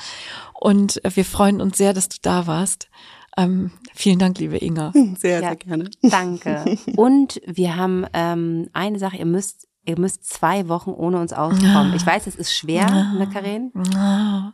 Und 0.55 1.05
äh, 1.05 1.11
wir 1.15 1.25
freuen 1.25 1.61
uns 1.61 1.77
sehr, 1.77 1.93
dass 1.93 2.09
du 2.09 2.19
da 2.23 2.47
warst. 2.47 2.89
Ähm, 3.37 3.71
vielen 3.95 4.19
Dank, 4.19 4.39
liebe 4.39 4.59
Inga. 4.59 4.93
Sehr, 5.19 5.41
Ja. 5.41 5.49
sehr 5.49 5.57
gerne. 5.57 5.91
Danke. 6.03 6.77
Und 6.97 7.41
wir 7.47 7.77
haben 7.77 8.05
ähm, 8.13 8.69
eine 8.73 8.99
Sache, 8.99 9.17
ihr 9.17 9.27
müsst, 9.27 9.69
ihr 9.85 9.99
müsst 9.99 10.29
zwei 10.29 10.69
Wochen 10.69 10.91
ohne 10.91 11.19
uns 11.21 11.33
auskommen. 11.33 11.95
Ich 11.95 12.05
weiß, 12.07 12.27
es 12.27 12.37
ist 12.37 12.55
schwer, 12.55 12.87
ne, 13.19 13.29
Karin? 13.33 13.73
Ah, 13.97 14.53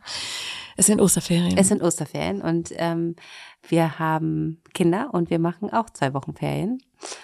Es 0.77 0.85
sind 0.85 1.01
Osterferien. 1.01 1.57
Es 1.57 1.67
sind 1.67 1.81
Osterferien 1.83 2.41
und 2.41 2.71
ähm, 2.77 3.15
wir 3.67 3.99
haben 3.99 4.61
Kinder 4.73 5.09
und 5.11 5.29
wir 5.29 5.39
machen 5.39 5.69
auch 5.71 5.89
zwei 5.89 6.13
Wochen 6.13 6.33
Ferien. 6.33 6.77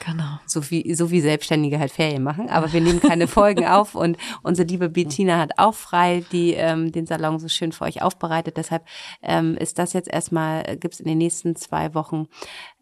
Genau. 0.05 0.39
So 0.45 0.69
wie, 0.71 0.93
so 0.95 1.11
wie 1.11 1.21
Selbstständige 1.21 1.79
halt 1.79 1.91
Ferien 1.91 2.23
machen. 2.23 2.49
Aber 2.49 2.71
wir 2.73 2.81
nehmen 2.81 2.99
keine 3.01 3.27
Folgen 3.27 3.65
auf 3.67 3.95
und 3.95 4.17
unsere 4.43 4.67
liebe 4.67 4.89
Bettina 4.89 5.37
hat 5.37 5.51
auch 5.57 5.73
frei, 5.73 6.23
die 6.31 6.53
ähm, 6.53 6.91
den 6.91 7.05
Salon 7.05 7.39
so 7.39 7.47
schön 7.47 7.71
für 7.71 7.83
euch 7.85 8.01
aufbereitet. 8.01 8.57
Deshalb 8.57 8.85
ähm, 9.21 9.55
ist 9.57 9.79
das 9.79 9.93
jetzt 9.93 10.09
erstmal, 10.11 10.77
gibt 10.77 10.93
es 10.95 10.99
in 10.99 11.07
den 11.07 11.17
nächsten 11.17 11.55
zwei 11.55 11.93
Wochen 11.93 12.27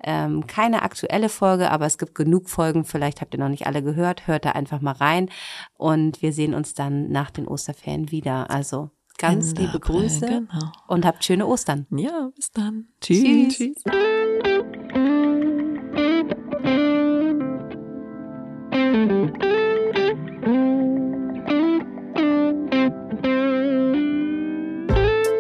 ähm, 0.04 0.48
keine 0.48 0.82
aktuelle 0.84 1.30
Folge, 1.30 1.72
aber 1.72 1.86
es 1.86 1.98
gibt 1.98 2.16
genug 2.16 2.50
Folgen. 2.50 2.86
Vielleicht 2.86 3.22
habt 3.22 3.34
ihr 3.34 3.40
noch 3.40 3.50
nicht 3.50 3.68
alle 3.68 3.82
gehört. 3.84 4.28
Hört 4.28 4.46
da 4.46 4.52
einfach 4.52 4.82
mal 4.82 4.92
rein 4.94 5.30
und 5.78 6.22
wir 6.22 6.34
sehen 6.34 6.54
uns 6.54 6.74
dann 6.74 7.10
nach 7.10 7.32
den 7.32 7.48
Osterferien 7.48 8.12
wieder. 8.12 8.50
Also 8.52 8.90
ganz 9.18 9.50
Ende 9.50 9.62
liebe 9.62 9.76
April, 9.76 10.02
Grüße 10.02 10.26
Genau. 10.26 10.72
und 10.88 11.06
habt 11.06 11.24
schöne 11.24 11.48
Ostern. 11.48 11.88
Ja, 11.92 12.30
bis 12.36 12.52
dann. 12.52 12.88
Tschüss. 13.02 13.56
Tschüss. 13.56 13.84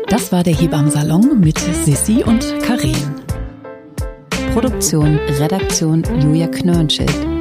Das 0.07 0.31
war 0.31 0.43
der 0.43 0.53
Hebammsalon 0.55 1.39
mit 1.39 1.57
Sissi 1.57 2.23
und 2.23 2.45
Karin. 2.61 2.95
Produktion, 4.53 5.19
Redaktion 5.39 6.03
Julia 6.21 6.47
Knörnschild. 6.47 7.32